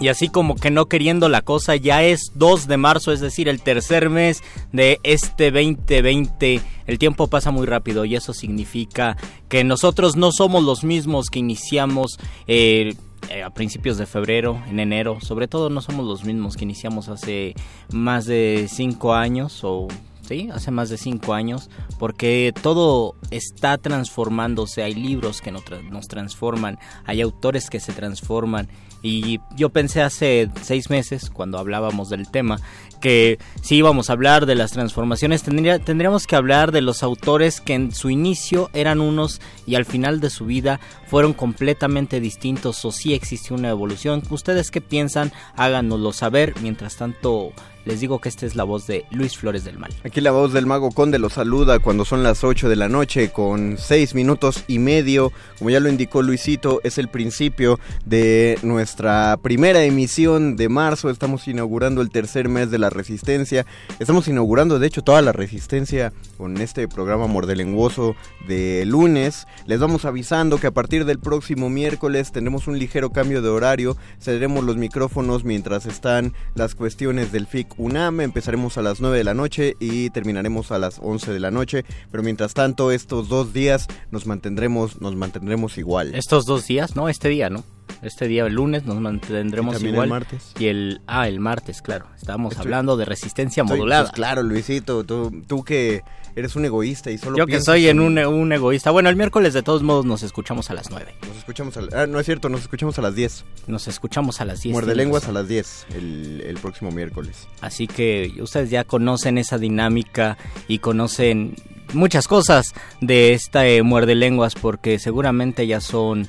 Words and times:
Y 0.00 0.08
así 0.08 0.28
como 0.28 0.56
que 0.56 0.70
no 0.70 0.86
queriendo 0.86 1.28
la 1.28 1.42
cosa, 1.42 1.76
ya 1.76 2.02
es 2.02 2.32
2 2.34 2.66
de 2.66 2.76
marzo, 2.78 3.12
es 3.12 3.20
decir, 3.20 3.48
el 3.48 3.60
tercer 3.60 4.08
mes 4.08 4.42
de 4.72 4.98
este 5.02 5.50
2020. 5.50 6.62
El 6.86 6.98
tiempo 6.98 7.28
pasa 7.28 7.50
muy 7.50 7.66
rápido 7.66 8.06
y 8.06 8.16
eso 8.16 8.32
significa 8.32 9.18
que 9.48 9.62
nosotros 9.62 10.16
no 10.16 10.32
somos 10.32 10.64
los 10.64 10.84
mismos 10.84 11.28
que 11.28 11.38
iniciamos 11.38 12.18
eh, 12.46 12.94
eh, 13.28 13.42
a 13.42 13.50
principios 13.50 13.98
de 13.98 14.06
febrero, 14.06 14.62
en 14.68 14.80
enero. 14.80 15.18
Sobre 15.20 15.48
todo 15.48 15.68
no 15.68 15.82
somos 15.82 16.06
los 16.06 16.24
mismos 16.24 16.56
que 16.56 16.64
iniciamos 16.64 17.10
hace 17.10 17.54
más 17.92 18.24
de 18.24 18.68
5 18.70 19.14
años 19.14 19.60
o 19.64 19.86
¿sí? 20.30 20.48
Hace 20.52 20.70
más 20.70 20.88
de 20.90 20.96
cinco 20.96 21.34
años, 21.34 21.68
porque 21.98 22.54
todo 22.62 23.16
está 23.32 23.78
transformándose, 23.78 24.84
hay 24.84 24.94
libros 24.94 25.40
que 25.40 25.50
nos 25.50 26.06
transforman, 26.06 26.78
hay 27.04 27.20
autores 27.20 27.68
que 27.68 27.80
se 27.80 27.92
transforman, 27.92 28.68
y 29.02 29.40
yo 29.56 29.70
pensé 29.70 30.02
hace 30.02 30.50
seis 30.62 30.90
meses, 30.90 31.30
cuando 31.30 31.58
hablábamos 31.58 32.10
del 32.10 32.30
tema, 32.30 32.60
que 33.00 33.38
si 33.62 33.76
íbamos 33.76 34.10
a 34.10 34.12
hablar 34.12 34.44
de 34.44 34.54
las 34.54 34.72
transformaciones, 34.72 35.42
tendría, 35.42 35.78
tendríamos 35.78 36.26
que 36.26 36.36
hablar 36.36 36.70
de 36.70 36.82
los 36.82 37.02
autores 37.02 37.60
que 37.60 37.74
en 37.74 37.92
su 37.92 38.10
inicio 38.10 38.68
eran 38.74 39.00
unos 39.00 39.40
y 39.66 39.76
al 39.76 39.86
final 39.86 40.20
de 40.20 40.28
su 40.28 40.44
vida 40.44 40.80
fueron 41.06 41.32
completamente 41.32 42.20
distintos 42.20 42.84
o 42.84 42.92
si 42.92 43.14
existió 43.14 43.56
una 43.56 43.70
evolución. 43.70 44.22
¿Ustedes 44.28 44.70
qué 44.70 44.82
piensan? 44.82 45.32
Háganoslo 45.56 46.12
saber. 46.12 46.54
Mientras 46.60 46.96
tanto, 46.96 47.52
les 47.84 48.00
digo 48.00 48.20
que 48.20 48.28
esta 48.28 48.46
es 48.46 48.56
la 48.56 48.64
voz 48.64 48.86
de 48.86 49.04
Luis 49.10 49.36
Flores 49.36 49.64
del 49.64 49.78
Mal. 49.78 49.92
Aquí 50.04 50.20
la 50.20 50.30
voz 50.30 50.52
del 50.52 50.66
Mago 50.66 50.90
Conde 50.90 51.18
los 51.18 51.34
saluda 51.34 51.78
cuando 51.78 52.04
son 52.04 52.22
las 52.22 52.44
8 52.44 52.68
de 52.68 52.76
la 52.76 52.88
noche 52.88 53.30
con 53.30 53.76
6 53.78 54.14
minutos 54.14 54.64
y 54.68 54.78
medio. 54.78 55.32
Como 55.58 55.70
ya 55.70 55.80
lo 55.80 55.88
indicó 55.88 56.22
Luisito, 56.22 56.80
es 56.84 56.98
el 56.98 57.08
principio 57.08 57.78
de 58.04 58.58
nuestra 58.62 59.38
primera 59.42 59.82
emisión 59.84 60.56
de 60.56 60.68
marzo. 60.68 61.10
Estamos 61.10 61.48
inaugurando 61.48 62.02
el 62.02 62.10
tercer 62.10 62.48
mes 62.48 62.70
de 62.70 62.78
la 62.78 62.90
resistencia. 62.90 63.66
Estamos 63.98 64.28
inaugurando, 64.28 64.78
de 64.78 64.86
hecho, 64.86 65.02
toda 65.02 65.22
la 65.22 65.32
resistencia 65.32 66.12
con 66.36 66.58
este 66.58 66.88
programa 66.88 67.26
mordelenguoso 67.26 68.14
de 68.46 68.84
lunes. 68.86 69.46
Les 69.66 69.80
vamos 69.80 70.04
avisando 70.04 70.58
que 70.58 70.66
a 70.66 70.72
partir 70.72 71.04
del 71.04 71.18
próximo 71.18 71.70
miércoles 71.70 72.32
tendremos 72.32 72.66
un 72.66 72.78
ligero 72.78 73.10
cambio 73.10 73.42
de 73.42 73.48
horario. 73.48 73.96
Cederemos 74.20 74.64
los 74.64 74.76
micrófonos 74.76 75.44
mientras 75.44 75.86
están 75.86 76.34
las 76.54 76.74
cuestiones 76.74 77.32
del 77.32 77.46
FIC 77.46 77.78
UNAM. 77.80 78.20
Empezaremos 78.20 78.78
a 78.78 78.82
las 78.82 79.00
9 79.00 79.18
de 79.18 79.24
la 79.24 79.34
noche 79.34 79.74
y 79.80 80.10
terminaremos 80.10 80.70
a 80.70 80.78
las 80.78 80.98
11 81.00 81.32
de 81.32 81.40
la 81.40 81.50
noche. 81.50 81.84
Pero 82.10 82.22
mientras 82.22 82.54
tanto, 82.54 82.90
estos 82.92 83.28
dos 83.28 83.52
días 83.52 83.86
nos 84.10 84.26
mantendremos, 84.26 85.00
nos 85.00 85.16
mantendremos 85.16 85.78
igual. 85.78 86.14
Estos 86.14 86.46
dos 86.46 86.66
días, 86.66 86.96
¿no? 86.96 87.08
Este 87.08 87.28
día, 87.28 87.50
¿no? 87.50 87.64
Este 88.02 88.28
día, 88.28 88.46
el 88.46 88.54
lunes, 88.54 88.84
nos 88.86 89.00
mantendremos 89.00 89.82
¿Y 89.82 89.88
igual. 89.88 90.04
el 90.04 90.10
martes? 90.10 90.52
Y 90.58 90.66
el. 90.66 91.00
Ah, 91.06 91.28
el 91.28 91.40
martes, 91.40 91.82
claro. 91.82 92.06
Estábamos 92.16 92.52
Estoy- 92.52 92.66
hablando 92.66 92.96
de 92.96 93.04
resistencia 93.04 93.62
Estoy- 93.62 93.76
modulada. 93.78 94.02
pues 94.04 94.12
claro, 94.12 94.42
Luisito, 94.42 95.04
tú, 95.04 95.42
tú 95.46 95.64
que 95.64 96.02
eres 96.36 96.56
un 96.56 96.64
egoísta 96.64 97.10
y 97.10 97.18
solo 97.18 97.36
Yo 97.36 97.46
que 97.46 97.60
soy 97.60 97.88
en 97.88 98.00
un, 98.00 98.18
un 98.18 98.52
egoísta. 98.52 98.90
Bueno, 98.90 99.08
el 99.08 99.16
miércoles 99.16 99.52
de 99.54 99.62
todos 99.62 99.82
modos 99.82 100.04
nos 100.06 100.22
escuchamos 100.22 100.70
a 100.70 100.74
las 100.74 100.90
9. 100.90 101.14
Nos 101.28 101.36
escuchamos 101.38 101.76
a 101.76 101.82
la- 101.82 102.02
ah, 102.02 102.06
no 102.06 102.18
es 102.20 102.26
cierto, 102.26 102.48
nos 102.48 102.62
escuchamos 102.62 102.98
a 102.98 103.02
las 103.02 103.14
10. 103.14 103.44
Nos 103.66 103.88
escuchamos 103.88 104.40
a 104.40 104.44
las 104.44 104.62
10. 104.62 104.72
Muerde 104.72 104.94
lenguas 104.94 105.28
a 105.28 105.32
las 105.32 105.48
10 105.48 105.86
el, 105.94 106.42
el 106.46 106.56
próximo 106.58 106.90
miércoles. 106.90 107.48
Así 107.60 107.86
que 107.86 108.32
ustedes 108.40 108.70
ya 108.70 108.84
conocen 108.84 109.38
esa 109.38 109.58
dinámica 109.58 110.38
y 110.68 110.78
conocen 110.78 111.54
muchas 111.92 112.28
cosas 112.28 112.72
de 113.00 113.32
esta 113.32 113.66
eh, 113.66 113.82
muerde 113.82 114.14
lenguas 114.14 114.54
porque 114.54 114.98
seguramente 114.98 115.66
ya 115.66 115.80
son 115.80 116.28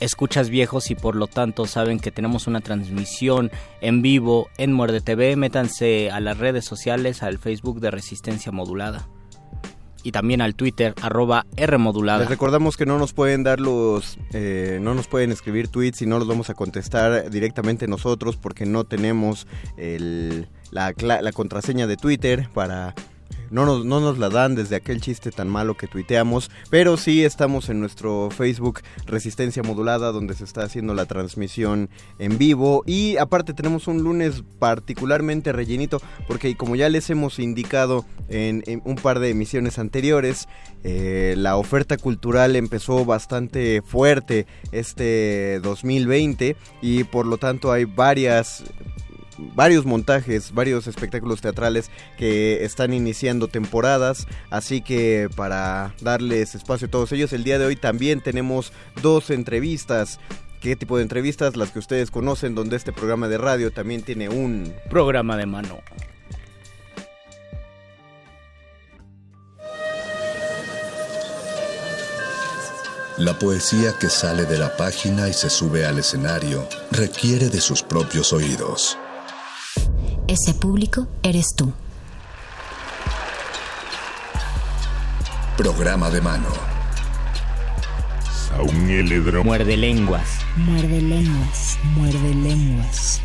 escuchas 0.00 0.48
viejos 0.48 0.90
y 0.90 0.94
por 0.94 1.16
lo 1.16 1.26
tanto 1.26 1.66
saben 1.66 1.98
que 1.98 2.12
tenemos 2.12 2.46
una 2.46 2.60
transmisión 2.60 3.50
en 3.80 4.00
vivo 4.02 4.48
en 4.56 4.72
Muerde 4.72 5.00
TV. 5.00 5.34
Métanse 5.36 6.10
a 6.10 6.20
las 6.20 6.38
redes 6.38 6.64
sociales, 6.64 7.22
al 7.22 7.38
Facebook 7.38 7.80
de 7.80 7.90
Resistencia 7.90 8.52
Modulada 8.52 9.08
y 10.08 10.12
también 10.12 10.40
al 10.40 10.54
Twitter 10.54 10.94
arroba 11.02 11.44
R 11.56 11.76
modulada. 11.76 12.20
Les 12.20 12.30
recordamos 12.30 12.78
que 12.78 12.86
no 12.86 12.98
nos 12.98 13.12
pueden 13.12 13.42
dar 13.42 13.60
los, 13.60 14.18
eh, 14.32 14.78
no 14.80 14.94
nos 14.94 15.06
pueden 15.06 15.32
escribir 15.32 15.68
tweets 15.68 16.00
y 16.00 16.06
no 16.06 16.18
los 16.18 16.26
vamos 16.26 16.48
a 16.48 16.54
contestar 16.54 17.28
directamente 17.30 17.86
nosotros 17.86 18.36
porque 18.36 18.64
no 18.64 18.84
tenemos 18.84 19.46
el, 19.76 20.48
la, 20.70 20.94
la 20.98 21.32
contraseña 21.32 21.86
de 21.86 21.96
Twitter 21.98 22.48
para... 22.54 22.94
No 23.50 23.64
nos, 23.64 23.84
no 23.84 24.00
nos 24.00 24.18
la 24.18 24.28
dan 24.28 24.54
desde 24.54 24.76
aquel 24.76 25.00
chiste 25.00 25.30
tan 25.30 25.48
malo 25.48 25.76
que 25.76 25.86
tuiteamos, 25.86 26.50
pero 26.70 26.96
sí 26.96 27.24
estamos 27.24 27.68
en 27.68 27.80
nuestro 27.80 28.30
Facebook 28.30 28.80
Resistencia 29.06 29.62
Modulada 29.62 30.12
donde 30.12 30.34
se 30.34 30.44
está 30.44 30.62
haciendo 30.62 30.94
la 30.94 31.06
transmisión 31.06 31.88
en 32.18 32.38
vivo. 32.38 32.82
Y 32.86 33.16
aparte 33.16 33.54
tenemos 33.54 33.86
un 33.86 34.02
lunes 34.02 34.42
particularmente 34.58 35.52
rellenito 35.52 36.00
porque 36.26 36.56
como 36.56 36.76
ya 36.76 36.88
les 36.88 37.08
hemos 37.10 37.38
indicado 37.38 38.04
en, 38.28 38.62
un 38.84 38.96
par 38.96 39.18
de 39.18 39.30
emisiones 39.30 39.78
anteriores, 39.78 40.48
eh, 40.84 41.34
la 41.36 41.56
oferta 41.56 41.96
cultural 41.96 42.56
empezó 42.56 43.04
bastante 43.04 43.82
fuerte 43.82 44.46
este 44.72 45.60
2020 45.62 46.56
y 46.82 47.04
por 47.04 47.26
lo 47.26 47.38
tanto 47.38 47.72
hay 47.72 47.84
varias 47.84 48.64
varios 49.38 49.86
montajes, 49.86 50.52
varios 50.52 50.86
espectáculos 50.86 51.40
teatrales 51.40 51.90
que 52.16 52.64
están 52.64 52.92
iniciando 52.92 53.48
temporadas, 53.48 54.26
así 54.50 54.80
que 54.80 55.28
para 55.34 55.94
darles 56.00 56.54
espacio 56.54 56.88
a 56.88 56.90
todos 56.90 57.12
ellos, 57.12 57.32
el 57.32 57.44
día 57.44 57.58
de 57.58 57.66
hoy 57.66 57.76
también 57.76 58.20
tenemos 58.20 58.72
dos 59.02 59.30
entrevistas. 59.30 60.18
¿Qué 60.60 60.74
tipo 60.74 60.96
de 60.96 61.04
entrevistas? 61.04 61.56
Las 61.56 61.70
que 61.70 61.78
ustedes 61.78 62.10
conocen, 62.10 62.56
donde 62.56 62.76
este 62.76 62.92
programa 62.92 63.28
de 63.28 63.38
radio 63.38 63.70
también 63.70 64.02
tiene 64.02 64.28
un 64.28 64.74
Programa 64.90 65.36
de 65.36 65.46
mano. 65.46 65.78
La 73.18 73.36
poesía 73.36 73.98
que 73.98 74.08
sale 74.08 74.44
de 74.44 74.58
la 74.58 74.76
página 74.76 75.28
y 75.28 75.32
se 75.32 75.50
sube 75.50 75.84
al 75.84 75.98
escenario 75.98 76.68
requiere 76.92 77.48
de 77.48 77.60
sus 77.60 77.82
propios 77.82 78.32
oídos. 78.32 78.96
Ese 80.28 80.52
público 80.52 81.08
eres 81.22 81.54
tú. 81.56 81.72
Programa 85.56 86.10
de 86.10 86.20
mano. 86.20 86.48
Muerde 89.42 89.76
lenguas. 89.78 90.28
Muerde 90.54 91.00
lenguas, 91.00 91.78
muerde 91.94 92.34
lenguas. 92.34 93.22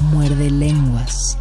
Muerde 0.00 0.50
lenguas. 0.50 1.39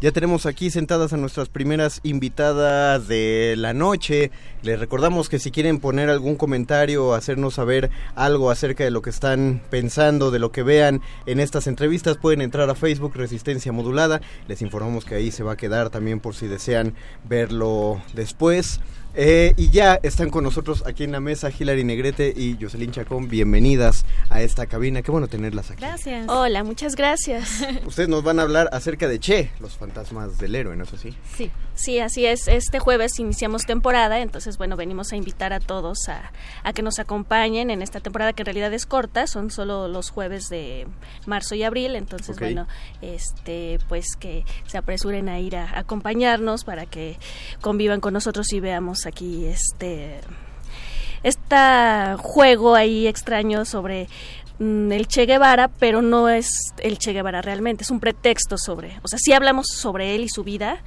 Ya 0.00 0.12
tenemos 0.12 0.46
aquí 0.46 0.70
sentadas 0.70 1.12
a 1.12 1.16
nuestras 1.16 1.48
primeras 1.48 1.98
invitadas 2.04 3.08
de 3.08 3.56
la 3.58 3.74
noche. 3.74 4.30
Les 4.62 4.78
recordamos 4.78 5.28
que 5.28 5.40
si 5.40 5.50
quieren 5.50 5.80
poner 5.80 6.08
algún 6.08 6.36
comentario 6.36 7.04
o 7.04 7.14
hacernos 7.14 7.54
saber 7.54 7.90
algo 8.14 8.52
acerca 8.52 8.84
de 8.84 8.92
lo 8.92 9.02
que 9.02 9.10
están 9.10 9.60
pensando, 9.70 10.30
de 10.30 10.38
lo 10.38 10.52
que 10.52 10.62
vean 10.62 11.00
en 11.26 11.40
estas 11.40 11.66
entrevistas, 11.66 12.16
pueden 12.16 12.42
entrar 12.42 12.70
a 12.70 12.76
Facebook 12.76 13.16
Resistencia 13.16 13.72
Modulada. 13.72 14.20
Les 14.46 14.62
informamos 14.62 15.04
que 15.04 15.16
ahí 15.16 15.32
se 15.32 15.42
va 15.42 15.54
a 15.54 15.56
quedar 15.56 15.90
también 15.90 16.20
por 16.20 16.36
si 16.36 16.46
desean 16.46 16.94
verlo 17.28 18.00
después. 18.14 18.78
Eh, 19.20 19.52
y 19.56 19.70
ya 19.70 19.98
están 20.04 20.30
con 20.30 20.44
nosotros 20.44 20.84
aquí 20.86 21.02
en 21.02 21.10
la 21.10 21.18
mesa 21.18 21.50
Hilary 21.50 21.82
Negrete 21.82 22.32
y 22.36 22.56
Jocelyn 22.60 22.92
Chacón. 22.92 23.28
Bienvenidas 23.28 24.06
a 24.30 24.42
esta 24.42 24.66
cabina. 24.66 25.02
Qué 25.02 25.10
bueno 25.10 25.26
tenerlas 25.26 25.72
aquí. 25.72 25.80
Gracias. 25.80 26.28
Hola, 26.28 26.62
muchas 26.62 26.94
gracias. 26.94 27.66
Ustedes 27.84 28.08
nos 28.08 28.22
van 28.22 28.38
a 28.38 28.42
hablar 28.42 28.68
acerca 28.70 29.08
de 29.08 29.18
Che, 29.18 29.50
los 29.58 29.76
fantasmas 29.76 30.38
del 30.38 30.54
héroe, 30.54 30.76
¿no 30.76 30.84
es 30.84 30.92
así? 30.92 31.16
Sí. 31.36 31.50
Sí, 31.78 32.00
así 32.00 32.26
es. 32.26 32.48
Este 32.48 32.80
jueves 32.80 33.20
iniciamos 33.20 33.64
temporada, 33.64 34.18
entonces, 34.18 34.58
bueno, 34.58 34.76
venimos 34.76 35.12
a 35.12 35.16
invitar 35.16 35.52
a 35.52 35.60
todos 35.60 36.08
a, 36.08 36.32
a 36.64 36.72
que 36.72 36.82
nos 36.82 36.98
acompañen 36.98 37.70
en 37.70 37.82
esta 37.82 38.00
temporada 38.00 38.32
que 38.32 38.42
en 38.42 38.46
realidad 38.46 38.72
es 38.72 38.84
corta, 38.84 39.28
son 39.28 39.52
solo 39.52 39.86
los 39.86 40.10
jueves 40.10 40.48
de 40.48 40.88
marzo 41.24 41.54
y 41.54 41.62
abril, 41.62 41.94
entonces, 41.94 42.36
bueno, 42.40 42.66
este, 43.00 43.78
pues 43.88 44.16
que 44.16 44.44
se 44.66 44.76
apresuren 44.76 45.28
a 45.28 45.38
ir 45.38 45.54
a, 45.54 45.70
a 45.70 45.78
acompañarnos 45.78 46.64
para 46.64 46.84
que 46.84 47.16
convivan 47.60 48.00
con 48.00 48.12
nosotros 48.12 48.52
y 48.52 48.58
veamos 48.58 49.06
aquí 49.06 49.46
este 49.46 50.20
este 51.22 51.56
juego 52.18 52.74
ahí 52.74 53.06
extraño 53.06 53.64
sobre 53.64 54.08
el 54.60 55.06
Che 55.06 55.24
Guevara, 55.26 55.68
pero 55.68 56.02
no 56.02 56.28
es 56.28 56.48
el 56.78 56.98
Che 56.98 57.12
Guevara 57.12 57.40
realmente, 57.42 57.84
es 57.84 57.90
un 57.90 58.00
pretexto 58.00 58.58
sobre, 58.58 58.98
o 59.02 59.08
sea, 59.08 59.18
sí 59.18 59.32
hablamos 59.32 59.66
sobre 59.68 60.14
él 60.16 60.24
y 60.24 60.28
su 60.28 60.42
vida, 60.44 60.82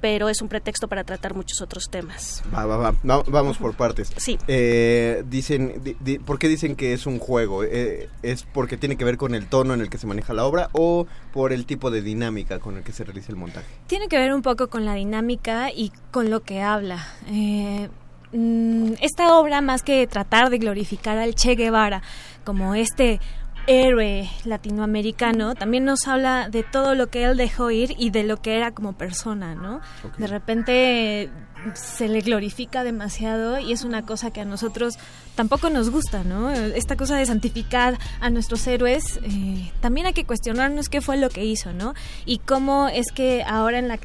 pero 0.00 0.28
es 0.28 0.42
un 0.42 0.48
pretexto 0.48 0.88
para 0.88 1.04
tratar 1.04 1.34
muchos 1.34 1.60
otros 1.62 1.88
temas. 1.90 2.42
Va, 2.54 2.66
va, 2.66 2.76
va. 2.76 2.94
Va- 3.08 3.22
vamos 3.26 3.56
por 3.58 3.74
partes. 3.74 4.12
Sí. 4.16 4.38
Eh, 4.46 5.22
dicen, 5.26 5.82
di- 5.82 5.96
di- 6.00 6.18
¿por 6.18 6.38
qué 6.38 6.48
dicen 6.48 6.76
que 6.76 6.92
es 6.92 7.06
un 7.06 7.18
juego? 7.18 7.64
Eh, 7.64 8.08
¿Es 8.22 8.42
porque 8.44 8.76
tiene 8.76 8.96
que 8.96 9.04
ver 9.04 9.16
con 9.16 9.34
el 9.34 9.46
tono 9.48 9.72
en 9.74 9.80
el 9.80 9.88
que 9.90 9.98
se 9.98 10.06
maneja 10.06 10.34
la 10.34 10.44
obra 10.44 10.68
o 10.72 11.06
por 11.32 11.52
el 11.52 11.64
tipo 11.66 11.90
de 11.90 12.02
dinámica 12.02 12.58
con 12.58 12.76
el 12.76 12.82
que 12.84 12.92
se 12.92 13.04
realiza 13.04 13.32
el 13.32 13.36
montaje? 13.36 13.66
Tiene 13.86 14.08
que 14.08 14.18
ver 14.18 14.34
un 14.34 14.42
poco 14.42 14.68
con 14.68 14.84
la 14.84 14.94
dinámica 14.94 15.70
y 15.74 15.92
con 16.10 16.28
lo 16.30 16.42
que 16.42 16.60
habla. 16.60 17.06
Eh, 17.30 17.88
mm, 18.32 18.92
esta 19.00 19.38
obra, 19.38 19.60
más 19.62 19.82
que 19.82 20.06
tratar 20.06 20.50
de 20.50 20.58
glorificar 20.58 21.16
al 21.18 21.34
Che 21.34 21.54
Guevara 21.54 22.02
como 22.48 22.74
este 22.74 23.20
héroe 23.66 24.26
latinoamericano, 24.46 25.54
también 25.54 25.84
nos 25.84 26.08
habla 26.08 26.48
de 26.48 26.62
todo 26.62 26.94
lo 26.94 27.08
que 27.08 27.24
él 27.24 27.36
dejó 27.36 27.70
ir 27.70 27.94
y 27.98 28.08
de 28.08 28.24
lo 28.24 28.40
que 28.40 28.56
era 28.56 28.70
como 28.70 28.94
persona, 28.94 29.54
¿no? 29.54 29.82
De 30.16 30.26
repente 30.26 31.28
se 31.74 32.08
le 32.08 32.20
glorifica 32.20 32.84
demasiado 32.84 33.58
y 33.58 33.72
es 33.72 33.84
una 33.84 34.04
cosa 34.04 34.30
que 34.30 34.40
a 34.40 34.44
nosotros 34.44 34.98
tampoco 35.34 35.70
nos 35.70 35.90
gusta, 35.90 36.24
¿no? 36.24 36.50
Esta 36.50 36.96
cosa 36.96 37.16
de 37.16 37.24
santificar 37.24 37.96
a 38.20 38.28
nuestros 38.28 38.66
héroes, 38.66 39.20
eh, 39.22 39.70
también 39.80 40.06
hay 40.06 40.12
que 40.12 40.24
cuestionarnos 40.24 40.88
qué 40.88 41.00
fue 41.00 41.16
lo 41.16 41.30
que 41.30 41.44
hizo, 41.44 41.72
¿no? 41.72 41.94
Y 42.26 42.38
cómo 42.38 42.88
es 42.88 43.12
que 43.12 43.44
ahora 43.44 43.78
en 43.78 43.86
la 43.86 44.00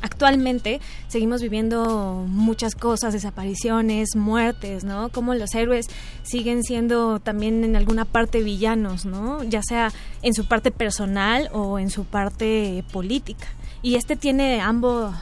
actualmente 0.00 0.80
seguimos 1.08 1.42
viviendo 1.42 2.24
muchas 2.26 2.74
cosas, 2.74 3.12
desapariciones, 3.12 4.16
muertes, 4.16 4.82
¿no? 4.82 5.10
Cómo 5.10 5.34
los 5.34 5.54
héroes 5.54 5.88
siguen 6.22 6.62
siendo 6.62 7.20
también 7.20 7.64
en 7.64 7.76
alguna 7.76 8.06
parte 8.06 8.42
villanos, 8.42 9.04
¿no? 9.04 9.44
Ya 9.44 9.62
sea 9.62 9.92
en 10.22 10.32
su 10.32 10.46
parte 10.46 10.70
personal 10.70 11.50
o 11.52 11.78
en 11.78 11.90
su 11.90 12.04
parte 12.04 12.82
política. 12.92 13.46
Y 13.82 13.96
este 13.96 14.16
tiene 14.16 14.60
ambos 14.60 15.12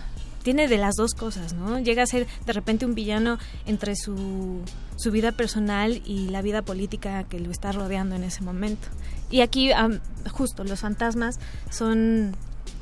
tiene 0.43 0.69
de 0.69 0.79
las 0.79 0.95
dos 0.97 1.15
cosas, 1.15 1.53
¿no? 1.53 1.79
Llega 1.79 2.03
a 2.03 2.07
ser 2.07 2.27
de 2.47 2.53
repente 2.53 2.87
un 2.87 2.95
villano 2.95 3.39
entre 3.67 3.95
su, 3.97 4.61
su 4.97 5.11
vida 5.11 5.33
personal 5.33 6.03
y 6.05 6.29
la 6.29 6.43
vida 6.43 6.63
política 6.63 7.25
que 7.25 7.41
lo 7.41 7.51
está 7.51 7.73
rodeando 7.73 8.17
en 8.17 8.25
ese 8.25 8.43
momento. 8.43 8.89
Y 9.31 9.43
aquí, 9.43 9.73
am, 9.73 10.01
justo, 10.31 10.65
los 10.65 10.81
fantasmas 10.81 11.39
son 11.71 12.35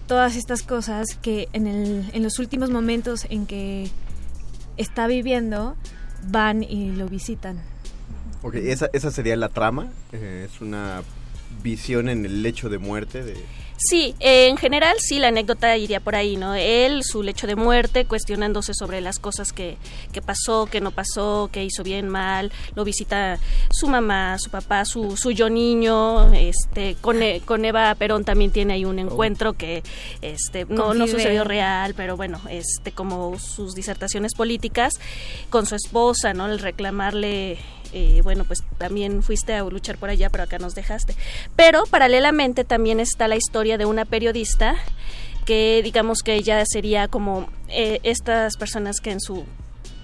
todas 0.07 0.37
estas 0.37 0.63
cosas 0.63 1.17
que 1.21 1.49
en, 1.53 1.67
el, 1.67 2.09
en 2.13 2.23
los 2.23 2.39
últimos 2.39 2.71
momentos 2.71 3.27
en 3.29 3.47
que 3.47 3.91
está 4.77 5.07
viviendo 5.07 5.77
van 6.29 6.63
y 6.63 6.93
lo 6.93 7.09
visitan. 7.09 7.61
Ok, 8.43 8.55
esa, 8.55 8.89
esa 8.93 9.11
sería 9.11 9.37
la 9.37 9.49
trama. 9.49 9.89
Eh, 10.13 10.49
es 10.49 10.61
una 10.61 11.03
visión 11.63 12.09
en 12.09 12.25
el 12.25 12.43
lecho 12.43 12.69
de 12.69 12.79
muerte 12.79 13.23
de... 13.23 13.37
Sí, 13.81 14.17
eh, 14.19 14.49
en 14.49 14.57
general 14.57 14.97
sí, 14.99 15.21
la 15.21 15.29
anécdota 15.29 15.77
iría 15.77 16.01
por 16.01 16.17
ahí, 16.17 16.37
¿no? 16.37 16.55
Él, 16.57 17.05
su 17.05 17.23
lecho 17.23 17.47
de 17.47 17.55
muerte, 17.55 18.07
cuestionándose 18.07 18.75
sobre 18.75 19.01
las 19.01 19.21
cosas 19.21 19.53
que, 19.53 19.77
que 20.13 20.21
pasó, 20.21 20.67
que 20.67 20.81
no 20.81 20.91
pasó, 20.91 21.49
que 21.53 21.63
hizo 21.63 21.85
bien, 21.85 22.09
mal, 22.09 22.51
lo 22.75 22.83
visita 22.85 23.39
su 23.71 23.87
mamá, 23.87 24.37
su 24.41 24.51
papá, 24.51 24.85
su, 24.85 25.17
su 25.17 25.31
yo 25.31 25.49
niño, 25.49 26.33
este, 26.35 26.97
con, 27.01 27.23
E- 27.23 27.41
con 27.45 27.65
Eva 27.65 27.95
Perón 27.95 28.25
también 28.25 28.51
tiene 28.51 28.73
ahí 28.75 28.85
un 28.85 28.99
encuentro 28.99 29.53
que 29.53 29.85
este, 30.23 30.65
no, 30.65 30.93
no 30.95 31.07
sucedió 31.07 31.45
real, 31.45 31.95
pero 31.95 32.17
bueno, 32.17 32.41
este, 32.51 32.91
como 32.91 33.39
sus 33.39 33.77
disertaciones 33.77 34.35
políticas, 34.35 34.95
con 35.51 35.67
su 35.67 35.77
esposa, 35.77 36.35
¿no? 36.35 36.47
El 36.47 36.59
reclamarle 36.59 37.59
eh, 37.93 38.21
bueno, 38.23 38.45
pues 38.45 38.63
también 38.79 39.23
fuiste 39.23 39.55
a 39.55 39.63
luchar 39.65 39.99
por 39.99 40.11
allá, 40.11 40.31
pero 40.31 40.45
acá 40.45 40.59
nos 40.59 40.75
dejaste. 40.75 41.15
Pero 41.57 41.85
paralelamente 41.91 42.65
también 42.65 43.01
está 43.01 43.29
la 43.29 43.37
historia 43.37 43.79
de 43.79 43.87
una 43.87 44.05
periodista 44.05 44.77
que 45.45 45.81
digamos 45.83 46.23
que 46.23 46.35
ella 46.35 46.63
sería 46.67 47.09
como 47.09 47.49
eh, 47.69 48.01
estas 48.03 48.57
personas 48.57 49.01
que 49.01 49.13
en 49.13 49.21
su 49.21 49.47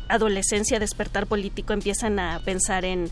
adolescencia, 0.09 0.79
despertar 0.79 1.27
político, 1.27 1.73
empiezan 1.73 2.19
a 2.19 2.41
pensar 2.45 2.85
en 2.85 3.11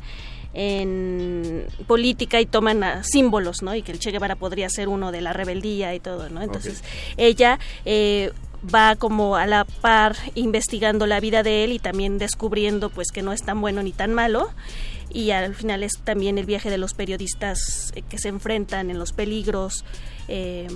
en 0.55 1.67
política 1.87 2.41
y 2.41 2.47
toman 2.47 2.85
a 2.85 3.05
símbolos, 3.05 3.63
¿no? 3.63 3.75
Y 3.75 3.83
que 3.83 3.93
el 3.93 3.99
Che 3.99 4.11
Guevara 4.11 4.37
podría 4.37 4.69
ser 4.69 4.89
uno 4.89 5.11
de 5.13 5.23
la 5.23 5.33
rebeldía 5.33 5.95
y 5.95 6.01
todo, 6.01 6.29
¿no? 6.29 6.43
Entonces, 6.43 6.83
ella 7.17 7.59
eh, 7.85 8.33
va 8.63 8.97
como 8.97 9.37
a 9.37 9.47
la 9.47 9.65
par 9.65 10.17
investigando 10.35 11.07
la 11.07 11.21
vida 11.21 11.43
de 11.43 11.65
él 11.65 11.73
y 11.73 11.79
también 11.79 12.19
descubriendo 12.19 12.91
pues 12.91 13.09
que 13.13 13.23
no 13.23 13.33
es 13.33 13.43
tan 13.43 13.61
bueno 13.61 13.83
ni 13.83 13.93
tan 13.93 14.15
malo 14.15 14.51
y 15.11 15.31
al 15.31 15.55
final 15.55 15.83
es 15.83 15.93
también 16.05 16.39
el 16.39 16.47
viaje 16.47 16.71
de 16.71 16.79
los 16.79 16.95
periodistas 16.95 17.93
eh, 17.95 18.03
que 18.09 18.19
se 18.19 18.29
enfrentan 18.29 18.91
en 18.91 18.99
los 18.99 19.13
peligros 19.13 19.85
eh, 20.29 20.69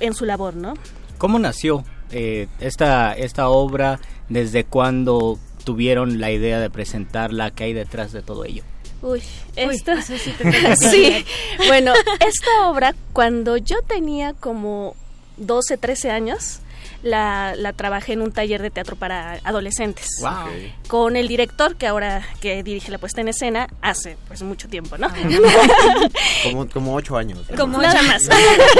en 0.00 0.14
su 0.14 0.24
labor, 0.24 0.54
¿no? 0.54 0.74
¿Cómo 1.18 1.38
nació 1.38 1.84
eh, 2.10 2.46
esta, 2.60 3.12
esta 3.12 3.48
obra? 3.48 4.00
¿Desde 4.28 4.64
cuándo 4.64 5.38
tuvieron 5.64 6.20
la 6.20 6.30
idea 6.30 6.60
de 6.60 6.70
presentarla? 6.70 7.50
¿Qué 7.50 7.64
hay 7.64 7.72
detrás 7.72 8.12
de 8.12 8.22
todo 8.22 8.44
ello? 8.44 8.62
Uy, 9.02 9.20
Uy, 9.56 9.74
esto 9.74 9.92
eso 9.92 10.16
sí 10.16 10.32
te 10.38 10.44
tengo 10.50 10.68
que 10.68 10.76
sí. 10.76 11.24
Bueno, 11.66 11.92
esta 12.26 12.68
obra 12.68 12.94
cuando 13.12 13.56
yo 13.56 13.82
tenía 13.82 14.32
como 14.32 14.94
12, 15.38 15.76
13 15.76 16.10
años 16.10 16.60
la, 17.02 17.54
la 17.56 17.72
trabajé 17.72 18.14
en 18.14 18.22
un 18.22 18.32
taller 18.32 18.60
de 18.62 18.70
teatro 18.70 18.96
para 18.96 19.38
adolescentes 19.44 20.06
Wow. 20.20 20.48
con 20.88 21.16
el 21.16 21.28
director 21.28 21.76
que 21.76 21.86
ahora 21.86 22.22
que 22.40 22.62
dirige 22.62 22.90
la 22.90 22.98
puesta 22.98 23.20
en 23.20 23.28
escena 23.28 23.68
hace 23.82 24.16
pues 24.26 24.42
mucho 24.42 24.68
tiempo, 24.68 24.98
¿no? 24.98 25.08
Como, 26.42 26.68
como 26.68 26.94
ocho 26.94 27.16
años. 27.16 27.38
¿no? 27.50 27.56
Como 27.56 27.78
Nada 27.80 28.02
más. 28.02 28.22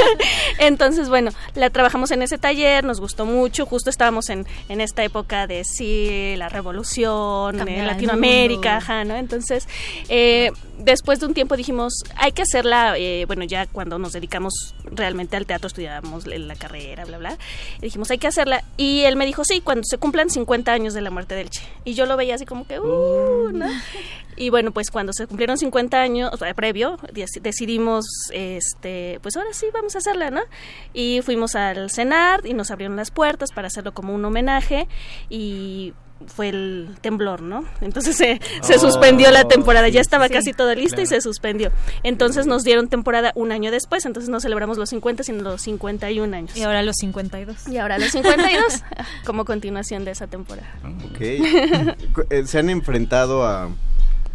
Entonces, 0.58 1.08
bueno, 1.08 1.30
la 1.54 1.70
trabajamos 1.70 2.10
en 2.10 2.22
ese 2.22 2.38
taller, 2.38 2.84
nos 2.84 3.00
gustó 3.00 3.26
mucho, 3.26 3.66
justo 3.66 3.90
estábamos 3.90 4.28
en, 4.30 4.46
en 4.68 4.80
esta 4.80 5.02
época 5.04 5.46
de 5.46 5.64
sí, 5.64 6.34
la 6.36 6.48
revolución 6.48 7.60
en 7.60 7.68
el 7.68 7.86
Latinoamérica, 7.86 8.78
ajá, 8.78 9.04
¿no? 9.04 9.16
Entonces, 9.16 9.68
eh, 10.08 10.52
después 10.78 11.20
de 11.20 11.26
un 11.26 11.34
tiempo 11.34 11.56
dijimos, 11.56 11.92
hay 12.16 12.32
que 12.32 12.42
hacerla, 12.42 12.96
eh, 12.96 13.24
bueno, 13.26 13.44
ya 13.44 13.66
cuando 13.66 13.98
nos 13.98 14.12
dedicamos 14.12 14.74
realmente 14.84 15.36
al 15.36 15.46
teatro, 15.46 15.66
estudiábamos 15.66 16.26
la 16.26 16.54
carrera, 16.56 17.04
bla, 17.04 17.18
bla, 17.18 17.38
y 17.78 17.82
dijimos, 17.82 18.10
hay 18.10 18.18
que 18.18 18.28
hacerla. 18.28 18.64
Y 18.76 19.02
él 19.02 19.16
me 19.16 19.26
dijo, 19.26 19.44
sí, 19.44 19.60
cuando 19.60 19.84
se 19.84 19.98
cumplan 19.98 20.30
50 20.30 20.72
años 20.72 20.94
de 20.94 21.00
la 21.00 21.10
muerte 21.10 21.34
del 21.34 21.50
Che. 21.50 21.62
Y 21.84 21.94
yo 21.94 22.06
lo 22.06 22.16
veía 22.16 22.36
así 22.36 22.46
como 22.46 22.66
que, 22.66 22.80
uh, 22.80 23.50
¿no? 23.52 23.66
Y 24.36 24.50
bueno, 24.50 24.70
pues 24.70 24.90
cuando 24.90 25.12
se 25.12 25.26
cumplieron 25.26 25.58
50 25.58 26.00
años, 26.00 26.30
o 26.32 26.36
sea, 26.36 26.54
previo, 26.54 26.96
decidimos, 27.42 28.06
este, 28.32 29.18
pues 29.20 29.36
ahora 29.36 29.52
sí, 29.52 29.66
vamos 29.74 29.96
a 29.96 29.98
hacerla, 29.98 30.30
¿no? 30.30 30.42
Y 30.94 31.22
fuimos 31.22 31.56
al 31.56 31.90
cenar 31.90 32.46
y 32.46 32.54
nos 32.54 32.70
abrieron 32.70 32.96
las 32.96 33.10
puertas 33.10 33.50
para 33.50 33.66
hacerlo 33.66 33.92
como 33.92 34.14
un 34.14 34.24
homenaje 34.24 34.86
y 35.28 35.92
fue 36.26 36.48
el 36.48 36.96
temblor, 37.00 37.42
¿no? 37.42 37.64
Entonces 37.80 38.16
se, 38.16 38.40
se 38.62 38.74
oh. 38.74 38.78
suspendió 38.78 39.30
la 39.30 39.44
temporada, 39.44 39.88
ya 39.88 40.00
estaba 40.00 40.28
casi 40.28 40.52
todo 40.52 40.74
listo 40.74 41.00
y 41.00 41.06
se 41.06 41.20
suspendió. 41.20 41.70
Entonces 42.02 42.46
nos 42.46 42.64
dieron 42.64 42.88
temporada 42.88 43.32
un 43.34 43.52
año 43.52 43.70
después, 43.70 44.04
entonces 44.04 44.28
no 44.28 44.40
celebramos 44.40 44.78
los 44.78 44.90
50, 44.90 45.22
sino 45.22 45.42
los 45.42 45.62
51 45.62 46.36
años. 46.36 46.56
Y 46.56 46.62
ahora 46.62 46.82
los 46.82 46.96
52. 46.96 47.68
Y 47.68 47.78
ahora 47.78 47.98
los 47.98 48.10
52, 48.10 48.82
como 49.24 49.44
continuación 49.44 50.04
de 50.04 50.12
esa 50.12 50.26
temporada. 50.26 50.68
Ok. 51.10 51.20
Eh, 51.20 52.44
se 52.46 52.58
han 52.58 52.70
enfrentado 52.70 53.46
a... 53.46 53.68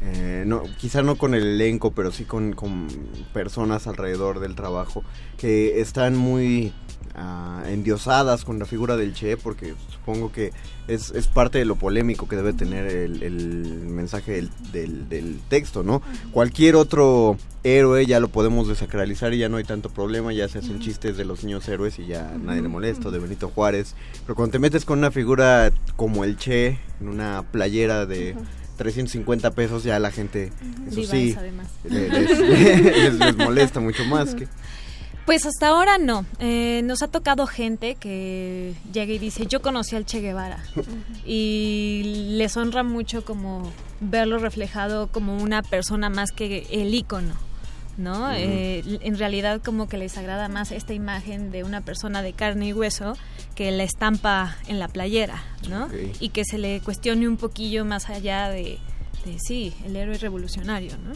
Eh, 0.02 0.44
no, 0.46 0.64
quizá 0.78 1.02
no 1.02 1.16
con 1.16 1.34
el 1.34 1.44
elenco, 1.44 1.92
pero 1.92 2.12
sí 2.12 2.26
con, 2.26 2.54
con 2.54 2.88
personas 3.34 3.88
alrededor 3.88 4.42
del 4.42 4.54
trabajo 4.54 5.02
que 5.38 5.80
están 5.80 6.18
muy 6.18 6.74
uh, 7.16 7.68
endiosadas 7.68 8.44
con 8.44 8.60
la 8.60 8.66
figura 8.66 8.98
del 8.98 9.14
Che, 9.14 9.38
porque 9.38 9.74
supongo 9.92 10.32
que 10.32 10.52
es, 10.88 11.12
es 11.12 11.28
parte 11.28 11.60
de 11.60 11.66
lo 11.66 11.76
polémico 11.76 12.28
que 12.28 12.36
debe 12.36 12.54
tener 12.54 12.88
el, 12.88 13.24
el 13.24 13.66
mensaje 13.88 14.48
del, 14.72 15.10
del, 15.10 15.40
texto, 15.48 15.84
¿no? 15.84 16.02
Cualquier 16.32 16.76
otro 16.76 17.38
héroe 17.64 18.06
ya 18.06 18.20
lo 18.20 18.28
podemos 18.28 18.68
desacralizar 18.68 19.34
y 19.34 19.38
ya 19.38 19.50
no 19.50 19.58
hay 19.58 19.64
tanto 19.64 19.90
problema, 19.90 20.34
ya 20.34 20.48
se 20.50 20.60
hacen 20.60 20.80
chistes 20.80 21.16
de 21.16 21.26
los 21.26 21.44
niños 21.44 21.68
héroes 21.68 22.00
y 22.00 22.08
ya 22.08 22.36
nadie 22.42 22.62
le 22.62 22.68
molesta, 22.68 23.12
de 23.12 23.20
Benito 23.20 23.50
Juárez, 23.50 23.96
pero 24.26 24.36
cuando 24.36 24.54
te 24.54 24.60
metes 24.60 24.86
con 24.86 25.00
una 25.00 25.12
figura 25.12 25.72
como 25.96 26.24
el 26.24 26.38
Che, 26.38 26.80
en 27.00 27.10
una 27.10 27.44
playera 27.52 28.06
de... 28.06 28.36
350 28.76 29.52
pesos 29.52 29.84
ya 29.84 30.00
la 30.00 30.10
gente 30.10 30.52
eso 30.88 31.04
sí 31.04 31.36
les, 31.84 33.20
les, 33.20 33.38
molesta 33.38 33.80
mucho 33.80 34.04
más 34.06 34.34
que 34.34 34.48
pues 35.26 35.46
hasta 35.46 35.70
ahora 35.70 35.98
no. 35.98 36.26
Eh, 36.40 36.82
nos 36.84 37.02
ha 37.02 37.08
tocado 37.08 37.48
gente 37.48 37.96
que 37.96 38.74
llega 38.92 39.14
y 39.14 39.20
dice, 39.20 39.46
yo 39.48 39.62
conocí 39.62 39.96
al 39.96 40.06
Che 40.06 40.22
Guevara. 40.22 40.64
y 41.26 42.30
les 42.38 42.58
honra 42.58 42.84
mucho 42.84 43.24
como 43.24 43.72
verlo 44.00 44.38
reflejado 44.38 45.08
como 45.08 45.38
una 45.38 45.62
persona 45.62 46.10
más 46.10 46.32
que 46.32 46.68
el 46.72 46.94
ícono. 46.94 47.34
¿no? 47.98 48.34
Eh, 48.34 48.84
en 49.02 49.18
realidad 49.20 49.62
como 49.64 49.88
que 49.88 49.98
les 49.98 50.18
agrada 50.18 50.50
más 50.50 50.72
esta 50.72 50.94
imagen 50.94 51.52
de 51.52 51.64
una 51.64 51.82
persona 51.82 52.24
de 52.24 52.34
carne 52.34 52.68
y 52.68 52.74
hueso 52.74 53.16
que 53.56 53.72
la 53.72 53.84
estampa 53.84 54.58
en 54.68 54.80
la 54.80 54.88
playera, 54.88 55.44
¿no? 55.70 55.90
Y 56.20 56.30
que 56.30 56.44
se 56.44 56.58
le 56.58 56.82
cuestione 56.82 57.28
un 57.28 57.38
poquillo 57.38 57.86
más 57.86 58.10
allá 58.10 58.50
de, 58.50 58.80
de 59.26 59.38
sí, 59.40 59.74
el 59.86 59.96
héroe 59.96 60.18
revolucionario, 60.18 60.98
¿no? 60.98 61.14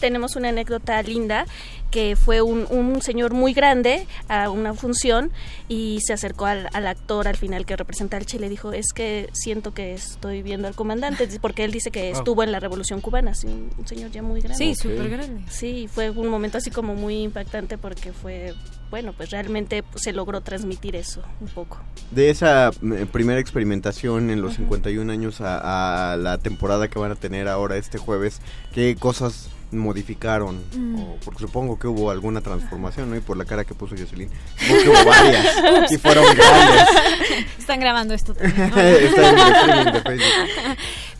Tenemos 0.00 0.36
una 0.36 0.50
anécdota 0.50 1.02
linda 1.02 1.46
que 1.90 2.16
fue 2.16 2.42
un, 2.42 2.66
un, 2.68 3.00
señor 3.00 3.32
muy 3.32 3.52
grande 3.52 4.06
a 4.28 4.50
una 4.50 4.74
función 4.74 5.30
y 5.68 6.00
se 6.04 6.12
acercó 6.12 6.46
al, 6.46 6.68
al, 6.72 6.86
actor 6.86 7.28
al 7.28 7.36
final 7.36 7.64
que 7.64 7.76
representa 7.76 8.16
al 8.16 8.26
Che 8.26 8.36
y 8.36 8.40
le 8.40 8.48
dijo, 8.48 8.72
es 8.72 8.92
que 8.92 9.30
siento 9.32 9.72
que 9.72 9.94
estoy 9.94 10.42
viendo 10.42 10.68
al 10.68 10.74
comandante, 10.74 11.28
porque 11.40 11.64
él 11.64 11.72
dice 11.72 11.90
que 11.90 12.10
estuvo 12.10 12.42
en 12.42 12.52
la 12.52 12.60
Revolución 12.60 13.00
Cubana, 13.00 13.32
un, 13.44 13.86
señor 13.86 14.10
ya 14.10 14.22
muy 14.22 14.40
grande. 14.40 14.58
Sí, 14.58 14.74
súper 14.74 15.08
grande. 15.08 15.42
Sí, 15.48 15.88
fue 15.90 16.10
un 16.10 16.28
momento 16.28 16.58
así 16.58 16.70
como 16.70 16.94
muy 16.94 17.22
impactante 17.22 17.78
porque 17.78 18.12
fue 18.12 18.54
bueno, 18.90 19.12
pues 19.16 19.30
realmente 19.30 19.84
se 19.96 20.12
logró 20.12 20.40
transmitir 20.40 20.96
eso 20.96 21.22
un 21.40 21.48
poco. 21.48 21.78
De 22.10 22.30
esa 22.30 22.70
eh, 22.70 23.06
primera 23.10 23.40
experimentación 23.40 24.30
en 24.30 24.40
los 24.42 24.54
51 24.54 25.10
años 25.12 25.40
a, 25.40 26.12
a, 26.12 26.16
la 26.16 26.38
temporada 26.38 26.88
que 26.88 26.98
van 26.98 27.12
a 27.12 27.16
tener 27.16 27.48
ahora 27.48 27.76
este 27.76 27.98
jueves, 27.98 28.40
¿qué 28.72 28.96
cosas 28.98 29.50
modificaron, 29.72 30.62
mm. 30.76 31.00
o 31.00 31.16
porque 31.24 31.40
supongo 31.40 31.78
que 31.78 31.88
hubo 31.88 32.10
alguna 32.10 32.40
transformación, 32.40 33.10
¿no? 33.10 33.16
Y 33.16 33.20
por 33.20 33.36
la 33.36 33.44
cara 33.44 33.64
que 33.64 33.74
puso 33.74 33.96
Jocelyn, 33.96 34.30
supongo 34.56 34.82
que 34.82 34.88
hubo 34.88 35.04
varias, 35.04 35.46
y 35.90 35.98
fueron 35.98 36.24
grandes. 36.36 36.86
Están 37.58 37.80
grabando 37.80 38.14
esto 38.14 38.34
también, 38.34 38.72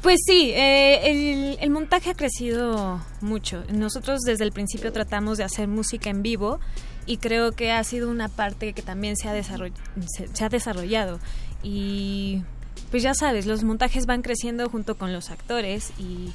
Pues 0.02 0.20
sí, 0.24 0.52
eh, 0.54 1.10
el, 1.10 1.58
el, 1.60 1.70
montaje 1.70 2.10
ha 2.10 2.14
crecido 2.14 3.04
mucho. 3.20 3.64
Nosotros 3.72 4.20
desde 4.20 4.44
el 4.44 4.52
principio 4.52 4.92
tratamos 4.92 5.38
de 5.38 5.44
hacer 5.44 5.66
música 5.66 6.10
en 6.10 6.22
vivo 6.22 6.60
y 7.06 7.18
creo 7.18 7.52
que 7.52 7.72
ha 7.72 7.82
sido 7.84 8.10
una 8.10 8.28
parte 8.28 8.72
que 8.72 8.82
también 8.82 9.16
se 9.16 9.28
ha, 9.28 9.42
se, 9.42 10.28
se 10.32 10.44
ha 10.44 10.48
desarrollado. 10.48 11.18
Y 11.62 12.42
pues 12.90 13.02
ya 13.02 13.14
sabes, 13.14 13.46
los 13.46 13.64
montajes 13.64 14.06
van 14.06 14.22
creciendo 14.22 14.68
junto 14.68 14.96
con 14.96 15.12
los 15.12 15.30
actores 15.30 15.92
y 15.98 16.32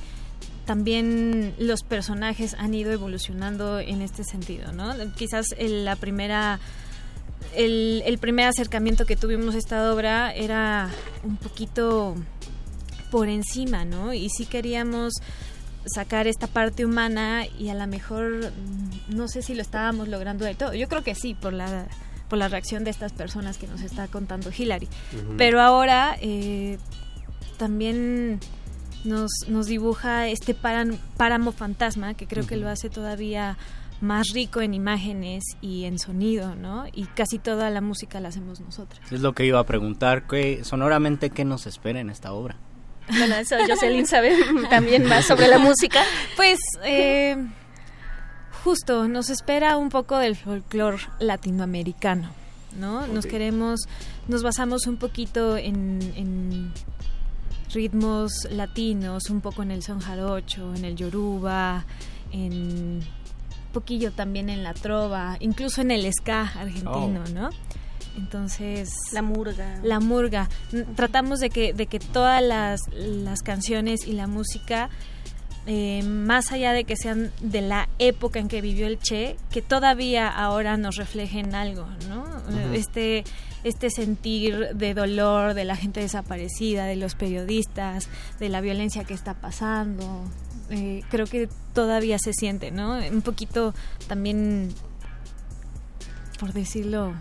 también 0.66 1.54
los 1.58 1.84
personajes 1.84 2.56
han 2.58 2.74
ido 2.74 2.92
evolucionando 2.92 3.80
en 3.80 4.01
este 4.01 4.24
sentido, 4.24 4.72
¿no? 4.72 4.94
Quizás 5.16 5.48
la 5.60 5.96
primera 5.96 6.60
el, 7.56 8.04
el, 8.06 8.18
primer 8.20 8.48
acercamiento 8.48 9.06
que 9.06 9.16
tuvimos 9.16 9.56
a 9.56 9.58
esta 9.58 9.92
obra 9.92 10.32
era 10.34 10.90
un 11.24 11.38
poquito 11.38 12.16
por 13.10 13.28
encima, 13.28 13.84
¿no? 13.84 14.13
Y 14.13 14.30
sí 14.30 14.46
queríamos 14.46 15.13
sacar 15.85 16.27
esta 16.27 16.47
parte 16.47 16.85
humana 16.85 17.45
y 17.59 17.69
a 17.69 17.73
lo 17.73 17.88
mejor 17.88 18.51
mm, 18.51 19.15
no 19.15 19.27
sé 19.27 19.41
si 19.41 19.55
lo 19.55 19.61
estábamos 19.61 20.07
logrando 20.07 20.45
de 20.45 20.55
todo. 20.55 20.73
Yo 20.73 20.88
creo 20.88 21.03
que 21.03 21.15
sí, 21.15 21.33
por 21.33 21.53
la 21.53 21.88
por 22.31 22.39
la 22.39 22.47
reacción 22.47 22.85
de 22.85 22.91
estas 22.91 23.11
personas 23.11 23.57
que 23.57 23.67
nos 23.67 23.81
está 23.81 24.07
contando 24.07 24.51
Hillary. 24.57 24.88
Pero 25.38 25.59
ahora 25.59 26.15
eh, 26.21 26.77
también 27.57 28.39
nos, 29.03 29.31
nos 29.50 29.65
dibuja 29.65 30.29
este 30.29 30.55
páramo 30.55 31.51
fantasma 31.51 32.13
que 32.13 32.27
creo 32.27 32.47
que 32.47 32.55
lo 32.55 32.69
hace 32.69 32.89
todavía 32.89 33.57
más 34.00 34.27
rico 34.33 34.61
en 34.61 34.73
imágenes 34.73 35.43
y 35.59 35.83
en 35.83 36.00
sonido, 36.00 36.55
¿no? 36.55 36.85
Y 36.93 37.03
casi 37.07 37.38
toda 37.38 37.69
la 37.69 37.81
música 37.81 38.21
la 38.21 38.29
hacemos 38.29 38.61
nosotros. 38.61 39.01
Es 39.11 39.19
lo 39.19 39.33
que 39.33 39.45
iba 39.45 39.59
a 39.59 39.65
preguntar, 39.65 40.25
¿qué, 40.25 40.63
sonoramente, 40.63 41.31
¿qué 41.31 41.43
nos 41.43 41.67
espera 41.67 42.00
en 42.00 42.09
esta 42.09 42.31
obra? 42.31 42.55
Bueno, 43.18 43.36
eso 43.36 43.56
Jocelyn 43.68 44.08
sabe 44.08 44.36
también 44.70 45.06
más 45.06 45.25
sobre 45.25 45.48
la 45.48 45.58
música. 45.58 46.01
Pues, 46.36 46.60
eh, 46.84 47.38
justo, 48.63 49.08
nos 49.08 49.30
espera 49.30 49.77
un 49.77 49.89
poco 49.89 50.18
del 50.18 50.36
folclore 50.36 50.98
latinoamericano, 51.20 52.30
¿no? 52.80 53.08
Nos 53.08 53.25
queremos, 53.25 53.82
nos 54.27 54.44
basamos 54.44 54.88
un 54.88 54.98
poquito 54.98 55.58
en 55.58 56.72
ritmos 57.74 58.48
latinos, 58.50 59.30
un 59.30 59.41
poco 59.41 59.63
en 59.63 59.72
el 59.72 59.84
son 59.84 60.00
jarocho, 60.00 60.74
en 60.75 60.86
el 60.86 60.96
yoruba, 60.96 61.86
en 62.32 62.53
un 62.53 63.74
poquillo 63.74 64.12
también 64.12 64.50
en 64.50 64.63
la 64.63 64.74
trova, 64.74 65.38
incluso 65.39 65.82
en 65.82 65.91
el 65.91 66.12
ska 66.13 66.41
argentino, 66.41 67.24
oh. 67.25 67.30
¿no? 67.34 67.50
Entonces... 68.18 68.94
La 69.12 69.22
murga. 69.22 69.80
La 69.84 70.00
murga. 70.00 70.50
Tratamos 70.96 71.39
de 71.39 71.50
que, 71.50 71.74
de 71.74 71.88
que 71.88 72.00
todas 72.00 72.44
las, 72.44 72.82
las 72.94 73.41
canciones 73.41 74.08
y 74.08 74.13
la 74.13 74.27
música, 74.27 74.89
eh, 75.68 76.03
más 76.03 76.51
allá 76.51 76.74
de 76.74 76.84
que 76.84 76.96
sean 76.96 77.32
de 77.41 77.62
la 77.62 77.88
época 78.00 78.39
en 78.39 78.48
que 78.48 78.62
vivió 78.62 78.88
el 78.88 79.00
Che, 79.00 79.38
que 79.51 79.62
todavía 79.62 80.27
ahora 80.27 80.77
nos 80.77 80.96
reflejen 80.96 81.56
algo, 81.56 81.88
¿no? 82.10 82.25
Este 82.74 83.24
este 83.63 83.91
sentir 83.91 84.70
de 84.74 84.96
dolor 84.96 85.53
de 85.53 85.65
la 85.65 85.75
gente 85.75 86.00
desaparecida, 86.00 86.86
de 86.86 86.96
los 86.96 87.13
periodistas, 87.13 88.10
de 88.39 88.50
la 88.50 88.60
violencia 88.60 89.03
que 89.03 89.13
está 89.13 89.36
pasando. 89.36 90.24
Eh, 90.72 91.03
creo 91.12 91.27
que 91.27 91.48
todavía 91.75 92.18
se 92.18 92.34
siente, 92.34 92.72
¿no? 92.72 92.98
Un 92.98 93.22
poquito 93.22 93.75
también, 94.08 94.70
por 96.39 96.53
decirlo 96.53 97.13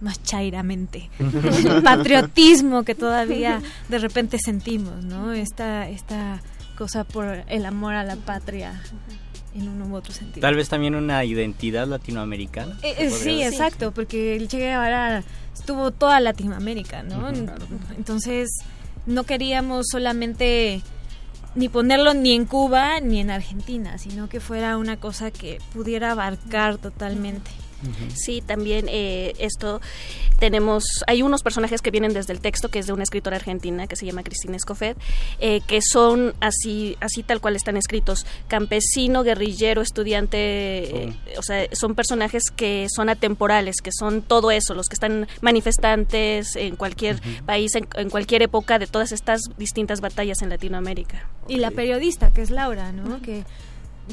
más 0.00 0.22
chairamente, 0.22 1.10
el 1.18 1.82
patriotismo 1.82 2.84
que 2.84 2.94
todavía 2.94 3.60
de 3.88 3.98
repente 3.98 4.38
sentimos, 4.38 5.04
¿no? 5.04 5.32
Esta, 5.32 5.88
esta 5.88 6.40
cosa 6.76 7.04
por 7.04 7.44
el 7.46 7.66
amor 7.66 7.94
a 7.94 8.04
la 8.04 8.16
patria 8.16 8.80
en 9.54 9.68
un 9.68 9.90
u 9.90 9.94
otro 9.94 10.12
sentido. 10.12 10.40
Tal 10.40 10.54
vez 10.54 10.68
también 10.68 10.94
una 10.94 11.24
identidad 11.24 11.86
latinoamericana. 11.86 12.78
Eh, 12.82 12.94
eh, 12.98 13.10
sí, 13.10 13.42
exacto, 13.42 13.92
porque 13.92 14.36
el 14.36 14.48
Che 14.48 14.58
Guevara 14.58 15.22
estuvo 15.54 15.90
toda 15.90 16.20
Latinoamérica, 16.20 17.02
¿no? 17.02 17.28
Entonces, 17.96 18.48
no 19.06 19.24
queríamos 19.24 19.86
solamente 19.90 20.82
ni 21.54 21.68
ponerlo 21.68 22.14
ni 22.14 22.34
en 22.34 22.44
Cuba 22.44 23.00
ni 23.00 23.20
en 23.20 23.30
Argentina, 23.30 23.98
sino 23.98 24.28
que 24.28 24.40
fuera 24.40 24.76
una 24.76 24.96
cosa 24.96 25.30
que 25.30 25.58
pudiera 25.72 26.12
abarcar 26.12 26.78
totalmente. 26.78 27.50
Sí, 28.14 28.42
también 28.42 28.86
eh, 28.88 29.34
esto 29.38 29.80
tenemos, 30.38 30.84
hay 31.06 31.22
unos 31.22 31.42
personajes 31.42 31.82
que 31.82 31.90
vienen 31.90 32.12
desde 32.12 32.32
el 32.32 32.40
texto, 32.40 32.68
que 32.68 32.78
es 32.78 32.86
de 32.86 32.92
una 32.92 33.02
escritora 33.02 33.36
argentina 33.36 33.86
que 33.86 33.94
se 33.94 34.06
llama 34.06 34.22
Cristina 34.22 34.56
Escofet, 34.56 34.96
eh, 35.38 35.60
que 35.66 35.80
son 35.82 36.34
así, 36.40 36.96
así 37.00 37.22
tal 37.22 37.40
cual 37.40 37.56
están 37.56 37.76
escritos, 37.76 38.26
campesino, 38.48 39.22
guerrillero, 39.22 39.82
estudiante, 39.82 40.38
eh, 40.38 41.12
o 41.36 41.42
sea, 41.42 41.66
son 41.72 41.94
personajes 41.94 42.44
que 42.54 42.86
son 42.94 43.08
atemporales, 43.08 43.76
que 43.82 43.92
son 43.92 44.22
todo 44.22 44.50
eso, 44.50 44.74
los 44.74 44.88
que 44.88 44.94
están 44.94 45.28
manifestantes 45.42 46.56
en 46.56 46.76
cualquier 46.76 47.20
país, 47.44 47.72
en, 47.74 48.10
cualquier 48.10 48.42
época 48.42 48.78
de 48.78 48.86
todas 48.86 49.12
estas 49.12 49.42
distintas 49.58 50.00
batallas 50.00 50.40
en 50.42 50.48
Latinoamérica. 50.48 51.28
Y 51.48 51.56
la 51.56 51.70
periodista, 51.70 52.30
que 52.30 52.42
es 52.42 52.50
Laura, 52.50 52.92
¿no? 52.92 53.20
Que 53.20 53.44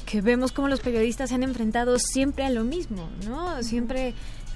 que 0.05 0.21
vemos 0.21 0.51
como 0.51 0.67
los 0.67 0.79
periodistas 0.79 1.29
se 1.29 1.35
han 1.35 1.43
enfrentado 1.43 1.97
siempre 1.99 2.45
a 2.45 2.49
lo 2.49 2.63
mismo, 2.63 3.09
¿no? 3.25 3.61
Siempre 3.63 4.13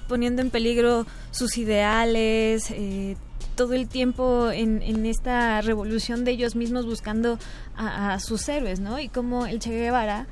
poniendo 0.08 0.42
en 0.42 0.50
peligro 0.50 1.06
sus 1.32 1.58
ideales, 1.58 2.70
eh, 2.72 3.16
todo 3.56 3.74
el 3.74 3.88
tiempo 3.88 4.50
en, 4.52 5.06
esta 5.06 5.62
revolución 5.62 6.26
de 6.26 6.32
ellos 6.32 6.56
mismos 6.56 6.86
buscando 6.86 7.38
a, 7.76 8.20
sus 8.20 8.48
héroes, 8.50 8.80
¿no? 8.80 9.00
Y 9.00 9.08
como 9.08 9.46
el 9.46 9.60
Che 9.60 9.72
Guevara, 9.72 10.28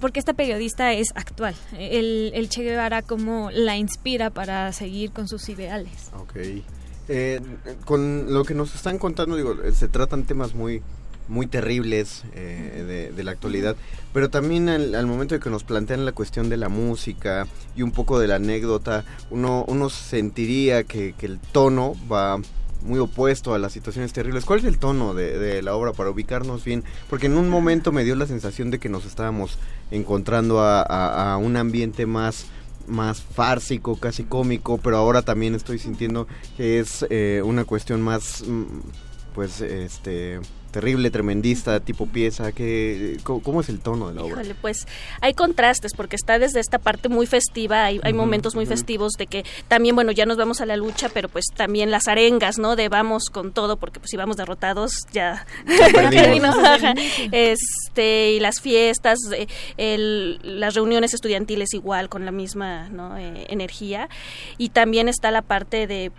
porque 0.00 0.18
esta 0.18 0.32
periodista 0.32 0.92
es 0.92 1.08
actual, 1.14 1.54
el, 1.78 2.32
el 2.34 2.48
Che 2.48 2.62
Guevara 2.62 3.02
como 3.02 3.50
la 3.50 3.76
inspira 3.76 4.30
para 4.30 4.72
seguir 4.72 5.12
con 5.12 5.28
sus 5.28 5.48
ideales. 5.48 6.10
Ok. 6.18 6.36
Eh, 7.08 7.40
con 7.84 8.32
lo 8.32 8.44
que 8.44 8.54
nos 8.54 8.74
están 8.74 8.98
contando, 8.98 9.36
digo, 9.36 9.54
se 9.72 9.88
tratan 9.88 10.24
temas 10.24 10.54
muy 10.54 10.82
muy 11.28 11.46
terribles 11.46 12.24
eh, 12.34 13.10
de, 13.14 13.24
la 13.24 13.30
actualidad, 13.30 13.76
pero 14.12 14.28
también 14.28 14.68
al, 14.68 15.06
momento 15.06 15.34
de 15.34 15.40
que 15.40 15.50
nos 15.50 15.64
plantean 15.64 16.04
la 16.04 16.12
cuestión 16.12 16.48
de 16.48 16.56
la 16.56 16.68
música 16.68 17.46
y 17.74 17.82
un 17.82 17.92
poco 17.92 18.18
de 18.18 18.28
la 18.28 18.36
anécdota, 18.36 19.04
uno, 19.30 19.64
uno 19.66 19.88
sentiría 19.88 20.84
que, 20.84 21.14
el 21.22 21.38
tono 21.38 21.94
va 22.10 22.38
muy 22.82 22.98
opuesto 22.98 23.54
a 23.54 23.58
las 23.58 23.72
situaciones 23.72 24.12
terribles. 24.12 24.44
¿Cuál 24.44 24.58
es 24.58 24.66
el 24.66 24.78
tono 24.78 25.14
de, 25.14 25.62
la 25.62 25.74
obra 25.74 25.92
para 25.92 26.10
ubicarnos 26.10 26.64
bien? 26.64 26.84
Porque 27.08 27.26
en 27.26 27.38
un 27.38 27.48
momento 27.48 27.92
me 27.92 28.04
dio 28.04 28.14
la 28.14 28.26
sensación 28.26 28.70
de 28.70 28.78
que 28.78 28.90
nos 28.90 29.06
estábamos 29.06 29.58
encontrando 29.90 30.60
a, 30.60 31.38
un 31.40 31.56
ambiente 31.56 32.06
más 32.06 32.46
más 32.86 33.22
fársico, 33.22 33.96
casi 33.96 34.24
cómico, 34.24 34.76
pero 34.76 34.98
ahora 34.98 35.22
también 35.22 35.54
estoy 35.54 35.78
sintiendo 35.78 36.28
que 36.58 36.80
es 36.80 37.06
eh, 37.08 37.40
una 37.42 37.64
cuestión 37.64 38.02
más, 38.02 38.44
mm, 38.46 38.64
pues, 39.34 39.62
este, 39.62 40.38
terrible, 40.74 41.08
tremendista, 41.12 41.78
tipo 41.78 42.06
pieza? 42.06 42.50
que 42.50 43.18
¿cómo, 43.22 43.60
es 43.60 43.68
el 43.68 43.78
tono 43.78 44.08
de 44.08 44.14
la 44.14 44.24
obra? 44.24 44.42
pues 44.60 44.88
hay 45.20 45.32
contrastes 45.32 45.92
porque 45.94 46.16
está 46.16 46.40
desde 46.40 46.58
esta 46.58 46.80
parte 46.80 47.08
muy 47.08 47.26
festiva, 47.26 47.84
hay, 47.84 48.12
momentos 48.12 48.56
muy 48.56 48.66
festivos 48.66 49.12
de 49.12 49.28
que 49.28 49.44
también, 49.68 49.94
bueno, 49.94 50.10
ya 50.10 50.26
nos 50.26 50.36
vamos 50.36 50.60
a 50.60 50.66
la 50.66 50.76
lucha, 50.76 51.08
pero 51.14 51.28
pues 51.28 51.44
también 51.54 51.92
las 51.92 52.08
arengas, 52.08 52.58
¿no? 52.58 52.74
De 52.74 52.88
vamos 52.88 53.30
con 53.30 53.52
todo, 53.52 53.76
porque 53.76 54.00
pues 54.00 54.10
si 54.10 54.16
vamos 54.16 54.36
derrotados 54.36 55.06
ya... 55.12 55.46
este, 57.32 58.32
y 58.32 58.40
las 58.40 58.60
fiestas, 58.60 59.18
el, 59.76 60.40
las 60.42 60.74
reuniones 60.74 61.14
estudiantiles 61.14 61.72
igual, 61.72 62.08
con 62.08 62.24
la 62.24 62.32
misma 62.32 62.88
¿no? 62.88 63.16
Eh, 63.16 63.46
energía. 63.48 64.08
Y 64.58 64.70
también 64.70 65.08
está 65.08 65.30
la 65.30 65.42
parte 65.42 65.86
de 65.86 66.10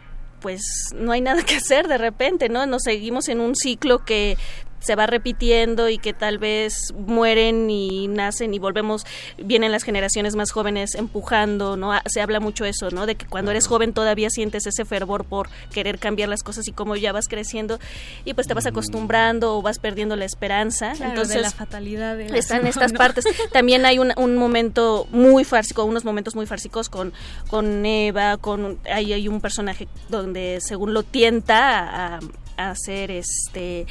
pues 0.46 0.62
no 0.94 1.12
hay 1.12 1.22
nada 1.22 1.42
que 1.42 1.56
hacer 1.56 1.88
de 1.88 1.98
repente, 1.98 2.50
¿no? 2.50 2.68
Nos 2.68 2.84
seguimos 2.84 3.30
en 3.30 3.42
un 3.42 3.56
ciclo 3.56 4.06
que 4.06 4.38
se 4.86 4.96
va 4.96 5.08
repitiendo 5.08 5.89
y 5.89 5.98
que 5.98 6.13
tal 6.13 6.38
vez 6.38 6.94
mueren 6.96 7.70
y 7.70 8.08
nacen 8.08 8.54
y 8.54 8.60
volvemos, 8.60 9.06
vienen 9.38 9.72
las 9.72 9.84
generaciones 9.84 10.36
más 10.36 10.51
jóvenes 10.51 10.96
empujando, 10.96 11.75
¿no? 11.75 11.92
Ah, 11.92 12.04
se 12.06 12.22
habla 12.22 12.39
mucho 12.39 12.65
eso, 12.65 12.92
¿no? 12.92 13.06
De 13.06 13.15
que 13.15 13.25
cuando 13.25 13.51
eres 13.51 13.68
joven 13.68 13.94
todavía 13.94 14.30
sientes 14.30 14.68
ese 14.68 14.86
fervor 14.86 15.25
por 15.25 15.50
querer 15.74 15.98
cambiar 15.98 16.30
las 16.30 16.44
cosas 16.44 16.68
y 16.68 16.72
como 16.72 16.96
ya 16.96 17.12
vas 17.12 17.27
creciendo 17.27 17.80
y 18.25 18.34
pues 18.34 18.48
te 18.48 18.54
vas 18.54 18.65
acostumbrando 18.65 19.58
o 19.58 19.62
vas 19.62 19.80
perdiendo 19.80 20.15
la 20.15 20.25
esperanza. 20.25 20.94
Entonces, 21.00 21.42
la 21.42 21.51
fatalidad 21.51 22.15
de 22.15 22.27
están 22.38 22.68
estas 22.68 22.94
partes. 22.94 23.25
También 23.51 23.86
hay 23.86 24.00
un, 24.00 24.13
un 24.18 24.38
momento 24.38 25.08
muy 25.12 25.44
fársico, 25.44 25.84
unos 25.84 26.06
momentos 26.06 26.36
muy 26.36 26.46
fársicos 26.46 26.89
con, 26.89 27.13
con 27.50 27.86
Eva, 27.86 28.38
con 28.38 28.77
ahí 28.92 29.13
hay 29.13 29.27
un 29.27 29.42
personaje 29.42 29.88
donde 30.10 30.60
según 30.62 30.94
lo 30.94 31.04
tienta 31.04 32.15
a, 32.15 32.20
a 32.58 32.70
hacer 32.72 33.12
este 33.12 33.86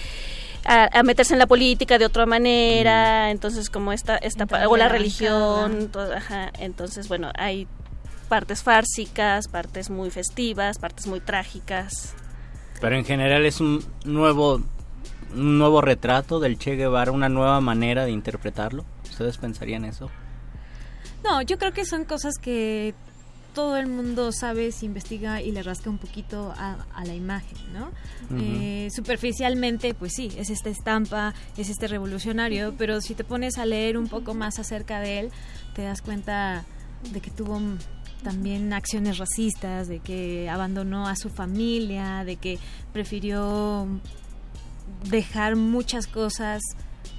a, 0.65 1.03
meterse 1.03 1.35
en 1.35 1.39
la 1.39 1.47
política 1.47 1.99
de 1.99 2.07
otra 2.07 2.27
manera, 2.27 3.27
mm. 3.27 3.31
entonces 3.31 3.71
como 3.71 3.93
esta, 3.93 4.17
esta 4.17 4.47
o 4.69 4.77
la 4.77 4.89
religión, 4.89 5.91
entonces 6.59 7.09
bueno, 7.09 7.31
hay 7.37 7.67
partes 8.29 8.63
fársicas, 8.63 9.49
partes 9.49 9.91
muy 9.91 10.11
festivas, 10.11 10.79
partes 10.79 11.07
muy 11.07 11.21
trágicas. 11.21 12.15
Pero 12.81 12.97
en 12.97 13.05
general 13.05 13.47
es 13.47 13.61
un 13.61 13.85
nuevo 14.05 14.61
un 15.35 15.59
nuevo 15.59 15.81
retrato 15.81 16.39
del 16.39 16.59
Che 16.59 16.77
Guevara, 16.77 17.11
una 17.11 17.29
nueva 17.29 17.61
manera 17.61 18.05
de 18.05 18.13
interpretarlo. 18.13 18.85
¿Ustedes 19.05 19.37
pensarían 19.39 19.85
eso? 19.85 20.11
No, 21.25 21.43
yo 21.43 21.59
creo 21.59 21.73
que 21.73 21.85
son 21.85 22.05
cosas 22.05 22.35
que 22.41 22.95
todo 23.55 23.77
el 23.77 23.87
mundo 23.87 24.33
sabe, 24.33 24.73
se 24.73 24.85
investiga 24.85 25.41
y 25.41 25.53
le 25.53 25.63
rasca 25.63 25.89
un 25.89 25.99
poquito 25.99 26.53
a, 26.57 26.77
la 27.05 27.15
imagen, 27.15 27.57
¿no? 27.73 27.91
Eh, 28.39 28.89
superficialmente, 28.91 29.95
pues 29.95 30.13
sí, 30.15 30.31
es 30.37 30.51
esta 30.51 30.71
estampa, 30.71 31.35
es 31.57 31.69
este 31.69 31.87
revolucionario, 31.87 32.75
pero 32.77 33.01
si 33.01 33.15
te 33.15 33.25
pones 33.25 33.57
a 33.59 33.65
leer 33.65 33.97
un 33.97 34.09
poco 34.09 34.35
más 34.35 34.59
acerca 34.59 35.01
de 35.01 35.21
él, 35.21 35.31
te 35.75 35.83
das 35.83 36.03
cuenta 36.03 36.65
de 37.13 37.21
que 37.21 37.31
tuvo 37.31 37.61
también 38.23 38.73
acciones 38.73 39.19
racistas, 39.19 39.87
de 39.87 40.01
que 40.01 40.49
abandonó 40.51 41.07
a 41.07 41.15
su 41.15 41.31
familia, 41.31 42.25
de 42.25 42.37
que 42.37 42.59
prefirió 42.93 43.87
dejar 45.09 45.55
muchas 45.57 46.07
cosas 46.07 46.61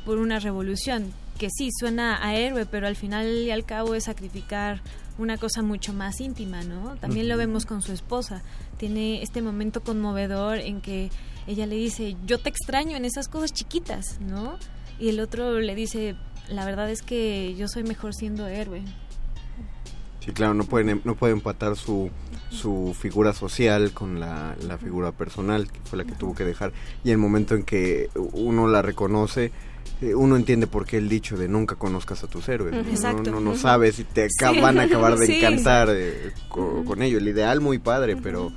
por 0.04 0.18
una 0.18 0.40
revolución, 0.40 1.14
que 1.38 1.50
sí 1.50 1.70
suena 1.78 2.26
a 2.26 2.36
héroe, 2.36 2.66
pero 2.66 2.88
al 2.88 2.96
final 2.96 3.28
y 3.28 3.52
al 3.52 3.66
cabo 3.66 3.96
es 3.96 4.06
sacrificar 4.06 4.82
una 5.18 5.38
cosa 5.38 5.62
mucho 5.62 5.94
más 5.94 6.20
íntima, 6.20 6.64
¿no? 6.64 6.96
También 6.98 7.30
lo 7.30 7.38
vemos 7.38 7.66
con 7.66 7.82
su 7.82 7.92
esposa. 7.92 8.44
Tiene 8.78 9.22
este 9.22 9.42
momento 9.42 9.82
conmovedor 9.82 10.58
en 10.60 10.82
que 10.82 11.10
ella 11.48 11.66
le 11.66 11.76
dice, 11.76 12.18
yo 12.26 12.40
te 12.40 12.50
extraño 12.50 12.98
en 12.98 13.06
esas 13.06 13.28
cosas 13.28 13.54
chiquitas, 13.54 14.20
¿no? 14.20 14.58
Y 15.00 15.10
el 15.10 15.20
otro 15.20 15.60
le 15.60 15.76
dice, 15.76 16.16
la 16.50 16.66
verdad 16.66 16.90
es 16.90 17.02
que 17.02 17.56
yo 17.56 17.68
soy 17.68 17.84
mejor 17.84 18.14
siendo 18.14 18.48
héroe. 18.48 18.82
Sí, 20.20 20.32
claro, 20.32 20.54
no 20.54 20.64
pueden, 20.64 21.02
no 21.04 21.16
puede 21.16 21.34
empatar 21.34 21.76
su, 21.76 22.10
su 22.50 22.96
figura 23.00 23.34
social 23.34 23.92
con 23.92 24.20
la, 24.20 24.56
la 24.68 24.78
figura 24.78 25.12
personal, 25.12 25.72
que 25.72 25.80
fue 25.84 25.98
la 26.00 26.04
que 26.04 26.14
tuvo 26.14 26.34
que 26.34 26.44
dejar. 26.44 26.74
Y 27.04 27.12
el 27.12 27.20
momento 27.20 27.56
en 27.56 27.64
que 27.64 28.10
uno 28.34 28.68
la 28.68 28.82
reconoce, 28.82 29.52
uno 30.02 30.36
entiende 30.36 30.68
por 30.68 30.86
qué 30.86 30.98
el 30.98 31.10
dicho 31.10 31.38
de 31.38 31.48
nunca 31.48 31.76
conozcas 31.76 32.24
a 32.24 32.28
tus 32.28 32.48
héroes. 32.50 32.76
Exacto. 32.88 33.32
No, 33.32 33.40
no, 33.40 33.56
sabes 33.56 33.96
si 33.96 34.04
te 34.04 34.28
van 34.62 34.80
a 34.80 34.84
acabar 34.84 35.18
de 35.18 35.26
encantar 35.38 35.90
eh, 35.92 36.34
con, 36.50 37.02
ello. 37.02 37.18
El 37.18 37.28
ideal 37.28 37.62
muy 37.62 37.80
padre, 37.80 38.18
pero 38.18 38.52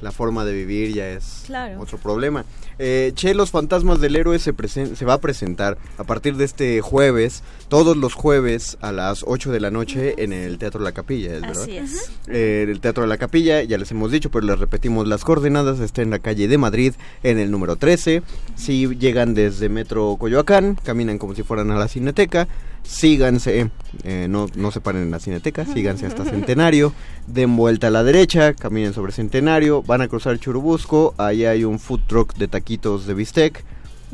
la 0.00 0.12
forma 0.12 0.44
de 0.44 0.52
vivir 0.52 0.92
ya 0.92 1.08
es 1.08 1.44
otro 1.78 1.98
problema. 1.98 2.44
Eh, 2.78 3.12
che, 3.14 3.34
Los 3.34 3.50
Fantasmas 3.50 4.00
del 4.00 4.16
Héroe 4.16 4.38
se, 4.38 4.52
se 4.68 5.04
va 5.04 5.14
a 5.14 5.20
presentar 5.20 5.78
a 5.96 6.04
partir 6.04 6.36
de 6.36 6.44
este 6.44 6.80
jueves, 6.80 7.42
todos 7.68 7.96
los 7.96 8.14
jueves 8.14 8.76
a 8.80 8.92
las 8.92 9.24
8 9.26 9.52
de 9.52 9.60
la 9.60 9.70
noche 9.70 10.14
en 10.18 10.32
el 10.32 10.58
Teatro 10.58 10.80
La 10.80 10.92
Capilla, 10.92 11.34
¿es 11.34 11.40
verdad? 11.40 11.62
Así 11.62 11.76
es. 11.76 12.10
Eh, 12.28 12.66
el 12.68 12.80
Teatro 12.80 13.02
de 13.02 13.08
la 13.08 13.16
Capilla, 13.16 13.62
ya 13.62 13.78
les 13.78 13.90
hemos 13.90 14.10
dicho, 14.10 14.30
pero 14.30 14.46
les 14.46 14.58
repetimos 14.58 15.06
las 15.06 15.24
coordenadas, 15.24 15.80
está 15.80 16.02
en 16.02 16.10
la 16.10 16.18
calle 16.18 16.48
de 16.48 16.58
Madrid, 16.58 16.94
en 17.22 17.38
el 17.38 17.50
número 17.50 17.76
13. 17.76 18.22
Si 18.56 18.88
llegan 18.96 19.34
desde 19.34 19.68
Metro 19.68 20.16
Coyoacán, 20.18 20.76
caminan 20.82 21.18
como 21.18 21.34
si 21.34 21.42
fueran 21.42 21.70
a 21.70 21.76
la 21.76 21.88
Cineteca 21.88 22.48
síganse, 22.84 23.70
eh, 24.04 24.26
no, 24.28 24.46
no 24.54 24.70
se 24.70 24.80
paren 24.80 25.02
en 25.02 25.10
la 25.10 25.18
cineteca, 25.18 25.64
síganse 25.64 26.06
hasta 26.06 26.24
Centenario, 26.24 26.92
den 27.26 27.56
vuelta 27.56 27.88
a 27.88 27.90
la 27.90 28.04
derecha, 28.04 28.54
caminen 28.54 28.92
sobre 28.94 29.12
Centenario, 29.12 29.82
van 29.82 30.02
a 30.02 30.08
cruzar 30.08 30.38
Churubusco, 30.38 31.14
ahí 31.18 31.44
hay 31.44 31.64
un 31.64 31.78
food 31.78 32.00
truck 32.06 32.34
de 32.36 32.48
taquitos 32.48 33.06
de 33.06 33.14
bistec, 33.14 33.64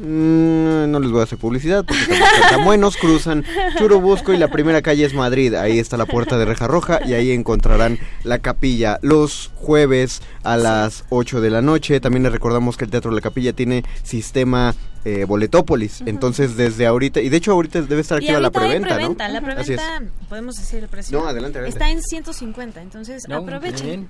Mm, 0.02 0.90
no 0.90 0.98
les 0.98 1.10
voy 1.10 1.20
a 1.20 1.24
hacer 1.24 1.38
publicidad 1.38 1.84
porque 1.84 2.02
están 2.42 2.64
buenos. 2.64 2.96
Cruzan 2.96 3.44
Churubusco 3.76 4.32
y 4.32 4.38
la 4.38 4.48
primera 4.48 4.80
calle 4.80 5.04
es 5.04 5.12
Madrid. 5.12 5.54
Ahí 5.54 5.78
está 5.78 5.98
la 5.98 6.06
puerta 6.06 6.38
de 6.38 6.46
Reja 6.46 6.66
Roja 6.66 7.00
y 7.06 7.12
ahí 7.12 7.32
encontrarán 7.32 7.98
la 8.24 8.38
capilla 8.38 8.98
los 9.02 9.50
jueves 9.56 10.22
a 10.42 10.56
las 10.56 11.04
8 11.10 11.42
de 11.42 11.50
la 11.50 11.60
noche. 11.60 12.00
También 12.00 12.22
les 12.22 12.32
recordamos 12.32 12.78
que 12.78 12.86
el 12.86 12.90
Teatro 12.90 13.10
de 13.10 13.16
la 13.16 13.20
Capilla 13.20 13.52
tiene 13.52 13.84
sistema 14.02 14.74
eh, 15.04 15.24
Boletópolis. 15.24 16.02
Entonces, 16.06 16.56
desde 16.56 16.86
ahorita, 16.86 17.20
y 17.20 17.28
de 17.28 17.36
hecho, 17.36 17.52
ahorita 17.52 17.82
debe 17.82 18.00
estar 18.00 18.18
activa 18.18 18.40
la 18.40 18.50
preventa, 18.50 18.98
¿no? 18.98 19.14
La 19.18 19.40
preventa, 19.40 20.02
podemos 20.28 20.56
decir 20.56 20.82
el 20.82 20.88
precio. 20.88 21.18
No, 21.18 21.26
adelante, 21.26 21.66
Está 21.66 21.90
en 21.90 22.02
150, 22.02 22.82
entonces 22.82 23.22
aprovechen. 23.30 24.08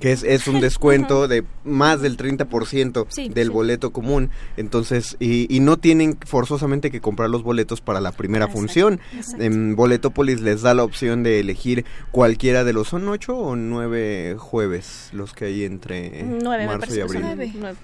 que 0.00 0.12
es, 0.12 0.22
es 0.24 0.46
un 0.46 0.60
descuento 0.60 1.26
de 1.26 1.42
más 1.64 2.02
del 2.02 2.16
30% 2.18 3.06
Sí, 3.08 3.28
del 3.30 3.46
sí. 3.48 3.52
boleto 3.52 3.92
común. 3.92 4.30
Entonces, 4.56 5.16
y, 5.18 5.54
y 5.54 5.60
no 5.60 5.78
tienen 5.78 6.18
forzosamente 6.24 6.90
que 6.90 7.00
comprar 7.00 7.30
los 7.30 7.42
boletos 7.42 7.80
para 7.80 8.00
la 8.00 8.12
primera 8.12 8.44
Exacto, 8.44 8.60
función. 8.60 9.00
exacto. 9.16 9.42
En 9.42 9.74
Boletopolis 9.74 10.40
les 10.40 10.62
da 10.62 10.74
la 10.74 10.84
opción 10.84 11.22
de 11.22 11.40
elegir 11.40 11.84
cualquiera 12.10 12.62
de 12.62 12.72
los, 12.74 12.88
¿son 12.88 13.08
ocho 13.08 13.36
o 13.36 13.56
nueve 13.56 14.36
jueves 14.38 15.08
los 15.12 15.32
que 15.32 15.46
hay 15.46 15.64
entre 15.64 16.22
Nueve, 16.24 16.66
marzo 16.66 16.94
y 16.94 17.00
abril? 17.00 17.20
nueve. 17.22 17.52
Nueve. 17.58 17.78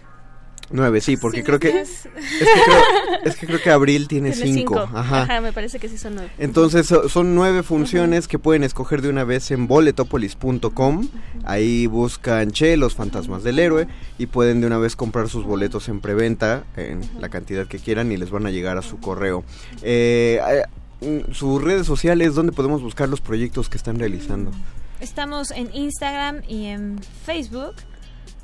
Nueve, 0.73 1.01
sí, 1.01 1.17
porque 1.17 1.39
Sí, 1.39 1.43
creo 1.45 1.59
que 1.61 1.81
es- 1.83 2.03
que 2.03 2.11
creo, 2.65 3.21
es 3.25 3.37
que 3.37 3.47
creo 3.47 3.61
que 3.63 3.71
abril 3.71 4.09
tiene 4.09 4.33
Tiene 4.33 4.53
cinco. 4.55 4.75
cinco. 4.87 4.99
Ajá. 4.99 5.41
me 5.41 5.53
parece 5.53 5.79
que 5.79 5.89
sí 5.89 5.99
son 5.99 6.15
nueve. 6.17 6.31
Entonces 6.39 6.87
so- 6.87 7.09
son 7.09 7.35
nueve 7.35 7.63
funciones 7.63 8.27
que 8.29 8.39
pueden 8.39 8.65
escoger 8.65 9.03
de 9.03 9.09
una 9.11 9.25
vez 9.25 9.51
en 9.51 9.67
boletopolis.com. 9.67 11.09
Ahí 11.45 11.87
buscan 11.87 12.51
Che, 12.53 12.77
los 12.77 12.95
fantasmas 12.95 13.43
del 13.43 13.59
héroe 13.59 13.87
y 14.19 14.27
pueden 14.27 14.61
de 14.61 14.67
una 14.67 14.79
vez 14.79 14.97
comprar 14.97 15.29
sus 15.29 15.45
boletos 15.45 15.89
en 15.89 16.01
preventa 16.01 16.65
en 16.77 17.01
la 17.21 17.29
cantidad 17.29 17.67
que 17.67 17.79
quieran 17.79 18.11
y 18.13 18.17
les 18.17 18.31
van 18.31 18.47
a 18.47 18.51
llegar 18.51 18.79
a 18.79 18.83
su 18.83 18.99
correo. 18.99 19.45
Eh, 19.83 20.41
eh, 21.03 21.07
mm, 21.29 21.33
sus 21.33 21.63
redes 21.63 21.87
sociales, 21.87 22.35
¿dónde 22.35 22.53
podemos 22.53 22.83
buscar 22.83 23.09
los 23.09 23.21
proyectos 23.21 23.69
que 23.69 23.77
están 23.77 23.99
realizando? 23.99 24.51
Estamos 25.01 25.51
en 25.51 25.69
Instagram 25.75 26.43
y 26.49 26.67
en 26.67 27.01
Facebook. 27.27 27.75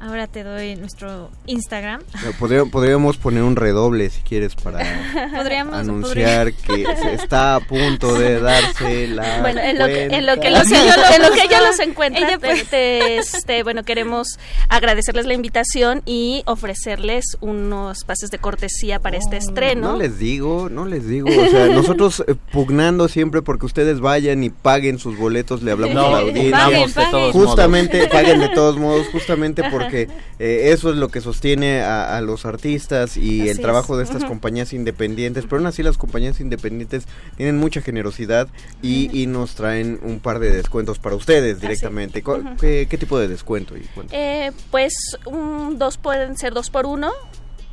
Ahora 0.00 0.28
te 0.28 0.44
doy 0.44 0.76
nuestro 0.76 1.28
Instagram. 1.46 2.02
Podría- 2.38 2.64
podríamos 2.66 3.16
poner 3.16 3.42
un 3.42 3.56
redoble 3.56 4.08
si 4.10 4.20
quieres 4.20 4.54
para 4.54 4.78
Podríamos 5.36 5.74
anunciar 5.74 6.52
que 6.52 6.84
se 7.02 7.14
está 7.14 7.56
a 7.56 7.60
punto 7.60 8.14
de 8.14 8.38
darse 8.38 9.08
la 9.08 9.40
Bueno, 9.40 9.60
en 9.60 9.76
lo, 9.76 9.86
que, 9.86 10.04
en 10.04 10.24
lo 10.24 10.36
que 10.38 10.50
los, 10.52 10.70
en 10.70 11.22
lo 11.22 11.32
que 11.32 11.42
ellos 11.42 11.60
los 11.66 11.80
encuentran, 11.80 12.28
Ella 12.28 12.38
puede- 12.38 12.64
te- 12.64 13.18
este, 13.18 13.64
bueno, 13.64 13.82
queremos 13.82 14.38
agradecerles 14.68 15.26
la 15.26 15.34
invitación 15.34 16.02
y 16.06 16.42
ofrecerles 16.46 17.36
unos 17.40 18.04
pases 18.04 18.30
de 18.30 18.38
cortesía 18.38 19.00
para 19.00 19.16
este 19.16 19.36
estreno. 19.36 19.92
No 19.92 19.98
les 19.98 20.16
digo, 20.20 20.68
no 20.70 20.86
les 20.86 21.08
digo. 21.08 21.28
O 21.28 21.48
sea, 21.50 21.66
nosotros 21.66 22.22
eh, 22.28 22.36
pugnando 22.52 23.08
siempre 23.08 23.42
porque 23.42 23.66
ustedes 23.66 23.98
vayan 23.98 24.44
y 24.44 24.50
paguen 24.50 25.00
sus 25.00 25.18
boletos, 25.18 25.62
le 25.64 25.72
hablamos 25.72 25.96
a 25.96 26.10
la 26.10 26.18
audiencia. 26.18 26.56
Paguen, 26.56 26.92
todos 27.10 27.32
Justamente, 27.32 28.06
paguen 28.06 28.38
de 28.38 28.48
todos 28.50 28.76
modos, 28.76 29.08
justamente 29.10 29.64
porque 29.68 29.87
eh, 29.92 30.70
eso 30.72 30.90
es 30.90 30.96
lo 30.96 31.08
que 31.08 31.20
sostiene 31.20 31.80
a, 31.82 32.16
a 32.16 32.20
los 32.20 32.46
artistas 32.46 33.16
y 33.16 33.40
Así 33.42 33.50
el 33.50 33.60
trabajo 33.60 33.94
es. 33.94 33.98
de 33.98 34.04
estas 34.14 34.28
compañías 34.28 34.72
independientes. 34.72 35.44
Pero 35.44 35.56
aún 35.58 35.66
así 35.66 35.82
las 35.82 35.98
compañías 35.98 36.40
independientes 36.40 37.04
tienen 37.36 37.58
mucha 37.58 37.80
generosidad 37.80 38.48
y, 38.82 39.10
y 39.18 39.26
nos 39.26 39.54
traen 39.54 39.98
un 40.02 40.20
par 40.20 40.38
de 40.38 40.50
descuentos 40.50 40.98
para 40.98 41.16
ustedes 41.16 41.60
directamente. 41.60 42.22
¿Cu- 42.22 42.32
Ujú. 42.34 42.56
¿Qué, 42.60 42.86
qué 42.88 42.98
tipo 42.98 43.18
de 43.18 43.28
descuento? 43.28 43.76
Y? 43.76 43.82
Eh, 44.12 44.52
pues 44.70 44.92
un 45.26 45.78
dos 45.78 45.96
pueden 45.98 46.36
ser 46.36 46.52
dos 46.54 46.70
por 46.70 46.86
uno, 46.86 47.12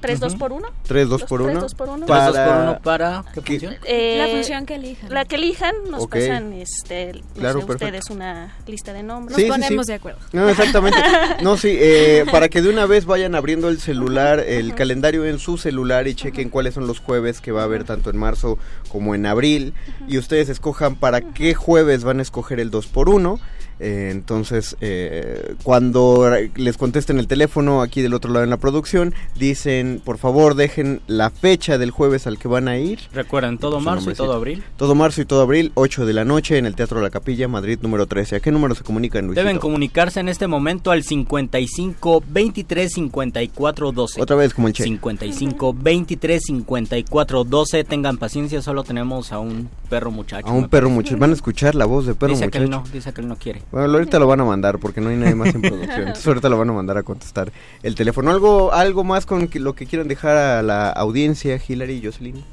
tres 0.06 0.20
dos 0.20 0.36
por 0.36 0.54
uno. 0.54 0.68
¿Tres, 0.84 1.10
dos 1.10 1.22
los 1.22 1.30
por 1.30 1.42
tres, 1.42 1.52
uno? 1.52 1.62
dos 1.62 1.76
por 1.76 1.90
uno. 1.90 2.06
Tres, 2.06 2.26
dos 2.26 2.36
Para- 2.36 2.46
por 2.54 2.62
uno 2.64 2.80
para 2.82 3.24
¿qué 3.34 3.42
¿Qué? 3.42 3.60
función? 3.60 3.76
Eh, 3.86 4.16
la 4.20 4.28
función 4.34 4.66
que 4.66 4.76
elijan. 4.76 5.14
La 5.14 5.26
que 5.26 5.36
elijan, 5.36 5.76
nos 5.90 6.04
Ok. 6.04 6.16
pasan 6.16 6.54
este, 6.54 7.14
no 7.14 7.22
Claro, 7.42 7.60
ustedes 7.68 8.10
una 8.10 8.56
lista 8.68 8.94
de 8.94 9.04
nombres. 9.04 9.32
Nos 9.32 9.38
Sí, 9.38 9.44
sí, 9.46 9.50
ponemos 9.52 9.86
sí. 9.86 9.92
de 9.92 9.96
acuerdo. 9.96 10.20
No, 10.34 10.50
exactamente. 10.50 10.98
No, 11.44 11.58
sí, 11.58 11.76
eh, 11.80 12.26
para 12.32 12.50
que 12.50 12.62
de 12.62 12.70
una 12.70 12.86
vez 12.86 13.06
vayan 13.06 13.36
abriendo 13.36 13.70
el 13.70 13.80
celular, 13.80 14.40
el 14.40 14.74
calendario 14.76 15.26
en 15.26 15.40
su 15.40 15.58
celular 15.58 16.08
y 16.08 16.16
chequen 16.16 16.50
cuáles 16.50 16.74
son 16.76 16.88
los 16.88 17.00
jueves 17.00 17.42
que 17.42 17.52
va 17.52 17.62
a 17.62 17.66
haber 17.66 17.84
tanto 17.84 18.10
en 18.10 18.18
marzo 18.18 18.58
como 18.90 19.16
en 19.16 19.26
abril. 19.26 19.74
Y 20.08 20.18
ustedes 20.18 20.50
escojan 20.50 20.96
para 20.96 21.22
qué 21.22 21.54
jueves 21.54 22.04
van 22.04 22.20
a 22.20 22.22
escoger 22.22 22.60
el 22.60 22.70
2 22.72 22.88
por 22.88 23.10
1 23.10 23.40
Eh, 23.80 24.10
entonces, 24.12 24.78
eh, 24.82 25.56
cuando 25.64 26.32
les 26.56 26.78
contesten 26.78 27.20
el 27.20 27.28
teléfono 27.28 27.82
aquí 27.82 28.02
del 28.02 28.14
otro 28.14 28.32
lado 28.32 28.44
en 28.44 28.50
la 28.50 28.58
producción, 28.58 29.14
dicen, 29.38 30.02
por 30.04 30.18
favor, 30.18 30.56
dejen 30.56 31.02
la 31.08 31.30
fecha 31.30 31.78
del 31.78 31.92
jueves 31.92 32.28
al 32.28 32.38
que 32.38 32.48
van 32.48 32.68
a 32.68 32.78
ir. 32.78 33.00
Recuerden, 33.14 33.58
todo 33.58 33.80
marzo 33.80 34.12
y 34.12 34.14
todo 34.14 34.34
abril. 34.34 34.64
Todo 34.78 34.96
marzo 34.96 35.22
y 35.22 35.26
todo 35.26 35.42
abril, 35.42 35.72
8 35.76 36.06
de 36.06 36.14
la 36.14 36.26
noche 36.26 36.58
en 36.58 36.66
el 36.66 36.76
Teatro 36.76 37.02
La 37.02 37.10
Capilla, 37.10 37.48
Madrid 37.48 37.80
número 37.82 38.06
13. 38.08 38.38
¿A 38.38 38.40
qué 38.40 38.52
número 38.52 38.76
se 38.76 38.84
comunican, 38.84 39.26
Luisito? 39.26 39.42
Deben 39.42 39.60
comunicarse 39.60 40.20
en 40.20 40.30
este 40.30 40.48
momento 40.48 40.92
al 40.92 41.04
55 41.04 42.24
23 42.28 42.92
54 42.92 43.92
12. 43.92 44.22
Otra 44.22 44.36
vez 44.36 44.54
como 44.54 44.68
el 44.68 44.74
Che. 44.74 44.84
55 44.84 45.74
23 45.74 46.42
54 46.44 47.44
12. 47.44 47.84
Tengan 47.84 48.18
paciencia, 48.18 48.62
solo 48.62 48.84
tenemos 48.84 49.32
a 49.32 49.40
un 49.40 49.70
perro 49.90 50.12
muchacho. 50.12 50.48
A 50.48 50.52
un 50.52 50.70
perro 50.70 50.90
muchacho. 50.90 51.18
Van 51.18 51.32
a 51.32 51.34
escuchar 51.34 51.76
la 51.76 51.86
voz 51.86 52.06
de 52.06 52.16
perro 52.16 52.34
dice 52.34 52.46
muchacho. 52.46 52.60
que 52.60 52.64
él 52.64 52.70
no, 52.70 52.84
dice 52.92 53.14
que 53.14 53.22
él 53.22 53.28
no 53.28 53.36
quiere. 53.36 53.62
Bueno, 53.72 53.92
ahorita 53.94 54.20
lo 54.20 54.28
van 54.28 54.40
a 54.40 54.46
mandar 54.46 54.80
porque 54.80 55.02
no 55.02 55.10
hay 55.10 55.18
nadie 55.18 55.36
más 55.36 55.54
en 55.54 55.62
producción. 55.62 56.00
Entonces 56.00 56.26
ahorita 56.28 56.48
lo 56.50 56.58
van 56.58 56.70
a 56.70 56.74
mandar 56.74 56.98
a 56.98 57.04
contestar 57.04 57.52
el 57.84 57.96
teléfono. 57.96 58.32
¿Algo, 58.32 58.72
algo 58.74 59.04
más 59.04 59.26
con 59.26 59.48
que- 59.48 59.60
lo 59.60 59.74
que 59.76 59.86
quieran 59.86 60.08
dejar 60.08 60.38
a 60.38 60.62
la 60.64 60.90
audiencia, 60.92 61.60
Hilary 61.68 61.94
y 61.98 62.06
Jocelyn? 62.06 62.44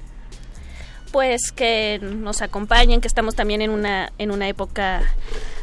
Pues 1.12 1.52
que 1.54 2.00
nos 2.02 2.42
acompañen, 2.42 3.00
que 3.00 3.08
estamos 3.08 3.34
también 3.34 3.62
en 3.62 3.70
una 3.70 4.10
en 4.18 4.30
una 4.30 4.48
época 4.48 5.02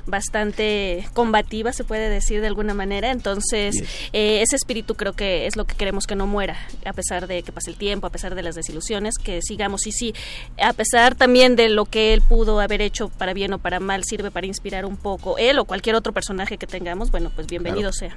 bastante 0.05 1.05
combativa, 1.13 1.71
se 1.71 1.83
puede 1.83 2.09
decir 2.09 2.41
de 2.41 2.47
alguna 2.47 2.73
manera. 2.73 3.12
Entonces, 3.12 3.75
Yes. 3.75 3.89
eh, 4.13 4.41
ese 4.41 4.55
espíritu 4.55 4.95
creo 4.95 5.13
que 5.13 5.45
es 5.45 5.55
lo 5.55 5.65
que 5.65 5.75
queremos 5.75 6.07
que 6.07 6.15
no 6.15 6.25
muera, 6.27 6.57
a 6.85 6.93
pesar 6.93 7.27
de 7.27 7.43
que 7.43 7.51
pase 7.51 7.69
el 7.69 7.77
tiempo, 7.77 8.07
a 8.07 8.09
pesar 8.09 8.33
de 8.33 8.41
las 8.41 8.55
desilusiones, 8.55 9.15
que 9.17 9.41
sigamos. 9.43 9.85
Y 9.85 9.91
sí, 9.91 10.13
a 10.62 10.73
pesar 10.73 11.13
también 11.15 11.55
de 11.55 11.69
lo 11.69 11.85
que 11.85 12.13
él 12.13 12.21
pudo 12.21 12.59
haber 12.59 12.81
hecho 12.81 13.09
para 13.09 13.33
bien 13.33 13.53
o 13.53 13.59
para 13.59 13.79
mal, 13.79 14.03
sirve 14.03 14.31
para 14.31 14.47
inspirar 14.47 14.85
un 14.85 14.97
poco 14.97 15.38
él 15.38 15.59
o 15.59 15.65
cualquier 15.65 15.95
otro 15.95 16.12
personaje 16.13 16.57
que 16.57 16.65
tengamos. 16.67 17.12
Bueno, 17.12 17.31
pues 17.35 17.47
bienvenido 17.47 17.93
sea. 17.93 18.15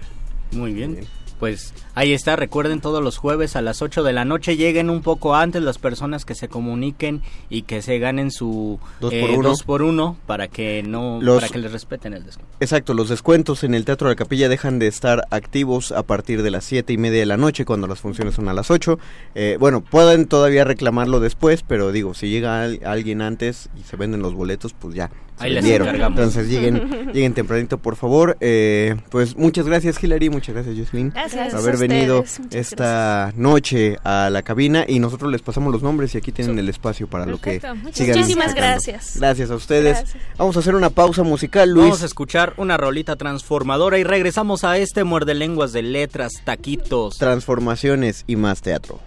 Muy 0.50 0.72
bien. 0.72 0.94
Bien. 0.94 1.21
Pues 1.42 1.74
ahí 1.96 2.12
está, 2.12 2.37
recuerden 2.37 2.81
todos 2.81 3.02
los 3.02 3.16
jueves 3.18 3.57
a 3.57 3.62
las 3.62 3.83
8 3.83 4.05
de 4.05 4.12
la 4.12 4.24
noche, 4.24 4.57
lleguen 4.57 4.88
un 4.90 5.02
poco 5.02 5.35
antes 5.35 5.61
las 5.61 5.76
personas 5.78 6.24
que 6.24 6.37
se 6.37 6.46
comuniquen 6.46 7.20
y 7.50 7.62
que 7.62 7.83
se 7.83 7.98
ganen 7.98 8.31
su 8.31 8.78
Dos 9.00 9.12
eh, 9.12 9.26
por 9.42 9.66
por 9.66 9.83
uno 9.83 10.16
para 10.26 10.46
que 10.46 10.85
no 10.85 11.18
Los- 11.20 11.40
para 11.40 11.48
que 11.48 11.59
les 11.59 11.72
respeten 11.72 12.12
el 12.14 12.22
descuento. 12.24 12.55
Exacto, 12.61 12.94
los 12.94 13.09
descuentos 13.09 13.64
en 13.64 13.74
el 13.74 13.85
Teatro 13.85 14.07
de 14.09 14.12
la 14.14 14.16
Capilla 14.16 14.48
dejan 14.48 14.78
de 14.78 14.87
estar 14.87 15.26
activos 15.31 15.90
a 15.90 16.05
partir 16.05 16.44
de 16.44 16.52
las 16.52 16.62
siete 16.64 16.92
y 16.92 16.96
media 16.96 17.18
de 17.18 17.26
la 17.26 17.37
noche 17.37 17.64
cuando 17.64 17.88
las 17.88 17.98
funciones 17.98 18.35
son 18.37 18.48
a 18.48 18.52
las 18.55 18.70
8. 18.70 19.00
Eh, 19.35 19.57
bueno, 19.59 19.81
pueden 19.81 20.28
todavía 20.28 20.62
reclamarlo 20.62 21.18
después, 21.18 21.64
pero 21.66 21.90
digo, 21.90 22.14
si 22.14 22.31
llega 22.31 22.62
al- 22.62 22.78
alguien 22.85 23.20
antes 23.20 23.68
y 23.76 23.83
se 23.83 23.96
venden 23.96 24.22
los 24.22 24.33
boletos, 24.35 24.74
pues 24.74 24.94
ya. 24.94 25.11
Ahí 25.42 25.57
encargamos. 25.57 26.18
Entonces 26.18 26.48
lleguen, 26.48 27.11
lleguen 27.12 27.35
tempranito, 27.35 27.78
por 27.78 27.96
favor. 27.96 28.37
Eh, 28.40 28.96
pues 29.11 29.37
muchas 29.37 29.66
gracias, 29.66 30.02
Hilary, 30.02 30.31
muchas 30.31 30.55
gracias, 30.55 30.76
Jocelyn. 30.76 31.11
Gracias. 31.11 31.52
por 31.52 31.61
haber 31.61 31.76
venido 31.76 32.18
muchas 32.18 32.40
esta 32.50 33.33
noche 33.37 33.98
a 34.05 34.31
la 34.31 34.42
cabina 34.42 34.85
y 34.87 34.98
nosotros 34.98 35.31
les 35.31 35.42
pasamos 35.42 35.72
los 35.72 35.83
nombres 35.83 36.14
y 36.14 36.18
aquí 36.18 36.33
tienen 36.33 36.59
el 36.59 36.68
espacio 36.68 37.07
para 37.07 37.26
lo 37.26 37.40
que 37.40 37.61
muchas 37.83 37.96
sigan 37.96 38.18
Muchísimas 38.18 38.50
sacando. 38.50 38.68
gracias. 38.68 39.16
Gracias 39.18 39.50
a 39.50 39.55
ustedes. 39.55 39.98
Gracias. 39.98 40.22
Vamos 40.38 40.57
a 40.57 40.61
hacer 40.61 40.74
una 40.74 40.90
pausa 40.90 41.22
musical, 41.22 41.70
Luis. 41.70 41.87
Vamos 41.87 42.02
a 42.02 42.07
escuchar 42.07 42.55
una 42.57 42.76
rolita 42.76 43.16
transformadora 43.16 43.98
y 43.98 44.05
regresamos 44.05 44.64
a 44.64 44.78
este 44.78 45.05
muerde 45.05 45.35
lenguas 45.35 45.72
de 45.72 45.83
letras, 45.83 46.33
taquitos. 46.44 47.18
Transformaciones 47.18 48.24
y 48.26 48.37
más 48.37 48.62
teatro. 48.62 49.00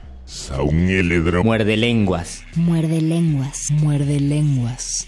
Muerde 1.43 1.77
lenguas. 1.77 2.43
Muerde 2.55 3.01
lenguas, 3.01 3.67
muerde 3.71 4.19
lenguas. 4.19 5.07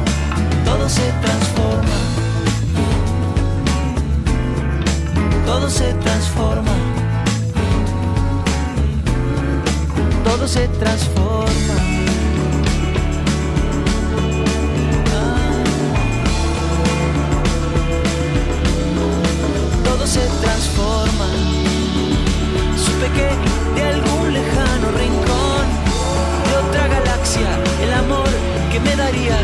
todo 0.65 0.89
se 0.89 1.11
transforma. 1.21 1.97
Todo 5.45 5.69
se 5.69 5.93
transforma. 5.93 7.01
todo 10.41 10.47
se 10.47 10.67
transforma. 10.69 11.75
Todo 19.83 20.07
se 20.07 20.21
transforma. 20.41 21.27
Supe 22.75 23.07
que 23.15 23.29
de 23.75 23.83
algún 23.87 24.33
lejano 24.33 24.87
rincón 24.97 25.65
de 26.47 26.57
otra 26.57 26.87
galaxia 26.87 27.49
el 27.83 27.93
amor 27.93 28.29
que 28.71 28.79
me 28.79 28.95
darías 28.95 29.43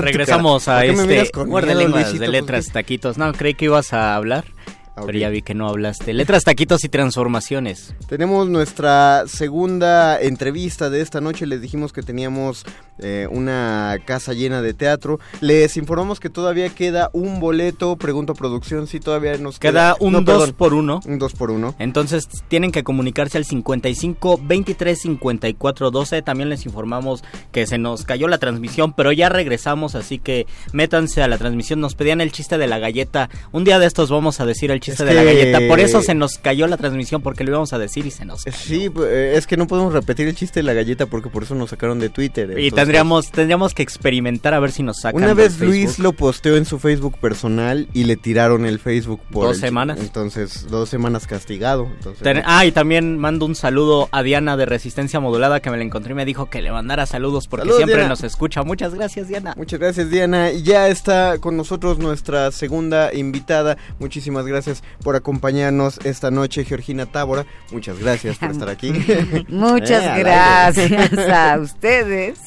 Regresamos 0.00 0.68
a 0.68 0.80
¿Por 0.80 0.86
qué 0.86 0.92
me 1.06 1.20
este 1.20 1.44
muerde 1.44 1.74
lenguas 1.74 2.18
de 2.18 2.28
letras 2.28 2.66
taquitos. 2.72 3.18
No, 3.18 3.32
creí 3.32 3.54
que 3.54 3.66
ibas 3.66 3.92
a 3.92 4.14
hablar, 4.14 4.44
Ah, 5.00 5.02
pero 5.06 5.18
ya 5.18 5.28
vi 5.30 5.42
que 5.42 5.54
no 5.54 5.68
hablaste. 5.68 6.12
Letras 6.12 6.44
taquitos 6.44 6.84
y 6.84 6.88
transformaciones. 6.88 7.94
Tenemos 8.08 8.48
nuestra 8.48 9.24
segunda 9.26 10.20
entrevista 10.20 10.90
de 10.90 11.00
esta 11.00 11.20
noche. 11.20 11.46
Les 11.46 11.60
dijimos 11.60 11.92
que 11.92 12.02
teníamos 12.02 12.64
eh, 13.02 13.26
una 13.30 13.96
casa 14.04 14.32
llena 14.32 14.62
de 14.62 14.74
teatro. 14.74 15.20
Les 15.40 15.76
informamos 15.76 16.20
que 16.20 16.30
todavía 16.30 16.68
queda 16.70 17.10
un 17.12 17.40
boleto. 17.40 17.96
Pregunto 17.96 18.32
a 18.32 18.34
producción 18.34 18.86
si 18.86 19.00
todavía 19.00 19.36
nos 19.38 19.58
Queda 19.58 19.96
un 20.00 20.12
No, 20.12 20.20
2 20.22 20.26
perdón, 20.38 20.54
por 20.56 20.74
1. 20.74 21.00
Un 21.06 21.18
2 21.18 21.32
por 21.34 21.50
1. 21.50 21.74
Entonces 21.78 22.28
tienen 22.48 22.72
que 22.72 22.84
comunicarse 22.84 23.38
al 23.38 23.44
55 23.44 24.40
23 24.42 25.00
54 25.00 25.90
12. 25.90 26.22
También 26.22 26.48
les 26.48 26.66
informamos 26.66 27.22
que 27.52 27.66
se 27.66 27.78
nos 27.78 28.04
cayó 28.04 28.28
la 28.28 28.38
transmisión, 28.38 28.92
pero 28.92 29.12
ya 29.12 29.28
regresamos, 29.28 29.94
así 29.94 30.18
que 30.18 30.46
métanse 30.72 31.22
a 31.22 31.28
la 31.28 31.38
transmisión. 31.38 31.80
Nos 31.80 31.94
pedían 31.94 32.20
el 32.20 32.32
chiste 32.32 32.58
de 32.58 32.66
la 32.66 32.78
galleta. 32.78 33.28
Un 33.52 33.64
día 33.64 33.78
de 33.78 33.86
estos 33.86 34.10
vamos 34.10 34.40
a 34.40 34.46
decir 34.46 34.70
el 34.70 34.80
chiste 34.80 35.02
Es 35.02 35.08
de 35.08 35.14
la 35.14 35.24
galleta. 35.24 35.60
Por 35.68 35.80
eso 35.80 36.02
se 36.02 36.14
nos 36.14 36.38
cayó 36.38 36.66
la 36.66 36.76
transmisión, 36.76 37.22
porque 37.22 37.44
lo 37.44 37.50
íbamos 37.50 37.72
a 37.72 37.78
decir 37.78 38.06
y 38.06 38.10
se 38.10 38.24
nos 38.24 38.44
cayó. 38.44 38.56
Sí, 38.56 38.90
eh, 39.04 39.34
es 39.36 39.46
que 39.46 39.56
no 39.56 39.66
podemos 39.66 39.92
repetir 39.92 40.28
el 40.28 40.34
chiste 40.34 40.60
de 40.60 40.64
la 40.64 40.72
galleta 40.72 41.06
porque 41.06 41.28
por 41.28 41.42
eso 41.42 41.54
nos 41.54 41.70
sacaron 41.70 41.98
de 41.98 42.08
Twitter. 42.08 42.58
Y 42.58 42.68
entonces- 42.68 42.89
tendríamos, 42.92 43.30
tendríamos 43.30 43.74
que 43.74 43.82
experimentar 43.82 44.54
a 44.54 44.60
ver 44.60 44.72
si 44.72 44.82
nos 44.82 44.98
sacan. 45.00 45.16
Una 45.18 45.28
del 45.28 45.36
vez 45.36 45.60
Luis 45.60 45.98
lo 45.98 46.12
posteó 46.12 46.56
en 46.56 46.64
su 46.64 46.78
Facebook 46.78 47.18
personal 47.18 47.88
y 47.92 48.04
le 48.04 48.16
tiraron 48.16 48.66
el 48.66 48.78
Facebook 48.78 49.20
por 49.30 49.44
Dos 49.46 49.56
el- 49.56 49.60
semanas. 49.60 49.98
Entonces, 50.00 50.66
dos 50.70 50.88
semanas 50.88 51.26
castigado. 51.26 51.86
Entonces, 51.96 52.22
Ten- 52.22 52.38
no. 52.38 52.42
ah, 52.46 52.64
y 52.66 52.72
también 52.72 53.18
mando 53.18 53.46
un 53.46 53.54
saludo 53.54 54.08
a 54.12 54.22
Diana 54.22 54.56
de 54.56 54.66
Resistencia 54.66 55.20
Modulada 55.20 55.60
que 55.60 55.70
me 55.70 55.76
la 55.76 55.84
encontré 55.84 56.12
y 56.12 56.14
me 56.16 56.24
dijo 56.24 56.50
que 56.50 56.62
le 56.62 56.72
mandara 56.72 57.06
saludos 57.06 57.46
porque 57.48 57.62
Saludos, 57.62 57.78
siempre 57.78 57.96
Diana. 57.96 58.08
nos 58.10 58.22
escucha. 58.24 58.62
Muchas 58.62 58.94
gracias, 58.94 59.28
Diana. 59.28 59.54
Muchas 59.56 59.78
gracias 59.80 60.10
Diana. 60.10 60.50
Y 60.52 60.62
Ya 60.62 60.88
está 60.88 61.38
con 61.38 61.56
nosotros 61.56 61.98
nuestra 61.98 62.50
segunda 62.52 63.12
invitada. 63.14 63.76
Muchísimas 63.98 64.46
gracias 64.46 64.82
por 65.02 65.16
acompañarnos 65.16 65.98
esta 66.04 66.30
noche, 66.30 66.64
Georgina 66.64 67.06
Tábora. 67.06 67.46
Muchas 67.72 67.98
gracias 67.98 68.38
por 68.38 68.50
estar 68.50 68.68
aquí. 68.68 68.92
Muchas 69.48 70.02
Eh, 70.04 70.20
gracias 70.20 71.12
a 71.28 71.58
ustedes 71.60 72.38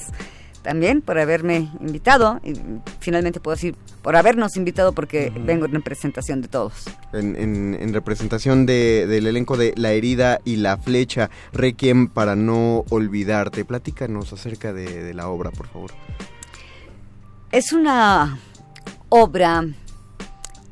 también 0.64 1.02
por 1.02 1.20
haberme 1.20 1.70
invitado. 1.80 2.40
Y 2.44 2.54
finalmente 3.00 3.40
puedo 3.40 3.56
decir 3.56 3.76
por 4.02 4.16
habernos 4.16 4.58
invitado 4.58 4.94
porque 4.94 5.32
vengo 5.46 5.66
en 5.66 5.74
representación 5.74 6.42
de 6.42 6.48
todos. 6.48 6.86
En, 7.14 7.36
en- 7.36 7.78
en 7.80 7.94
representación 7.94 8.66
de- 8.66 9.06
del 9.08 9.28
elenco 9.28 9.56
de 9.58 9.74
La 9.78 9.92
herida 9.92 10.40
y 10.44 10.56
la 10.56 10.78
flecha, 10.78 11.30
Requiem 11.54 12.08
para 12.08 12.36
no 12.36 12.86
olvidarte. 12.90 13.64
Platícanos 13.66 14.34
acerca 14.34 14.74
de, 14.74 15.04
de 15.04 15.14
la 15.14 15.30
obra, 15.30 15.52
por 15.52 15.68
favor. 15.68 15.92
Es 17.52 17.72
una 17.72 18.40
obra 19.10 19.64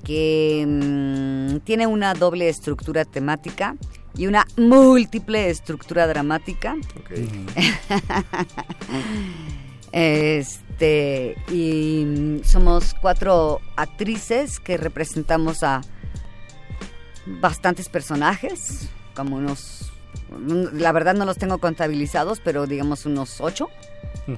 que 0.04 0.66
mm, 0.68 1.58
tiene 1.60 1.86
una 1.86 2.16
doble 2.16 2.50
estructura 2.50 3.06
temática 3.06 3.76
y 4.18 4.26
una 4.28 4.46
múltiple 4.58 5.50
estructura 5.52 6.08
dramática. 6.08 6.76
Este, 9.92 11.36
y 11.52 12.06
mm, 12.06 12.44
somos 12.44 12.94
cuatro 13.02 13.60
actrices 13.76 14.60
que 14.60 14.78
representamos 14.78 15.64
a 15.64 15.82
bastantes 17.26 17.90
personajes, 17.90 18.90
como 19.16 19.36
unos, 19.38 19.92
la 20.74 20.92
verdad 20.92 21.14
no 21.14 21.26
los 21.26 21.38
tengo 21.38 21.58
contabilizados, 21.60 22.40
pero 22.40 22.66
digamos 22.68 23.06
unos 23.06 23.42
ocho, 23.42 23.70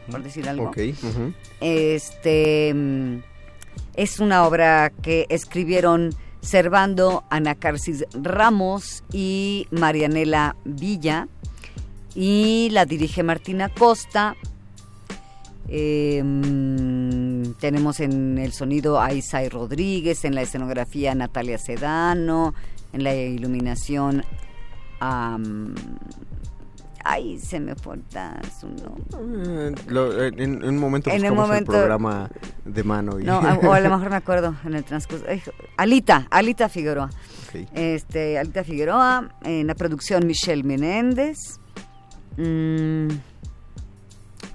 por 0.10 0.24
decir 0.24 0.50
algo. 0.50 0.70
Ok. 0.70 0.78
ujú. 1.02 1.34
Este, 1.62 2.74
mm, 2.74 3.18
Es 3.96 4.20
una 4.20 4.46
obra 4.46 4.92
que 5.02 5.28
escribieron 5.30 6.16
Servando 6.42 7.24
Anacarsis 7.30 8.06
Ramos 8.14 9.04
y 9.14 9.68
Marianela 9.72 10.56
Villa 10.66 11.28
y 12.16 12.70
la 12.72 12.86
dirige 12.86 13.24
Martina 13.24 13.70
Costa. 13.70 14.36
Eh, 15.68 16.22
tenemos 17.60 18.00
en 18.00 18.38
el 18.38 18.54
sonido 18.54 19.00
a 19.02 19.14
Isai 19.14 19.50
Rodríguez, 19.50 20.26
en 20.26 20.36
la 20.36 20.42
escenografía 20.42 21.16
Natalia 21.16 21.58
Sedano, 21.58 22.54
en 22.92 23.04
la 23.04 23.16
iluminación 23.16 24.24
a... 25.00 25.38
Ay, 27.06 27.38
se 27.38 27.60
me 27.60 27.76
fue 27.76 27.98
su 28.62 28.68
nombre. 28.70 29.76
Eh, 29.90 30.32
en, 30.38 30.64
un 30.64 30.78
momento 30.78 31.10
en 31.10 31.22
buscamos 31.22 31.58
el, 31.58 31.66
programa 31.66 32.30
de 32.64 32.84
mano. 32.84 33.20
No, 33.20 33.40
o 33.64 33.74
a 33.74 33.80
lo 33.82 33.90
mejor 33.90 34.10
me 34.10 34.16
acuerdo 34.16 34.56
en 34.64 34.76
el 34.76 34.86
transcurso. 34.86 35.26
Alita, 35.76 36.28
Alita 36.30 36.70
Figueroa. 36.70 37.10
Este, 37.74 38.40
Alita 38.40 38.64
Figueroa, 38.64 39.36
en 39.44 39.68
la 39.68 39.76
producción 39.76 40.26
Michelle 40.26 40.64
Menéndez. 40.64 41.60
Mm, 42.38 43.10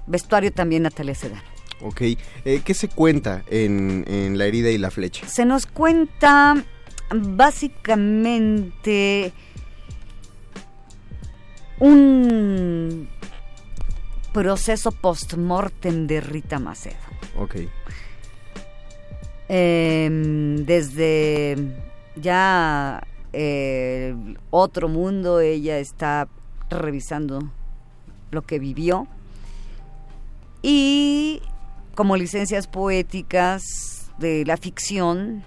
vestuario 0.09 0.51
también 0.51 0.83
Natalia 0.83 1.15
Sedano. 1.15 1.41
Ok, 1.81 2.01
eh, 2.01 2.17
¿qué 2.65 2.73
se 2.73 2.89
cuenta 2.89 3.43
en, 3.47 4.03
en 4.07 4.37
La 4.37 4.45
herida 4.45 4.69
y 4.69 4.77
la 4.77 4.91
flecha? 4.91 5.25
Se 5.27 5.45
nos 5.45 5.65
cuenta 5.65 6.61
básicamente 7.09 9.31
un 11.79 13.07
proceso 14.33 14.91
post-mortem 14.91 16.05
de 16.05 16.19
Rita 16.19 16.59
Macedo. 16.59 16.97
Ok. 17.37 17.55
Em, 19.47 20.65
desde 20.65 21.55
ya 22.15 23.01
eh, 23.33 24.15
otro 24.49 24.89
mundo, 24.89 25.39
ella 25.39 25.79
está 25.79 26.27
revisando 26.69 27.51
lo 28.31 28.41
que 28.43 28.59
vivió 28.59 29.07
y 30.61 31.41
como 31.95 32.17
licencias 32.17 32.67
poéticas 32.67 34.11
de 34.17 34.45
la 34.45 34.57
ficción 34.57 35.43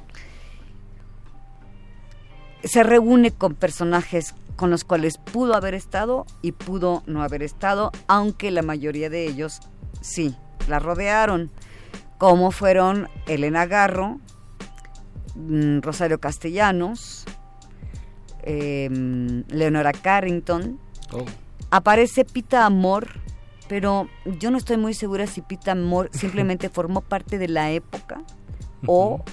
se 2.64 2.82
reúne 2.82 3.30
con 3.30 3.54
personajes 3.54 4.34
con 4.56 4.70
los 4.70 4.84
cuales 4.84 5.18
pudo 5.18 5.54
haber 5.54 5.74
estado 5.74 6.26
y 6.42 6.52
pudo 6.52 7.02
no 7.06 7.22
haber 7.22 7.42
estado, 7.42 7.90
aunque 8.06 8.50
la 8.50 8.62
mayoría 8.62 9.10
de 9.10 9.26
ellos 9.26 9.60
sí, 10.00 10.36
la 10.68 10.78
rodearon, 10.78 11.50
como 12.18 12.50
fueron 12.50 13.08
Elena 13.26 13.66
Garro, 13.66 14.20
mm, 15.34 15.80
Rosario 15.80 16.20
Castellanos, 16.20 17.24
em, 18.42 19.44
Leonora 19.48 19.92
Carrington, 19.92 20.78
oh. 21.12 21.24
aparece 21.70 22.24
Pita 22.24 22.64
Amor, 22.64 23.08
pero 23.72 24.06
yo 24.38 24.50
no 24.50 24.58
estoy 24.58 24.76
muy 24.76 24.92
segura 24.92 25.26
si 25.26 25.40
Pita 25.40 25.72
Amor 25.72 26.10
simplemente 26.12 26.68
formó 26.68 27.00
parte 27.00 27.38
de 27.38 27.48
la 27.48 27.70
época 27.70 28.20
o 28.86 29.24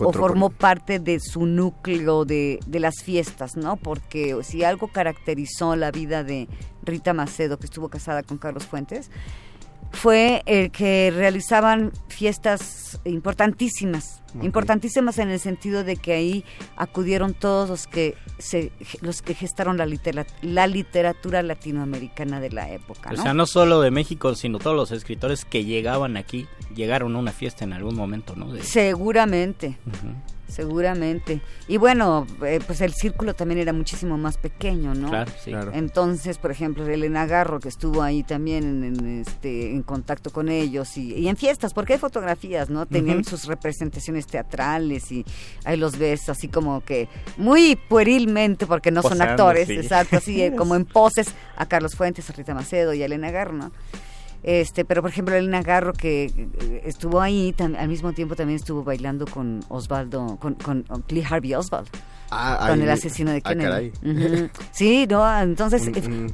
o 0.00 0.12
formó 0.12 0.50
parte 0.50 0.98
de 0.98 1.20
su 1.20 1.46
núcleo 1.46 2.26
de, 2.26 2.60
de, 2.66 2.80
las 2.80 2.96
fiestas, 3.02 3.56
¿no? 3.56 3.76
Porque 3.76 4.36
si 4.42 4.62
algo 4.62 4.88
caracterizó 4.88 5.74
la 5.74 5.90
vida 5.90 6.22
de 6.22 6.48
Rita 6.82 7.14
Macedo, 7.14 7.58
que 7.58 7.64
estuvo 7.64 7.88
casada 7.88 8.22
con 8.22 8.36
Carlos 8.36 8.66
Fuentes, 8.66 9.10
fue 9.92 10.42
el 10.46 10.70
que 10.70 11.12
realizaban 11.14 11.92
fiestas 12.08 13.00
importantísimas, 13.04 14.22
importantísimas 14.42 15.18
en 15.18 15.30
el 15.30 15.38
sentido 15.38 15.84
de 15.84 15.96
que 15.96 16.12
ahí 16.12 16.44
acudieron 16.76 17.34
todos 17.34 17.68
los 17.68 17.86
que 17.86 18.16
se, 18.38 18.72
los 19.00 19.22
que 19.22 19.34
gestaron 19.34 19.76
la, 19.76 19.86
la 20.42 20.66
literatura 20.66 21.42
latinoamericana 21.42 22.40
de 22.40 22.50
la 22.50 22.70
época. 22.70 23.10
O 23.12 23.16
sea, 23.16 23.34
no 23.34 23.46
solo 23.46 23.80
de 23.80 23.90
México, 23.90 24.34
sino 24.34 24.58
todos 24.58 24.76
los 24.76 24.90
escritores 24.92 25.44
que 25.44 25.64
llegaban 25.64 26.16
aquí, 26.16 26.46
llegaron 26.74 27.14
a 27.16 27.18
una 27.18 27.32
fiesta 27.32 27.64
en 27.64 27.72
algún 27.72 27.94
momento, 27.94 28.34
¿no? 28.34 28.54
Seguramente 28.62 29.78
seguramente. 30.52 31.40
Y 31.66 31.78
bueno, 31.78 32.26
eh, 32.44 32.60
pues 32.66 32.80
el 32.80 32.92
círculo 32.92 33.34
también 33.34 33.58
era 33.60 33.72
muchísimo 33.72 34.18
más 34.18 34.36
pequeño, 34.36 34.94
¿no? 34.94 35.08
Claro, 35.08 35.32
sí. 35.42 35.50
Claro. 35.50 35.72
Entonces, 35.74 36.38
por 36.38 36.50
ejemplo, 36.50 36.86
Elena 36.86 37.26
Garro, 37.26 37.58
que 37.58 37.68
estuvo 37.68 38.02
ahí 38.02 38.22
también 38.22 38.84
en, 38.84 39.20
este, 39.20 39.70
en 39.70 39.82
contacto 39.82 40.30
con 40.30 40.48
ellos 40.48 40.96
y, 40.96 41.28
en 41.28 41.36
fiestas, 41.36 41.74
porque 41.74 41.94
hay 41.94 41.98
fotografías, 41.98 42.70
¿no? 42.70 42.86
Tenían 42.86 43.24
sus 43.24 43.46
representaciones 43.46 44.26
teatrales 44.26 45.10
y 45.10 45.24
ahí 45.64 45.76
los 45.76 45.98
ves 45.98 46.28
así 46.28 46.48
como 46.48 46.82
que 46.82 47.08
muy 47.36 47.76
puerilmente, 47.76 48.66
porque 48.66 48.90
no 48.90 49.02
son 49.02 49.20
actores, 49.22 49.68
exacto, 49.70 50.18
así 50.18 50.42
eh, 50.42 50.54
como 50.56 50.76
en 50.76 50.84
poses 50.84 51.28
a 51.56 51.66
Carlos 51.66 51.94
Fuentes, 51.94 52.28
a 52.28 52.32
Rita 52.32 52.54
Macedo 52.54 52.94
y 52.94 53.02
a 53.02 53.06
Elena 53.06 53.30
Garro, 53.30 53.54
¿no? 53.54 53.72
Este, 54.42 54.84
pero 54.84 55.02
por 55.02 55.10
ejemplo 55.10 55.36
Elena 55.36 55.62
Garro 55.62 55.92
que 55.92 56.24
eh, 56.24 56.82
estuvo 56.84 57.20
ahí 57.20 57.54
al 57.58 57.88
mismo 57.88 58.12
tiempo 58.12 58.34
también 58.34 58.56
estuvo 58.56 58.82
bailando 58.82 59.24
con 59.26 59.60
Osvaldo, 59.68 60.36
con, 60.40 60.54
con 60.54 60.84
Lee 61.08 61.24
Harvey 61.28 61.54
Oswald. 61.54 61.88
Ah, 62.34 62.68
con 62.70 62.80
el 62.80 62.88
asesino 62.88 63.30
de 63.30 63.42
ah, 63.44 63.48
Kennedy. 63.50 63.92
sí, 64.72 65.06
no, 65.08 65.40
entonces 65.40 65.82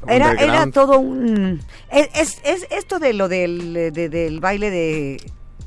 era, 0.06 0.32
era 0.32 0.70
todo 0.70 1.00
un 1.00 1.60
es, 1.90 2.40
es, 2.44 2.66
esto 2.70 2.98
de 3.00 3.12
lo 3.12 3.28
del, 3.28 3.92
del 3.92 4.40
baile 4.40 4.70
de, 4.70 5.20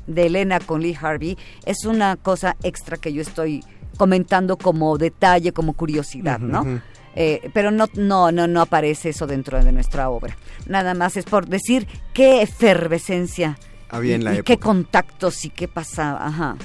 de 0.06 0.26
Elena 0.26 0.58
con 0.58 0.80
Lee 0.80 0.96
Harvey 1.00 1.36
es 1.66 1.84
una 1.84 2.16
cosa 2.16 2.56
extra 2.62 2.96
que 2.96 3.12
yo 3.12 3.22
estoy 3.22 3.62
comentando 3.96 4.56
como 4.56 4.98
detalle, 4.98 5.52
como 5.52 5.74
curiosidad, 5.74 6.38
¿no? 6.38 6.80
Eh, 7.14 7.50
pero 7.52 7.70
no, 7.70 7.86
no, 7.94 8.32
no, 8.32 8.46
no 8.46 8.60
aparece 8.62 9.10
eso 9.10 9.26
dentro 9.26 9.62
de 9.62 9.72
nuestra 9.72 10.08
obra. 10.08 10.36
Nada 10.66 10.94
más 10.94 11.16
es 11.16 11.24
por 11.24 11.46
decir 11.46 11.86
qué 12.14 12.42
efervescencia 12.42 13.58
había 13.88 14.14
en 14.14 14.24
la 14.24 14.36
y, 14.36 14.42
qué 14.42 14.58
contactos 14.58 15.44
y 15.44 15.50
qué 15.50 15.68
pasaba. 15.68 16.26
Ajá. 16.26 16.56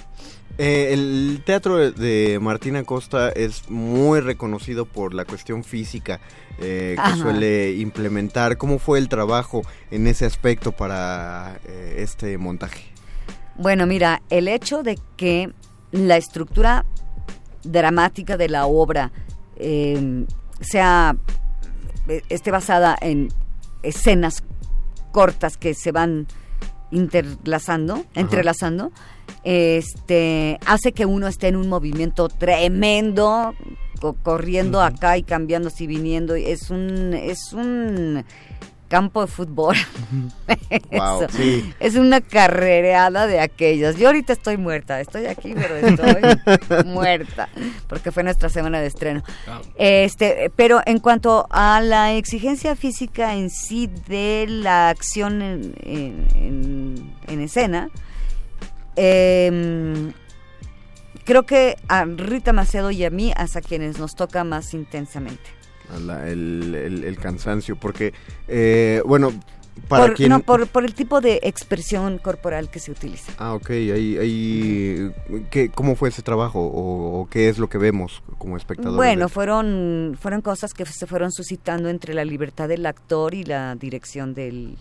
Eh, 0.58 0.94
el 0.94 1.44
teatro 1.46 1.92
de 1.92 2.40
Martina 2.42 2.84
Costa 2.84 3.30
es 3.30 3.70
muy 3.70 4.22
reconocido 4.22 4.86
por 4.86 5.14
la 5.14 5.26
cuestión 5.26 5.64
física 5.64 6.20
eh, 6.60 6.96
que 7.04 7.20
suele 7.20 7.74
implementar. 7.74 8.58
¿Cómo 8.58 8.80
fue 8.80 8.98
el 8.98 9.10
trabajo 9.10 9.62
en 9.92 10.08
ese 10.08 10.26
aspecto 10.26 10.72
para 10.72 11.60
este 11.96 12.38
montaje? 12.38 12.86
Bueno, 13.56 13.86
mira, 13.86 14.22
el 14.30 14.48
hecho 14.48 14.82
de 14.82 14.98
que 15.16 15.52
la 15.92 16.18
estructura 16.18 16.86
dramática 17.64 18.38
de 18.38 18.50
la 18.50 18.66
obra 18.66 19.12
eh, 19.60 20.26
sea 20.62 21.16
esté 22.30 22.52
basada 22.52 22.98
en 23.02 23.30
escenas 23.84 24.44
cortas 25.12 25.58
que 25.58 25.74
se 25.74 25.92
van 25.92 26.28
interlazando, 26.92 28.06
entrelazando, 28.16 28.92
este 29.44 30.58
hace 30.66 30.94
que 30.94 31.06
uno 31.06 31.28
esté 31.28 31.48
en 31.48 31.58
un 31.58 31.68
movimiento 31.68 32.30
tremendo, 32.30 33.54
corriendo 34.24 34.82
acá 34.82 35.18
y 35.18 35.24
cambiándose 35.24 35.84
y 35.84 35.88
viniendo. 35.88 36.36
Es 36.36 36.70
un, 36.70 37.14
es 37.14 37.54
un 37.54 38.24
campo 38.88 39.22
de 39.22 39.28
fútbol. 39.28 39.76
Es 41.80 41.96
una 41.96 42.22
carrereada 42.22 43.28
de 43.28 43.40
aquellas. 43.40 43.98
Yo 43.98 44.08
ahorita 44.08 44.34
estoy 44.34 44.58
muerta, 44.58 45.00
estoy 45.00 45.26
aquí, 45.26 45.54
pero 45.54 45.76
estoy 45.76 46.86
muerta, 46.86 47.50
porque 47.88 48.12
fue 48.12 48.24
nuestra 48.24 48.50
semana 48.50 48.80
de 48.80 48.88
estreno. 48.88 49.24
Este, 49.76 50.52
pero 50.56 50.82
en 50.86 51.00
cuanto 51.00 51.48
a 51.50 51.82
la 51.82 52.14
exigencia 52.14 52.76
física 52.76 53.36
en 53.36 53.50
sí 53.50 53.90
de 54.08 54.46
la 54.48 54.90
acción 54.90 55.42
en, 55.42 57.16
escena, 57.28 57.90
em, 58.96 60.14
creo 61.24 61.46
que 61.46 61.78
a 61.88 62.06
Rita 62.06 62.54
Macedo 62.54 62.92
y 62.92 63.04
a 63.04 63.10
mí, 63.10 63.34
hasta 63.36 63.62
quienes 63.62 64.00
nos 64.00 64.16
toca 64.16 64.44
más 64.44 64.74
intensamente 64.74 65.57
el, 65.96 67.18
cansancio, 67.22 67.76
porque, 67.76 68.14
eh, 68.48 69.02
bueno, 69.06 69.32
para 69.88 70.08
por, 70.08 70.16
quien... 70.16 70.30
No, 70.30 70.40
por, 70.42 70.68
por, 70.68 70.84
el 70.84 70.94
tipo 70.94 71.22
de 71.22 71.40
expresión 71.44 72.18
corporal 72.18 72.70
que 72.70 72.80
se 72.80 72.92
utiliza. 72.92 73.32
Ah, 73.38 73.54
ok, 73.54 73.70
ahí, 73.70 74.18
ahí 74.18 75.12
¿qué, 75.50 75.70
¿cómo 75.70 75.96
fue 75.96 76.10
ese 76.10 76.22
trabajo 76.22 76.60
o, 76.62 77.28
qué 77.30 77.50
es 77.50 77.58
lo 77.58 77.70
que 77.70 77.78
vemos 77.78 78.24
como 78.38 78.58
espectadores? 78.58 78.98
Bueno, 78.98 79.30
fueron, 79.30 80.18
fueron 80.20 80.42
cosas 80.42 80.74
que 80.74 80.86
se 80.86 81.08
fueron 81.08 81.32
suscitando 81.32 81.90
entre 81.90 82.14
la 82.14 82.26
libertad 82.26 82.68
del 82.68 82.86
actor 82.86 83.34
y 83.34 83.44
la 83.44 83.76
dirección 83.76 84.34
del, 84.34 84.78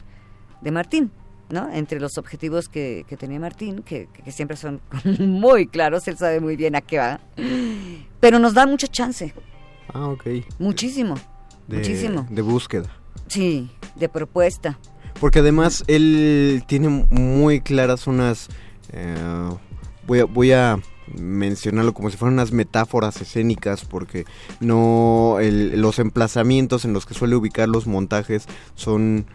de 0.60 0.70
Martín. 0.70 1.10
¿no? 1.48 1.72
Entre 1.72 2.00
los 2.00 2.18
objetivos 2.18 2.68
que, 2.68 3.04
que 3.08 3.16
tenía 3.16 3.38
Martín, 3.38 3.82
que, 3.84 4.08
que, 4.12 4.32
siempre 4.32 4.56
son 4.56 4.80
muy 5.20 5.68
claros, 5.68 6.08
él 6.08 6.18
sabe 6.18 6.40
muy 6.40 6.56
bien 6.56 6.74
a 6.74 6.80
qué 6.80 6.98
va, 6.98 7.20
pero 8.18 8.40
nos 8.40 8.54
da 8.54 8.66
mucha 8.66 8.88
chance. 8.88 9.32
Ah, 9.92 10.08
ok. 10.08 10.24
Muchísimo, 10.58 11.14
muchísimo. 11.68 12.26
De 12.30 12.42
búsqueda. 12.42 12.90
Sí, 13.28 13.70
de 13.96 14.08
propuesta. 14.08 14.78
Porque 15.20 15.38
además 15.40 15.82
él 15.86 16.62
tiene 16.66 16.88
muy 17.10 17.60
claras 17.60 18.06
unas... 18.06 18.48
Eh, 18.92 19.16
voy 20.06 20.20
a, 20.20 20.24
voy 20.26 20.52
a 20.52 20.78
mencionarlo 21.18 21.94
como 21.94 22.10
si 22.10 22.16
fueran 22.16 22.34
unas 22.34 22.52
metáforas 22.52 23.20
escénicas 23.20 23.84
porque 23.84 24.24
no 24.60 25.38
el- 25.40 25.80
los 25.80 25.98
emplazamientos 25.98 26.84
en 26.84 26.92
los 26.92 27.06
que 27.06 27.14
suele 27.14 27.36
ubicar 27.36 27.68
los 27.68 27.86
montajes 27.86 28.46
son 28.74 29.26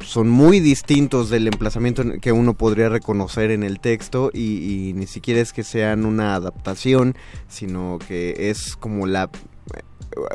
son 0.00 0.28
muy 0.28 0.60
distintos 0.60 1.30
del 1.30 1.46
emplazamiento 1.46 2.02
en- 2.02 2.20
que 2.20 2.30
uno 2.32 2.52
podría 2.54 2.90
reconocer 2.90 3.50
en 3.50 3.62
el 3.62 3.80
texto 3.80 4.30
y, 4.34 4.88
y 4.90 4.92
ni 4.92 5.06
siquiera 5.06 5.40
es 5.40 5.54
que 5.54 5.64
sean 5.64 6.04
una 6.04 6.34
adaptación 6.34 7.14
sino 7.48 7.98
que 8.06 8.50
es 8.50 8.76
como 8.76 9.06
la 9.06 9.30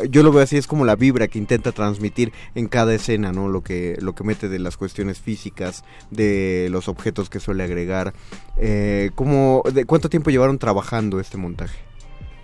yo 0.09 0.23
lo 0.23 0.31
veo 0.31 0.43
así 0.43 0.57
es 0.57 0.67
como 0.67 0.85
la 0.85 0.95
vibra 0.95 1.27
que 1.27 1.37
intenta 1.39 1.71
transmitir 1.71 2.31
en 2.55 2.67
cada 2.67 2.93
escena 2.93 3.31
no 3.31 3.47
lo 3.49 3.61
que 3.63 3.97
lo 4.01 4.13
que 4.15 4.23
mete 4.23 4.49
de 4.49 4.59
las 4.59 4.77
cuestiones 4.77 5.19
físicas 5.19 5.83
de 6.11 6.67
los 6.71 6.87
objetos 6.87 7.29
que 7.29 7.39
suele 7.39 7.63
agregar 7.63 8.13
eh, 8.57 9.11
¿cómo- 9.15 9.63
de 9.73 9.85
cuánto 9.85 10.09
tiempo 10.09 10.29
llevaron 10.29 10.57
trabajando 10.59 11.19
este 11.19 11.37
montaje 11.37 11.77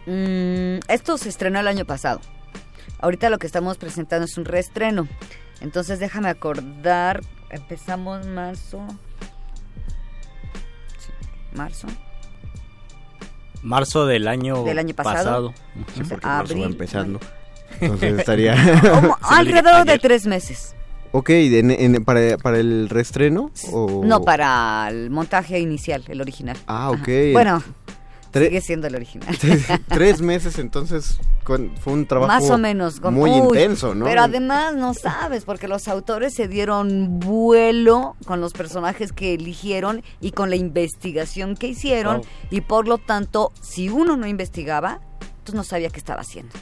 Mm, 0.08 0.82
esto 0.88 1.18
se 1.18 1.30
estrenó 1.30 1.60
el 1.60 1.68
año 1.68 1.84
pasado. 1.86 2.22
Ahorita 3.00 3.32
lo 3.32 3.40
que 3.40 3.48
estamos 3.48 3.78
presentando 3.80 4.26
es 4.26 4.38
un 4.38 4.46
reestreno. 4.46 5.08
Entonces 5.62 5.98
déjame 6.00 6.30
acordar. 6.30 7.22
Empezamos 7.50 8.28
marzo. 8.28 8.86
Sí, 11.00 11.12
marzo. 11.58 11.88
Marzo 13.66 14.06
del 14.06 14.28
año, 14.28 14.64
Del 14.64 14.80
año 14.80 14.94
pasado. 14.96 15.54
Sí, 15.96 16.04
porque 16.08 16.26
Abril, 16.28 16.58
marzo 16.58 16.60
va 16.60 16.66
empezando. 16.66 17.20
Entonces 17.82 18.20
estaría 18.20 18.54
alrededor 19.22 19.86
de 19.86 20.00
tres 20.00 20.26
meses. 20.28 20.76
Ok, 21.12 21.30
en- 21.30 21.72
en- 21.72 22.04
para, 22.06 22.38
para 22.38 22.58
el 22.60 22.90
reestreno 22.90 23.50
o 23.72 24.02
No, 24.06 24.22
para 24.24 24.88
el 24.90 25.10
montaje 25.10 25.60
inicial, 25.60 26.04
el 26.08 26.22
original. 26.22 26.58
Ah, 26.68 26.92
ok. 26.92 27.08
Bueno, 27.34 27.64
Tre- 28.36 28.48
sigue 28.48 28.62
siendo 28.62 28.88
el 28.88 28.96
original. 28.96 29.36
tres 29.88 30.22
meses 30.22 30.60
entonces 30.60 31.20
con- 31.44 31.76
fue 31.78 31.94
un 31.94 32.06
trabajo 32.06 32.28
Más 32.34 32.50
o 32.50 32.58
menos. 32.58 33.00
con- 33.00 33.14
muy 33.14 33.32
Uy, 33.32 33.38
intenso, 33.38 33.96
¿no? 33.96 34.06
Pero 34.06 34.22
además 34.22 34.76
no 34.76 34.94
sabes, 34.94 35.46
porque 35.46 35.68
los 35.68 35.88
autores 35.88 36.34
se 36.34 36.48
dieron 36.48 37.20
vuelo 37.20 38.16
con 38.26 38.42
los 38.42 38.54
personajes 38.54 39.12
que 39.14 39.34
eligieron 39.36 40.04
y 40.22 40.32
con 40.32 40.50
la 40.50 40.56
investigación 40.58 41.56
que 41.56 41.68
hicieron. 41.68 42.18
Wow. 42.18 42.26
Y 42.52 42.62
por 42.62 42.88
lo 42.88 42.98
tanto, 42.98 43.52
si 43.62 43.90
uno 43.90 44.18
no 44.18 44.28
investigaba, 44.28 45.00
entonces 45.22 45.56
no 45.56 45.64
sabía 45.64 45.90
qué 45.90 46.00
estaba 46.00 46.22
haciendo. 46.22 46.54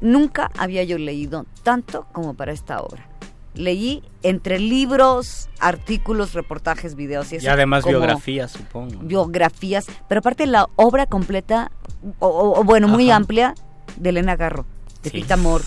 Nunca 0.00 0.50
había 0.58 0.84
yo 0.84 0.98
leído 0.98 1.46
tanto 1.62 2.06
como 2.12 2.34
para 2.34 2.52
esta 2.52 2.80
obra. 2.80 3.08
Leí 3.54 4.02
entre 4.22 4.58
libros, 4.58 5.50
artículos, 5.60 6.32
reportajes, 6.32 6.94
videos 6.94 7.32
y 7.32 7.36
eso. 7.36 7.44
Y 7.46 7.48
además 7.48 7.84
biografías, 7.84 8.52
supongo. 8.52 8.98
Biografías, 9.02 9.86
pero 10.08 10.20
aparte 10.20 10.46
la 10.46 10.68
obra 10.76 11.06
completa, 11.06 11.70
o, 12.18 12.28
o- 12.28 12.60
o 12.60 12.64
bueno, 12.64 12.88
muy 12.88 13.10
Ajá. 13.10 13.16
amplia, 13.16 13.54
de 13.96 14.08
Elena 14.08 14.36
Garro, 14.36 14.64
de 15.02 15.10
Sí. 15.10 15.20
Pita 15.20 15.34
Amor, 15.34 15.60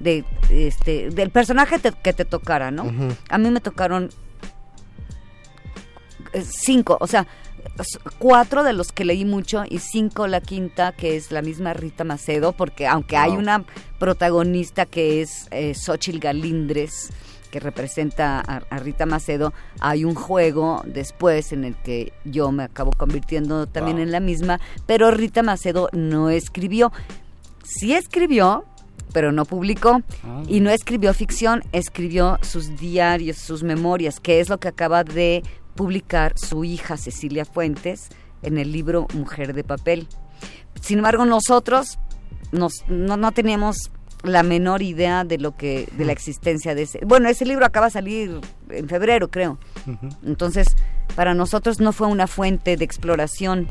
de, 0.00 0.24
este, 0.50 1.08
del 1.10 1.30
personaje 1.30 1.78
te- 1.78 1.92
que 1.92 2.12
te 2.12 2.24
tocara, 2.26 2.70
¿no? 2.70 2.84
A 3.30 3.38
mí 3.38 3.50
me 3.50 3.60
tocaron 3.60 4.10
eh, 6.32 6.44
cinco, 6.46 6.98
o 7.00 7.06
sea, 7.06 7.26
cuatro 8.18 8.62
de 8.64 8.72
los 8.72 8.92
que 8.92 9.04
leí 9.04 9.24
mucho 9.24 9.64
y 9.68 9.78
cinco 9.78 10.26
la 10.26 10.40
quinta, 10.40 10.92
que 10.92 11.16
es 11.16 11.30
la 11.32 11.42
misma 11.42 11.72
Rita 11.74 12.04
Macedo, 12.04 12.52
porque 12.52 12.86
aunque 12.86 13.16
hay 13.16 13.32
una 13.32 13.64
protagonista 13.98 14.86
que 14.86 15.22
es 15.22 15.46
eh, 15.50 15.74
Xochitl 15.74 16.18
Galindres, 16.18 17.10
que 17.50 17.60
representa 17.60 18.40
a, 18.40 18.62
a 18.70 18.78
Rita 18.78 19.06
Macedo, 19.06 19.52
hay 19.80 20.04
un 20.04 20.14
juego 20.14 20.82
después 20.86 21.52
en 21.52 21.64
el 21.64 21.74
que 21.76 22.12
yo 22.24 22.52
me 22.52 22.62
acabo 22.64 22.92
convirtiendo 22.92 23.66
también 23.66 23.96
Wow. 23.96 24.04
en 24.04 24.12
la 24.12 24.20
misma, 24.20 24.60
pero 24.86 25.10
Rita 25.10 25.42
Macedo 25.42 25.88
no 25.92 26.30
escribió. 26.30 26.92
Sí 27.64 27.92
escribió, 27.94 28.64
pero 29.12 29.32
no 29.32 29.44
publicó. 29.44 30.02
Ah. 30.24 30.42
Y 30.46 30.60
no 30.60 30.70
escribió 30.70 31.12
ficción, 31.12 31.62
escribió 31.72 32.38
sus 32.42 32.76
diarios, 32.78 33.36
sus 33.38 33.62
memorias, 33.64 34.20
que 34.20 34.38
es 34.40 34.48
lo 34.48 34.58
que 34.58 34.68
acaba 34.68 35.02
de 35.02 35.42
publicar 35.74 36.34
su 36.38 36.64
hija 36.64 36.96
Cecilia 36.96 37.44
Fuentes 37.44 38.08
en 38.42 38.58
el 38.58 38.72
libro 38.72 39.06
Mujer 39.14 39.54
de 39.54 39.64
Papel. 39.64 40.06
Sin 40.80 40.98
embargo, 40.98 41.24
nosotros 41.26 41.98
nos, 42.52 42.84
no, 42.88 43.16
no 43.16 43.32
teníamos 43.32 43.90
la 44.22 44.42
menor 44.42 44.82
idea 44.82 45.24
de 45.24 45.38
lo 45.38 45.56
que 45.56 45.88
de 45.96 46.04
la 46.04 46.12
existencia 46.12 46.74
de 46.74 46.82
ese 46.82 47.00
bueno 47.06 47.30
ese 47.30 47.46
libro 47.46 47.64
acaba 47.64 47.86
de 47.86 47.92
salir 47.92 48.38
en 48.68 48.86
febrero 48.86 49.30
creo 49.30 49.58
entonces 50.22 50.76
para 51.16 51.32
nosotros 51.32 51.80
no 51.80 51.94
fue 51.94 52.06
una 52.06 52.26
fuente 52.26 52.76
de 52.76 52.84
exploración 52.84 53.70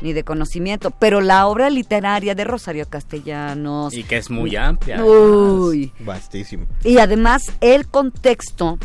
ni 0.00 0.14
de 0.14 0.24
conocimiento 0.24 0.92
pero 0.92 1.20
la 1.20 1.46
obra 1.46 1.68
literaria 1.68 2.34
de 2.34 2.44
Rosario 2.44 2.86
Castellanos 2.88 3.92
Y 3.92 4.02
que 4.04 4.16
es 4.16 4.30
muy 4.30 4.56
amplia. 4.56 5.04
uy 5.04 5.92
Vastísimo. 6.00 6.64
y 6.84 6.96
además 6.96 7.52
el 7.60 7.86
contexto 7.86 8.78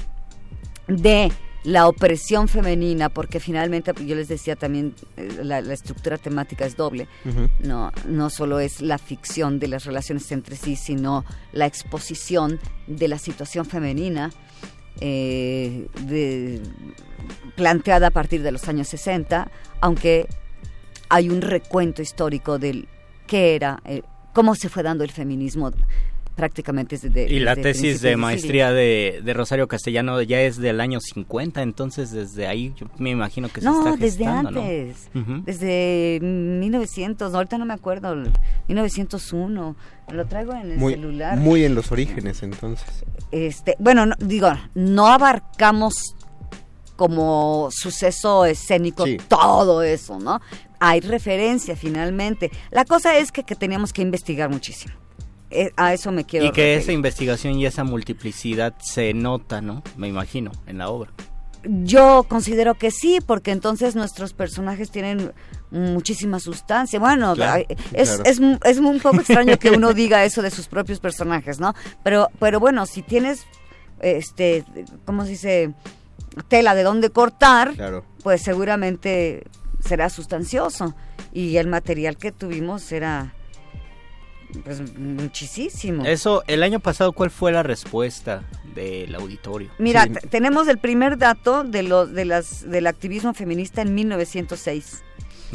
de 0.90 1.32
la 1.68 1.88
opresión 1.90 2.48
femenina, 2.48 3.10
porque 3.10 3.42
finalmente 3.42 3.92
yo 4.06 4.16
les 4.16 4.30
decía 4.30 4.56
también 4.56 4.96
eh, 5.18 5.42
la, 5.44 5.60
la 5.62 5.74
estructura 5.74 6.18
temática 6.18 6.66
es 6.66 6.78
doble. 6.78 7.08
No, 7.60 7.92
no 8.08 8.30
solo 8.30 8.60
es 8.62 8.80
la 8.82 8.98
ficción 8.98 9.60
de 9.60 9.68
las 9.68 9.84
relaciones 9.84 10.32
entre 10.32 10.56
sí, 10.56 10.78
sino 10.78 11.26
la 11.52 11.66
exposición 11.66 12.60
de 12.88 13.08
la 13.10 13.18
situación 13.20 13.66
femenina 13.66 14.32
eh, 15.02 15.88
de- 16.06 16.62
planteada 17.56 18.08
a 18.08 18.12
partir 18.12 18.44
de 18.44 18.52
los 18.52 18.68
años 18.70 18.88
60, 18.88 19.52
aunque 19.82 20.28
hay 21.10 21.30
un 21.30 21.42
recuento 21.42 22.02
histórico 22.02 22.60
del 22.60 22.88
qué 23.28 23.56
era, 23.56 23.82
eh, 23.86 24.04
cómo 24.34 24.56
se 24.56 24.70
fue 24.70 24.84
dando 24.84 25.04
el 25.04 25.12
feminismo 25.12 25.72
prácticamente 26.38 26.98
desde 26.98 27.30
Y 27.34 27.40
la 27.40 27.56
desde 27.56 27.74
tesis 27.74 28.02
de 28.02 28.16
maestría 28.16 28.72
de, 28.72 29.22
de 29.24 29.34
Rosario 29.34 29.68
Castellano 29.68 30.22
ya 30.22 30.40
es 30.40 30.56
del 30.58 30.80
año 30.80 31.00
50, 31.02 31.62
entonces 31.64 32.12
desde 32.12 32.48
ahí 32.48 32.74
yo 32.78 32.86
me 33.00 33.10
imagino 33.10 33.50
que 33.50 33.60
se 33.60 33.66
No, 33.66 33.80
está 33.80 33.98
desde 33.98 34.18
gestando, 34.24 34.52
¿no? 34.52 34.62
antes. 34.62 35.10
Ujú. 35.16 35.42
Desde 35.46 36.20
1900, 36.22 37.34
ahorita 37.34 37.58
no 37.58 37.66
me 37.66 37.74
acuerdo, 37.74 38.16
1901. 38.68 39.76
Lo 40.14 40.26
traigo 40.28 40.54
en 40.54 40.72
el 40.72 40.78
Muy, 40.78 40.94
celular. 40.94 41.38
muy 41.38 41.66
en 41.66 41.76
los 41.76 41.92
orígenes 41.92 42.42
entonces. 42.44 43.04
Este, 43.32 43.76
bueno, 43.80 44.06
no- 44.06 44.16
digo, 44.20 44.50
no 44.76 45.08
abarcamos 45.08 46.16
como 46.96 47.70
suceso 47.72 48.46
escénico 48.46 49.06
Sí. 49.06 49.18
todo 49.28 49.82
eso, 49.84 50.20
¿no? 50.20 50.40
Hay 50.80 51.00
referencia 51.02 51.76
finalmente. 51.76 52.52
La 52.72 52.86
cosa 52.86 53.18
es 53.18 53.32
que, 53.32 53.44
que 53.44 53.56
teníamos 53.56 53.92
que 53.92 54.02
investigar 54.02 54.50
muchísimo. 54.50 54.94
Eh, 55.50 55.72
a 55.78 55.94
eso 55.94 56.12
me 56.12 56.26
quiero 56.26 56.46
Y 56.48 56.52
que 56.52 56.76
esa 56.76 56.92
investigación 56.92 57.58
y 57.58 57.66
esa 57.66 57.84
multiplicidad 57.84 58.76
se 58.80 59.14
nota, 59.14 59.62
¿no? 59.62 59.82
Me 59.96 60.08
imagino, 60.08 60.52
en 60.66 60.78
la 60.80 60.90
obra. 60.90 61.12
Yo 61.64 62.26
considero 62.30 62.76
que 62.76 62.92
sí, 62.92 63.20
porque 63.26 63.52
entonces 63.52 63.96
nuestros 63.96 64.34
personajes 64.34 64.92
tienen 64.92 65.32
muchísima 65.72 66.40
sustancia. 66.40 67.00
Bueno, 67.00 67.34
Claro, 67.36 67.64
es, 67.94 68.10
claro. 68.10 68.24
es, 68.26 68.40
es 68.64 68.78
un 68.78 69.00
poco 69.00 69.18
extraño 69.18 69.58
que 69.58 69.72
uno 69.72 69.94
diga 69.94 70.24
eso 70.24 70.42
de 70.42 70.52
sus 70.52 70.68
propios 70.68 71.00
personajes, 71.00 71.60
¿no? 71.60 71.74
Pero, 72.04 72.30
pero 72.40 72.60
bueno, 72.60 72.86
si 72.86 73.02
tienes, 73.02 73.46
este, 74.02 74.64
¿cómo 75.06 75.24
se 75.24 75.32
dice? 75.32 75.74
Tela 76.48 76.76
de 76.76 76.84
dónde 76.84 77.10
cortar, 77.10 77.74
Claro. 77.74 78.06
pues 78.24 78.42
seguramente 78.44 79.44
será 79.80 80.10
sustancioso. 80.10 80.94
Y 81.34 81.58
el 81.58 81.68
material 81.68 82.18
que 82.18 82.32
tuvimos 82.32 82.92
era, 82.92 83.34
pues, 84.64 84.98
muchísimo. 84.98 86.06
Eso, 86.06 86.44
el 86.48 86.64
año 86.64 86.80
pasado, 86.80 87.12
¿cuál 87.14 87.30
fue 87.32 87.52
la 87.52 87.64
respuesta 87.64 88.44
del 88.76 89.14
auditorio? 89.16 89.70
Mira, 89.80 90.08
tenemos 90.30 90.68
el 90.68 90.78
primer 90.78 91.18
dato 91.18 91.64
de 91.64 91.84
los 91.84 92.14
de 92.14 92.26
las 92.26 92.70
del 92.70 92.88
activismo 92.88 93.34
feminista 93.34 93.82
en 93.82 93.94
1906. 93.96 95.04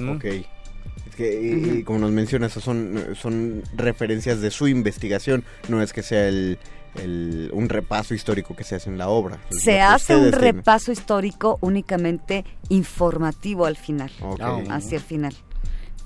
Ok. 0.08 0.24
Es 0.24 1.16
que, 1.16 1.42
y- 1.42 1.78
y 1.78 1.82
como 1.84 1.98
nos 1.98 2.10
mencionas, 2.10 2.52
son, 2.52 2.98
son 3.20 3.62
referencias 3.76 4.40
de 4.40 4.50
su 4.50 4.66
investigación, 4.68 5.44
no 5.68 5.82
es 5.82 5.92
que 5.92 6.02
sea 6.02 6.26
el, 6.26 6.58
el- 7.02 7.50
un 7.52 7.68
repaso 7.68 8.14
histórico 8.14 8.56
que 8.56 8.64
se 8.64 8.76
hace 8.76 8.88
en 8.88 8.96
la 8.96 9.08
obra. 9.08 9.38
Se 9.50 9.82
hace 9.82 10.16
un 10.16 10.30
tienen. 10.30 10.40
repaso 10.40 10.90
histórico 10.90 11.58
únicamente 11.60 12.44
informativo 12.70 13.66
al 13.66 13.76
final, 13.76 14.10
Ok. 14.22 14.40
hacia 14.70 14.96
el 14.96 15.02
final, 15.04 15.34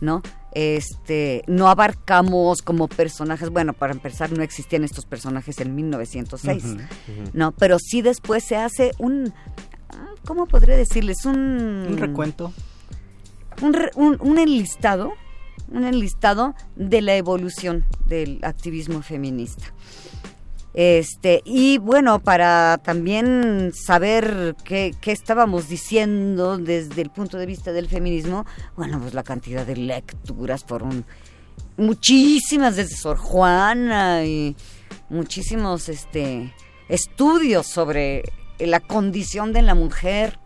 ¿no? 0.00 0.22
Este, 0.58 1.42
no 1.46 1.68
abarcamos 1.68 2.62
como 2.62 2.88
personajes, 2.88 3.50
bueno, 3.50 3.74
para 3.74 3.92
empezar 3.92 4.32
no 4.32 4.42
existían 4.42 4.84
estos 4.84 5.04
personajes 5.04 5.60
en 5.60 5.74
1906, 5.74 6.64
Ujú, 6.64 6.72
ujú. 6.72 7.30
¿no? 7.34 7.52
Pero 7.52 7.78
sí 7.78 8.00
después 8.00 8.42
se 8.42 8.56
hace 8.56 8.92
un, 8.98 9.34
ah, 9.90 10.08
¿cómo 10.24 10.46
podría 10.46 10.74
decirles? 10.74 11.26
Un, 11.26 11.36
¿Un 11.90 11.98
recuento? 11.98 12.54
un, 13.60 13.76
un- 13.96 14.16
un 14.20 14.38
enlistado, 14.38 15.12
un 15.70 15.84
enlistado 15.84 16.54
de 16.74 17.02
la 17.02 17.16
evolución 17.16 17.84
del 18.06 18.38
activismo 18.42 19.02
feminista. 19.02 19.66
Este, 20.76 21.40
y 21.46 21.78
bueno, 21.78 22.18
para 22.18 22.76
también 22.84 23.72
saber 23.72 24.54
qué, 24.62 24.94
estábamos 25.06 25.70
diciendo 25.70 26.58
desde 26.58 27.00
el 27.00 27.08
punto 27.08 27.38
de 27.38 27.46
vista 27.46 27.72
del 27.72 27.88
feminismo, 27.88 28.44
bueno, 28.76 29.00
pues 29.00 29.14
la 29.14 29.22
cantidad 29.22 29.64
de 29.64 29.74
lecturas 29.74 30.64
por 30.64 30.84
muchísimas 31.78 32.76
desde 32.76 32.94
Sor 32.94 33.16
Juana 33.16 34.26
y 34.26 34.54
muchísimos 35.08 35.88
este 35.88 36.52
estudios 36.90 37.66
sobre 37.66 38.24
la 38.58 38.80
condición 38.80 39.54
de 39.54 39.62
la 39.62 39.74
mujer, 39.74 40.38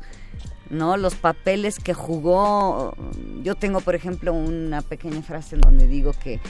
¿no? 0.71 0.97
Los 0.97 1.17
papeles 1.17 1.81
que 1.81 1.93
jugó. 1.93 2.95
Yo 3.43 3.57
tengo, 3.57 3.81
por 3.81 3.97
ejemplo, 3.97 4.33
una 4.33 4.81
pequeña 4.81 5.23
frase 5.23 5.57
en 5.57 5.63
donde 5.63 5.89
digo 5.89 6.13
que 6.13 6.41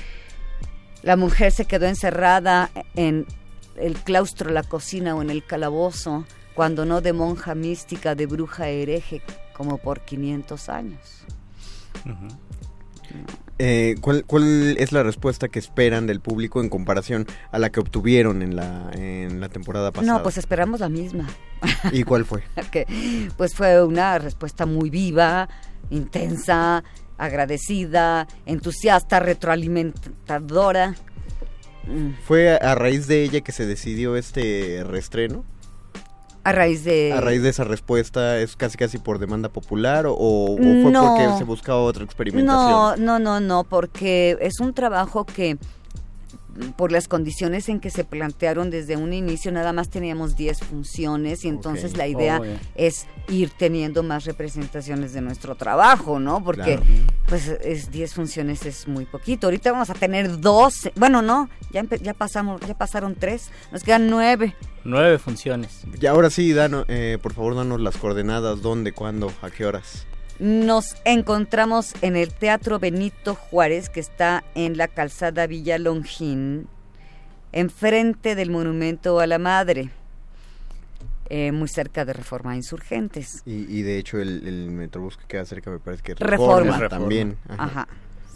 la 1.03 1.17
mujer 1.17 1.51
se 1.51 1.65
quedó 1.65 1.87
encerrada 1.87 2.71
en 2.95 3.25
el 3.81 3.95
claustro, 3.95 4.51
la 4.51 4.63
cocina 4.63 5.15
o 5.15 5.23
en 5.23 5.31
el 5.31 5.45
calabozo, 5.45 6.25
cuando 6.55 6.85
no 6.85 7.01
de 7.01 7.13
monja 7.13 7.55
mística, 7.55 8.15
de 8.15 8.27
bruja 8.27 8.69
hereje, 8.69 9.23
como 9.53 9.79
por 9.79 10.01
500 10.01 10.69
años. 10.69 11.25
eh, 13.59 13.97
¿cuál, 14.01 14.25
¿Cuál 14.25 14.77
es 14.79 14.93
la 14.93 15.03
respuesta 15.03 15.49
que 15.49 15.59
esperan 15.59 16.07
del 16.07 16.21
público 16.21 16.61
en 16.61 16.69
comparación 16.69 17.27
a 17.51 17.59
la 17.59 17.71
que 17.71 17.81
obtuvieron 17.81 18.43
en 18.43 18.57
la, 18.57 18.91
en 18.95 19.41
la 19.41 19.49
temporada 19.49 19.91
pasada? 19.93 20.19
No, 20.19 20.23
pues 20.23 20.39
esperamos 20.39 20.81
la 20.81 20.89
misma. 20.89 21.27
¿Y 21.93 22.05
cuál 22.05 22.25
fue? 22.25 22.43
que, 22.73 22.87
pues 23.37 23.55
fue 23.55 23.85
una 23.85 24.19
respuesta 24.19 24.67
muy 24.67 24.91
viva, 24.91 25.49
intensa, 25.91 26.83
agradecida, 27.19 28.27
entusiasta, 28.47 29.21
retroalimentadora. 29.21 30.95
¿Fue 32.25 32.57
a 32.57 32.75
raíz 32.75 33.07
de 33.07 33.23
ella 33.25 33.41
que 33.41 33.53
se 33.53 33.67
decidió 33.67 34.17
este 34.17 34.85
reestreno? 34.85 35.45
A 36.43 36.53
raíz 36.53 36.85
de... 36.85 37.13
A 37.13 37.21
raíz 37.21 37.43
de 37.43 37.51
esa 37.51 37.65
respuesta, 37.65 38.39
¿es 38.39 38.57
casi 38.57 38.79
casi 38.79 38.99
por 38.99 39.19
demanda 39.19 39.51
popular 39.51 40.07
o, 40.07 40.15
o 40.15 40.57
fue 40.57 40.91
no, 40.91 41.03
porque 41.05 41.39
se 41.39 41.45
buscaba 41.45 41.81
otra 41.81 42.05
experimentación? 42.05 42.71
No, 42.71 42.97
no, 42.97 43.19
no, 43.19 43.41
no, 43.41 43.65
porque 43.65 44.39
es 44.41 44.61
un 44.61 44.73
trabajo 44.73 45.27
que 45.27 45.59
por 46.77 46.93
las 46.93 47.09
condiciones 47.09 47.69
en 47.69 47.81
que 47.81 47.91
se 47.91 48.05
plantearon 48.05 48.71
desde 48.71 48.97
un 48.97 49.13
inicio, 49.13 49.53
nada 49.53 49.73
más 49.73 49.89
teníamos 49.91 50.37
10 50.37 50.59
funciones 50.61 51.45
y 51.45 51.49
entonces 51.49 51.97
la 51.97 52.07
idea 52.09 52.39
Oh, 52.41 52.45
yeah. 52.45 52.61
es 52.75 53.07
ir 53.29 53.51
teniendo 53.51 54.03
más 54.03 54.25
representaciones 54.25 55.13
de 55.13 55.21
nuestro 55.21 55.55
trabajo, 55.55 56.19
¿no? 56.19 56.43
Porque 56.43 56.77
Claro. 56.77 56.83
pues 57.27 57.49
es 57.49 57.91
10 57.91 58.15
funciones 58.15 58.67
es 58.67 58.87
muy 58.89 59.05
poquito. 59.05 59.47
Ahorita 59.47 59.73
vamos 59.73 59.91
a 59.91 59.95
tener 59.95 60.41
12. 60.41 60.93
Bueno, 60.97 61.23
no, 61.23 61.49
ya 61.73 61.85
ya 62.01 62.15
pasamos, 62.15 62.61
ya 62.63 62.75
pasaron 62.75 63.15
3, 63.15 63.51
nos 63.73 63.83
quedan 63.83 64.09
9. 64.11 64.55
Nueve 64.85 65.19
funciones. 65.19 65.83
Y 66.01 66.07
ahora 66.07 66.31
sí, 66.31 66.53
Dano, 66.53 66.85
eh, 66.89 67.19
por 67.23 67.35
favor, 67.35 67.55
danos 67.55 67.81
las 67.81 67.97
coordenadas, 67.97 68.63
dónde, 68.63 68.93
cuándo, 68.93 69.31
a 69.43 69.51
qué 69.51 69.67
horas. 69.67 70.07
Nos 70.41 70.97
encontramos 71.05 71.93
en 72.01 72.17
el 72.17 72.33
Teatro 72.33 72.79
Benito 72.79 73.35
Juárez, 73.35 73.91
que 73.91 74.01
está 74.01 74.43
en 74.55 74.79
la 74.79 74.89
calzada 74.89 75.47
Villa 75.47 75.77
Longín, 75.79 76.67
enfrente 77.53 78.35
del 78.35 78.51
Monumento 78.51 79.21
a 79.21 79.27
la 79.27 79.39
Madre, 79.39 79.91
eh, 81.29 81.53
muy 81.53 81.69
cerca 81.69 82.07
de 82.07 82.15
Reforma 82.15 82.57
Insurgentes. 82.57 83.43
Y, 83.45 83.67
y 83.69 83.83
de 83.83 83.99
hecho 83.99 84.19
el, 84.19 84.49
el 84.49 84.71
metrobús 84.71 85.19
que 85.19 85.27
queda 85.27 85.45
cerca 85.45 85.71
me 85.71 85.79
parece 85.79 86.03
que 86.03 86.15
Reforma. 86.15 86.63
Reforma 86.73 86.89
también. 86.89 87.37
Ajá. 87.47 87.65
Ajá. 87.65 87.89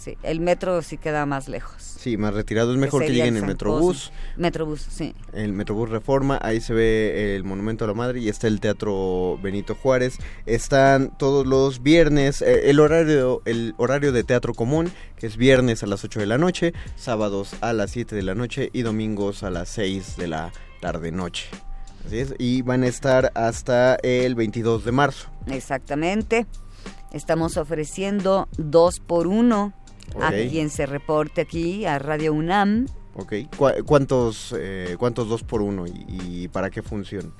Sí, 0.05 0.19
el 0.23 0.41
metro 0.41 0.83
sí 0.83 0.99
queda 0.99 1.25
más 1.25 1.49
lejos. 1.49 1.81
Sí, 1.81 2.19
más 2.19 2.35
retirado. 2.35 2.73
Es 2.73 2.79
mejor 2.79 3.01
que, 3.01 3.07
sería 3.07 3.25
lleguen 3.25 3.37
en 3.37 3.41
San 3.41 3.49
Metrobús. 3.49 4.13
Metrobús, 4.37 4.83
sí. 4.83 5.15
El 5.33 5.55
Metrobús 5.55 5.89
Reforma, 5.89 6.39
ahí 6.43 6.61
se 6.61 6.75
ve 6.75 7.35
el 7.35 7.45
Monumento 7.45 7.87
a 7.87 7.89
la 7.89 7.95
Madre 7.95 8.21
y 8.21 8.29
está 8.29 8.47
el 8.47 8.61
Teatro 8.61 9.39
Benito 9.43 9.75
Juárez. 9.75 10.19
Están 10.45 11.17
todos 11.17 11.47
los 11.47 11.83
viernes, 11.83 12.43
eh, 12.43 12.69
el 12.69 12.81
horario 12.81 13.41
el 13.47 13.75
horario 13.79 14.13
de 14.13 14.25
teatro 14.25 14.53
común, 14.53 14.93
que 15.17 15.27
es 15.27 15.39
viernes 15.39 15.83
a 15.83 15.87
las 15.87 16.05
8 16.05 16.21
de 16.21 16.27
la 16.27 16.37
noche, 16.37 16.75
sábados 16.97 17.57
a 17.63 17.73
las 17.73 17.91
7 17.93 18.15
de 18.15 18.25
la 18.25 18.35
noche 18.35 18.69
y 18.75 18.83
domingos 18.83 19.43
a 19.43 19.49
las 19.49 19.71
6 19.71 20.19
de 20.19 20.29
la 20.29 20.53
tarde 20.83 21.13
noche. 21.13 21.49
Así 22.05 22.19
es, 22.19 22.35
y 22.39 22.61
van 22.61 22.83
a 22.83 22.89
estar 22.89 23.33
hasta 23.35 23.95
el 24.03 24.35
22 24.35 24.85
de 24.85 24.93
marzo. 24.93 25.31
Exactamente. 25.47 26.45
Estamos 27.11 27.57
ofreciendo 27.57 28.49
dos 28.59 29.01
por 29.01 29.29
uno 29.29 29.73
a 30.21 30.29
Ok. 30.29 30.51
quien 30.51 30.71
se 30.71 30.87
reporte 30.87 31.41
aquí 31.41 31.85
a 31.87 31.99
Radio 31.99 32.33
UNAM. 32.33 32.87
Ok, 33.17 33.33
¿Cu- 33.57 33.85
¿cuántos, 33.87 34.55
eh, 34.59 34.97
cuántos 34.99 35.29
dos 35.29 35.43
por 35.45 35.63
uno 35.63 35.87
y, 35.87 36.05
y 36.09 36.49
para 36.49 36.71
qué 36.71 36.83
función? 36.83 37.33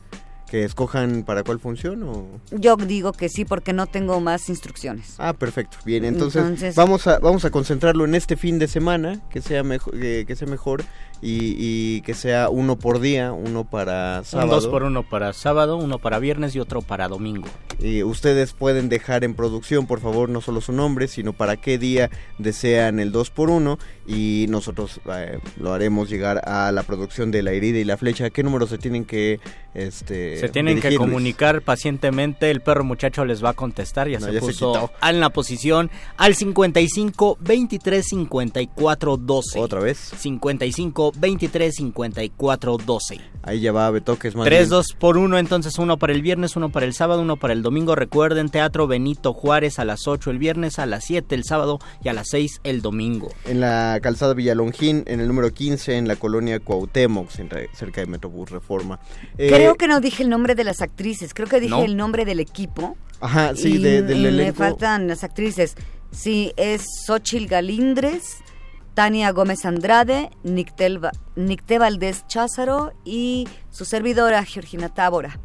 ¿Que 0.49 0.63
escojan 0.63 1.25
para 1.25 1.43
cuál 1.43 1.59
función 1.59 2.03
o...? 2.05 2.27
Yo 2.53 2.77
digo 2.77 3.13
que 3.13 3.29
sí 3.29 3.45
porque 3.45 3.73
no 3.73 3.87
tengo 3.89 4.21
más 4.21 4.49
instrucciones. 4.49 5.15
Ah, 5.19 5.33
perfecto. 5.33 5.79
Bien, 5.85 6.05
entonces, 6.05 6.43
Entonces- 6.43 6.77
vamos 6.77 7.07
a 7.09 7.19
vamos 7.19 7.45
a 7.45 7.51
concentrarlo 7.51 8.05
en 8.05 8.15
este 8.15 8.37
fin 8.37 8.61
de 8.61 8.69
semana, 8.69 9.21
que 9.31 9.41
sea 9.41 9.65
mejor, 9.65 9.99
que, 9.99 10.25
que 10.27 10.37
sea 10.37 10.47
mejor 10.47 10.85
y, 11.23 11.55
y 11.59 12.01
que 12.03 12.15
sea 12.15 12.49
uno 12.51 12.77
por 12.77 13.01
día, 13.01 13.33
uno 13.33 13.65
para 13.65 14.19
Un 14.21 14.25
sábado. 14.25 14.51
dos 14.61 14.67
por 14.69 14.83
uno 14.83 15.03
para 15.09 15.33
sábado, 15.33 15.77
uno 15.77 15.99
para 15.99 16.19
viernes 16.19 16.55
y 16.55 16.61
otro 16.61 16.83
para 16.83 17.09
domingo. 17.09 17.49
Y 17.81 18.03
ustedes 18.03 18.53
pueden 18.53 18.89
dejar 18.89 19.25
en 19.25 19.35
producción, 19.35 19.87
por 19.87 20.01
favor, 20.01 20.29
no 20.29 20.41
solo 20.41 20.61
su 20.61 20.73
nombre, 20.73 21.09
sino 21.09 21.33
para 21.33 21.57
qué 21.57 21.77
día 21.79 22.11
desean 22.39 23.01
el 23.01 23.11
2 23.11 23.31
por 23.31 23.51
1 23.51 23.79
y 24.07 24.47
nosotros 24.49 25.01
eh, 25.13 25.39
lo 25.59 25.73
haremos 25.73 26.09
llegar 26.09 26.43
a 26.49 26.71
la 26.73 26.83
producción 26.85 27.31
de 27.31 27.43
la 27.43 27.53
herida 27.53 27.79
y 27.79 27.85
la 27.85 27.97
flecha. 27.97 28.31
¿Qué 28.31 28.43
números 28.43 28.71
se 28.71 28.79
tienen 28.79 29.05
que 29.05 29.41
este 29.75 30.39
Se 30.39 30.49
tienen 30.51 30.81
que 30.81 30.95
comunicar 30.97 31.63
pacientemente, 31.63 32.51
el 32.51 32.61
perro 32.61 32.85
muchacho 32.85 33.25
les 33.25 33.43
va 33.45 33.51
a 33.51 33.55
contestar, 33.55 34.09
ya 34.09 34.21
No, 34.21 34.27
se 34.27 34.33
ya 34.35 34.41
se 34.41 34.47
puso 34.47 34.73
quitó. 34.73 34.91
en 35.09 35.21
la 35.21 35.31
posición 35.31 35.91
al 36.17 36.35
55 36.37 37.39
23 37.41 38.07
54 38.07 39.17
12. 39.17 39.59
Otra 39.59 39.81
vez. 39.81 39.99
55 40.17 41.13
23 41.19 41.75
54 41.75 42.77
12. 42.79 43.21
Ahí 43.43 43.61
ya 43.61 43.73
va 43.73 43.91
Betoques 43.91 44.35
más 44.35 44.47
3, 44.47 44.61
bien. 44.61 44.71
2 44.71 44.87
por 44.99 45.19
1, 45.19 45.37
entonces 45.39 45.79
uno 45.79 45.99
para 45.99 46.13
el 46.15 46.23
viernes, 46.23 46.57
uno 46.57 46.71
para 46.71 46.87
el 46.87 46.95
sábado, 46.95 47.21
uno 47.21 47.37
para 47.37 47.53
el 47.53 47.63
domingo. 47.63 47.95
Recuerden, 47.95 48.49
Teatro 48.49 48.87
Benito 48.87 49.33
Juárez 49.35 49.79
a 49.79 49.85
las 49.85 50.07
8 50.09 50.31
el 50.31 50.39
viernes, 50.39 50.79
a 50.79 50.87
las 50.87 51.05
7 51.05 51.35
el 51.35 51.45
sábado 51.45 51.79
y 52.03 52.09
a 52.09 52.15
las 52.15 52.29
6 52.31 52.61
el 52.65 52.81
domingo. 52.81 53.31
En 53.45 53.61
la 53.61 53.99
calzada 54.03 54.33
Villalongín, 54.35 55.05
en 55.07 55.21
el 55.21 55.29
número 55.29 55.53
15, 55.53 55.97
en 55.99 56.09
la 56.09 56.17
colonia 56.17 56.59
Cuauhtémoc, 56.61 57.29
cerca 57.31 58.01
de 58.01 58.07
Metrobús 58.07 58.51
Reforma. 58.51 58.99
Eh, 59.37 59.49
Creo 59.53 59.75
que 59.75 59.89
no 59.89 60.01
dije 60.01 60.23
el 60.23 60.31
nombre 60.31 60.55
de 60.55 60.65
las 60.65 60.81
actrices, 60.81 61.35
creo 61.35 61.47
que 61.49 61.61
dije 61.61 61.71
¿No? 61.71 61.85
el 61.85 61.97
nombre 61.97 62.25
del 62.25 62.41
equipo. 62.41 62.97
Ajá, 63.21 63.55
sí, 63.55 63.75
y, 63.75 63.79
de- 63.83 64.03
del 64.03 64.27
y 64.27 64.37
me 64.37 64.53
faltan 64.53 65.07
las 65.09 65.23
actrices. 65.25 65.77
Sí, 66.11 66.53
es 66.57 66.85
Xochil 67.07 67.47
Galindres, 67.49 68.37
Tania 68.95 69.33
Gómez 69.33 69.65
Andrade, 69.65 70.31
Nicté 70.45 71.79
Valdés 71.79 72.27
Cházaro 72.29 72.93
y 73.05 73.49
su 73.71 73.85
servidora 73.85 74.45
Georgina 74.45 74.89
Tábora. 74.89 75.39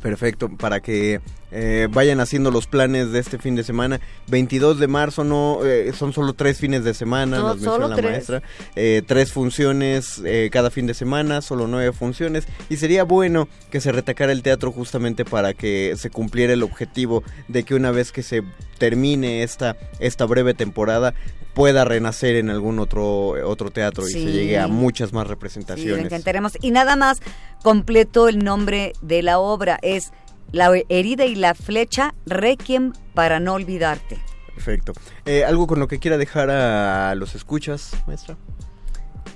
Perfecto, 0.00 0.48
para 0.56 0.80
que 0.80 1.20
eh, 1.50 1.88
vayan 1.90 2.20
haciendo 2.20 2.50
los 2.50 2.66
planes 2.66 3.10
de 3.12 3.18
este 3.20 3.38
fin 3.38 3.54
de 3.56 3.64
semana. 3.64 4.00
22 4.28 4.78
de 4.78 4.86
marzo, 4.86 5.24
no 5.24 5.64
eh, 5.64 5.92
son 5.96 6.12
solo 6.12 6.32
tres 6.34 6.58
fines 6.58 6.84
de 6.84 6.94
semana, 6.94 7.38
No, 7.38 7.48
nos 7.48 7.56
menciona 7.56 7.88
la 7.88 7.96
tres. 7.96 8.10
maestra. 8.10 8.42
Eh, 8.76 9.02
tres 9.06 9.32
funciones 9.32 10.20
eh, 10.24 10.50
cada 10.52 10.70
fin 10.70 10.86
de 10.86 10.94
semana, 10.94 11.40
solo 11.42 11.66
nueve 11.66 11.92
funciones. 11.92 12.46
Y 12.68 12.76
sería 12.76 13.04
bueno 13.04 13.48
que 13.70 13.80
se 13.80 13.92
retacara 13.92 14.32
el 14.32 14.42
teatro 14.42 14.72
justamente 14.72 15.24
para 15.24 15.54
que 15.54 15.94
se 15.96 16.10
cumpliera 16.10 16.52
el 16.52 16.62
objetivo 16.62 17.22
de 17.48 17.62
que 17.64 17.74
una 17.74 17.90
vez 17.90 18.12
que 18.12 18.22
se 18.22 18.42
termine 18.78 19.42
esta, 19.42 19.76
esta 19.98 20.24
breve 20.26 20.54
temporada 20.54 21.14
pueda 21.54 21.84
renacer 21.84 22.36
en 22.36 22.50
algún 22.50 22.78
otro, 22.78 23.30
otro 23.48 23.70
teatro 23.70 24.08
y 24.08 24.12
se 24.12 24.20
llegue 24.32 24.58
a 24.58 24.68
muchas 24.68 25.12
más 25.12 25.24
Sí, 25.24 25.28
lo 25.28 25.34
representaciones. 25.34 26.02
intentaremos. 26.04 26.52
Y 26.60 26.70
nada 26.70 26.94
más 26.94 27.20
completo 27.64 28.28
el 28.28 28.38
nombre 28.44 28.92
de 29.02 29.22
la 29.22 29.38
obra 29.40 29.78
es 29.82 30.12
La 30.52 30.70
herida 30.88 31.24
y 31.24 31.34
la 31.34 31.54
flecha, 31.54 32.14
Requiem 32.26 32.92
para 33.14 33.40
no 33.40 33.54
olvidarte. 33.54 34.18
Perfecto. 34.54 34.92
Eh, 35.24 35.44
¿Algo 35.44 35.66
con 35.66 35.78
lo 35.78 35.86
que 35.86 35.98
quiera 35.98 36.16
dejar 36.18 36.50
a 36.50 37.14
los 37.14 37.34
escuchas, 37.34 37.92
maestra? 38.06 38.36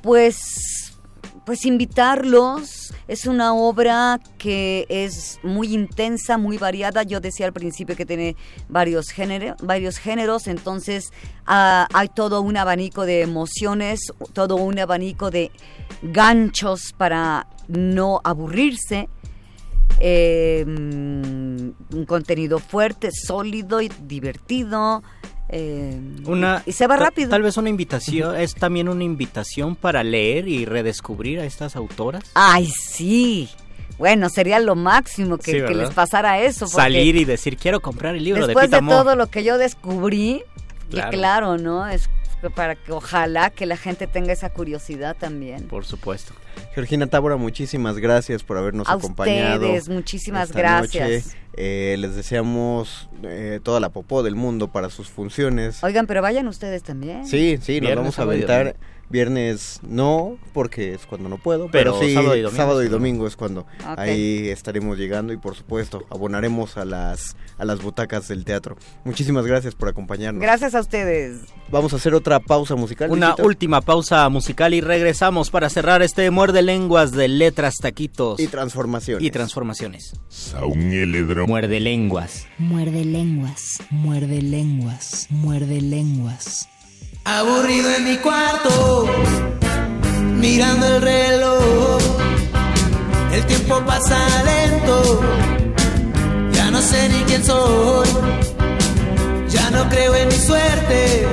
Pues, 0.03 0.93
pues 1.47 1.65
invitarlos. 1.65 2.93
Es 3.07 3.27
una 3.27 3.55
obra 3.55 4.19
que 4.39 4.87
es 4.89 5.39
muy 5.45 5.75
intensa, 5.75 6.39
muy 6.39 6.59
variada. 6.59 7.05
Yo 7.05 7.21
decía 7.21 7.47
al 7.47 7.53
principio 7.53 7.95
que 7.95 8.05
tiene 8.05 8.37
varios, 8.69 9.11
género, 9.11 9.55
varios 9.63 9.99
géneros, 9.99 10.49
entonces 10.49 11.13
ah, 11.47 11.87
hay 11.93 12.09
todo 12.09 12.41
un 12.41 12.57
abanico 12.57 13.05
de 13.07 13.23
emociones, 13.23 14.13
todo 14.33 14.57
un 14.57 14.79
abanico 14.79 15.31
de 15.31 15.53
ganchos 16.03 16.93
para 16.97 17.47
no 17.69 18.21
aburrirse. 18.25 19.09
Eh, 20.01 20.65
un 20.67 22.05
contenido 22.07 22.59
fuerte, 22.59 23.11
sólido 23.13 23.81
y 23.81 23.91
divertido. 24.03 25.03
Eh, 25.49 26.01
Una, 26.25 26.63
y, 26.65 26.73
se 26.73 26.87
va 26.87 26.97
rápido. 26.97 27.29
Tal 27.29 27.43
vez 27.43 27.57
una 27.57 27.69
invitación, 27.69 28.37
es 28.37 28.55
también 28.55 28.89
una 28.89 29.05
invitación 29.05 29.77
para 29.77 30.03
leer 30.03 30.49
y 30.49 30.65
redescubrir 30.65 31.41
a 31.41 31.45
estas 31.45 31.77
autoras. 31.77 32.25
Ay, 32.35 32.67
sí. 32.69 33.51
Bueno, 33.99 34.31
sería 34.31 34.59
lo 34.59 34.75
máximo 34.75 35.37
que, 35.37 35.53
Sí, 35.53 35.63
que 35.67 35.75
les 35.75 35.91
pasara 35.91 36.41
eso. 36.41 36.67
Salir 36.67 37.17
y 37.17 37.25
decir, 37.25 37.57
quiero 37.57 37.81
comprar 37.81 38.17
el 38.17 38.25
libro 38.25 38.47
después 38.47 38.71
de 38.71 38.77
de, 38.77 38.81
Pita 38.83 38.93
Amor. 38.93 39.05
todo 39.05 39.17
lo 39.17 39.27
que 39.29 39.45
yo 39.45 39.59
descubrí, 39.59 40.43
Claro. 40.91 41.11
claro, 41.11 41.59
¿no? 41.59 41.87
Es 41.87 42.09
para 42.51 42.75
que 42.75 42.93
ojalá 42.93 43.51
que 43.51 43.67
la 43.67 43.77
gente 43.77 44.07
tenga 44.07 44.33
esa 44.33 44.51
curiosidad 44.51 45.17
también. 45.17 45.69
Por 45.69 45.85
supuesto. 45.85 46.35
Georgina 46.75 47.07
Tábora, 47.07 47.37
muchísimas 47.37 47.99
gracias 47.99 48.43
por 48.43 48.57
habernos 48.59 48.89
A 48.89 48.95
acompañado. 48.95 49.67
ustedes, 49.67 49.89
muchísimas 49.89 50.49
esta 50.51 50.59
gracias. 50.59 51.09
noche. 51.27 51.37
Eh, 51.55 51.97
les 51.99 52.17
deseamos 52.17 53.11
eh, 53.25 53.61
toda 53.63 53.79
la 53.79 53.91
popó 53.91 54.23
del 54.23 54.35
mundo 54.37 54.69
para 54.69 54.89
sus 54.89 55.09
funciones. 55.09 55.85
Oigan, 55.85 56.07
pero 56.07 56.23
vayan 56.23 56.49
ustedes 56.49 56.83
también. 56.83 57.27
Sí, 57.27 57.59
sí, 57.61 57.75
nos 57.75 57.81
Viernes, 57.81 57.97
vamos 57.97 58.19
a 58.19 58.23
aventar. 58.23 58.65
domingo. 58.67 58.79
Viernes 59.11 59.81
no, 59.83 60.39
porque 60.55 60.95
es 60.95 61.05
cuando 61.05 61.29
no 61.29 61.37
puedo, 61.37 61.69
Pero 61.71 61.93
pero, 61.99 62.01
sí, 62.01 62.15
sábado 62.15 62.35
y 62.35 62.41
domingo, 62.41 62.57
sábado 62.57 62.83
y 62.83 62.87
sí. 62.87 62.91
domingo 62.93 63.27
es 63.27 63.37
cuando 63.37 63.67
ahí 63.99 64.49
estaremos 64.49 64.97
llegando 64.97 65.35
y 65.35 65.37
por 65.37 65.55
supuesto 65.55 66.07
abonaremos 66.09 66.79
a 66.79 66.87
las 66.87 67.37
a 67.59 67.67
las 67.67 67.83
butacas 67.83 68.27
del 68.29 68.47
teatro. 68.47 68.79
Muchísimas 69.05 69.45
gracias 69.47 69.75
por 69.75 69.91
acompañarnos. 69.91 70.41
Gracias 70.41 70.75
a 70.75 70.81
ustedes. 70.81 71.41
Vamos 71.71 71.93
a 71.93 71.97
hacer 71.97 72.15
otra 72.15 72.41
pausa 72.41 72.75
musical. 72.75 73.11
Una 73.11 73.27
Luisito. 73.29 73.47
última 73.47 73.83
pausa 73.83 74.27
musical 74.31 74.73
y 74.73 74.81
regresamos 74.81 75.51
para 75.51 75.69
cerrar 75.69 76.01
este 76.01 76.31
muerde 76.43 76.63
lenguas 76.63 77.13
de 77.13 77.29
letras, 77.29 77.77
taquitos 77.81 78.41
y 78.41 78.49
transformaciones. 78.49 79.25
y 79.25 79.31
transformaciones. 79.31 80.13
Saúl 80.29 80.77
Muerde 81.47 81.79
lenguas. 81.79 82.49
Muerde 82.59 83.05
lenguas, 83.05 83.79
muerde 83.91 84.43
lenguas, 84.43 85.29
muerde 85.31 85.81
lenguas. 85.81 86.69
Aburrido 87.25 87.95
en 87.95 88.05
mi 88.09 88.17
cuarto, 88.17 89.07
mirando 90.41 90.85
el 90.85 91.03
reloj. 91.03 92.03
El 93.33 93.47
tiempo 93.47 93.81
pasa 93.87 94.19
lento, 94.45 95.21
ya 96.53 96.73
no 96.73 96.83
sé 96.83 97.09
ni 97.09 97.23
quién 97.27 97.45
soy. 97.45 98.09
Ya 99.49 99.71
no 99.71 99.89
creo 99.89 100.17
en 100.17 100.27
mi 100.27 100.35
suerte, 100.35 101.25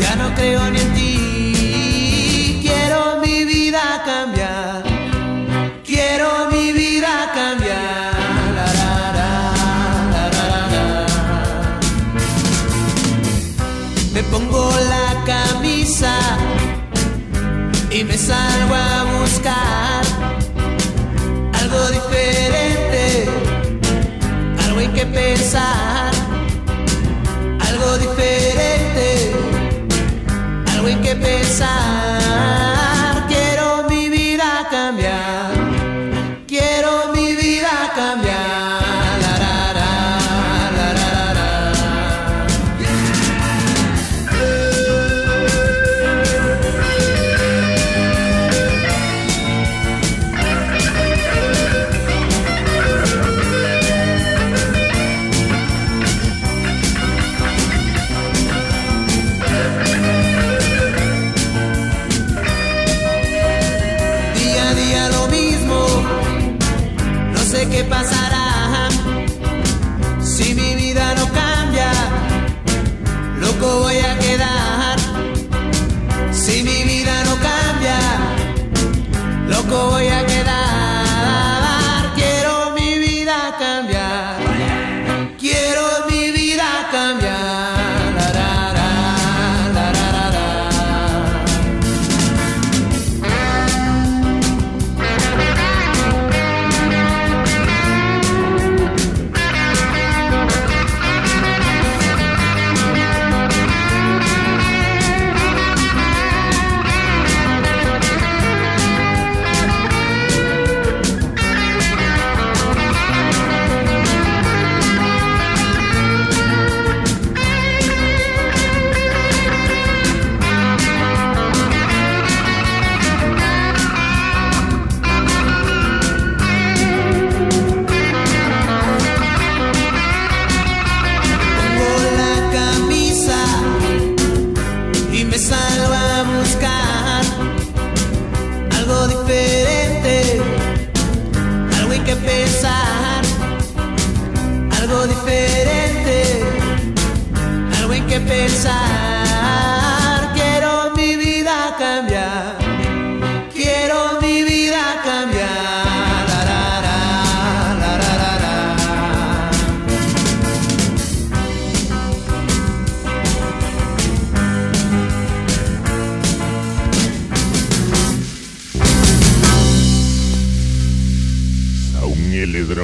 ya 0.00 0.16
no 0.16 0.34
creo 0.34 0.70
ni 0.72 0.80
en 0.80 0.94
ti. 0.94 1.35
Vida 3.76 4.02
cambiar, 4.06 4.82
quiero 5.84 6.48
mi 6.50 6.72
vida 6.72 7.30
cambiar. 7.34 8.14
Me 14.14 14.22
pongo 14.32 14.70
la 14.94 15.24
camisa 15.26 16.14
y 17.90 18.02
me 18.02 18.16
salgo 18.16 18.74
a 18.74 19.04
buscar 19.18 20.02
algo 21.60 21.90
diferente, 21.90 23.28
algo 24.64 24.80
en 24.80 24.92
que 24.94 25.04
pensar, 25.04 26.12
algo 27.68 27.98
diferente, 27.98 29.34
algo 30.72 30.88
en 30.88 31.02
que 31.02 31.14
pensar. 31.14 31.95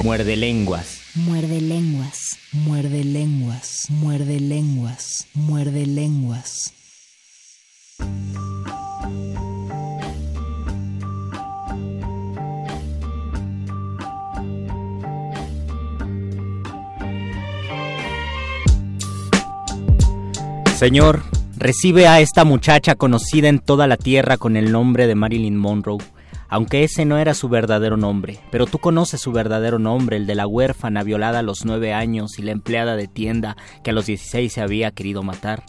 Muerde 0.03 0.37
lenguas. 0.37 1.01
Muerde 1.15 1.61
lenguas, 1.61 2.37
muerde 2.51 3.05
lenguas, 3.05 3.85
muerde 3.89 4.41
lenguas, 4.41 5.29
muerde 5.33 5.87
lenguas. 5.87 6.75
Señor, 20.77 21.23
recibe 21.57 22.09
a 22.09 22.19
esta 22.19 22.45
muchacha 22.45 22.97
conocida 22.97 23.49
en 23.49 23.61
toda 23.61 23.87
la 23.87 23.97
tierra 23.97 24.37
con 24.37 24.57
el 24.57 24.73
nombre 24.73 25.07
de 25.07 25.15
Marilyn 25.15 25.57
Monroe, 25.57 25.99
aunque 26.53 26.85
ese 26.85 27.07
no 27.07 27.17
era 27.17 27.33
su 27.33 27.49
verdadero 27.49 27.97
nombre, 27.97 28.39
pero 28.51 28.67
tú 28.67 28.77
conoces 28.77 29.23
su 29.23 29.33
verdadero 29.33 29.79
nombre, 29.79 30.19
el 30.19 30.27
de 30.27 30.35
la 30.35 30.47
huérfana 30.47 31.03
violada 31.03 31.39
a 31.39 31.43
los 31.43 31.65
nueve 31.65 31.95
años 31.95 32.39
y 32.39 32.43
la 32.43 32.53
empleada 32.53 32.95
de 32.95 33.09
tienda 33.09 33.57
que 33.83 33.89
a 33.89 33.95
los 33.95 34.05
16 34.05 34.53
se 34.53 34.61
había 34.61 34.91
querido 34.91 35.23
matar, 35.23 35.63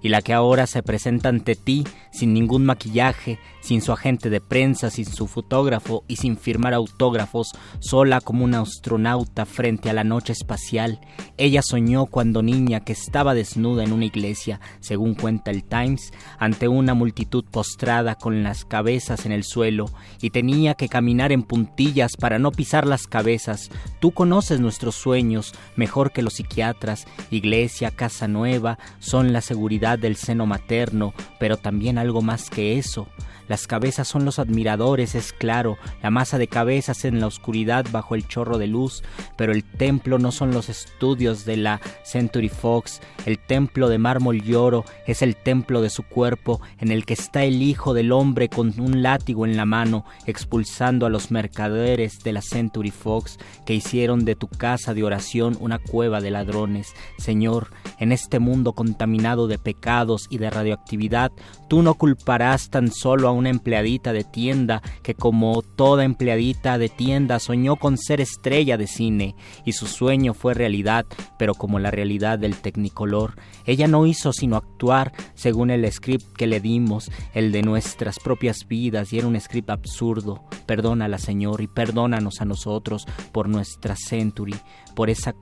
y 0.00 0.10
la 0.10 0.22
que 0.22 0.32
ahora 0.32 0.68
se 0.68 0.84
presenta 0.84 1.28
ante 1.28 1.56
ti 1.56 1.82
sin 2.12 2.34
ningún 2.34 2.64
maquillaje, 2.64 3.40
sin 3.68 3.82
su 3.82 3.92
agente 3.92 4.30
de 4.30 4.40
prensa, 4.40 4.88
sin 4.88 5.04
su 5.04 5.26
fotógrafo 5.26 6.02
y 6.08 6.16
sin 6.16 6.38
firmar 6.38 6.72
autógrafos, 6.72 7.48
sola 7.80 8.22
como 8.22 8.42
una 8.42 8.60
astronauta 8.60 9.44
frente 9.44 9.90
a 9.90 9.92
la 9.92 10.04
noche 10.04 10.32
espacial. 10.32 11.02
Ella 11.36 11.60
soñó 11.62 12.06
cuando 12.06 12.42
niña 12.42 12.80
que 12.80 12.94
estaba 12.94 13.34
desnuda 13.34 13.84
en 13.84 13.92
una 13.92 14.06
iglesia, 14.06 14.58
según 14.80 15.14
cuenta 15.14 15.50
el 15.50 15.64
Times, 15.64 16.14
ante 16.38 16.66
una 16.66 16.94
multitud 16.94 17.44
postrada 17.44 18.14
con 18.14 18.42
las 18.42 18.64
cabezas 18.64 19.26
en 19.26 19.32
el 19.32 19.44
suelo 19.44 19.90
y 20.22 20.30
tenía 20.30 20.72
que 20.72 20.88
caminar 20.88 21.30
en 21.30 21.42
puntillas 21.42 22.16
para 22.16 22.38
no 22.38 22.52
pisar 22.52 22.86
las 22.86 23.06
cabezas. 23.06 23.68
Tú 24.00 24.12
conoces 24.12 24.60
nuestros 24.60 24.94
sueños 24.94 25.52
mejor 25.76 26.12
que 26.12 26.22
los 26.22 26.36
psiquiatras. 26.36 27.06
Iglesia, 27.30 27.90
casa 27.90 28.28
nueva, 28.28 28.78
son 28.98 29.34
la 29.34 29.42
seguridad 29.42 29.98
del 29.98 30.16
seno 30.16 30.46
materno, 30.46 31.12
pero 31.38 31.58
también 31.58 31.98
algo 31.98 32.22
más 32.22 32.48
que 32.48 32.78
eso. 32.78 33.08
Las 33.48 33.66
cabezas 33.66 34.06
son 34.06 34.24
los 34.24 34.38
admiradores, 34.38 35.14
es 35.14 35.32
claro, 35.32 35.78
la 36.02 36.10
masa 36.10 36.38
de 36.38 36.48
cabezas 36.48 37.04
en 37.04 37.20
la 37.20 37.26
oscuridad 37.26 37.86
bajo 37.90 38.14
el 38.14 38.26
chorro 38.28 38.58
de 38.58 38.66
luz, 38.66 39.02
pero 39.36 39.52
el 39.52 39.64
templo 39.64 40.18
no 40.18 40.32
son 40.32 40.52
los 40.52 40.68
estudios 40.68 41.44
de 41.44 41.56
la 41.56 41.80
Century 42.04 42.48
Fox, 42.48 43.00
el 43.26 43.38
templo 43.38 43.88
de 43.88 43.98
mármol 43.98 44.42
y 44.44 44.54
oro 44.54 44.84
es 45.06 45.22
el 45.22 45.36
templo 45.36 45.80
de 45.82 45.90
su 45.90 46.02
cuerpo 46.02 46.60
en 46.78 46.90
el 46.90 47.04
que 47.04 47.14
está 47.14 47.44
el 47.44 47.62
Hijo 47.62 47.94
del 47.94 48.12
Hombre 48.12 48.48
con 48.48 48.78
un 48.78 49.02
látigo 49.02 49.46
en 49.46 49.56
la 49.56 49.64
mano, 49.64 50.04
expulsando 50.26 51.06
a 51.06 51.10
los 51.10 51.30
mercaderes 51.30 52.20
de 52.20 52.32
la 52.32 52.42
Century 52.42 52.90
Fox 52.90 53.38
que 53.66 53.74
hicieron 53.74 54.24
de 54.24 54.34
tu 54.34 54.48
casa 54.48 54.94
de 54.94 55.04
oración 55.04 55.56
una 55.60 55.78
cueva 55.78 56.20
de 56.20 56.30
ladrones. 56.30 56.94
Señor, 57.18 57.70
en 57.98 58.12
este 58.12 58.38
mundo 58.38 58.72
contaminado 58.72 59.48
de 59.48 59.58
pecados 59.58 60.26
y 60.30 60.38
de 60.38 60.50
radioactividad, 60.50 61.32
tú 61.68 61.82
no 61.82 61.94
culparás 61.94 62.70
tan 62.70 62.90
solo 62.90 63.28
a 63.28 63.32
una 63.38 63.50
empleadita 63.50 64.12
de 64.12 64.24
tienda 64.24 64.82
que 65.02 65.14
como 65.14 65.62
toda 65.62 66.04
empleadita 66.04 66.78
de 66.78 66.88
tienda 66.88 67.38
soñó 67.38 67.76
con 67.76 67.96
ser 67.96 68.20
estrella 68.20 68.76
de 68.76 68.86
cine 68.86 69.34
y 69.64 69.72
su 69.72 69.86
sueño 69.86 70.34
fue 70.34 70.54
realidad, 70.54 71.06
pero 71.38 71.54
como 71.54 71.78
la 71.78 71.90
realidad 71.90 72.38
del 72.38 72.56
Technicolor, 72.56 73.34
ella 73.64 73.86
no 73.86 74.06
hizo 74.06 74.32
sino 74.32 74.56
actuar 74.56 75.12
según 75.34 75.70
el 75.70 75.90
script 75.90 76.36
que 76.36 76.46
le 76.46 76.60
dimos, 76.60 77.10
el 77.34 77.52
de 77.52 77.62
nuestras 77.62 78.18
propias 78.18 78.66
vidas 78.68 79.12
y 79.12 79.18
era 79.18 79.26
un 79.26 79.40
script 79.40 79.70
absurdo. 79.70 80.44
Perdónala, 80.66 81.18
Señor, 81.18 81.60
y 81.60 81.66
perdónanos 81.66 82.40
a 82.40 82.44
nosotros 82.44 83.06
por 83.32 83.48
nuestra 83.48 83.96
Century, 83.96 84.56
por 84.94 85.10
esa 85.10 85.32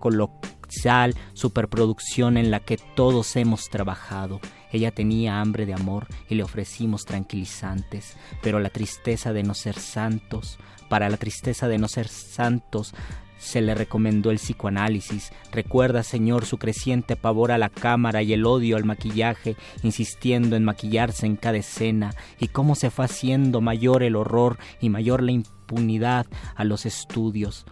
superproducción 1.35 2.37
en 2.37 2.51
la 2.51 2.61
que 2.61 2.77
todos 2.77 3.37
hemos 3.37 3.69
trabajado. 3.69 4.41
Ella 4.73 4.91
tenía 4.91 5.41
hambre 5.41 5.67
de 5.67 5.75
amor 5.75 6.07
y 6.29 6.35
le 6.35 6.43
ofrecimos 6.43 7.05
tranquilizantes, 7.05 8.17
pero 8.43 8.61
la 8.61 8.71
tristeza 8.71 9.33
de 9.33 9.43
no 9.43 9.55
ser 9.55 9.79
santos, 9.79 10.59
para 10.89 11.09
la 11.09 11.17
tristeza 11.17 11.69
de 11.69 11.79
no 11.79 11.89
ser 11.89 12.09
santos, 12.09 12.95
se 13.39 13.61
le 13.61 13.75
recomendó 13.75 14.31
el 14.31 14.39
psicoanálisis. 14.39 15.31
Recuerda, 15.53 16.03
Señor, 16.03 16.47
su 16.47 16.59
creciente 16.59 17.17
pavor 17.17 17.53
a 17.53 17.59
la 17.59 17.69
cámara 17.69 18.23
y 18.23 18.33
el 18.33 18.47
odio 18.47 18.77
al 18.77 18.85
maquillaje, 18.85 19.57
insistiendo 19.83 20.57
en 20.57 20.65
maquillarse 20.65 21.27
en 21.27 21.37
cada 21.37 21.59
escena, 21.59 22.15
y 22.41 22.49
cómo 22.49 22.75
se 22.75 22.91
fue 22.91 23.05
haciendo 23.05 23.61
mayor 23.61 24.03
el 24.03 24.17
horror 24.17 24.59
y 24.81 24.89
mayor 24.89 25.23
la 25.23 25.33
impunidad 25.33 26.27
a 26.55 26.65
los 26.65 26.87
estudios. 26.87 27.67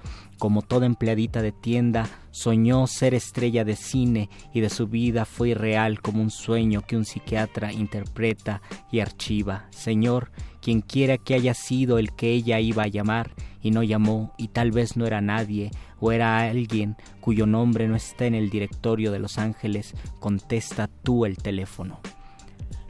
Como 0.45 0.61
toda 0.61 0.85
empleadita 0.85 1.41
de 1.41 1.53
tienda, 1.53 2.07
soñó 2.31 2.87
ser 2.87 3.15
estrella 3.15 3.65
de 3.65 3.77
cine 3.77 4.29
y 4.53 4.61
de 4.61 4.69
su 4.69 4.89
vida 4.89 5.25
fue 5.25 5.49
irreal 5.49 6.03
como 6.03 6.21
un 6.21 6.31
sueño 6.31 6.83
que 6.83 6.99
un 6.99 7.07
psiquiatra 7.07 7.73
interpreta 7.73 8.61
y 8.93 9.01
archiva. 9.01 9.65
Señor, 9.71 10.33
quien 10.61 10.83
quiera 10.83 11.17
que 11.17 11.33
haya 11.33 11.55
sido 11.55 11.99
el 11.99 12.13
que 12.13 12.31
ella 12.31 12.61
iba 12.61 12.83
a 12.83 12.89
llamar 12.89 13.31
y 13.63 13.71
no 13.71 13.83
llamó 13.83 14.35
y 14.37 14.49
tal 14.49 14.71
vez 14.71 14.99
no 14.99 15.07
era 15.07 15.23
nadie 15.23 15.71
o 15.99 16.13
era 16.13 16.41
alguien 16.41 16.97
cuyo 17.23 17.47
nombre 17.47 17.89
no 17.89 17.97
está 17.97 18.27
en 18.27 18.35
el 18.35 18.51
directorio 18.51 19.13
de 19.13 19.21
Los 19.21 19.39
Ángeles, 19.39 19.95
contesta 20.21 20.89
tú 20.89 21.25
el 21.25 21.39
teléfono. 21.39 22.01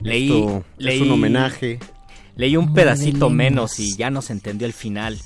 Leí, 0.01 0.25
Esto 0.25 0.65
leí 0.77 0.97
es 0.97 1.03
un 1.03 1.13
homenaje. 1.13 1.79
Leí 2.35 2.57
un 2.57 2.75
pedacito 2.75 3.31
menos 3.31 3.79
y 3.79 3.97
ya 3.97 4.11
no 4.11 4.23
se 4.23 4.33
entendió 4.33 4.67
el 4.67 4.73
final. 4.73 5.17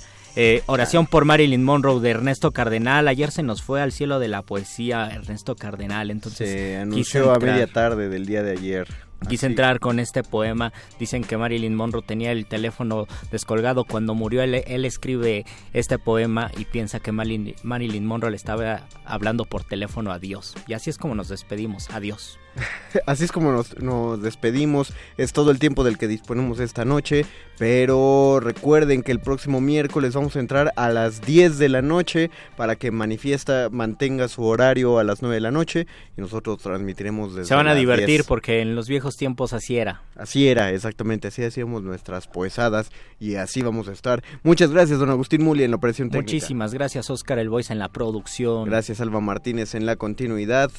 Eh, 0.41 0.63
oración 0.67 1.05
por 1.05 1.25
Marilyn 1.25 1.65
Monroe 1.65 1.99
de 1.99 2.11
Ernesto 2.11 2.51
Cardenal. 2.51 3.09
Ayer 3.09 3.29
se 3.29 3.43
nos 3.43 3.61
fue 3.61 3.81
al 3.81 3.91
cielo 3.91 4.19
de 4.19 4.29
la 4.29 4.41
poesía 4.41 5.09
Ernesto 5.09 5.57
Cardenal. 5.57 6.11
Entonces 6.11 6.49
se 6.49 6.77
anunció 6.77 7.33
a 7.33 7.39
media 7.39 7.67
tarde 7.67 8.07
del 8.07 8.25
día 8.25 8.41
de 8.41 8.51
ayer. 8.51 8.87
Quise 9.27 9.47
entrar 9.47 9.81
con 9.81 9.99
este 9.99 10.23
poema. 10.23 10.71
Dicen 10.97 11.25
que 11.25 11.35
Marilyn 11.35 11.75
Monroe 11.75 12.01
tenía 12.01 12.31
el 12.31 12.45
teléfono 12.45 13.05
descolgado 13.33 13.83
cuando 13.83 14.15
murió. 14.15 14.41
Él, 14.41 14.63
él 14.65 14.85
escribe 14.85 15.45
este 15.73 15.99
poema 15.99 16.51
y 16.57 16.63
piensa 16.63 17.01
que 17.01 17.11
Marilyn, 17.11 17.55
Marilyn 17.63 18.05
Monroe 18.05 18.31
le 18.31 18.37
estaba 18.37 18.87
hablando 19.03 19.43
por 19.43 19.65
teléfono 19.65 20.13
a 20.13 20.19
Dios. 20.19 20.55
Y 20.67 20.73
así 20.73 20.89
es 20.89 20.97
como 20.97 21.15
nos 21.15 21.27
despedimos. 21.27 21.89
Adiós. 21.89 22.39
Así 23.05 23.25
es 23.25 23.31
como 23.31 23.51
nos, 23.51 23.77
nos, 23.77 24.21
despedimos. 24.21 24.93
Es 25.17 25.33
todo 25.33 25.51
el 25.51 25.59
tiempo 25.59 25.83
del 25.83 25.97
que 25.97 26.07
disponemos 26.07 26.59
esta 26.59 26.85
noche. 26.85 27.25
Pero 27.59 28.39
recuerden 28.39 29.03
que 29.03 29.11
el 29.11 29.19
próximo 29.19 29.59
miércoles 29.59 30.15
vamos 30.15 30.37
a 30.37 30.39
entrar 30.39 30.71
a 30.77 30.87
las 30.87 31.19
10 31.21 31.57
de 31.57 31.67
la 31.67 31.81
noche 31.81 32.31
para 32.55 32.77
que 32.77 32.89
Manifiesta 32.89 33.67
mantenga 33.69 34.29
su 34.29 34.45
horario 34.45 34.97
a 34.97 35.03
las 35.03 35.21
9 35.21 35.35
de 35.35 35.41
la 35.41 35.51
noche. 35.51 35.85
Y 36.17 36.21
nosotros 36.21 36.59
transmitiremos 36.59 37.35
desde. 37.35 37.49
Se 37.49 37.55
van 37.55 37.67
a 37.67 37.75
divertir 37.75 38.07
10. 38.21 38.27
porque 38.27 38.61
en 38.61 38.75
los 38.75 38.87
viejos 38.87 39.17
tiempos 39.17 39.51
así 39.51 39.77
era. 39.77 40.03
Así 40.15 40.47
era, 40.47 40.71
exactamente. 40.71 41.27
Así 41.27 41.43
hacíamos 41.43 41.83
nuestras 41.83 42.27
poesadas 42.27 42.91
y 43.19 43.35
así 43.35 43.61
vamos 43.61 43.89
a 43.89 43.91
estar. 43.91 44.23
Muchas 44.43 44.71
gracias, 44.71 44.97
don 44.97 45.09
Agustín 45.09 45.43
Muli, 45.43 45.63
en 45.63 45.71
la 45.71 45.77
operación 45.77 46.09
técnica. 46.09 46.31
Muchísimas 46.31 46.73
gracias, 46.73 47.09
Oscar 47.09 47.39
El 47.39 47.49
Voice, 47.49 47.73
en 47.73 47.79
la 47.79 47.89
producción. 47.89 48.63
Gracias, 48.63 49.01
Alba 49.01 49.19
Martínez, 49.19 49.75
en 49.75 49.85
la 49.85 49.97
continuidad. 49.97 50.71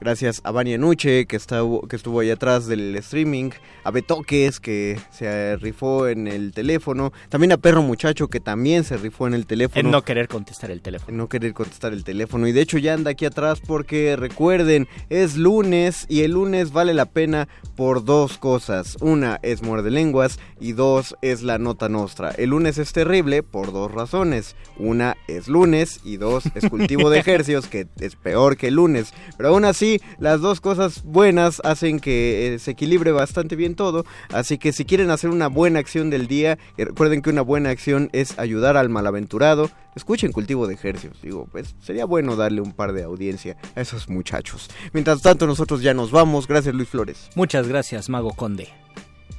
Gracias 0.00 0.40
a 0.44 0.52
Vania 0.52 0.78
Nuche, 0.78 1.26
que, 1.26 1.34
está, 1.34 1.62
que 1.88 1.96
estuvo 1.96 2.20
ahí 2.20 2.30
atrás 2.30 2.66
del 2.66 2.94
streaming. 2.96 3.50
A 3.82 3.90
Betoques, 3.90 4.60
que 4.60 4.96
se 5.10 5.56
rifó 5.56 6.06
en 6.06 6.28
el 6.28 6.52
teléfono. 6.52 7.12
También 7.28 7.50
a 7.50 7.56
Perro 7.56 7.82
Muchacho, 7.82 8.28
que 8.28 8.38
también 8.38 8.84
se 8.84 8.96
rifó 8.96 9.26
en 9.26 9.34
el 9.34 9.46
teléfono. 9.46 9.80
En 9.80 9.90
no 9.90 10.02
querer 10.02 10.28
contestar 10.28 10.70
el 10.70 10.82
teléfono. 10.82 11.10
En 11.10 11.16
no 11.16 11.28
querer 11.28 11.52
contestar 11.52 11.92
el 11.92 12.04
teléfono. 12.04 12.46
Y 12.46 12.52
de 12.52 12.60
hecho 12.60 12.78
ya 12.78 12.94
anda 12.94 13.10
aquí 13.10 13.24
atrás 13.24 13.60
porque 13.60 14.14
recuerden, 14.14 14.86
es 15.08 15.36
lunes 15.36 16.06
y 16.08 16.20
el 16.20 16.32
lunes 16.32 16.70
vale 16.72 16.94
la 16.94 17.06
pena 17.06 17.48
por 17.74 18.04
dos 18.04 18.38
cosas. 18.38 18.96
Una 19.00 19.40
es 19.42 19.62
muerde 19.62 19.90
lenguas 19.90 20.38
y 20.60 20.72
dos 20.72 21.16
es 21.22 21.42
la 21.42 21.58
nota 21.58 21.88
nostra. 21.88 22.30
El 22.30 22.50
lunes 22.50 22.78
es 22.78 22.92
terrible 22.92 23.42
por 23.42 23.72
dos 23.72 23.90
razones. 23.90 24.54
Una 24.76 25.16
es 25.26 25.48
lunes 25.48 26.00
y 26.04 26.18
dos 26.18 26.44
es 26.54 26.68
cultivo 26.68 27.10
de 27.10 27.18
ejercicios, 27.20 27.66
que 27.66 27.88
es 27.98 28.14
peor 28.14 28.56
que 28.56 28.68
el 28.68 28.74
lunes. 28.74 29.12
Pero 29.36 29.48
aún 29.50 29.64
así 29.64 29.87
las 30.18 30.40
dos 30.40 30.60
cosas 30.60 31.02
buenas 31.04 31.60
hacen 31.64 32.00
que 32.00 32.54
eh, 32.54 32.58
se 32.58 32.72
equilibre 32.72 33.12
bastante 33.12 33.56
bien 33.56 33.74
todo. 33.74 34.04
Así 34.32 34.58
que 34.58 34.72
si 34.72 34.84
quieren 34.84 35.10
hacer 35.10 35.30
una 35.30 35.48
buena 35.48 35.78
acción 35.78 36.10
del 36.10 36.26
día, 36.26 36.58
eh, 36.76 36.84
recuerden 36.84 37.22
que 37.22 37.30
una 37.30 37.42
buena 37.42 37.70
acción 37.70 38.10
es 38.12 38.38
ayudar 38.38 38.76
al 38.76 38.88
malaventurado. 38.88 39.70
Escuchen 39.96 40.32
cultivo 40.32 40.66
de 40.66 40.74
ejercicios. 40.74 41.20
Digo, 41.22 41.48
pues 41.50 41.74
sería 41.80 42.04
bueno 42.04 42.36
darle 42.36 42.60
un 42.60 42.72
par 42.72 42.92
de 42.92 43.02
audiencia 43.02 43.56
a 43.74 43.80
esos 43.80 44.08
muchachos. 44.08 44.68
Mientras 44.92 45.22
tanto, 45.22 45.46
nosotros 45.46 45.82
ya 45.82 45.94
nos 45.94 46.10
vamos. 46.10 46.46
Gracias, 46.46 46.74
Luis 46.74 46.88
Flores. 46.88 47.30
Muchas 47.34 47.66
gracias, 47.66 48.08
Mago 48.08 48.30
Conde. 48.30 48.68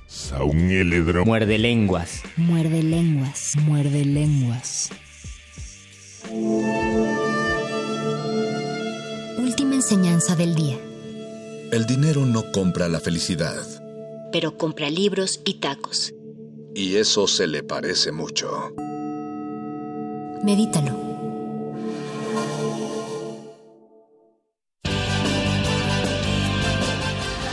Saúl 0.07 0.55
Muerde 1.25 1.59
lenguas. 1.59 2.23
Muerde 2.35 2.81
lenguas. 2.81 3.53
Muerde 3.57 4.05
lenguas. 4.05 4.89
Enseñanza 9.79 10.35
del 10.35 10.55
día. 10.55 10.77
El 11.71 11.85
dinero 11.85 12.25
no 12.25 12.51
compra 12.51 12.89
la 12.89 12.99
felicidad. 12.99 13.63
Pero 14.29 14.57
compra 14.57 14.89
libros 14.89 15.39
y 15.45 15.53
tacos. 15.61 16.13
Y 16.75 16.97
eso 16.97 17.27
se 17.27 17.47
le 17.47 17.63
parece 17.63 18.11
mucho. 18.11 18.73
Medítalo. 20.43 20.99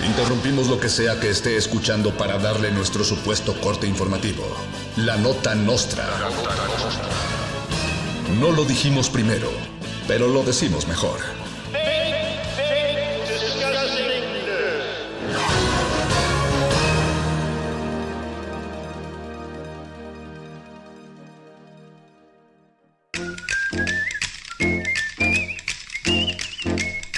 Interrumpimos 0.05 0.66
lo 0.66 0.81
que 0.81 0.89
sea 0.89 1.20
que 1.20 1.31
esté 1.31 1.57
escuchando 1.57 2.11
para 2.11 2.39
darle 2.39 2.72
nuestro 2.72 3.05
supuesto 3.05 3.55
corte 3.61 3.87
informativo. 3.87 4.43
La 4.97 5.16
nota 5.16 5.55
nostra. 5.55 6.09
No 8.41 8.51
lo 8.51 8.64
dijimos 8.64 9.11
primero, 9.11 9.49
pero 10.09 10.27
lo 10.27 10.43
decimos 10.43 10.89
mejor. 10.89 11.45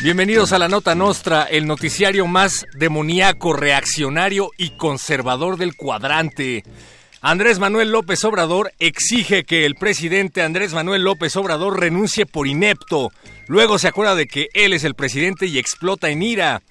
Bienvenidos 0.08 0.54
a 0.54 0.58
la 0.58 0.68
Nota 0.68 0.94
Nostra, 0.94 1.42
el 1.42 1.66
noticiario 1.66 2.26
más 2.26 2.66
demoníaco, 2.78 3.52
reaccionario 3.52 4.52
y 4.56 4.70
conservador 4.70 5.58
del 5.58 5.76
cuadrante. 5.76 6.64
Andrés 7.20 7.58
Manuel 7.58 7.92
López 7.92 8.24
Obrador 8.24 8.72
exige 8.78 9.44
que 9.44 9.66
el 9.66 9.74
presidente 9.74 10.40
Andrés 10.40 10.72
Manuel 10.72 11.02
López 11.02 11.36
Obrador 11.36 11.78
renuncie 11.78 12.24
por 12.24 12.46
inepto. 12.46 13.12
Luego 13.48 13.78
se 13.78 13.88
acuerda 13.88 14.14
de 14.14 14.26
que 14.26 14.48
él 14.54 14.72
es 14.72 14.82
el 14.84 14.94
presidente 14.94 15.44
y 15.44 15.58
explota 15.58 16.08
en 16.08 16.22
ira. 16.22 16.62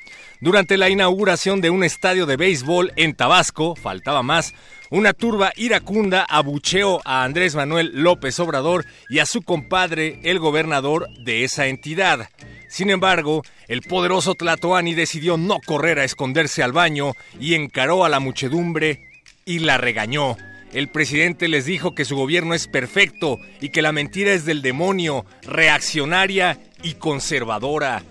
Durante 0.42 0.76
la 0.76 0.90
inauguración 0.90 1.62
de 1.62 1.70
un 1.70 1.84
estadio 1.84 2.26
de 2.26 2.38
béisbol 2.38 2.92
en 2.96 3.14
Tabasco, 3.14 3.76
faltaba 3.76 4.24
más, 4.24 4.56
una 4.90 5.14
turba 5.14 5.52
iracunda 5.58 6.26
abucheó 6.28 7.02
a 7.06 7.24
Andrés 7.24 7.54
Manuel 7.54 7.92
López 7.94 8.40
Obrador 8.40 8.88
y 9.10 9.20
a 9.20 9.28
su 9.28 9.44
compadre, 9.44 10.20
el 10.24 10.40
gobernador 10.40 11.08
de 11.20 11.44
esa 11.44 11.68
entidad. 11.68 12.30
Sin 12.68 12.90
embargo, 12.90 13.44
el 13.68 13.82
poderoso 13.82 14.36
Tlatoani 14.36 14.94
decidió 14.94 15.38
no 15.38 15.60
correr 15.66 16.00
a 16.00 16.04
esconderse 16.04 16.64
al 16.64 16.74
baño 16.74 17.14
y 17.40 17.54
encaró 17.54 18.04
a 18.04 18.10
la 18.10 18.20
muchedumbre 18.20 19.00
y 19.46 19.60
la 19.60 19.78
regañó. 19.78 20.38
El 20.74 20.90
presidente 20.90 21.48
les 21.48 21.66
dijo 21.66 21.96
que 21.96 22.06
su 22.06 22.16
gobierno 22.16 22.54
es 22.54 22.68
perfecto 22.68 23.40
y 23.62 23.70
que 23.70 23.82
la 23.82 23.94
mentira 23.94 24.34
es 24.34 24.46
del 24.46 24.62
demonio, 24.62 25.26
reaccionaria 25.44 26.60
y 26.84 26.96
conservadora. 26.96 28.04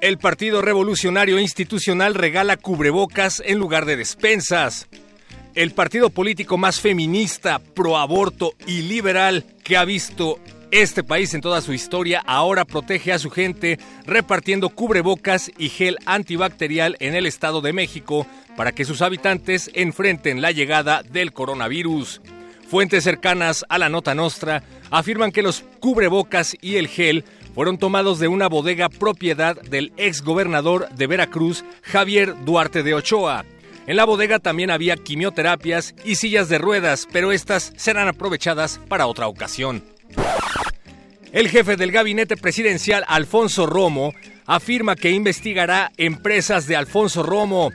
El 0.00 0.18
Partido 0.18 0.60
Revolucionario 0.60 1.38
Institucional 1.38 2.14
regala 2.14 2.56
cubrebocas 2.56 3.42
en 3.46 3.58
lugar 3.58 3.86
de 3.86 3.96
despensas. 3.96 4.88
El 5.54 5.70
partido 5.70 6.10
político 6.10 6.58
más 6.58 6.80
feminista, 6.80 7.60
proaborto 7.60 8.52
y 8.66 8.82
liberal 8.82 9.46
que 9.64 9.76
ha 9.76 9.86
visto 9.86 10.38
este 10.82 11.02
país 11.02 11.32
en 11.32 11.40
toda 11.40 11.62
su 11.62 11.72
historia 11.72 12.22
ahora 12.26 12.66
protege 12.66 13.10
a 13.10 13.18
su 13.18 13.30
gente 13.30 13.78
repartiendo 14.04 14.68
cubrebocas 14.68 15.50
y 15.56 15.70
gel 15.70 15.96
antibacterial 16.04 16.96
en 17.00 17.14
el 17.14 17.24
Estado 17.24 17.62
de 17.62 17.72
México 17.72 18.26
para 18.58 18.72
que 18.72 18.84
sus 18.84 19.00
habitantes 19.00 19.70
enfrenten 19.72 20.42
la 20.42 20.50
llegada 20.50 21.02
del 21.02 21.32
coronavirus. 21.32 22.20
Fuentes 22.68 23.04
cercanas 23.04 23.64
a 23.70 23.78
la 23.78 23.88
nota 23.88 24.14
nostra 24.14 24.64
afirman 24.90 25.32
que 25.32 25.42
los 25.42 25.64
cubrebocas 25.80 26.56
y 26.60 26.76
el 26.76 26.88
gel 26.88 27.24
fueron 27.54 27.78
tomados 27.78 28.18
de 28.18 28.28
una 28.28 28.48
bodega 28.48 28.90
propiedad 28.90 29.58
del 29.62 29.94
ex 29.96 30.20
gobernador 30.22 30.90
de 30.90 31.06
Veracruz, 31.06 31.64
Javier 31.80 32.34
Duarte 32.44 32.82
de 32.82 32.92
Ochoa. 32.92 33.46
En 33.86 33.96
la 33.96 34.04
bodega 34.04 34.40
también 34.40 34.70
había 34.70 34.96
quimioterapias 34.96 35.94
y 36.04 36.16
sillas 36.16 36.50
de 36.50 36.58
ruedas, 36.58 37.08
pero 37.10 37.32
estas 37.32 37.72
serán 37.76 38.08
aprovechadas 38.08 38.78
para 38.88 39.06
otra 39.06 39.26
ocasión. 39.26 39.82
El 41.36 41.50
jefe 41.50 41.76
del 41.76 41.92
gabinete 41.92 42.38
presidencial, 42.38 43.04
Alfonso 43.06 43.66
Romo, 43.66 44.14
afirma 44.46 44.96
que 44.96 45.10
investigará 45.10 45.92
empresas 45.98 46.66
de 46.66 46.76
Alfonso 46.76 47.22
Romo 47.22 47.72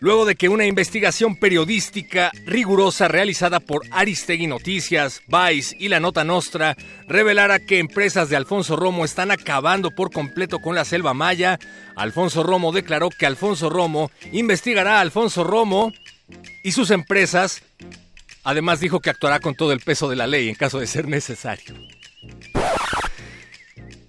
luego 0.00 0.24
de 0.24 0.34
que 0.34 0.48
una 0.48 0.64
investigación 0.64 1.36
periodística 1.36 2.32
rigurosa 2.46 3.08
realizada 3.08 3.60
por 3.60 3.82
Aristegui 3.90 4.46
Noticias, 4.46 5.20
Vice 5.26 5.76
y 5.78 5.88
La 5.88 6.00
Nota 6.00 6.24
Nostra 6.24 6.74
revelara 7.06 7.58
que 7.58 7.80
empresas 7.80 8.30
de 8.30 8.36
Alfonso 8.36 8.76
Romo 8.76 9.04
están 9.04 9.30
acabando 9.30 9.90
por 9.90 10.10
completo 10.10 10.60
con 10.60 10.74
la 10.74 10.86
selva 10.86 11.12
maya, 11.12 11.58
Alfonso 11.96 12.42
Romo 12.42 12.72
declaró 12.72 13.10
que 13.10 13.26
Alfonso 13.26 13.68
Romo 13.68 14.10
investigará 14.32 14.96
a 14.96 15.00
Alfonso 15.02 15.44
Romo 15.44 15.92
y 16.64 16.72
sus 16.72 16.90
empresas. 16.90 17.62
Además 18.42 18.80
dijo 18.80 19.00
que 19.00 19.10
actuará 19.10 19.38
con 19.38 19.54
todo 19.54 19.72
el 19.72 19.80
peso 19.80 20.08
de 20.08 20.16
la 20.16 20.26
ley 20.26 20.48
en 20.48 20.54
caso 20.54 20.80
de 20.80 20.86
ser 20.86 21.06
necesario. 21.06 21.74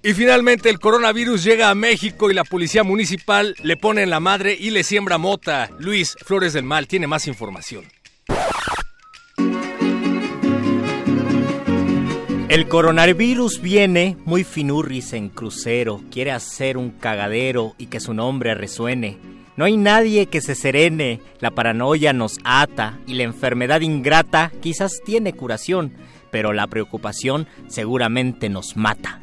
Y 0.06 0.14
finalmente 0.14 0.70
el 0.70 0.82
coronavirus 0.82 1.46
llega 1.46 1.70
a 1.70 1.76
México 1.76 2.30
y 2.30 2.34
la 2.34 2.44
policía 2.44 2.84
municipal 2.84 3.56
le 3.64 3.78
pone 3.78 4.04
en 4.04 4.10
la 4.10 4.20
madre 4.20 4.54
y 4.60 4.72
le 4.72 4.84
siembra 4.84 5.18
mota. 5.18 5.70
Luis 5.80 6.18
Flores 6.26 6.52
del 6.52 6.66
Mal 6.66 6.88
tiene 6.90 7.08
más 7.08 7.26
información. 7.26 7.86
El 12.50 12.68
coronavirus 12.68 13.62
viene 13.62 14.18
muy 14.26 14.44
finurris 14.44 15.14
en 15.14 15.30
crucero, 15.30 16.02
quiere 16.12 16.32
hacer 16.32 16.76
un 16.78 16.92
cagadero 16.92 17.74
y 17.78 17.86
que 17.86 18.02
su 18.02 18.14
nombre 18.14 18.56
resuene. 18.56 19.18
No 19.56 19.64
hay 19.64 19.78
nadie 19.78 20.26
que 20.26 20.42
se 20.42 20.54
serene, 20.54 21.22
la 21.40 21.52
paranoia 21.52 22.12
nos 22.12 22.40
ata 22.44 23.00
y 23.08 23.14
la 23.14 23.24
enfermedad 23.24 23.80
ingrata 23.80 24.52
quizás 24.62 25.00
tiene 25.06 25.32
curación, 25.32 25.94
pero 26.30 26.52
la 26.52 26.68
preocupación 26.68 27.48
seguramente 27.70 28.50
nos 28.50 28.76
mata. 28.76 29.23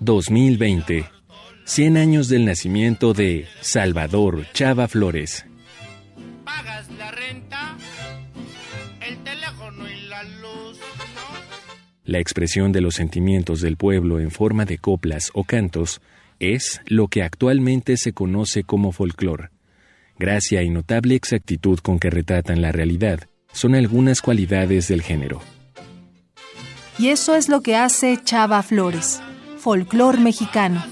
2020. 0.00 1.04
100 1.64 1.96
años 1.96 2.28
del 2.28 2.46
nacimiento 2.46 3.12
de 3.12 3.46
Salvador 3.60 4.46
Chava 4.52 4.88
Flores. 4.88 5.44
Pagas 6.44 6.90
la 6.98 7.10
renta, 7.10 7.76
el 9.06 9.18
teléfono 9.18 9.88
y 9.88 10.08
la 10.08 10.22
luz, 10.24 10.78
La 12.04 12.18
expresión 12.18 12.72
de 12.72 12.80
los 12.80 12.94
sentimientos 12.94 13.60
del 13.60 13.76
pueblo 13.76 14.18
en 14.18 14.30
forma 14.30 14.64
de 14.64 14.78
coplas 14.78 15.30
o 15.34 15.44
cantos 15.44 16.00
es 16.40 16.80
lo 16.86 17.08
que 17.08 17.22
actualmente 17.22 17.96
se 17.98 18.12
conoce 18.12 18.64
como 18.64 18.92
folclore. 18.92 19.50
Gracia 20.18 20.62
y 20.62 20.70
notable 20.70 21.14
exactitud 21.14 21.78
con 21.78 21.98
que 21.98 22.10
retratan 22.10 22.62
la 22.62 22.72
realidad 22.72 23.28
son 23.52 23.74
algunas 23.74 24.22
cualidades 24.22 24.88
del 24.88 25.02
género. 25.02 25.40
Y 26.98 27.08
eso 27.08 27.34
es 27.34 27.48
lo 27.48 27.62
que 27.62 27.76
hace 27.76 28.18
Chava 28.22 28.62
Flores, 28.62 29.22
folclor 29.60 30.18
mexicano. 30.18 30.82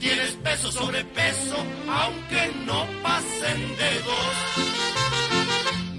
Tienes 0.00 0.32
peso 0.42 0.72
sobre 0.72 1.04
peso, 1.04 1.56
aunque 1.88 2.50
no 2.66 2.84
pasen 3.02 3.60
de 3.80 3.90
dos. 4.08 4.36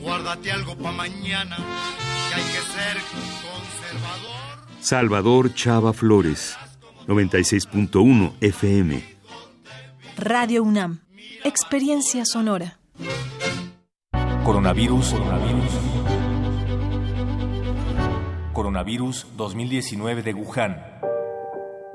Guárdate 0.01 0.51
algo 0.51 0.75
para 0.75 0.91
mañana, 0.91 1.57
que 1.57 2.35
hay 2.35 2.43
que 2.43 2.61
ser 2.75 2.97
conservador. 3.41 4.41
Salvador 4.81 5.53
Chava 5.53 5.93
Flores, 5.93 6.57
96.1 7.07 8.33
FM. 8.41 9.17
Radio 10.17 10.63
UNAM, 10.63 10.99
experiencia 11.43 12.25
sonora. 12.25 12.79
Coronavirus, 14.43 15.11
coronavirus. 15.11 15.96
Coronavirus 18.57 19.27
2019 19.37 20.23
de 20.23 20.33
Wuhan. 20.33 20.83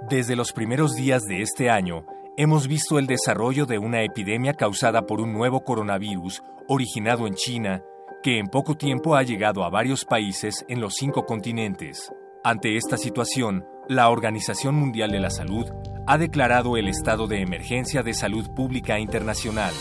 Desde 0.09 0.37
los 0.37 0.53
primeros 0.53 0.95
días 0.95 1.23
de 1.25 1.43
este 1.43 1.71
año, 1.71 2.07
hemos 2.37 2.69
visto 2.69 3.01
el 3.01 3.09
desarrollo 3.09 3.67
de 3.67 3.79
una 3.79 4.05
epidemia 4.05 4.55
causada 4.55 5.03
por 5.03 5.21
un 5.21 5.33
nuevo 5.33 5.65
coronavirus 5.65 6.41
originado 6.69 7.27
en 7.27 7.35
China, 7.35 7.83
que 8.23 8.39
en 8.39 8.47
poco 8.47 8.77
tiempo 8.77 9.17
ha 9.17 9.25
llegado 9.25 9.65
a 9.65 9.71
varios 9.71 10.05
países 10.05 10.65
en 10.69 10.81
los 10.81 10.95
cinco 10.95 11.27
continentes. 11.27 12.13
Ante 12.45 12.77
esta 12.77 12.97
situación, 12.97 13.65
la 13.89 14.09
Organización 14.09 14.77
Mundial 14.77 15.11
de 15.11 15.19
la 15.19 15.31
Salud 15.31 15.69
ha 16.07 16.17
declarado 16.17 16.77
el 16.77 16.87
estado 16.87 17.27
de 17.27 17.41
emergencia 17.41 18.05
de 18.05 18.15
salud 18.15 18.49
pública 18.55 19.01
internacional. 19.01 19.75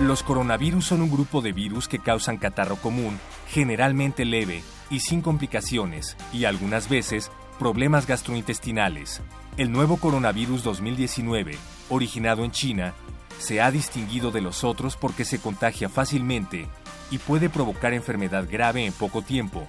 Los 0.00 0.22
coronavirus 0.22 0.84
son 0.84 1.00
un 1.00 1.10
grupo 1.10 1.40
de 1.40 1.52
virus 1.52 1.88
que 1.88 1.98
causan 1.98 2.36
catarro 2.36 2.76
común, 2.76 3.18
generalmente 3.48 4.26
leve 4.26 4.62
y 4.90 5.00
sin 5.00 5.22
complicaciones, 5.22 6.18
y 6.34 6.44
algunas 6.44 6.90
veces 6.90 7.30
problemas 7.58 8.06
gastrointestinales. 8.06 9.22
El 9.56 9.72
nuevo 9.72 9.96
coronavirus 9.96 10.62
2019, 10.62 11.56
originado 11.88 12.44
en 12.44 12.50
China, 12.50 12.92
se 13.38 13.62
ha 13.62 13.70
distinguido 13.70 14.30
de 14.30 14.42
los 14.42 14.64
otros 14.64 14.96
porque 14.96 15.24
se 15.24 15.38
contagia 15.38 15.88
fácilmente 15.88 16.68
y 17.10 17.16
puede 17.16 17.48
provocar 17.48 17.94
enfermedad 17.94 18.46
grave 18.50 18.84
en 18.84 18.92
poco 18.92 19.22
tiempo, 19.22 19.66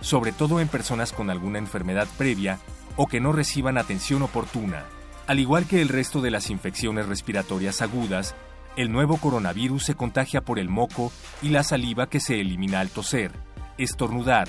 sobre 0.00 0.32
todo 0.32 0.58
en 0.58 0.66
personas 0.66 1.12
con 1.12 1.30
alguna 1.30 1.58
enfermedad 1.58 2.08
previa 2.18 2.58
o 2.96 3.06
que 3.06 3.20
no 3.20 3.30
reciban 3.30 3.78
atención 3.78 4.22
oportuna. 4.22 4.86
Al 5.28 5.38
igual 5.38 5.66
que 5.66 5.80
el 5.80 5.88
resto 5.88 6.20
de 6.20 6.32
las 6.32 6.50
infecciones 6.50 7.06
respiratorias 7.06 7.80
agudas, 7.80 8.34
el 8.78 8.92
nuevo 8.92 9.16
coronavirus 9.16 9.86
se 9.86 9.96
contagia 9.96 10.42
por 10.42 10.60
el 10.60 10.68
moco 10.68 11.10
y 11.42 11.48
la 11.48 11.64
saliva 11.64 12.08
que 12.08 12.20
se 12.20 12.40
elimina 12.40 12.78
al 12.78 12.90
toser, 12.90 13.32
estornudar, 13.76 14.48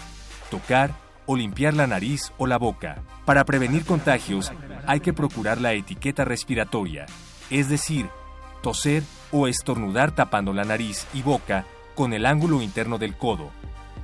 tocar 0.52 0.94
o 1.26 1.36
limpiar 1.36 1.74
la 1.74 1.88
nariz 1.88 2.32
o 2.38 2.46
la 2.46 2.60
boca. 2.60 3.02
Para 3.26 3.44
prevenir 3.44 3.86
contagios, 3.86 4.52
hay 4.86 5.00
que 5.00 5.14
procurar 5.14 5.60
la 5.60 5.74
etiqueta 5.74 6.26
respiratoria, 6.26 7.08
es 7.50 7.70
decir, 7.70 8.08
toser 8.62 9.02
o 9.32 9.48
estornudar 9.48 10.12
tapando 10.12 10.54
la 10.54 10.64
nariz 10.64 11.08
y 11.16 11.24
boca 11.24 11.66
con 11.96 12.14
el 12.14 12.28
ángulo 12.28 12.62
interno 12.62 13.00
del 13.00 13.18
codo, 13.18 13.50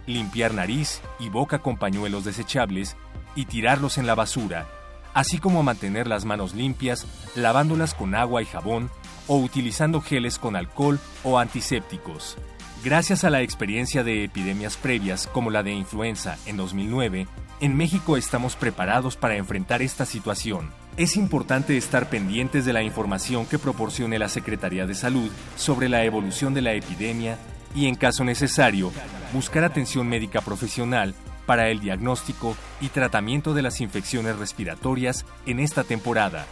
limpiar 0.08 0.56
nariz 0.56 1.02
y 1.20 1.30
boca 1.30 1.60
con 1.60 1.78
pañuelos 1.78 2.26
desechables 2.26 2.98
y 3.36 3.46
tirarlos 3.46 4.00
en 4.00 4.08
la 4.08 4.16
basura, 4.16 4.66
así 5.14 5.38
como 5.38 5.62
mantener 5.62 6.08
las 6.08 6.26
manos 6.26 6.56
limpias 6.56 7.06
lavándolas 7.36 7.94
con 7.94 8.16
agua 8.16 8.42
y 8.42 8.46
jabón 8.46 8.90
o 9.28 9.38
utilizando 9.38 10.02
geles 10.02 10.40
con 10.40 10.56
alcohol 10.56 11.00
o 11.24 11.40
antisépticos. 11.40 12.38
Gracias 12.84 13.24
a 13.24 13.30
la 13.30 13.42
experiencia 13.42 14.04
de 14.04 14.24
epidemias 14.24 14.78
previas 14.78 15.28
como 15.28 15.50
la 15.50 15.64
de 15.64 15.72
influenza 15.72 16.38
en 16.46 16.58
2009, 16.58 17.28
en 17.62 17.76
México 17.76 18.18
estamos 18.18 18.56
preparados 18.56 19.16
para 19.16 19.38
enfrentar 19.38 19.82
esta 19.82 20.06
situación. 20.06 20.72
Es 20.98 21.16
importante 21.16 21.78
estar 21.78 22.10
pendientes 22.10 22.66
de 22.66 22.74
la 22.74 22.84
información 22.84 23.46
que 23.46 23.60
proporcione 23.60 24.20
la 24.20 24.30
Secretaría 24.30 24.86
de 24.86 24.94
Salud 24.94 25.32
sobre 25.56 25.90
la 25.90 26.04
evolución 26.04 26.54
de 26.54 26.62
la 26.62 26.74
epidemia 26.74 27.38
y, 27.74 27.88
en 27.88 27.96
caso 27.96 28.24
necesario, 28.24 28.92
buscar 29.34 29.64
atención 29.64 30.08
médica 30.08 30.42
profesional 30.42 31.16
para 31.46 31.70
el 31.70 31.80
diagnóstico 31.80 32.56
y 32.82 32.90
tratamiento 32.90 33.54
de 33.54 33.62
las 33.62 33.82
infecciones 33.82 34.38
respiratorias 34.38 35.26
en 35.46 35.60
esta 35.60 35.84
temporada. 35.84 36.46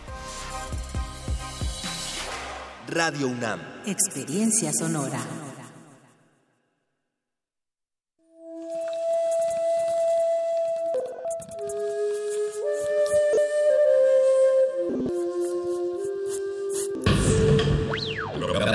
Radio 2.87 3.27
UNAM. 3.27 3.59
Experiencia 3.85 4.71
sonora. 4.73 5.19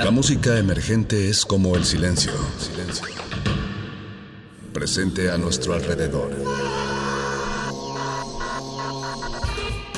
La 0.03 0.11
música 0.11 0.57
emergente 0.57 1.29
es 1.29 1.45
como 1.45 1.75
el 1.75 1.85
silencio. 1.85 2.33
Silencio. 2.57 3.05
Presente 4.73 5.29
a 5.29 5.37
nuestro 5.37 5.73
alrededor. 5.73 6.78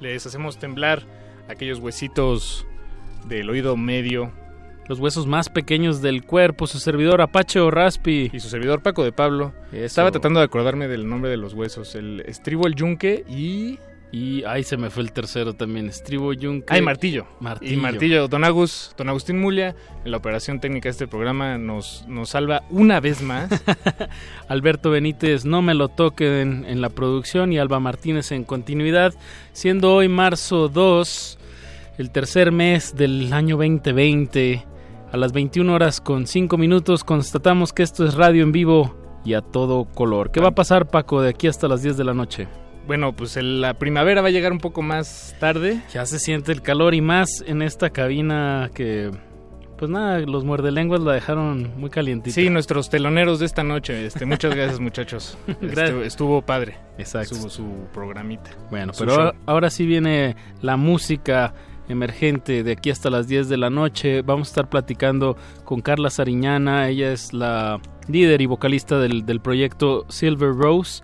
Les 0.02 0.26
hacemos 0.26 0.58
temblar 0.58 1.04
aquellos 1.48 1.78
huesitos 1.78 2.66
del 3.28 3.48
oído 3.48 3.76
medio. 3.76 4.32
Los 4.88 4.98
huesos 4.98 5.28
más 5.28 5.48
pequeños 5.48 6.02
del 6.02 6.24
cuerpo, 6.24 6.66
su 6.66 6.80
servidor 6.80 7.20
Apache 7.20 7.60
o 7.60 7.70
Raspi. 7.70 8.28
Y 8.32 8.40
su 8.40 8.48
servidor 8.48 8.82
Paco 8.82 9.04
de 9.04 9.12
Pablo. 9.12 9.52
Estaba 9.70 10.10
tratando 10.10 10.40
de 10.40 10.46
acordarme 10.46 10.88
del 10.88 11.08
nombre 11.08 11.30
de 11.30 11.36
los 11.36 11.54
huesos. 11.54 11.94
El 11.94 12.24
estribo, 12.26 12.66
el 12.66 12.74
yunque 12.74 13.24
y... 13.28 13.78
Y 14.12 14.44
ahí 14.44 14.62
se 14.62 14.76
me 14.76 14.90
fue 14.90 15.02
el 15.04 15.10
tercero 15.10 15.54
también, 15.54 15.86
estribo, 15.86 16.34
yunque. 16.34 16.66
Ay, 16.74 16.82
martillo. 16.82 17.26
Martillo. 17.40 17.72
Y 17.72 17.76
martillo. 17.78 18.28
Don 18.28 18.44
Agus, 18.44 18.94
don 18.98 19.08
Agustín 19.08 19.40
Mulia, 19.40 19.74
en 20.04 20.10
la 20.10 20.18
operación 20.18 20.60
técnica 20.60 20.88
de 20.88 20.90
este 20.90 21.08
programa, 21.08 21.56
nos, 21.56 22.04
nos 22.06 22.28
salva 22.28 22.62
una 22.68 23.00
vez 23.00 23.22
más. 23.22 23.48
Alberto 24.48 24.90
Benítez, 24.90 25.46
no 25.46 25.62
me 25.62 25.72
lo 25.72 25.88
toquen 25.88 26.66
en 26.68 26.82
la 26.82 26.90
producción 26.90 27.54
y 27.54 27.58
Alba 27.58 27.80
Martínez 27.80 28.32
en 28.32 28.44
continuidad, 28.44 29.14
siendo 29.54 29.94
hoy 29.94 30.08
marzo 30.08 30.68
2, 30.68 31.38
el 31.96 32.10
tercer 32.10 32.52
mes 32.52 32.94
del 32.94 33.32
año 33.32 33.56
2020. 33.56 34.66
A 35.10 35.16
las 35.16 35.32
21 35.32 35.72
horas 35.72 36.02
con 36.02 36.26
5 36.26 36.58
minutos 36.58 37.02
constatamos 37.02 37.72
que 37.72 37.82
esto 37.82 38.04
es 38.04 38.12
radio 38.12 38.42
en 38.42 38.52
vivo 38.52 38.94
y 39.24 39.32
a 39.32 39.40
todo 39.40 39.86
color. 39.86 40.30
¿Qué 40.32 40.40
va 40.40 40.48
a 40.48 40.54
pasar, 40.54 40.88
Paco, 40.88 41.22
de 41.22 41.30
aquí 41.30 41.46
hasta 41.46 41.66
las 41.66 41.82
10 41.82 41.96
de 41.96 42.04
la 42.04 42.12
noche? 42.12 42.46
Bueno, 42.86 43.12
pues 43.14 43.36
el- 43.36 43.60
la 43.60 43.74
primavera 43.74 44.20
va 44.22 44.28
a 44.28 44.30
llegar 44.30 44.52
un 44.52 44.58
poco 44.58 44.82
más 44.82 45.36
tarde. 45.38 45.80
Ya 45.92 46.04
se 46.06 46.18
siente 46.18 46.52
el 46.52 46.62
calor 46.62 46.94
y 46.94 47.00
más 47.00 47.42
en 47.46 47.62
esta 47.62 47.90
cabina 47.90 48.70
que, 48.74 49.10
pues 49.78 49.90
nada, 49.90 50.18
los 50.20 50.44
muerdelenguas 50.44 51.00
la 51.00 51.12
dejaron 51.12 51.72
muy 51.78 51.90
calientita. 51.90 52.34
Sí, 52.34 52.50
nuestros 52.50 52.90
teloneros 52.90 53.38
de 53.38 53.46
esta 53.46 53.62
noche. 53.62 54.04
Este, 54.06 54.26
muchas 54.26 54.54
gracias, 54.54 54.80
muchachos. 54.80 55.38
Gracias. 55.60 55.78
Estuvo, 55.90 56.02
estuvo 56.02 56.42
padre. 56.42 56.76
Exacto. 56.98 57.34
Su, 57.36 57.50
su 57.50 57.64
programita. 57.92 58.50
Bueno, 58.70 58.92
Su 58.92 59.00
pero 59.04 59.12
ahora, 59.14 59.34
ahora 59.46 59.70
sí 59.70 59.86
viene 59.86 60.34
la 60.60 60.76
música 60.76 61.54
emergente 61.88 62.62
de 62.62 62.72
aquí 62.72 62.90
hasta 62.90 63.10
las 63.10 63.28
10 63.28 63.48
de 63.48 63.56
la 63.58 63.70
noche. 63.70 64.22
Vamos 64.22 64.48
a 64.48 64.50
estar 64.50 64.68
platicando 64.68 65.36
con 65.64 65.80
Carla 65.80 66.10
Sariñana. 66.10 66.88
Ella 66.88 67.12
es 67.12 67.32
la 67.32 67.80
líder 68.08 68.40
y 68.40 68.46
vocalista 68.46 68.98
del, 68.98 69.24
del 69.26 69.40
proyecto 69.40 70.04
Silver 70.08 70.50
Rose. 70.54 71.02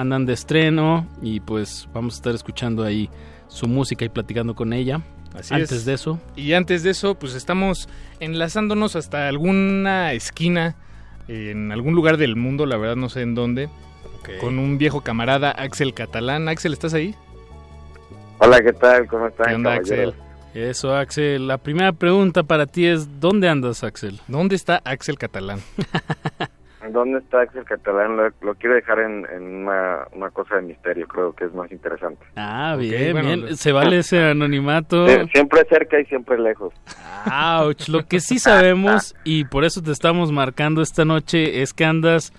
Andan 0.00 0.24
de 0.24 0.32
estreno 0.32 1.06
y 1.20 1.40
pues 1.40 1.86
vamos 1.92 2.14
a 2.14 2.16
estar 2.16 2.34
escuchando 2.34 2.84
ahí 2.84 3.10
su 3.48 3.68
música 3.68 4.02
y 4.02 4.08
platicando 4.08 4.54
con 4.54 4.72
ella. 4.72 5.02
Así 5.34 5.52
Antes 5.52 5.72
es. 5.72 5.84
de 5.84 5.92
eso, 5.92 6.18
Y 6.36 6.54
antes 6.54 6.82
de 6.82 6.88
eso, 6.88 7.16
pues 7.16 7.34
estamos 7.34 7.86
enlazándonos 8.18 8.96
hasta 8.96 9.28
alguna 9.28 10.14
esquina 10.14 10.74
en 11.28 11.70
algún 11.70 11.94
lugar 11.94 12.16
del 12.16 12.34
mundo, 12.34 12.64
la 12.64 12.78
verdad 12.78 12.96
no 12.96 13.10
sé 13.10 13.20
en 13.20 13.34
dónde, 13.34 13.68
con 14.40 14.58
un 14.58 14.78
viejo 14.78 15.02
camarada, 15.02 15.50
Axel 15.50 15.92
Catalán. 15.92 16.48
Axel, 16.48 16.72
¿estás 16.72 16.94
ahí? 16.94 17.14
Hola, 18.38 18.62
¿qué 18.62 18.72
tal? 18.72 19.06
¿Cómo 19.06 19.26
están? 19.26 19.48
¿Qué 19.48 19.54
onda? 19.54 19.74
Axel? 19.74 20.14
Eso, 20.54 20.96
Axel. 20.96 21.46
La 21.46 21.58
primera 21.58 21.92
pregunta 21.92 22.42
para 22.42 22.64
ti 22.64 22.86
es, 22.86 23.20
¿dónde 23.20 23.50
andas, 23.50 23.84
Axel? 23.84 24.18
¿Dónde 24.28 24.56
está 24.56 24.80
Axel 24.82 25.18
Catalán? 25.18 25.60
¿Dónde 26.92 27.18
está 27.18 27.40
Axel 27.42 27.64
Catalán? 27.64 28.16
Lo, 28.16 28.30
lo 28.42 28.54
quiero 28.54 28.74
dejar 28.74 28.98
en, 29.00 29.26
en 29.32 29.42
una, 29.62 30.06
una 30.12 30.30
cosa 30.30 30.56
de 30.56 30.62
misterio, 30.62 31.06
creo 31.08 31.34
que 31.34 31.44
es 31.44 31.54
más 31.54 31.70
interesante. 31.72 32.24
Ah, 32.36 32.76
bien, 32.78 33.12
bueno, 33.12 33.28
bien. 33.28 33.40
lo- 33.42 33.56
Se 33.56 33.72
vale 33.72 33.98
ese 33.98 34.22
anonimato. 34.24 35.06
Sie- 35.06 35.30
Siempre 35.32 35.64
cerca 35.68 36.00
y 36.00 36.04
siempre 36.06 36.38
lejos. 36.38 36.72
Ouch. 37.26 37.88
Lo 37.88 38.06
que 38.06 38.20
sí 38.20 38.38
sabemos, 38.38 39.14
y 39.24 39.44
por 39.44 39.64
eso 39.64 39.82
te 39.82 39.92
estamos 39.92 40.32
marcando 40.32 40.82
esta 40.82 41.04
noche, 41.04 41.62
es 41.62 41.72
que 41.72 41.84
andas 41.84 42.32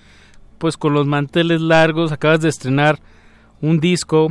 pues 0.57 0.77
con 0.77 0.93
los 0.93 1.07
manteles 1.07 1.61
largos. 1.61 2.11
Acabas 2.11 2.41
de 2.41 2.49
estrenar 2.49 2.99
un 3.61 3.79
disco 3.79 4.29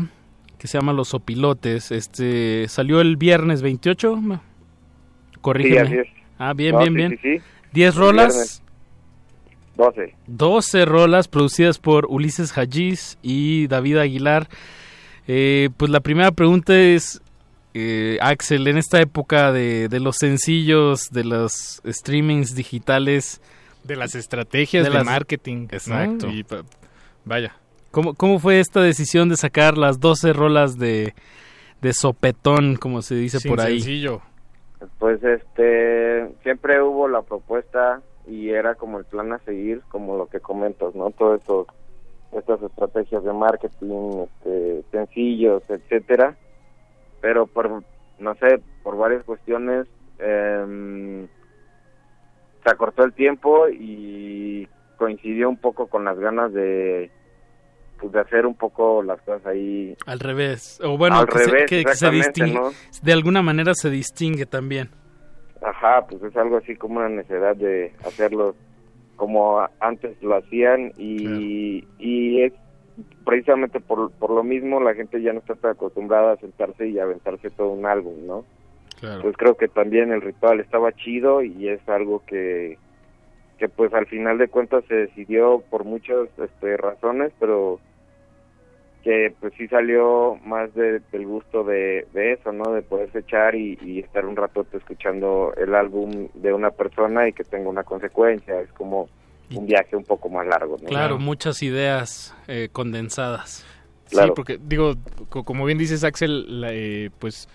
que 0.58 0.66
se 0.66 0.78
llama 0.78 0.92
Los 0.92 1.14
Opilotes. 1.14 1.90
Este 1.90 2.68
salió 2.68 3.00
el 3.00 3.16
viernes 3.16 3.62
28. 3.62 4.16
ma- 4.16 4.42
Corrígeme. 5.40 5.86
Sí, 5.88 5.98
así 5.98 5.98
es. 5.98 6.08
Ah, 6.38 6.52
bien, 6.54 6.72
No, 6.74 6.78
bien, 6.80 6.90
sí, 6.92 6.96
bien. 6.96 7.10
sí, 7.10 7.18
sí. 7.38 7.44
10 7.72 7.94
El 7.94 8.00
rolas. 8.00 8.62
Viernes. 9.88 10.14
12. 10.26 10.26
12 10.26 10.84
rolas 10.84 11.28
producidas 11.28 11.78
por 11.78 12.06
Ulises 12.06 12.56
Hajiz 12.56 13.18
y 13.22 13.66
David 13.66 13.96
Aguilar. 13.98 14.48
Eh, 15.26 15.70
pues 15.76 15.90
la 15.90 16.00
primera 16.00 16.32
pregunta 16.32 16.78
es, 16.78 17.20
eh, 17.74 18.18
Axel, 18.20 18.66
en 18.66 18.78
esta 18.78 19.00
época 19.00 19.52
de, 19.52 19.88
de 19.88 20.00
los 20.00 20.16
sencillos, 20.16 21.10
de 21.10 21.24
los 21.24 21.80
streamings 21.86 22.54
digitales, 22.54 23.40
De 23.84 23.96
las 23.96 24.14
estrategias 24.14 24.84
de, 24.84 24.90
De 24.90 24.96
las- 24.96 25.04
marketing. 25.04 25.68
¿no? 25.70 25.76
Exacto. 25.76 26.28
Y 26.28 26.44
vaya. 27.24 27.54
¿cómo, 27.90 28.14
¿cómo 28.14 28.38
fue 28.38 28.60
esta 28.60 28.80
decisión 28.82 29.28
de 29.28 29.36
sacar 29.36 29.76
las 29.78 29.98
12 30.00 30.32
rolas 30.32 30.78
de, 30.78 31.14
de 31.80 31.92
sopetón, 31.92 32.76
como 32.76 33.02
se 33.02 33.14
dice 33.14 33.38
Sin 33.40 33.50
por 33.50 33.60
ahí? 33.60 33.80
sencillo. 33.80 34.20
Pues 34.98 35.22
este, 35.22 36.28
siempre 36.42 36.80
hubo 36.82 37.06
la 37.08 37.22
propuesta 37.22 38.00
y 38.30 38.50
era 38.50 38.74
como 38.76 38.98
el 38.98 39.04
plan 39.04 39.32
a 39.32 39.38
seguir, 39.40 39.82
como 39.90 40.16
lo 40.16 40.26
que 40.26 40.40
comentas, 40.40 40.94
¿no? 40.94 41.10
Todo 41.10 41.34
esto, 41.34 41.66
estas 42.32 42.62
estrategias 42.62 43.24
de 43.24 43.32
marketing, 43.32 44.24
este, 44.24 44.82
sencillos, 44.92 45.62
etcétera, 45.68 46.36
pero 47.20 47.46
por, 47.46 47.82
no 48.18 48.34
sé, 48.36 48.60
por 48.82 48.96
varias 48.96 49.24
cuestiones, 49.24 49.86
em, 50.18 51.26
se 52.62 52.70
acortó 52.70 53.04
el 53.04 53.12
tiempo 53.14 53.68
y 53.68 54.68
coincidió 54.96 55.48
un 55.48 55.56
poco 55.56 55.86
con 55.88 56.04
las 56.04 56.18
ganas 56.18 56.52
de 56.52 57.10
pues, 57.98 58.12
de 58.12 58.20
hacer 58.20 58.46
un 58.46 58.54
poco 58.54 59.02
las 59.02 59.20
cosas 59.22 59.44
ahí 59.46 59.94
al 60.06 60.20
revés 60.20 60.78
o 60.84 60.96
bueno 60.98 61.16
Al 61.16 61.26
que, 61.26 61.38
se- 61.38 61.50
revés, 61.50 61.70
que- 61.70 61.84
que 61.84 61.94
se 61.94 62.10
distingue 62.10 62.52
¿no? 62.54 62.70
de 63.02 63.12
alguna 63.12 63.40
manera 63.42 63.72
se 63.74 63.88
distingue 63.90 64.44
también 64.46 64.90
Ajá, 65.62 66.06
pues 66.06 66.22
es 66.22 66.36
algo 66.36 66.56
así 66.56 66.76
como 66.76 66.98
una 67.00 67.08
necesidad 67.08 67.56
de 67.56 67.92
hacerlo 68.04 68.54
como 69.16 69.61
antes 69.80 70.20
lo 70.22 70.36
hacían 70.36 70.92
y, 70.96 71.84
y 71.98 72.42
es 72.42 72.54
precisamente 73.24 73.80
por, 73.80 74.11
por 74.12 74.30
lo 74.30 74.42
mismo 74.42 74.80
la 74.80 74.94
gente 74.94 75.20
ya 75.20 75.32
no 75.32 75.40
está 75.40 75.54
tan 75.54 75.72
acostumbrada 75.72 76.32
a 76.32 76.36
sentarse 76.38 76.88
y 76.88 76.98
aventarse 76.98 77.50
todo 77.50 77.68
un 77.68 77.84
álbum, 77.84 78.26
¿no? 78.26 78.44
Claro. 78.98 79.22
Pues 79.22 79.36
creo 79.36 79.56
que 79.56 79.68
también 79.68 80.12
el 80.12 80.22
ritual 80.22 80.61
estaba 80.61 80.92
chido 80.92 81.42
y 81.42 81.68
es 81.68 81.86
algo 81.88 82.22
que, 82.26 82.78
que 83.58 83.68
pues 83.68 83.92
al 83.94 84.06
final 84.06 84.38
de 84.38 84.48
cuentas 84.48 84.84
se 84.88 84.94
decidió 84.94 85.62
por 85.70 85.84
muchas 85.84 86.28
este, 86.38 86.76
razones, 86.76 87.32
pero 87.38 87.78
que 89.03 89.34
pues 89.40 89.53
sí 89.57 89.66
salió 89.68 90.36
más 90.44 90.72
de- 90.74 91.01
del 91.12 91.26
gusto 91.26 91.64
de, 91.64 92.07
de 92.12 92.32
eso, 92.34 92.53
¿no? 92.53 92.72
De 92.72 92.82
poderse 92.82 93.20
echar 93.20 93.55
y, 93.55 93.78
y 93.82 94.01
estar 94.01 94.24
un 94.26 94.36
rato 94.36 94.66
escuchando 94.72 95.53
el 95.57 95.74
álbum 95.74 96.28
de 96.34 96.53
una 96.53 96.70
persona 96.70 97.28
y 97.28 97.32
que 97.32 97.44
tenga 97.44 97.68
una 97.70 97.82
consecuencia. 97.84 98.61
Es 98.61 98.72
como 98.72 99.09
un 99.55 99.66
viaje 99.66 99.96
un 99.96 100.05
poco 100.05 100.28
más 100.28 100.46
largo, 100.46 100.76
¿no? 100.80 100.86
claro 100.88 101.18
muchas 101.18 101.61
ideas 101.62 102.36
eh, 102.46 102.68
condensadas 102.70 103.66
Sí, 104.07 104.16
porque 104.34 104.59
digo, 104.61 104.94
co- 105.28 105.44
como 105.44 105.64
bien 105.64 105.78
dices 105.78 106.03
Axel, 106.05 106.61
la, 106.61 106.72
eh, 106.72 107.11
pues 107.18 107.48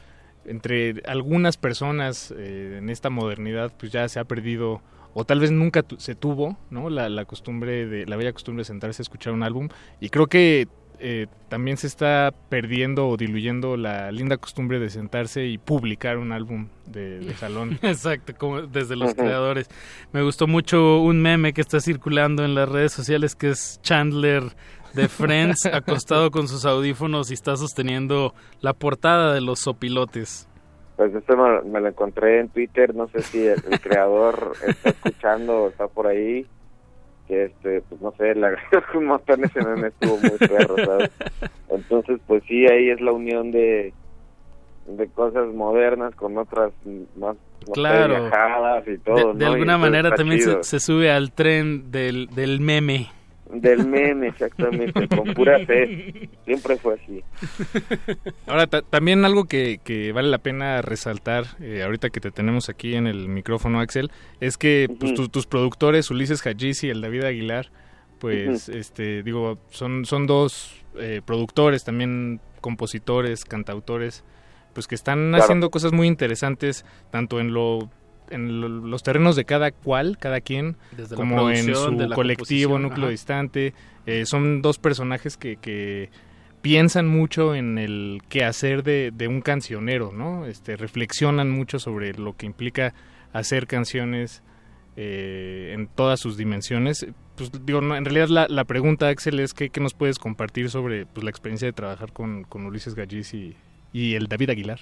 entre 0.46 0.96
algunas 1.06 1.58
personas 1.58 2.34
eh, 2.38 2.78
en 2.80 2.90
esta 2.90 3.10
modernidad, 3.10 3.74
pues 3.78 3.92
ya 3.92 4.08
se 4.08 4.20
ha 4.20 4.24
perdido 4.26 4.82
o 5.14 5.26
tal 5.26 5.40
vez 5.40 5.52
nunca 5.52 5.84
tu- 5.84 5.98
se 6.00 6.16
tuvo, 6.16 6.58
¿no? 6.70 6.90
La, 6.90 7.10
la 7.10 7.26
costumbre 7.26 7.86
de 7.88 8.06
la 8.06 8.16
bella 8.16 8.32
costumbre 8.34 8.62
de 8.62 8.66
sentarse 8.66 9.02
a 9.02 9.04
escuchar 9.04 9.34
un 9.34 9.44
álbum 9.44 9.68
y 10.00 10.10
creo 10.10 10.28
que 10.28 10.68
eh, 11.00 11.28
también 11.50 11.78
se 11.78 11.88
está 11.88 12.34
perdiendo 12.50 13.08
o 13.08 13.18
diluyendo 13.18 13.78
la 13.78 14.12
linda 14.12 14.38
costumbre 14.38 14.80
de 14.80 14.90
sentarse 14.90 15.46
y 15.46 15.58
publicar 15.58 16.18
un 16.18 16.32
álbum 16.32 16.68
de, 16.86 17.20
de 17.20 17.34
salón. 17.36 17.80
Exacto, 17.82 18.34
como 18.38 18.64
desde 18.64 18.96
los 18.96 19.14
creadores. 19.14 19.70
Me 20.12 20.22
gustó 20.22 20.48
mucho 20.48 21.00
un 21.02 21.22
meme 21.22 21.54
que 21.54 21.62
está 21.62 21.80
circulando 21.80 22.44
en 22.44 22.56
las 22.56 22.70
redes 22.70 22.94
sociales 22.94 23.36
que 23.36 23.50
es 23.50 23.80
Chandler 23.82 24.44
de 24.94 25.08
Friends 25.08 25.66
acostado 25.72 26.32
con 26.32 26.48
sus 26.48 26.66
audífonos 26.66 27.30
y 27.30 27.34
está 27.34 27.56
sosteniendo 27.58 28.34
la 28.62 28.74
portada 28.74 29.34
de 29.34 29.42
los 29.42 29.60
sopilotes. 29.60 30.48
Pues 30.96 31.14
esto 31.14 31.36
me, 31.36 31.70
me 31.70 31.82
lo 31.82 31.90
encontré 31.90 32.40
en 32.40 32.50
Twitter, 32.50 32.96
no 32.96 33.10
sé 33.10 33.22
si 33.22 33.46
el, 33.46 33.62
el 33.70 33.82
creador 33.82 34.54
está 34.66 34.90
escuchando 34.90 35.64
o 35.64 35.68
está 35.68 35.88
por 35.88 36.08
ahí, 36.08 36.48
que 37.28 37.46
este, 37.46 37.82
pues 37.90 38.02
no 38.02 38.12
sé, 38.18 38.30
agradezco 38.32 38.98
un 39.00 39.06
montón 39.06 39.44
ese 39.44 39.64
meme, 39.64 39.88
estuvo 39.88 40.18
muy 40.18 40.38
perro, 40.38 40.76
¿sabes? 40.86 41.12
Entonces, 41.70 42.20
pues 42.28 42.44
sí, 42.48 42.66
ahí 42.68 42.90
es 42.90 43.02
la 43.02 43.12
unión 43.12 43.52
de, 43.52 43.94
de 44.88 45.08
cosas 45.10 45.48
modernas 45.54 46.14
con 46.16 46.38
otras 46.38 46.72
más 47.18 47.36
Claro. 47.74 48.22
viajadas 48.22 48.88
y 48.88 48.92
De, 48.92 48.98
todo, 49.00 49.34
de 49.34 49.46
alguna 49.46 49.78
manera 49.80 50.12
también 50.14 50.40
se, 50.40 50.64
se 50.64 50.80
sube 50.80 51.10
al 51.12 51.32
tren 51.32 51.90
del, 51.92 52.28
del 52.28 52.60
meme. 52.60 53.08
Del 53.52 53.88
meme, 53.88 54.28
exactamente, 54.30 55.08
con 55.08 55.34
pura 55.36 55.60
fe, 55.66 56.30
siempre 56.46 56.78
fue 56.78 56.96
así. 56.96 57.24
Ahora, 58.48 58.68
ta- 58.68 58.82
también 58.82 59.24
algo 59.24 59.46
que, 59.46 59.80
que 59.84 60.12
vale 60.12 60.30
la 60.30 60.40
pena 60.40 60.82
resaltar, 60.82 61.46
eh, 61.62 61.84
ahorita 61.84 62.10
que 62.10 62.20
te 62.20 62.32
tenemos 62.32 62.70
aquí 62.70 62.96
en 62.96 63.06
el 63.08 63.28
micrófono, 63.30 63.80
Axel, 63.80 64.12
es 64.40 64.58
que 64.58 64.90
pues, 65.00 65.14
tus, 65.14 65.30
tus 65.32 65.46
productores, 65.46 66.10
Ulises 66.10 66.46
Hajis 66.46 66.84
y 66.84 66.90
el 66.90 67.02
David 67.02 67.24
Aguilar, 67.24 67.70
pues, 68.20 68.68
este, 68.70 69.22
digo, 69.22 69.60
son, 69.70 70.06
son 70.06 70.26
dos 70.26 70.84
eh, 70.98 71.22
productores, 71.24 71.84
también 71.84 72.42
compositores, 72.62 73.46
cantautores, 73.46 74.24
pues 74.74 74.88
que 74.88 74.96
están 74.96 75.30
Claro. 75.30 75.44
haciendo 75.44 75.70
cosas 75.70 75.94
muy 75.94 76.08
interesantes, 76.08 76.84
tanto 77.12 77.40
en 77.40 77.54
lo 77.54 77.90
en 78.30 78.62
lo- 78.62 78.68
los 78.70 79.04
terrenos 79.04 79.36
de 79.36 79.46
cada 79.46 79.72
cual, 79.72 80.18
cada 80.20 80.42
quien, 80.42 80.76
Desde 80.96 81.16
la 81.16 81.22
como 81.22 81.50
en 81.50 81.76
su 81.76 81.96
de 81.98 82.08
la 82.08 82.16
colectivo, 82.16 82.80
núcleo 82.80 83.06
ajá. 83.06 83.12
distante. 83.12 83.74
Eh, 84.06 84.26
son 84.26 84.62
dos 84.62 84.78
personajes 84.78 85.36
que, 85.38 85.58
que 85.58 86.10
piensan 86.62 87.08
mucho 87.08 87.54
en 87.56 87.78
el 87.78 88.22
quehacer 88.30 88.84
de, 88.84 89.12
de 89.14 89.28
un 89.28 89.42
cancionero, 89.42 90.12
¿no? 90.14 90.46
Este, 90.46 90.76
reflexionan 90.76 91.50
mucho 91.52 91.80
sobre 91.80 92.14
lo 92.14 92.36
que 92.36 92.46
implica 92.46 92.94
hacer 93.34 93.68
canciones 93.68 94.42
eh, 94.96 95.72
en 95.76 95.88
todas 95.88 96.20
sus 96.20 96.38
dimensiones. 96.38 97.06
Pues 97.36 97.52
digo, 97.66 97.82
no, 97.82 97.96
en 97.96 98.06
realidad 98.06 98.30
la, 98.30 98.48
la 98.48 98.64
pregunta, 98.64 99.10
Axel, 99.10 99.40
es 99.42 99.54
que, 99.54 99.70
¿qué 99.70 99.82
nos 99.82 99.94
puedes 99.94 100.18
compartir 100.20 100.70
sobre 100.70 101.06
pues, 101.06 101.24
la 101.24 101.30
experiencia 101.30 101.68
de 101.68 101.74
trabajar 101.74 102.14
con, 102.14 102.44
con 102.46 102.66
Ulises 102.66 102.96
Gallis 102.96 103.34
y, 103.34 103.56
y 103.92 104.16
el 104.16 104.28
David 104.28 104.52
Aguilar? 104.52 104.80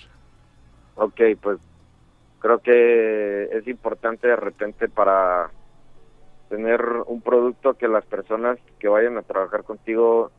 Ok, 0.96 1.20
pues 1.42 1.60
creo 2.44 2.60
que 2.60 3.46
es 3.58 3.66
importante 3.70 4.28
de 4.28 4.36
repente 4.36 4.90
para 4.90 5.50
tener 6.50 6.84
un 7.08 7.22
producto 7.22 7.76
que 7.76 7.88
las 7.88 8.06
personas 8.06 8.60
que 8.80 8.90
vayan 8.90 9.18
a 9.18 9.22
trabajar 9.22 9.64
contigo 9.64 10.30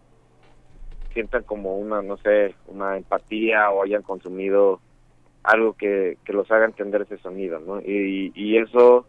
sientan 1.14 1.44
como 1.44 1.78
una, 1.78 2.02
no 2.02 2.18
sé, 2.18 2.54
una 2.66 2.98
empatía 2.98 3.70
o 3.70 3.82
hayan 3.82 4.02
consumido 4.02 4.80
algo 5.44 5.72
que, 5.72 6.18
que 6.26 6.34
los 6.34 6.50
haga 6.50 6.66
entender 6.66 7.00
ese 7.02 7.16
sonido, 7.16 7.58
¿no? 7.60 7.80
Y, 7.80 8.32
y 8.34 8.58
eso 8.58 9.06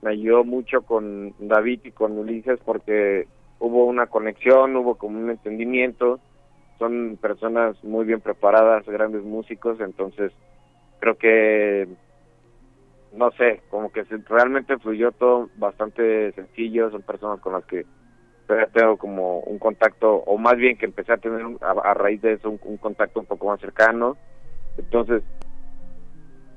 me 0.00 0.12
ayudó 0.12 0.44
mucho 0.44 0.80
con 0.80 1.34
David 1.38 1.80
y 1.84 1.90
con 1.90 2.16
Ulises 2.16 2.58
porque 2.64 3.28
hubo 3.58 3.84
una 3.84 4.06
conexión, 4.06 4.74
hubo 4.76 4.94
como 4.94 5.18
un 5.18 5.28
entendimiento, 5.28 6.20
son 6.78 7.18
personas 7.20 7.76
muy 7.84 8.06
bien 8.06 8.22
preparadas, 8.22 8.86
grandes 8.86 9.24
músicos, 9.24 9.78
entonces 9.80 10.32
creo 11.00 11.18
que 11.18 11.86
no 13.14 13.30
sé, 13.32 13.62
como 13.70 13.90
que 13.90 14.04
realmente 14.28 14.78
fluyó 14.78 15.12
todo 15.12 15.48
bastante 15.56 16.32
sencillo, 16.32 16.90
son 16.90 17.02
personas 17.02 17.40
con 17.40 17.52
las 17.52 17.64
que 17.64 17.86
tengo 18.72 18.96
como 18.98 19.40
un 19.40 19.58
contacto, 19.58 20.16
o 20.16 20.36
más 20.36 20.56
bien 20.56 20.76
que 20.76 20.86
empecé 20.86 21.12
a 21.12 21.16
tener 21.16 21.44
un- 21.44 21.58
a, 21.60 21.94
raíz 21.94 22.20
de 22.20 22.34
eso 22.34 22.50
un, 22.50 22.76
contacto 22.76 23.20
un 23.20 23.26
poco 23.26 23.46
más 23.46 23.60
cercano, 23.60 24.16
entonces 24.76 25.22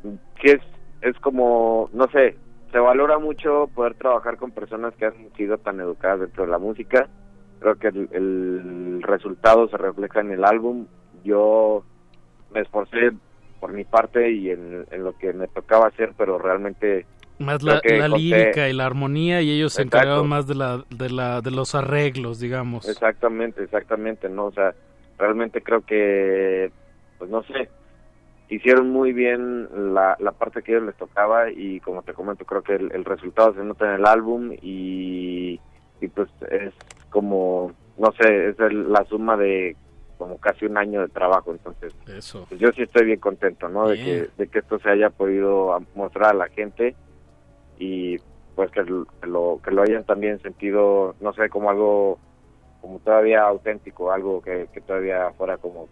sí 0.04 0.50
es, 0.50 0.62
es 1.02 1.18
como, 1.20 1.90
no 1.94 2.08
sé, 2.08 2.38
se 2.72 2.80
valora 2.80 3.20
mucho 3.20 3.70
poder 3.74 3.94
trabajar 3.96 4.38
con 4.38 4.52
personas 4.52 4.94
que 4.96 5.06
han 5.06 5.32
sido 5.36 5.58
tan 5.58 5.80
educadas 5.80 6.22
dentro 6.22 6.44
de 6.46 6.52
la 6.52 6.60
música, 6.60 7.08
creo 7.60 7.76
que 7.76 7.88
el, 7.88 8.10
el 8.12 9.02
resultado 9.04 9.70
se 9.70 9.78
refleja 9.78 10.20
en 10.20 10.32
el 10.32 10.44
álbum, 10.44 10.88
yo 11.24 11.86
me 12.52 12.62
esforcé 12.62 13.12
por 13.60 13.74
mi 13.74 13.84
parte 13.86 14.32
y 14.32 14.50
en, 14.50 14.86
en 14.92 15.04
lo 15.04 15.14
que 15.18 15.34
me 15.34 15.48
tocaba 15.48 15.88
hacer, 15.88 16.14
pero 16.18 16.38
realmente 16.38 17.06
Más 17.40 17.62
la, 17.64 17.80
lírica 17.84 18.68
y 18.70 18.74
la 18.74 18.86
armonía 18.86 19.42
y 19.42 19.52
ellos 19.52 19.74
se 19.74 19.84
Exacto. 19.84 19.98
encargaron 20.00 20.28
más 20.30 20.48
de 20.48 20.56
la, 20.56 20.84
de 20.90 21.10
la 21.10 21.42
de 21.42 21.52
los 21.52 21.76
arreglos, 21.76 22.40
digamos. 22.40 22.86
Exactamente, 22.88 23.64
exactamente, 23.64 24.30
¿no? 24.30 24.46
O 24.48 24.52
sea, 24.52 24.74
realmente 25.18 25.62
creo 25.62 25.82
que, 25.84 26.72
pues 27.18 27.30
no 27.30 27.44
sé, 27.44 27.70
hicieron 28.50 28.90
muy 28.90 29.14
bien 29.14 29.94
la, 29.94 30.16
la 30.20 30.32
parte 30.32 30.64
que 30.64 30.74
a 30.74 30.76
ellos 30.78 30.88
les 30.88 30.98
tocaba 30.98 31.52
y 31.52 31.80
como 31.82 32.04
te 32.04 32.14
comento, 32.14 32.46
creo 32.46 32.64
que 32.64 32.76
el, 32.76 32.92
el 32.94 33.06
resultado 33.06 33.54
se 33.54 33.64
nota 33.64 33.86
en 33.88 34.00
el 34.02 34.06
álbum 34.06 34.52
y, 34.62 35.62
y 36.02 36.08
pues 36.10 36.30
es 36.50 36.74
como, 37.10 37.74
no 37.98 38.12
sé, 38.14 38.50
es 38.50 38.60
el- 38.60 38.92
la 38.92 39.06
suma 39.06 39.38
de 39.38 39.78
como 40.18 40.38
casi 40.38 40.66
un 40.66 40.78
año 40.78 41.02
de 41.02 41.10
trabajo, 41.10 41.52
entonces 41.52 41.94
Eso. 42.08 42.46
pues 42.50 42.60
yo 42.60 42.72
sí 42.72 42.84
estoy 42.84 43.06
bien 43.06 43.20
contento, 43.20 43.70
¿no? 43.70 43.88
De 43.88 43.96
que, 43.98 44.30
de 44.38 44.48
que 44.48 44.60
esto 44.60 44.80
se 44.80 44.90
haya 44.90 45.10
podido 45.10 45.78
mostrar 45.96 46.32
a 46.32 46.38
la 46.38 46.50
gente 46.50 46.96
y 47.80 48.18
pues 48.56 48.72
que 48.72 48.82
lo, 48.84 49.06
que 49.62 49.72
lo, 49.72 49.82
hayan 49.84 50.04
también 50.04 50.42
sentido, 50.42 51.16
no 51.22 51.32
sé, 51.34 51.50
como 51.50 51.70
algo 51.70 52.20
como 52.82 53.00
todavía 53.00 53.44
auténtico, 53.44 54.12
algo 54.12 54.42
que, 54.42 54.68
que 54.74 54.82
todavía 54.82 55.32
fuera 55.38 55.58
como, 55.58 55.88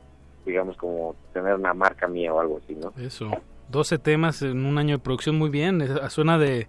digamos, 0.45 0.75
como 0.77 1.15
tener 1.33 1.55
una 1.55 1.73
marca 1.73 2.07
mía 2.07 2.33
o 2.33 2.39
algo 2.39 2.59
así, 2.63 2.73
¿no? 2.73 2.91
Eso. 2.97 3.29
12 3.69 3.99
temas 3.99 4.41
en 4.41 4.65
un 4.65 4.77
año 4.77 4.97
de 4.97 5.03
producción, 5.03 5.37
muy 5.37 5.49
bien. 5.49 5.83
Suena 6.09 6.37
de 6.37 6.67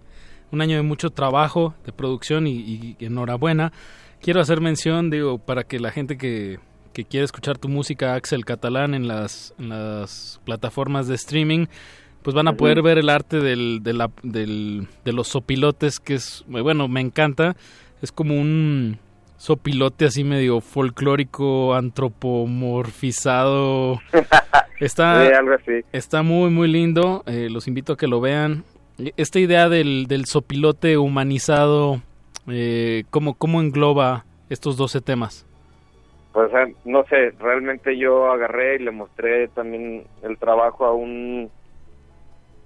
un 0.51 0.61
año 0.61 0.77
de 0.77 0.83
mucho 0.83 1.09
trabajo, 1.11 1.73
de 1.85 1.91
producción 1.91 2.47
y, 2.47 2.95
y 2.99 3.05
enhorabuena. 3.05 3.71
Quiero 4.21 4.41
hacer 4.41 4.61
mención, 4.61 5.09
digo, 5.09 5.37
para 5.37 5.63
que 5.63 5.79
la 5.79 5.91
gente 5.91 6.17
que, 6.17 6.59
que 6.97 7.05
quiere 7.05 7.23
escuchar 7.25 7.59
tu 7.59 7.69
música, 7.69 8.15
Axel 8.15 8.43
Catalán, 8.43 8.95
en 8.95 9.07
las, 9.07 9.53
en 9.59 9.69
las 9.69 10.41
plataformas 10.45 11.07
de 11.07 11.13
streaming, 11.13 11.67
pues 12.23 12.33
van 12.33 12.47
a 12.47 12.53
poder 12.53 12.81
ver 12.81 12.97
el 12.97 13.09
arte 13.09 13.39
del, 13.39 13.81
de, 13.83 13.93
la, 13.93 14.09
del, 14.23 14.87
de 15.05 15.13
los 15.13 15.27
sopilotes, 15.27 15.99
que 15.99 16.15
es, 16.15 16.43
bueno, 16.47 16.87
me 16.87 17.01
encanta. 17.01 17.55
Es 18.01 18.11
como 18.11 18.33
un 18.33 18.97
sopilote 19.37 20.05
así 20.05 20.23
medio 20.23 20.59
folclórico, 20.59 21.75
antropomorfizado. 21.75 23.99
Está, 24.79 25.37
algo 25.37 25.53
así. 25.53 25.83
está 25.91 26.23
muy, 26.23 26.49
muy 26.49 26.67
lindo. 26.67 27.21
Eh, 27.27 27.49
los 27.51 27.67
invito 27.67 27.93
a 27.93 27.97
que 27.97 28.07
lo 28.07 28.21
vean. 28.21 28.63
Esta 29.17 29.39
idea 29.39 29.69
del, 29.69 30.07
del 30.07 30.25
sopilote 30.25 30.97
humanizado, 30.97 32.01
eh, 32.47 33.03
¿cómo, 33.11 33.35
¿cómo 33.35 33.61
engloba 33.61 34.25
estos 34.49 34.77
12 34.77 35.01
temas? 35.01 35.46
Pues 36.37 36.51
no 36.85 37.03
sé, 37.05 37.31
realmente 37.39 37.97
yo 37.97 38.29
agarré 38.29 38.75
y 38.75 38.83
le 38.83 38.91
mostré 38.91 39.47
también 39.47 40.03
el 40.21 40.37
trabajo 40.37 40.85
a 40.85 40.93
un 40.93 41.49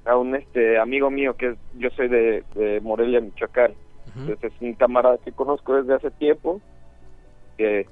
a 0.03 0.18
un 0.18 0.35
este 0.35 0.77
amigo 0.77 1.10
mío 1.10 1.38
que 1.38 1.52
es, 1.52 1.57
yo 1.77 1.89
soy 1.91 2.10
de, 2.10 2.43
de 2.53 2.81
Morelia, 2.81 3.22
Michoacán. 3.22 3.72
Entonces 4.14 4.52
es 4.52 4.61
un 4.61 4.73
camarada 4.73 5.19
que 5.23 5.31
conozco 5.31 5.73
desde 5.76 5.93
hace 5.93 6.11
tiempo 6.11 6.60
que 7.57 7.88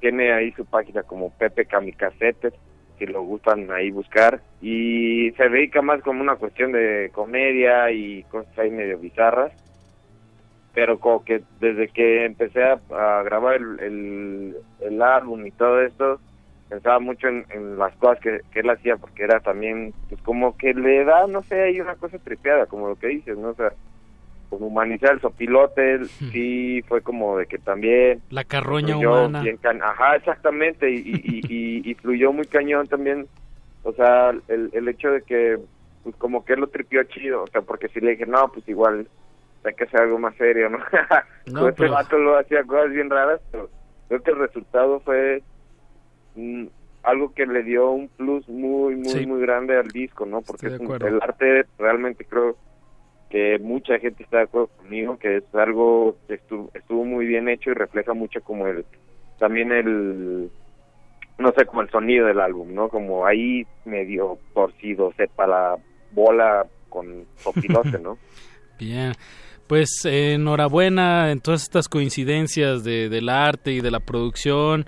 tiene 0.00 0.32
ahí 0.32 0.50
su 0.52 0.64
página 0.64 1.02
como 1.02 1.28
Pepe 1.28 1.66
Kamikazetes, 1.66 2.54
si 2.98 3.04
lo 3.04 3.20
gustan 3.20 3.70
ahí 3.70 3.90
buscar 3.90 4.40
y 4.62 5.30
se 5.32 5.46
dedica 5.50 5.82
más 5.82 6.00
como 6.00 6.22
una 6.22 6.36
cuestión 6.36 6.72
de 6.72 7.10
comedia 7.12 7.90
y 7.90 8.22
cosas 8.30 8.58
ahí 8.58 8.70
medio 8.70 8.96
bizarras 8.96 9.52
pero 10.72 10.98
como 10.98 11.24
que 11.24 11.42
desde 11.60 11.88
que 11.88 12.24
empecé 12.24 12.62
a, 12.62 12.80
a 12.90 13.22
grabar 13.22 13.56
el, 13.56 13.80
el, 13.80 14.56
el 14.80 15.02
álbum 15.02 15.46
y 15.46 15.50
todo 15.52 15.80
esto, 15.82 16.20
pensaba 16.68 17.00
mucho 17.00 17.26
en, 17.28 17.44
en 17.50 17.78
las 17.78 17.94
cosas 17.96 18.20
que, 18.20 18.40
que 18.52 18.60
él 18.60 18.70
hacía, 18.70 18.96
porque 18.96 19.24
era 19.24 19.40
también, 19.40 19.92
pues 20.08 20.20
como 20.22 20.56
que 20.56 20.72
le 20.74 21.04
da, 21.04 21.26
no 21.26 21.42
sé, 21.42 21.60
hay 21.60 21.80
una 21.80 21.96
cosa 21.96 22.18
tripeada, 22.18 22.66
como 22.66 22.88
lo 22.88 22.96
que 22.96 23.08
dices, 23.08 23.36
¿no? 23.36 23.48
O 23.50 23.54
sea, 23.54 23.72
como 24.48 24.66
humanizar 24.68 25.12
el 25.14 25.20
sopilote, 25.20 26.04
sí 26.06 26.82
fue 26.88 27.02
como 27.02 27.38
de 27.38 27.46
que 27.46 27.58
también... 27.58 28.22
La 28.30 28.44
carroña 28.44 28.94
fluyó 28.94 29.26
humana. 29.26 29.44
can- 29.60 29.82
Ajá, 29.82 30.16
exactamente, 30.16 30.90
y, 30.90 30.96
y, 31.04 31.40
y, 31.48 31.90
y 31.90 31.94
fluyó 31.94 32.32
muy 32.32 32.46
cañón 32.46 32.86
también, 32.88 33.26
o 33.82 33.92
sea, 33.92 34.30
el, 34.48 34.70
el 34.72 34.88
hecho 34.88 35.10
de 35.10 35.22
que, 35.22 35.58
pues 36.02 36.14
como 36.16 36.44
que 36.44 36.52
él 36.54 36.60
lo 36.60 36.68
tripió 36.68 37.02
chido, 37.04 37.42
o 37.44 37.46
sea, 37.48 37.62
porque 37.62 37.88
si 37.88 38.00
le 38.00 38.12
dije, 38.12 38.26
no, 38.26 38.48
pues 38.52 38.68
igual 38.68 39.08
hay 39.64 39.74
que 39.74 39.84
hacer 39.84 40.00
algo 40.00 40.18
más 40.18 40.34
serio, 40.36 40.68
¿no? 40.70 40.78
No, 41.46 41.60
Pues 41.62 41.74
ese 41.74 41.82
pero- 41.82 41.92
vato 41.92 42.18
lo 42.18 42.38
hacía 42.38 42.64
cosas 42.64 42.90
bien 42.90 43.10
raras, 43.10 43.40
pero 43.50 43.68
creo 44.08 44.22
que 44.22 44.30
el 44.30 44.38
resultado 44.38 45.00
fue 45.00 45.42
mm, 46.36 46.66
algo 47.02 47.32
que 47.34 47.46
le 47.46 47.62
dio 47.62 47.90
un 47.90 48.08
plus 48.08 48.48
muy, 48.48 48.94
muy, 48.96 49.12
Sí. 49.20 49.26
muy 49.26 49.40
grande 49.40 49.76
al 49.76 49.88
disco, 49.88 50.26
¿no? 50.26 50.42
Porque 50.42 50.68
es 50.68 50.78
un- 50.78 50.92
el 51.02 51.18
arte 51.22 51.64
realmente 51.78 52.24
creo 52.24 52.56
que 53.30 53.58
mucha 53.60 53.98
gente 53.98 54.22
está 54.22 54.38
de 54.38 54.42
acuerdo 54.44 54.68
conmigo, 54.76 55.18
que 55.18 55.38
es 55.38 55.54
algo 55.54 56.16
que 56.26 56.34
estuvo, 56.34 56.70
estuvo 56.74 57.04
muy 57.04 57.26
bien 57.26 57.48
hecho 57.48 57.70
y 57.70 57.74
refleja 57.74 58.12
mucho 58.12 58.40
como 58.42 58.66
el, 58.66 58.84
también 59.38 59.70
el, 59.72 60.50
no 61.38 61.52
sé, 61.52 61.64
como 61.66 61.80
el 61.82 61.90
sonido 61.90 62.26
del 62.26 62.40
álbum, 62.40 62.74
¿no? 62.74 62.88
Como 62.88 63.24
ahí 63.26 63.66
medio 63.84 64.38
torcido, 64.52 65.12
sepa 65.16 65.46
la 65.46 65.76
bola 66.12 66.66
con 66.88 67.24
sopilote, 67.36 67.98
¿no? 67.98 68.18
Bien, 68.78 69.12
pues 69.70 70.04
enhorabuena 70.04 71.30
en 71.30 71.40
todas 71.40 71.62
estas 71.62 71.86
coincidencias 71.86 72.82
de, 72.82 73.08
del 73.08 73.28
arte 73.28 73.70
y 73.70 73.80
de 73.80 73.92
la 73.92 74.00
producción 74.00 74.84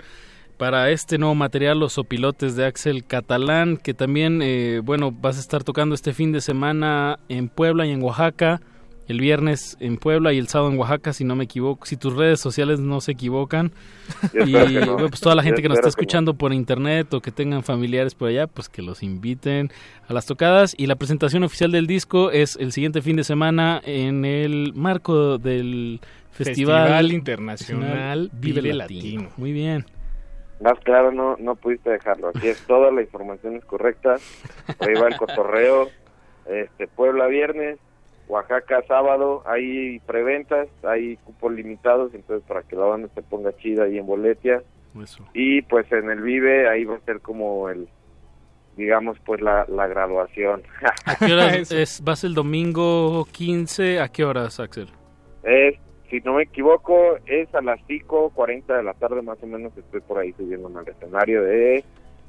para 0.57 0.89
este 0.89 1.17
nuevo 1.17 1.35
material, 1.35 1.79
Los 1.79 1.93
Sopilotes 1.93 2.57
de 2.57 2.65
Axel 2.65 3.05
Catalán, 3.05 3.77
que 3.77 3.93
también, 3.93 4.41
eh, 4.41 4.81
bueno, 4.83 5.09
vas 5.09 5.37
a 5.37 5.39
estar 5.39 5.63
tocando 5.63 5.95
este 5.95 6.11
fin 6.11 6.33
de 6.33 6.41
semana 6.41 7.17
en 7.29 7.47
Puebla 7.47 7.85
y 7.85 7.91
en 7.91 8.03
Oaxaca, 8.03 8.59
el 9.07 9.19
viernes 9.19 9.77
en 9.79 9.97
Puebla 9.97 10.33
y 10.33 10.37
el 10.37 10.47
sábado 10.47 10.71
en 10.71 10.79
Oaxaca, 10.79 11.13
si 11.13 11.23
no 11.23 11.35
me 11.35 11.43
equivoco, 11.43 11.85
si 11.85 11.97
tus 11.97 12.15
redes 12.15 12.39
sociales 12.39 12.79
no 12.79 13.01
se 13.01 13.11
equivocan. 13.11 13.71
Yo 14.33 14.41
y 14.45 14.75
no. 14.75 14.93
bueno, 14.93 15.09
pues 15.09 15.21
toda 15.21 15.35
la 15.35 15.41
Yo 15.41 15.47
gente 15.47 15.61
que 15.61 15.69
nos 15.69 15.77
está 15.77 15.87
no. 15.87 15.89
escuchando 15.89 16.33
por 16.35 16.53
internet 16.53 17.13
o 17.13 17.21
que 17.21 17.31
tengan 17.31 17.63
familiares 17.63 18.15
por 18.15 18.29
allá, 18.29 18.47
pues 18.47 18.69
que 18.69 18.81
los 18.81 19.03
inviten 19.03 19.69
a 20.07 20.13
las 20.13 20.25
tocadas. 20.25 20.73
Y 20.77 20.87
la 20.87 20.95
presentación 20.95 21.43
oficial 21.43 21.71
del 21.71 21.87
disco 21.87 22.31
es 22.31 22.55
el 22.55 22.71
siguiente 22.71 23.01
fin 23.01 23.15
de 23.15 23.23
semana 23.23 23.81
en 23.83 24.25
el 24.25 24.73
marco 24.75 25.37
del 25.37 25.99
Festival, 26.31 26.83
Festival 26.83 27.11
Internacional 27.11 28.29
Vive 28.33 28.73
Latino. 28.73 29.29
Muy 29.37 29.51
bien. 29.51 29.85
Más 30.61 30.79
claro, 30.79 31.11
no, 31.11 31.35
no 31.37 31.55
pudiste 31.55 31.89
dejarlo. 31.89 32.29
Aquí 32.29 32.47
es 32.47 32.65
toda 32.65 32.91
la 32.91 33.01
información 33.01 33.57
es 33.57 33.65
correcta. 33.65 34.15
Ahí 34.79 34.93
va 34.93 35.07
el 35.07 35.17
cotorreo. 35.17 35.89
Este, 36.45 36.89
Puebla 36.89 37.27
viernes, 37.27 37.79
Oaxaca 38.33 38.81
sábado. 38.87 39.43
Hay 39.45 39.99
preventas, 39.99 40.67
hay 40.83 41.17
cupos 41.17 41.53
limitados, 41.53 42.13
entonces 42.15 42.43
para 42.47 42.63
que 42.63 42.75
la 42.75 42.85
banda 42.85 43.07
se 43.13 43.21
ponga 43.21 43.55
chida 43.57 43.83
ahí 43.83 43.99
en 43.99 44.07
Boletia. 44.07 44.63
Eso. 45.01 45.23
Y 45.33 45.61
pues 45.61 45.91
en 45.91 46.09
el 46.09 46.21
Vive, 46.21 46.67
ahí 46.67 46.83
va 46.83 46.95
a 46.95 46.99
ser 47.01 47.19
como 47.21 47.69
el, 47.69 47.87
digamos, 48.75 49.17
pues 49.25 49.39
la, 49.39 49.65
la 49.67 49.85
graduación. 49.85 50.63
¿A 51.05 51.15
qué 51.15 51.33
horas 51.33 51.71
es? 51.71 52.03
¿Vas 52.03 52.23
el 52.23 52.33
domingo 52.33 53.27
15? 53.31 53.99
¿A 53.99 54.09
qué 54.09 54.23
horas, 54.23 54.59
Axel? 54.59 54.89
es, 55.43 55.75
si 56.09 56.19
no 56.21 56.33
me 56.33 56.43
equivoco, 56.43 57.17
es 57.25 57.53
a 57.53 57.61
las 57.61 57.79
5.40 57.81 58.77
de 58.77 58.83
la 58.83 58.93
tarde 58.93 59.21
más 59.21 59.37
o 59.43 59.47
menos. 59.47 59.77
Estoy 59.77 60.01
por 60.01 60.17
ahí 60.17 60.33
subiendo 60.33 60.67
al 60.75 60.87
escenario 60.87 61.43
de 61.43 61.83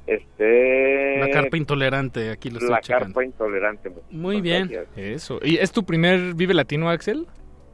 este 0.07 1.17
La 1.19 1.29
carpa 1.29 1.57
intolerante, 1.57 2.29
aquí 2.29 2.49
lo 2.49 2.57
estoy 2.57 2.71
la 2.71 2.81
checando. 2.81 3.05
carpa 3.07 3.23
intolerante. 3.25 3.91
Muy 4.11 4.41
bien. 4.41 4.71
Eso. 4.95 5.39
¿Y 5.43 5.57
es 5.57 5.71
tu 5.71 5.83
primer 5.83 6.33
Vive 6.35 6.53
Latino, 6.53 6.89
Axel? 6.89 7.27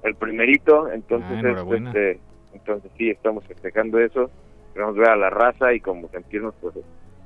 El 0.04 0.16
primerito, 0.16 0.92
entonces, 0.92 1.30
Ah, 1.46 1.64
este, 1.76 2.20
entonces 2.54 2.92
sí, 2.98 3.10
estamos 3.10 3.46
festejando 3.46 4.00
eso. 4.00 4.32
Queremos 4.74 4.96
ver 4.96 5.10
a 5.10 5.16
la 5.16 5.30
raza 5.30 5.74
y 5.74 5.80
como 5.80 6.08
sentirnos, 6.10 6.56
pues, 6.62 6.74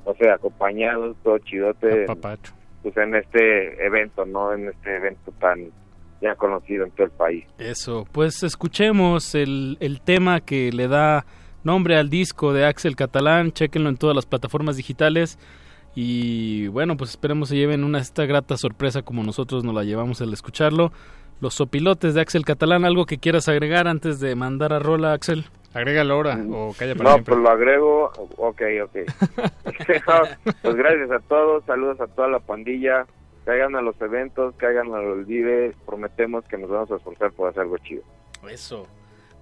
o 0.03 0.15
sea, 0.15 0.34
acompañados, 0.36 1.15
todo 1.23 1.38
chidote, 1.40 2.02
en, 2.02 2.06
Papacho. 2.07 2.53
pues 2.84 2.98
en 2.98 3.15
este 3.15 3.86
evento, 3.86 4.26
¿no? 4.26 4.53
En 4.53 4.68
este 4.69 4.95
evento 4.95 5.32
tan 5.40 5.69
ya 6.22 6.36
conocido 6.36 6.86
en 6.86 6.91
todo 6.91 7.06
el 7.06 7.11
país. 7.11 7.45
Eso, 7.60 8.06
pues 8.11 8.41
escuchemos 8.44 9.36
el, 9.36 9.77
el 9.80 10.02
tema 10.02 10.41
que 10.41 10.72
le 10.72 10.88
da 10.88 11.26
nombre 11.66 11.98
al 11.98 12.10
disco 12.10 12.54
de 12.54 12.66
Axel 12.66 12.96
Catalán, 12.96 13.52
chequenlo 13.52 13.90
en 13.90 13.98
todas 13.98 14.16
las 14.16 14.26
plataformas 14.26 14.78
digitales 14.78 15.38
y 15.96 16.68
bueno, 16.68 16.98
pues 16.98 17.12
esperemos 17.12 17.50
se 17.50 17.56
lleven 17.56 17.84
una 17.84 18.00
esta 18.00 18.26
grata 18.26 18.58
sorpresa 18.58 19.02
como 19.02 19.24
nosotros 19.24 19.64
nos 19.64 19.74
la 19.74 19.84
llevamos 19.84 20.22
al 20.22 20.34
escucharlo. 20.34 20.92
Los 21.42 21.56
sopilotes 21.56 22.14
de 22.14 22.22
Axel 22.22 22.46
Catalán, 22.46 22.86
algo 22.86 23.06
que 23.06 23.18
quieras 23.18 23.50
agregar 23.50 23.88
antes 23.88 24.20
de 24.20 24.36
mandar 24.36 24.72
a 24.72 24.80
Rola, 24.80 25.14
Axel. 25.14 25.46
Agrega 25.74 26.04
ahora 26.04 26.40
o 26.52 26.74
calla 26.78 26.96
para 26.96 27.10
No, 27.10 27.14
siempre. 27.16 27.34
pues 27.34 27.44
lo 27.44 27.50
agrego, 27.50 28.12
ok, 28.38 28.62
ok. 28.84 28.96
pues 30.62 30.76
gracias 30.76 31.12
a 31.12 31.20
todos, 31.20 31.66
saludos 31.66 32.00
a 32.00 32.08
toda 32.08 32.30
la 32.30 32.40
pandilla, 32.40 33.06
caigan 33.44 33.76
a 33.76 33.82
los 33.82 34.00
eventos, 34.02 34.56
caigan 34.56 34.94
a 34.94 35.00
los 35.02 35.26
Vive, 35.28 35.74
prometemos 35.86 36.46
que 36.46 36.58
nos 36.58 36.70
vamos 36.70 36.92
a 36.92 36.96
esforzar 36.96 37.32
por 37.32 37.50
hacer 37.50 37.64
algo 37.64 37.78
chido. 37.80 38.04
Eso. 38.50 38.88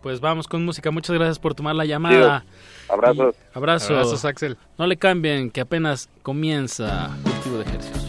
Pues 0.04 0.20
vamos 0.20 0.50
con 0.50 0.66
música. 0.66 0.92
Muchas 0.92 1.16
gracias 1.16 1.40
por 1.40 1.56
tomar 1.56 1.76
la 1.76 1.86
llamada. 1.86 2.44
Abrazos. 2.90 3.36
Y 3.36 3.58
abrazos. 3.58 3.90
Abrazos, 3.90 4.26
Axel. 4.26 4.58
No 4.78 4.86
le 4.86 4.98
cambien, 4.98 5.50
que 5.50 5.62
apenas 5.62 6.10
comienza 6.22 7.10
Cultivo 7.24 7.60
de 7.60 7.64
Ejercicios. 7.64 8.04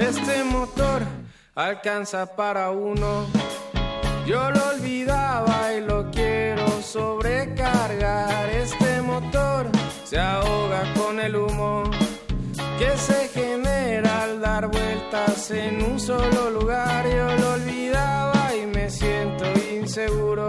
Este 0.00 0.42
motor 0.42 1.02
alcanza 1.54 2.34
para 2.34 2.72
uno. 2.72 3.28
Yo 4.26 4.50
lo 4.50 4.68
olvidaba 4.70 5.74
y 5.74 5.80
lo 5.80 6.10
quiero 6.10 6.31
sobrecargar. 6.92 8.50
Este 8.50 9.00
motor 9.00 9.66
se 10.04 10.18
ahoga 10.18 10.82
con 10.94 11.18
el 11.20 11.34
humo 11.36 11.84
que 12.78 12.96
se 12.98 13.28
genera 13.28 14.24
al 14.24 14.40
dar 14.40 14.68
vueltas 14.68 15.50
en 15.52 15.82
un 15.82 15.98
solo 15.98 16.50
lugar. 16.50 17.06
Yo 17.08 17.34
lo 17.36 17.52
olvidaba 17.54 18.54
y 18.54 18.66
me 18.66 18.90
siento 18.90 19.44
inseguro. 19.74 20.48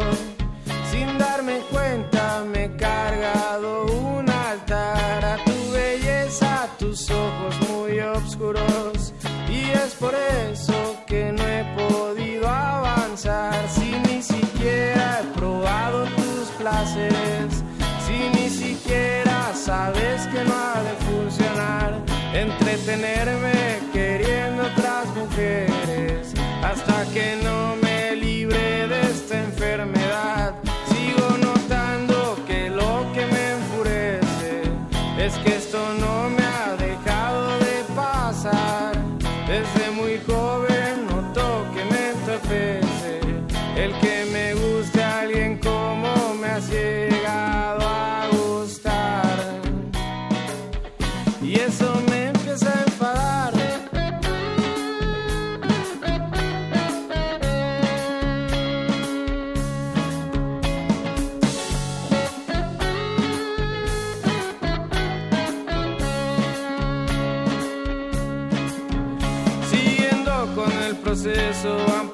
Sin 0.91 1.17
darme 1.17 1.59
cuenta 1.71 2.43
me 2.51 2.65
he 2.65 2.75
cargado 2.75 3.85
un 3.85 4.29
altar 4.29 5.23
a 5.23 5.37
tu 5.45 5.71
belleza, 5.71 6.67
tus 6.77 7.09
ojos 7.09 7.55
muy 7.69 7.99
oscuros. 8.01 9.13
Y 9.49 9.69
es 9.71 9.93
por 9.95 10.13
eso 10.13 10.97
que 11.07 11.31
no 11.31 11.43
he 11.47 11.63
podido 11.75 12.49
avanzar. 12.49 13.55
Si 13.69 13.91
ni 14.07 14.21
siquiera 14.21 15.21
he 15.21 15.37
probado 15.37 16.05
si 18.05 18.29
ni 18.33 18.49
siquiera 18.49 19.51
sabes 19.53 20.25
que 20.27 20.43
no 20.45 20.53
ha 20.53 20.81
de 20.81 20.95
funcionar. 21.07 21.99
Entretenerme 22.33 23.79
queriendo 23.91 24.63
otras 24.63 25.07
mujeres 25.13 26.33
hasta 26.63 27.03
que 27.13 27.37
no 27.43 27.75
me 27.75 27.82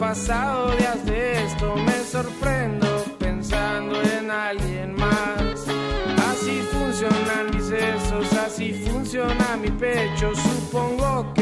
pasado 0.10 0.76
días 0.76 1.06
de 1.06 1.45
esto, 1.45 1.76
me 1.76 2.03
sorprendo 2.03 2.88
pensando 3.19 4.02
en 4.02 4.31
alguien 4.31 4.95
más. 4.95 5.68
Así 6.31 6.56
funcionan 6.72 7.52
mis 7.53 7.65
sesos, 7.65 8.34
así 8.34 8.73
funciona 8.88 9.56
mi 9.61 9.69
pecho, 9.69 10.34
supongo 10.36 11.31
que 11.36 11.39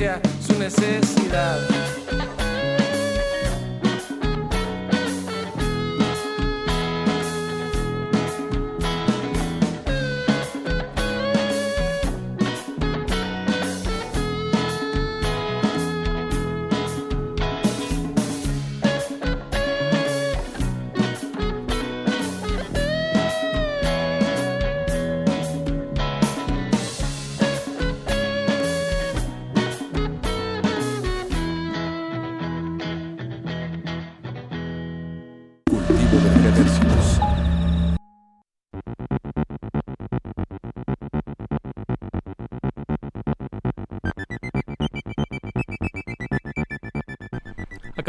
su 0.00 0.58
necesidad. 0.58 1.69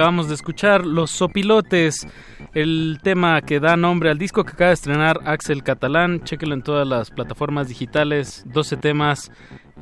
Acabamos 0.01 0.29
de 0.29 0.33
escuchar 0.33 0.83
Los 0.83 1.11
Sopilotes, 1.11 2.07
el 2.55 2.97
tema 3.03 3.39
que 3.43 3.59
da 3.59 3.77
nombre 3.77 4.09
al 4.09 4.17
disco 4.17 4.43
que 4.43 4.53
acaba 4.53 4.69
de 4.69 4.73
estrenar 4.73 5.19
Axel 5.25 5.61
Catalán. 5.61 6.23
Chéquelo 6.23 6.55
en 6.55 6.63
todas 6.63 6.87
las 6.87 7.11
plataformas 7.11 7.67
digitales, 7.67 8.43
12 8.47 8.77
temas. 8.77 9.31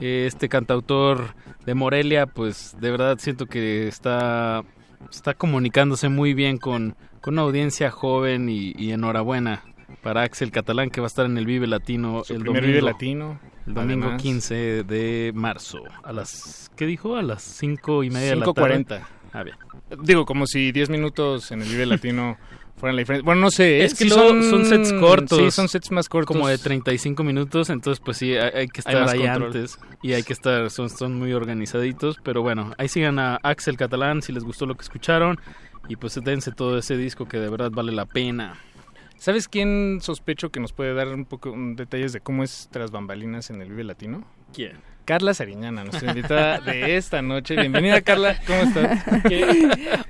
Eh, 0.02 0.26
Este 0.28 0.50
cantautor 0.50 1.36
de 1.66 1.74
Morelia, 1.74 2.26
pues 2.26 2.76
de 2.82 2.92
verdad 2.92 3.18
siento 3.18 3.46
que 3.46 3.88
está, 3.88 4.66
está 5.10 5.36
comunicándose 5.36 6.10
muy 6.10 6.34
bien 6.34 6.58
con, 6.58 6.98
con 7.22 7.36
una 7.36 7.44
audiencia 7.44 7.90
joven 7.90 8.50
y, 8.50 8.74
y 8.78 8.92
enhorabuena 8.92 9.64
para 10.04 10.24
Axel 10.24 10.52
Catalán 10.52 10.90
que 10.90 11.00
va 11.00 11.06
a 11.06 11.08
estar 11.08 11.28
en 11.28 11.38
el 11.38 11.46
Vive 11.46 11.66
Latino 11.66 12.24
Su 12.26 12.34
el 12.34 12.44
domingo. 12.44 12.68
Vive 12.68 12.82
Latino, 12.82 13.40
El 13.66 13.74
domingo 13.74 14.08
además. 14.08 14.22
15 14.22 14.84
de 14.84 15.32
marzo. 15.34 15.80
A 16.04 16.12
las, 16.12 16.70
¿qué 16.76 16.86
dijo? 16.86 17.16
A 17.16 17.22
las 17.22 17.42
5 17.42 18.04
y 18.04 18.10
media 18.10 18.32
de 18.32 18.36
la 18.36 18.52
tarde. 18.52 18.86
5.40. 18.86 19.02
Ah, 19.34 19.44
bien. 19.44 19.56
Digo, 20.04 20.26
como 20.26 20.46
si 20.48 20.72
10 20.72 20.90
minutos 20.90 21.52
en 21.52 21.62
el 21.62 21.70
Vive 21.70 21.86
Latino 21.86 22.38
fueran 22.78 22.96
la 22.96 23.02
diferencia. 23.02 23.26
Bueno, 23.26 23.42
no 23.42 23.52
sé. 23.52 23.84
Es 23.84 23.94
¿eh? 23.94 23.96
que 23.98 24.04
Sí 24.06 24.10
son, 24.10 24.44
son 24.44 24.66
sets 24.66 24.94
cortos. 24.94 25.38
Sí, 25.38 25.52
son 25.52 25.68
sets 25.68 25.92
más 25.92 26.10
cortos. 26.10 26.28
Como 26.36 26.48
de 26.48 26.58
35 26.58 27.24
minutos, 27.24 27.70
entonces 27.70 28.02
pues 28.04 28.18
sí, 28.18 28.34
hay, 28.34 28.52
hay 28.54 28.68
que 28.68 28.82
Hay 28.86 28.96
estar 28.96 29.02
más 29.02 29.12
ahí 29.14 29.20
control. 29.20 29.46
antes. 29.48 29.80
Y 30.02 30.14
hay 30.14 30.24
que 30.24 30.34
estar, 30.34 30.70
son, 30.70 30.90
son 30.90 31.18
muy 31.18 31.34
organizaditos. 31.34 32.18
Pero 32.24 32.42
bueno, 32.42 32.74
ahí 32.78 32.88
sigan 32.88 33.20
a 33.20 33.36
Axel 33.44 33.78
Catalán 33.78 34.22
si 34.22 34.32
les 34.32 34.44
gustó 34.44 34.66
lo 34.66 34.76
que 34.76 34.84
escucharon. 34.84 35.40
Y 35.88 35.96
pues 35.96 36.20
dense 36.24 36.52
todo 36.52 36.78
ese 36.78 36.98
disco 36.98 37.28
que 37.28 37.40
de 37.40 37.50
verdad 37.50 37.72
vale 37.72 37.92
la 37.92 38.06
pena. 38.06 38.56
¿Sabes 39.18 39.48
quién 39.50 40.00
sospecho 40.02 40.50
que 40.50 40.60
nos 40.62 40.72
puede 40.72 40.94
dar 40.94 41.10
un 41.10 41.26
poco 41.26 41.52
un 41.52 41.76
detalles 41.76 42.14
de 42.14 42.22
cómo 42.22 42.44
es 42.44 42.70
tras 42.72 42.90
bambalinas 42.92 43.50
en 43.50 43.62
el 43.62 43.70
Vive 43.70 43.84
Latino? 43.84 44.24
¿Quién? 44.54 44.78
Carla 45.10 45.34
Sariñana, 45.34 45.84
nuestra 45.86 46.12
invitada 46.12 46.60
de 46.60 46.96
esta 46.96 47.24
noche. 47.24 47.56
Bienvenida, 47.56 48.00
Carla. 48.02 48.40
¿Cómo 48.46 48.60
estás? 48.62 49.04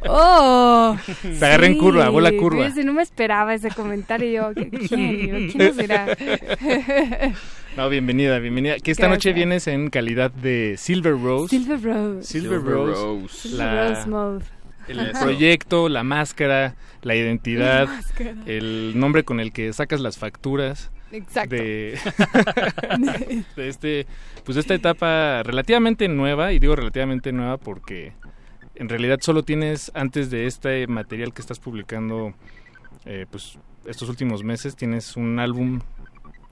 ¡Oh! 0.06 0.98
Te 1.22 1.46
agarré 1.46 1.68
en 1.68 1.78
curva, 1.78 2.10
bola 2.10 2.34
curva. 2.34 2.64
fíjese, 2.66 2.84
no 2.84 2.92
me 2.92 3.02
esperaba 3.02 3.54
ese 3.54 3.70
comentario. 3.70 4.52
Yo, 4.52 4.70
¿quién? 4.90 5.48
Yo, 5.48 5.54
¿Quién 5.58 5.74
será? 5.74 6.06
No, 7.78 7.88
bienvenida, 7.88 8.40
bienvenida. 8.40 8.76
Que 8.80 8.92
esta 8.92 9.08
noche 9.08 9.32
vienes 9.32 9.68
en 9.68 9.90
calidad 9.90 10.32
de 10.32 10.76
Silver 10.78 11.14
Rose. 11.14 11.48
Silver 11.56 11.82
Rose. 11.82 12.24
Silver, 12.28 12.60
Silver 12.60 12.62
Rose. 12.62 13.02
Rose. 13.02 13.38
Silver 13.38 13.58
La- 13.58 13.90
Rose 13.96 14.10
Mode. 14.10 14.46
el 14.90 15.12
proyecto, 15.12 15.88
la 15.88 16.04
máscara, 16.04 16.76
la 17.04 17.16
identidad, 17.16 17.86
La 17.88 17.94
máscara. 17.96 18.34
el 18.48 19.00
nombre 19.00 19.24
con 19.24 19.40
el 19.40 19.54
que 19.54 19.72
sacas 19.72 20.02
las 20.02 20.18
facturas. 20.18 20.92
Exacto. 21.12 21.56
De, 21.56 21.98
de 23.56 23.68
este, 23.68 24.06
pues 24.44 24.58
esta 24.58 24.74
etapa 24.74 25.44
relativamente 25.44 26.08
nueva, 26.08 26.54
y 26.54 26.60
digo 26.60 26.76
relativamente 26.76 27.32
nueva 27.32 27.58
porque 27.58 28.14
en 28.76 28.90
realidad 28.90 29.20
solo 29.22 29.44
tienes, 29.44 29.92
antes 29.94 30.30
de 30.30 30.46
este 30.46 30.88
material 30.88 31.34
que 31.34 31.42
estás 31.42 31.60
publicando, 31.60 32.34
eh, 33.06 33.26
pues 33.30 33.60
estos 33.86 34.10
últimos 34.10 34.44
meses, 34.44 34.76
tienes 34.76 35.18
un 35.18 35.40
álbum, 35.40 35.82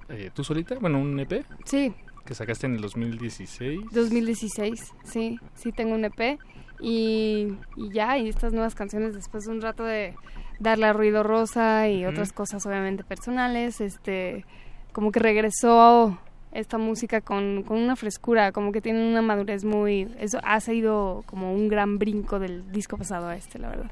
eh, 0.09 0.31
tú 0.34 0.43
solita, 0.43 0.75
bueno, 0.79 0.99
un 0.99 1.19
EP 1.19 1.45
Sí, 1.65 1.93
que 2.25 2.34
sacaste 2.34 2.65
en 2.65 2.75
el 2.75 2.81
2016. 2.81 3.81
2016. 3.91 4.93
Sí, 5.03 5.39
sí 5.55 5.71
tengo 5.71 5.95
un 5.95 6.05
EP. 6.05 6.38
Y, 6.79 7.47
y 7.75 7.89
ya, 7.91 8.17
y 8.19 8.29
estas 8.29 8.53
nuevas 8.53 8.75
canciones 8.75 9.15
después 9.15 9.45
de 9.45 9.51
un 9.51 9.61
rato 9.61 9.84
de 9.84 10.13
darle 10.59 10.85
a 10.88 10.93
ruido 10.93 11.23
rosa 11.23 11.88
y 11.88 12.05
otras 12.05 12.34
cosas 12.34 12.65
obviamente 12.65 13.03
personales, 13.03 13.79
este, 13.81 14.45
como 14.91 15.11
que 15.11 15.19
regresó 15.19 16.17
esta 16.51 16.77
música 16.77 17.21
con, 17.21 17.63
con 17.63 17.77
una 17.77 17.95
frescura, 17.95 18.51
como 18.51 18.71
que 18.71 18.81
tiene 18.81 19.07
una 19.07 19.21
madurez 19.21 19.63
muy... 19.65 20.07
Eso 20.19 20.39
ha 20.43 20.59
sido 20.59 21.23
como 21.27 21.53
un 21.53 21.67
gran 21.67 21.99
brinco 21.99 22.39
del 22.39 22.71
disco 22.71 22.97
pasado 22.97 23.27
a 23.27 23.35
este, 23.35 23.59
la 23.59 23.69
verdad. 23.69 23.91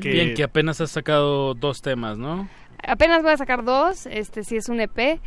Que- 0.00 0.10
Bien, 0.10 0.34
que 0.34 0.44
apenas 0.44 0.80
has 0.80 0.90
sacado 0.90 1.54
dos 1.54 1.82
temas, 1.82 2.16
¿no? 2.16 2.48
Apenas 2.86 3.22
voy 3.22 3.32
a 3.32 3.36
sacar 3.36 3.64
dos, 3.64 4.06
este 4.06 4.44
sí 4.44 4.56
es 4.56 4.68
un 4.68 4.80
EP 4.80 5.20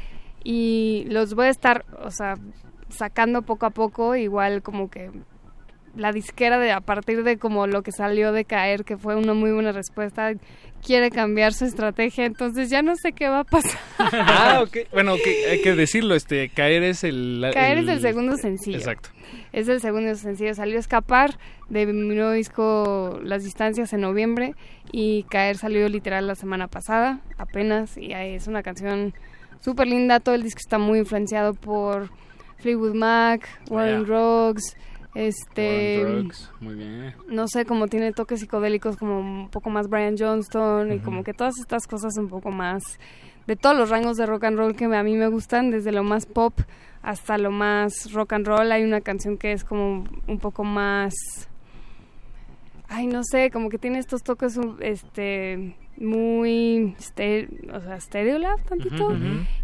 y 0.43 1.05
los 1.09 1.33
voy 1.35 1.47
a 1.47 1.49
estar, 1.49 1.85
o 2.03 2.09
sea, 2.09 2.35
sacando 2.89 3.41
poco 3.43 3.65
a 3.65 3.69
poco, 3.71 4.15
igual 4.15 4.61
como 4.63 4.89
que 4.89 5.11
la 5.95 6.11
disquera 6.11 6.57
de 6.59 6.71
a 6.71 6.81
partir 6.81 7.23
de 7.23 7.37
como 7.37 7.67
lo 7.67 7.81
que 7.81 7.91
salió 7.91 8.31
de 8.31 8.45
caer, 8.45 8.83
que 8.83 8.97
fue 8.97 9.15
una 9.15 9.33
muy 9.33 9.51
buena 9.51 9.71
respuesta, 9.71 10.31
quiere 10.81 11.11
cambiar 11.11 11.53
su 11.53 11.65
estrategia, 11.65 12.25
entonces 12.25 12.69
ya 12.69 12.81
no 12.81 12.95
sé 12.95 13.11
qué 13.13 13.27
va 13.27 13.41
a 13.41 13.43
pasar. 13.43 13.79
ah. 13.99 14.63
Bueno, 14.91 15.15
que, 15.23 15.49
hay 15.49 15.61
que 15.61 15.75
decirlo, 15.75 16.15
este, 16.15 16.49
Caer 16.49 16.83
es 16.83 17.03
el... 17.03 17.45
Caer 17.53 17.79
es 17.79 17.87
el 17.87 18.01
segundo 18.01 18.35
sencillo. 18.37 18.77
Exacto. 18.77 19.09
Es 19.53 19.67
el 19.67 19.81
segundo 19.81 20.15
sencillo. 20.15 20.53
Salió 20.53 20.79
Escapar 20.79 21.37
de 21.69 21.85
mi 21.85 22.15
nuevo 22.15 22.31
disco 22.31 23.19
Las 23.23 23.43
Distancias 23.43 23.93
en 23.93 24.01
noviembre 24.01 24.55
y 24.91 25.23
Caer 25.23 25.57
salió 25.57 25.87
literal 25.89 26.27
la 26.27 26.35
semana 26.35 26.67
pasada, 26.67 27.21
apenas, 27.37 27.97
y 27.97 28.13
es 28.13 28.47
una 28.47 28.63
canción 28.63 29.13
súper 29.59 29.87
linda. 29.87 30.19
Todo 30.19 30.35
el 30.35 30.43
disco 30.43 30.59
está 30.59 30.77
muy 30.77 30.99
influenciado 30.99 31.53
por 31.53 32.09
Fleetwood 32.59 32.95
Mac, 32.95 33.47
Warren 33.69 34.05
Rocks, 34.05 34.75
este 35.13 36.25
muy 36.61 36.75
bien. 36.75 37.13
no 37.27 37.47
sé 37.47 37.65
como 37.65 37.87
tiene 37.87 38.13
toques 38.13 38.39
psicodélicos 38.39 38.95
como 38.95 39.19
un 39.19 39.49
poco 39.49 39.69
más 39.69 39.89
Brian 39.89 40.15
Johnston 40.17 40.93
y 40.93 40.99
como 40.99 41.23
que 41.23 41.33
todas 41.33 41.59
estas 41.59 41.85
cosas 41.85 42.17
un 42.17 42.29
poco 42.29 42.49
más 42.51 42.81
de 43.47 43.55
todos 43.55 43.75
los 43.75 43.89
rangos 43.89 44.17
de 44.17 44.25
rock 44.25 44.45
and 44.45 44.57
roll 44.57 44.75
que 44.75 44.85
a 44.85 45.03
mí 45.03 45.15
me 45.15 45.27
gustan 45.27 45.71
desde 45.71 45.91
lo 45.91 46.03
más 46.03 46.25
pop 46.25 46.53
hasta 47.01 47.37
lo 47.37 47.51
más 47.51 48.11
rock 48.13 48.33
and 48.33 48.47
roll. 48.47 48.71
Hay 48.71 48.83
una 48.83 49.01
canción 49.01 49.37
que 49.37 49.51
es 49.51 49.63
como 49.63 50.05
un 50.27 50.39
poco 50.39 50.63
más 50.63 51.13
ay 52.87 53.07
no 53.07 53.23
sé 53.23 53.51
como 53.51 53.69
que 53.69 53.77
tiene 53.77 53.99
estos 53.99 54.21
toques 54.21 54.59
este 54.79 55.75
muy 55.97 56.95
o 57.73 57.81
sea, 57.81 57.99
stereo 57.99 58.37
lab 58.37 58.61
tantito. 58.63 59.13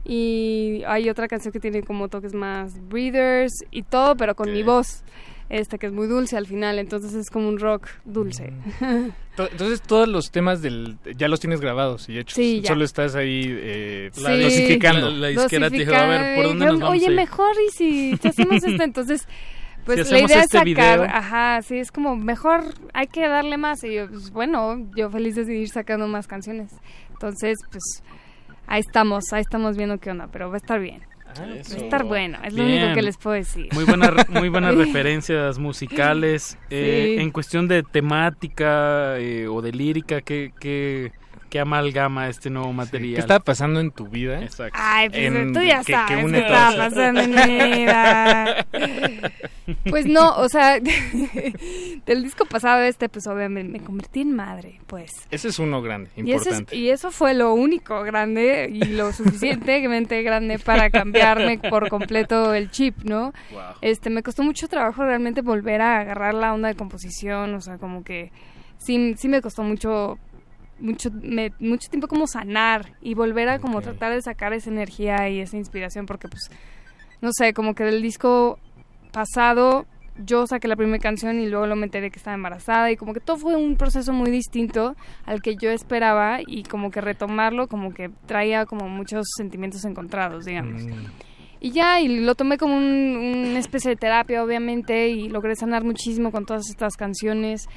Y 0.03 0.84
hay 0.88 1.10
otra 1.10 1.28
canción 1.28 1.52
que 1.52 1.60
tiene 1.60 1.84
como 1.84 2.10
toques 2.10 2.34
más 2.34 2.80
breathers 2.90 3.53
y 3.72 3.84
todo 3.84 4.15
pero 4.15 4.36
con 4.36 4.52
mi 4.52 4.64
voz 4.64 5.03
este 5.49 5.80
que 5.80 5.88
es 5.88 5.94
muy 5.94 6.07
dulce 6.07 6.38
al 6.38 6.45
final, 6.45 6.80
entonces 6.80 7.14
es 7.14 7.30
como 7.30 7.48
un 7.48 7.60
rock 7.60 7.88
dulce. 8.06 8.52
Mm. 8.80 9.10
Entonces 9.38 9.84
todos 9.84 10.07
los 10.07 10.32
temas 10.32 10.64
del 10.64 10.98
ya 11.15 11.28
los 11.28 11.40
tienes 11.40 11.61
grabados 11.61 12.10
y 12.10 12.18
hechos, 12.18 12.34
sí, 12.34 12.64
solo 12.65 12.84
estás 12.84 13.14
ahí 13.14 13.44
eh, 13.48 14.10
dosificando. 14.15 15.11
La, 15.11 15.28
disquera 15.28 15.69
te 15.69 15.78
dijo, 15.78 15.94
a 15.94 16.07
ver, 16.07 16.36
¿por 16.36 16.45
dónde 16.45 16.65
nos 16.65 16.80
vamos 16.80 16.95
Oye, 16.95 17.11
mejor 17.11 17.53
y 17.68 17.72
si 17.72 18.19
hacemos 18.28 18.64
esto, 18.64 18.84
entonces 18.84 19.28
pues 19.86 20.10
la 20.10 20.19
idea 20.22 20.40
es 20.40 20.45
este 20.45 20.57
sacar, 20.57 21.03
ajá, 21.03 21.61
sí, 21.61 21.78
es 21.78 21.91
como 21.91 22.15
mejor 22.15 22.64
hay 22.94 23.06
que 23.07 23.28
darle 23.28 23.57
más 23.57 23.84
y 23.84 23.94
yo, 23.94 24.10
pues, 24.10 24.32
bueno, 24.32 24.90
yo 24.95 25.11
feliz 25.11 25.36
de 25.36 25.45
seguir 25.45 25.69
sacando 25.69 26.07
más 26.07 26.26
canciones. 26.26 26.72
Entonces, 27.11 27.57
pues 27.72 27.84
ahí 28.65 28.82
estamos, 28.82 29.24
ahí 29.32 29.41
estamos 29.41 29.78
viendo 29.78 29.99
qué 29.99 30.10
onda, 30.11 30.30
pero 30.32 30.49
va 30.49 30.56
a 30.56 30.57
estar 30.57 30.80
bien. 30.80 31.03
Va 31.39 31.45
a 31.53 31.77
estar 31.77 32.03
bueno, 32.03 32.38
es 32.43 32.53
lo 32.53 32.64
único 32.64 32.93
que 32.93 33.01
les 33.01 33.18
puedo 33.18 33.35
decir. 33.35 33.69
Muy, 33.73 33.84
buena, 33.84 34.14
muy 34.30 34.49
buenas 34.49 34.76
referencias 34.85 35.59
musicales. 35.59 36.57
Eh, 36.69 37.18
En 37.19 37.31
cuestión 37.31 37.68
de 37.68 37.84
temática 37.84 39.18
eh, 39.19 39.47
o 39.47 39.61
de 39.61 39.72
lírica, 39.72 40.22
¿qué, 40.22 40.51
qué, 40.59 41.11
qué 41.49 41.60
amalgama 41.60 42.30
este 42.30 42.49
nuevo 42.49 42.72
material? 42.74 43.15
¿Qué 43.15 43.22
está 43.22 43.40
pasando 43.40 43.80
en 43.80 43.91
tu 43.91 44.07
vida? 44.07 44.41
Exacto. 44.41 44.78
Ay, 44.80 45.10
pues 45.10 45.53
tú 45.53 45.61
ya 45.61 45.84
sabes 45.84 46.32
qué 46.32 46.38
está 46.40 46.74
pasando 46.76 47.22
en 47.22 47.30
mi 47.32 47.76
vida. 47.76 48.65
pues 49.90 50.06
no, 50.06 50.36
o 50.38 50.49
sea, 50.49 50.80
del 52.06 52.24
disco 52.24 52.45
pasado 52.45 52.84
este, 52.84 53.10
pues 53.10 53.28
obviamente 53.28 53.72
me 53.72 53.84
convertí 53.84 54.22
en 54.22 54.36
madre, 54.36 54.80
pues. 54.88 55.11
Ese 55.32 55.49
es 55.49 55.60
uno 55.60 55.82
grande, 55.82 56.10
importante. 56.15 56.76
Y, 56.76 56.90
eso 56.90 57.11
fue 57.11 57.34
lo 57.34 57.53
único 57.53 58.02
grande 58.03 58.69
y 58.72 58.84
lo 58.86 59.11
suficientemente 59.14 60.22
grande 60.24 60.60
para 60.60 60.90
cambiarme 60.90 61.60
por 61.60 61.90
completo 61.90 62.53
el 62.53 62.72
chip, 62.72 63.03
¿no? 63.03 63.34
Este, 63.82 64.10
me 64.10 64.24
costó 64.24 64.44
mucho 64.44 64.68
trabajo 64.68 65.03
realmente 65.03 65.41
volver 65.41 65.82
a 65.82 65.99
agarrar 65.99 66.34
la 66.34 66.53
onda 66.53 66.69
de 66.69 66.76
composición, 66.76 67.53
o 67.53 67.61
sea, 67.61 67.78
como 67.78 68.03
que 68.03 68.32
sí, 68.78 69.15
sí 69.18 69.28
me 69.28 69.41
costó 69.41 69.64
mucho 69.64 70.18
mucho, 70.79 71.09
mucho 71.59 71.89
tiempo 71.89 72.07
como 72.07 72.27
sanar 72.27 72.93
y 73.01 73.13
volver 73.13 73.49
a 73.49 73.59
como 73.59 73.81
tratar 73.81 74.13
de 74.13 74.21
sacar 74.21 74.53
esa 74.53 74.69
energía 74.69 75.29
y 75.29 75.39
esa 75.39 75.57
inspiración 75.57 76.05
porque 76.05 76.27
pues 76.27 76.49
no 77.21 77.29
sé, 77.33 77.53
como 77.53 77.73
que 77.73 77.83
del 77.83 78.01
disco 78.01 78.59
pasado 79.11 79.85
yo 80.23 80.47
saqué 80.47 80.67
la 80.67 80.75
primera 80.75 80.99
canción 80.99 81.39
y 81.39 81.47
luego 81.47 81.67
lo 81.67 81.75
me 81.75 81.85
enteré 81.85 82.09
que 82.09 82.17
estaba 82.17 82.35
embarazada 82.35 82.91
y 82.91 82.97
como 82.97 83.13
que 83.13 83.19
todo 83.19 83.37
fue 83.37 83.55
un 83.55 83.75
proceso 83.75 84.13
muy 84.13 84.31
distinto 84.31 84.95
al 85.25 85.41
que 85.41 85.55
yo 85.55 85.69
esperaba 85.69 86.39
y 86.45 86.63
como 86.63 86.91
que 86.91 87.01
retomarlo 87.01 87.67
como 87.67 87.93
que 87.93 88.09
traía 88.25 88.65
como 88.65 88.89
muchos 88.89 89.27
sentimientos 89.35 89.85
encontrados, 89.85 90.45
digamos. 90.45 90.83
Mm. 90.83 90.91
Y 91.59 91.71
ya, 91.71 91.99
y 91.99 92.19
lo 92.19 92.35
tomé 92.35 92.57
como 92.57 92.77
un, 92.77 92.83
una 92.83 93.59
especie 93.59 93.89
de 93.89 93.95
terapia, 93.95 94.43
obviamente, 94.43 95.09
y 95.09 95.27
logré 95.27 95.55
sanar 95.55 95.83
muchísimo 95.83 96.31
con 96.31 96.45
todas 96.45 96.69
estas 96.69 96.95
canciones 96.95 97.67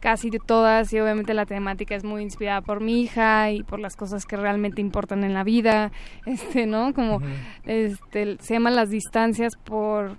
casi 0.00 0.30
de 0.30 0.38
todas 0.38 0.92
y 0.92 1.00
obviamente 1.00 1.34
la 1.34 1.46
temática 1.46 1.94
es 1.94 2.04
muy 2.04 2.22
inspirada 2.22 2.60
por 2.60 2.80
mi 2.80 3.02
hija 3.02 3.50
y 3.50 3.62
por 3.62 3.80
las 3.80 3.96
cosas 3.96 4.24
que 4.24 4.36
realmente 4.36 4.80
importan 4.80 5.24
en 5.24 5.34
la 5.34 5.44
vida, 5.44 5.92
este, 6.26 6.66
¿no? 6.66 6.92
Como 6.94 7.20
este 7.64 8.36
se 8.40 8.54
llaman 8.54 8.76
las 8.76 8.90
distancias 8.90 9.56
por 9.56 10.16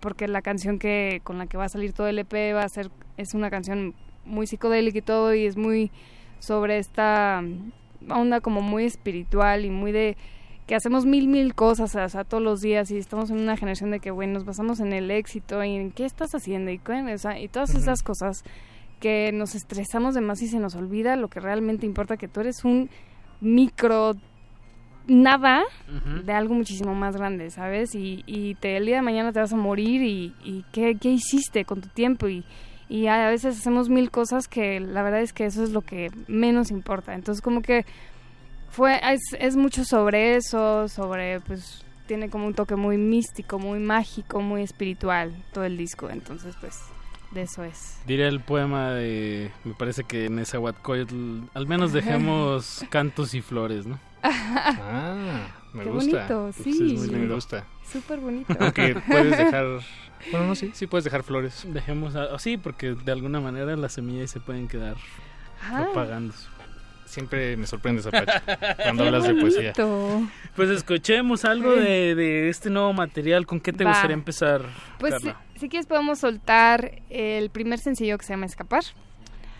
porque 0.00 0.28
la 0.28 0.42
canción 0.42 0.78
que 0.78 1.20
con 1.24 1.38
la 1.38 1.46
que 1.46 1.56
va 1.56 1.64
a 1.64 1.68
salir 1.68 1.92
todo 1.92 2.08
el 2.08 2.18
EP 2.18 2.54
va 2.54 2.64
a 2.64 2.68
ser 2.68 2.90
es 3.16 3.34
una 3.34 3.50
canción 3.50 3.94
muy 4.24 4.46
psicodélica 4.46 4.98
y 4.98 5.02
todo 5.02 5.34
y 5.34 5.46
es 5.46 5.56
muy 5.56 5.90
sobre 6.38 6.78
esta 6.78 7.42
onda 8.08 8.40
como 8.40 8.62
muy 8.62 8.84
espiritual 8.84 9.64
y 9.64 9.70
muy 9.70 9.92
de 9.92 10.16
que 10.66 10.74
hacemos 10.74 11.04
mil 11.04 11.28
mil 11.28 11.54
cosas 11.54 11.94
o 11.96 12.08
sea, 12.08 12.24
todos 12.24 12.42
los 12.42 12.60
días 12.60 12.90
y 12.90 12.96
estamos 12.96 13.30
en 13.30 13.40
una 13.40 13.56
generación 13.56 13.90
de 13.90 14.00
que 14.00 14.10
bueno 14.10 14.34
nos 14.34 14.44
basamos 14.44 14.80
en 14.80 14.92
el 14.92 15.10
éxito 15.10 15.62
y 15.62 15.74
en 15.74 15.90
qué 15.90 16.06
estás 16.06 16.34
haciendo 16.34 16.70
y, 16.70 16.80
y 17.38 17.48
todas 17.48 17.74
esas 17.74 18.02
cosas 18.02 18.44
que 19.00 19.32
nos 19.32 19.54
estresamos 19.54 20.14
demasiado 20.14 20.48
y 20.48 20.52
se 20.52 20.60
nos 20.60 20.74
olvida 20.74 21.16
lo 21.16 21.28
que 21.28 21.40
realmente 21.40 21.86
importa, 21.86 22.16
que 22.16 22.28
tú 22.28 22.40
eres 22.40 22.64
un 22.64 22.90
micro 23.40 24.14
nada 25.06 25.64
de 26.24 26.32
algo 26.32 26.54
muchísimo 26.54 26.94
más 26.94 27.16
grande, 27.16 27.50
¿sabes? 27.50 27.94
Y, 27.94 28.22
y 28.26 28.54
te, 28.56 28.76
el 28.76 28.86
día 28.86 28.96
de 28.96 29.02
mañana 29.02 29.32
te 29.32 29.40
vas 29.40 29.52
a 29.52 29.56
morir 29.56 30.02
y, 30.02 30.34
y 30.44 30.64
¿qué, 30.72 30.96
¿qué, 31.00 31.10
hiciste 31.10 31.64
con 31.64 31.80
tu 31.80 31.88
tiempo 31.88 32.28
y, 32.28 32.44
y 32.88 33.06
a 33.08 33.28
veces 33.28 33.58
hacemos 33.58 33.88
mil 33.88 34.10
cosas 34.10 34.46
que 34.46 34.78
la 34.78 35.02
verdad 35.02 35.20
es 35.20 35.32
que 35.32 35.46
eso 35.46 35.64
es 35.64 35.70
lo 35.70 35.80
que 35.80 36.10
menos 36.28 36.70
importa. 36.70 37.14
Entonces 37.14 37.42
como 37.42 37.62
que 37.62 37.84
fue 38.68 39.00
es, 39.02 39.20
es 39.38 39.56
mucho 39.56 39.84
sobre 39.84 40.36
eso, 40.36 40.86
sobre 40.88 41.40
pues 41.40 41.84
tiene 42.06 42.30
como 42.30 42.46
un 42.46 42.54
toque 42.54 42.76
muy 42.76 42.98
místico, 42.98 43.58
muy 43.58 43.80
mágico, 43.80 44.40
muy 44.40 44.62
espiritual 44.62 45.32
todo 45.52 45.64
el 45.64 45.76
disco, 45.76 46.10
entonces 46.10 46.54
pues 46.60 46.78
de 47.30 47.42
eso 47.42 47.64
es. 47.64 48.00
Diría 48.06 48.28
el 48.28 48.40
poema 48.40 48.90
de, 48.90 49.52
me 49.64 49.74
parece 49.74 50.04
que 50.04 50.26
en 50.26 50.34
esa 50.38 50.58
Nezahualcóyotl, 50.58 51.42
al 51.54 51.66
menos 51.66 51.92
dejemos 51.92 52.84
cantos 52.90 53.34
y 53.34 53.40
flores, 53.40 53.86
¿no? 53.86 53.98
ah, 54.22 55.48
me 55.72 55.84
Qué 55.84 55.90
gusta. 55.90 56.26
bonito, 56.28 56.52
sí. 56.52 56.98
me 57.10 57.32
gusta. 57.32 57.64
Súper 57.90 58.18
bonito. 58.20 58.54
Aunque 58.58 58.96
puedes 59.06 59.38
dejar, 59.38 59.66
bueno, 60.32 60.46
no, 60.48 60.54
sí, 60.54 60.72
sí 60.74 60.86
puedes 60.86 61.04
dejar 61.04 61.22
flores. 61.22 61.64
Dejemos, 61.66 62.16
a, 62.16 62.38
sí, 62.38 62.56
porque 62.56 62.94
de 62.94 63.12
alguna 63.12 63.40
manera 63.40 63.76
las 63.76 63.92
semillas 63.92 64.30
se 64.30 64.40
pueden 64.40 64.68
quedar 64.68 64.96
ah. 65.62 65.82
propagándose. 65.84 66.48
Siempre 67.10 67.56
me 67.56 67.66
sorprende 67.66 68.02
esa 68.02 68.10
cuando 68.84 69.04
hablas 69.04 69.24
de 69.24 69.34
poesía. 69.34 69.72
Pues 70.54 70.70
escuchemos 70.70 71.44
algo 71.44 71.74
de, 71.74 72.14
de, 72.14 72.48
este 72.48 72.70
nuevo 72.70 72.92
material. 72.92 73.46
¿Con 73.46 73.58
qué 73.58 73.72
te 73.72 73.84
gustaría 73.84 74.14
empezar? 74.14 74.62
Pues 75.00 75.16
si, 75.58 75.68
quieres 75.68 75.86
podemos 75.86 76.20
soltar 76.20 77.02
el 77.10 77.50
primer 77.50 77.80
sencillo 77.80 78.16
que 78.16 78.24
se 78.24 78.34
llama 78.34 78.46
Escapar. 78.46 78.84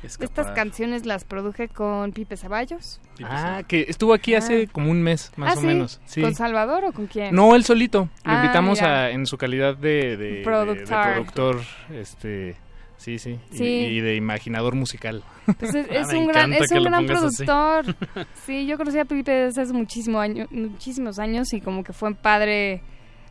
Estas 0.05 0.53
canciones 0.53 1.07
las 1.07 1.25
produje 1.25 1.69
con 1.69 2.13
Pipe 2.13 2.37
Ceballos. 2.37 3.01
ah, 3.25 3.63
que 3.67 3.87
estuvo 3.89 4.15
aquí 4.15 4.37
hace 4.37 4.67
ah. 4.69 4.71
como 4.73 4.93
un 4.93 5.03
mes, 5.03 5.33
más 5.35 5.57
ah, 5.57 5.59
o 5.59 5.63
menos. 5.63 6.01
¿Con 6.15 6.37
Salvador 6.37 6.85
o 6.85 6.93
con 6.93 7.09
quién? 7.09 7.35
No, 7.35 7.57
él 7.57 7.65
solito. 7.65 8.09
Lo 8.25 8.33
invitamos 8.33 8.81
a, 8.81 9.11
en 9.11 9.27
su 9.27 9.37
calidad 9.37 9.77
de, 9.77 10.17
de, 10.17 10.43
productor. 10.45 11.61
este 11.93 12.57
Sí, 13.01 13.19
sí, 13.19 13.39
Y, 13.53 14.01
de 14.01 14.15
imaginador 14.15 14.75
musical. 14.75 15.25
Pues 15.59 15.75
es, 15.75 15.87
ah, 16.13 16.19
un 16.19 16.27
gran, 16.27 16.53
es 16.53 16.71
un 16.71 16.85
gran 16.85 17.07
productor. 17.07 17.97
Sí, 18.45 18.67
yo 18.67 18.77
conocí 18.77 18.99
a 18.99 19.07
Pipe 19.07 19.33
desde 19.33 19.63
hace 19.63 19.73
muchísimo 19.73 20.21
año, 20.21 20.47
muchísimos 20.51 21.19
años 21.19 21.51
y 21.55 21.63
como 21.63 21.83
que 21.83 21.95
fue 21.95 22.15
padre 22.15 22.83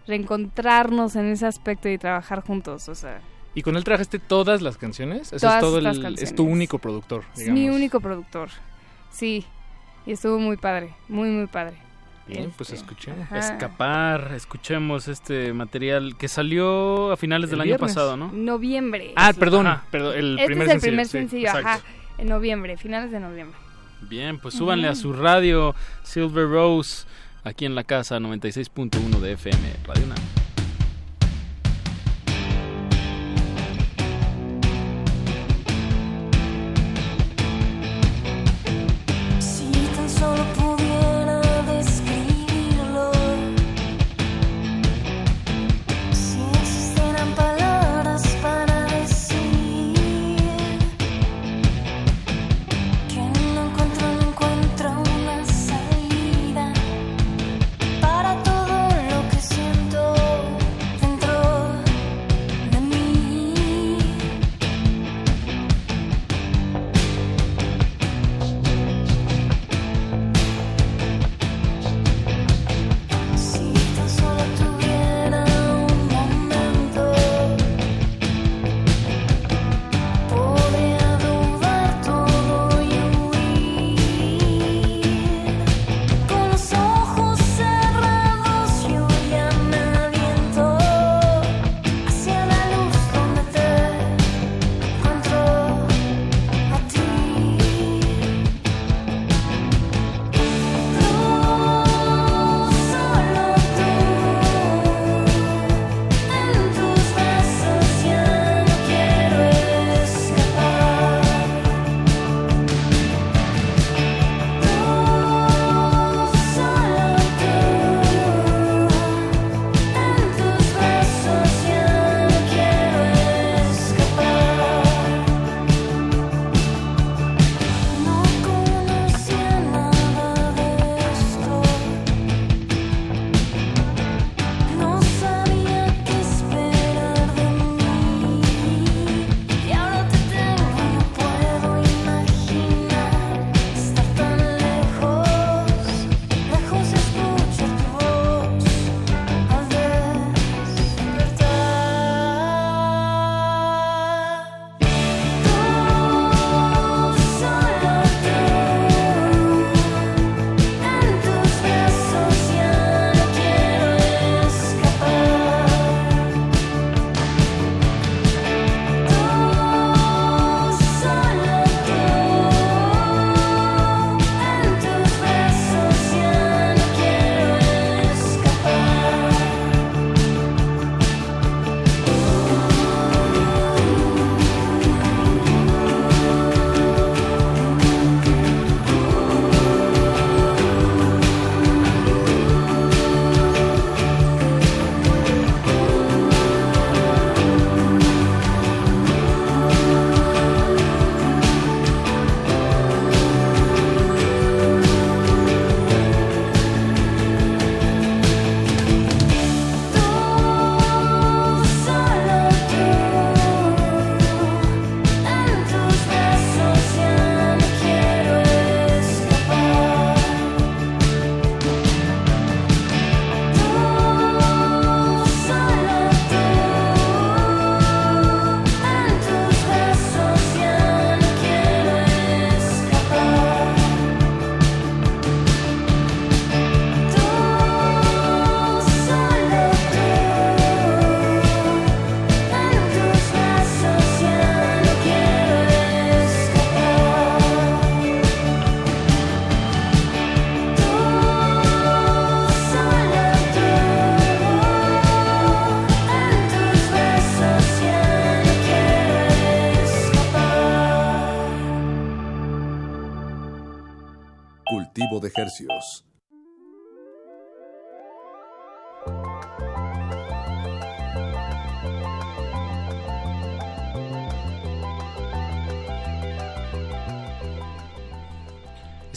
reencontrarnos 0.07 1.15
en 1.15 1.25
ese 1.25 1.45
aspecto 1.45 1.87
y 1.87 1.99
trabajar 1.99 2.41
juntos, 2.41 2.89
o 2.89 2.95
sea. 2.95 3.21
¿Y 3.53 3.61
con 3.61 3.75
él 3.77 3.83
trabajaste 3.83 4.17
todas 4.17 4.63
las 4.63 4.77
canciones? 4.77 5.31
es 5.33 5.41
todo 5.41 5.77
el, 5.77 6.17
Es 6.17 6.33
tu 6.33 6.45
único 6.45 6.79
productor, 6.79 7.25
digamos. 7.35 7.59
Es 7.59 7.63
mi 7.63 7.69
único 7.69 7.99
productor, 7.99 8.49
sí. 9.11 9.45
Y 10.07 10.13
estuvo 10.13 10.39
muy 10.39 10.57
padre, 10.57 10.95
muy, 11.07 11.29
muy 11.29 11.45
padre. 11.45 11.77
Bien, 12.29 12.51
pues 12.55 12.69
este, 12.69 12.81
escuchemos. 12.81 13.31
Escapar, 13.31 14.33
escuchemos 14.35 15.07
este 15.07 15.51
material 15.53 16.15
que 16.17 16.27
salió 16.27 17.11
a 17.11 17.17
finales 17.17 17.49
del 17.49 17.61
año 17.61 17.77
pasado, 17.77 18.15
¿no? 18.15 18.31
Noviembre. 18.31 19.13
Ah, 19.15 19.33
perdón, 19.37 19.67
perdón, 19.89 20.15
el 20.17 20.39
este 20.39 20.45
primer 20.45 20.67
es 20.67 20.73
el 20.75 20.81
primer 20.81 21.07
sencillo, 21.07 21.49
ajá, 21.49 21.81
en 22.17 22.29
noviembre, 22.29 22.77
finales 22.77 23.11
de 23.11 23.19
noviembre. 23.19 23.57
Bien, 24.01 24.39
pues 24.39 24.53
súbanle 24.53 24.87
a 24.87 24.95
su 24.95 25.11
radio 25.13 25.75
Silver 26.03 26.47
Rose 26.47 27.05
aquí 27.43 27.65
en 27.65 27.75
la 27.75 27.83
casa 27.83 28.19
96.1 28.19 29.19
de 29.19 29.33
FM 29.33 29.73
Radio 29.85 30.07
Nam. 30.07 30.48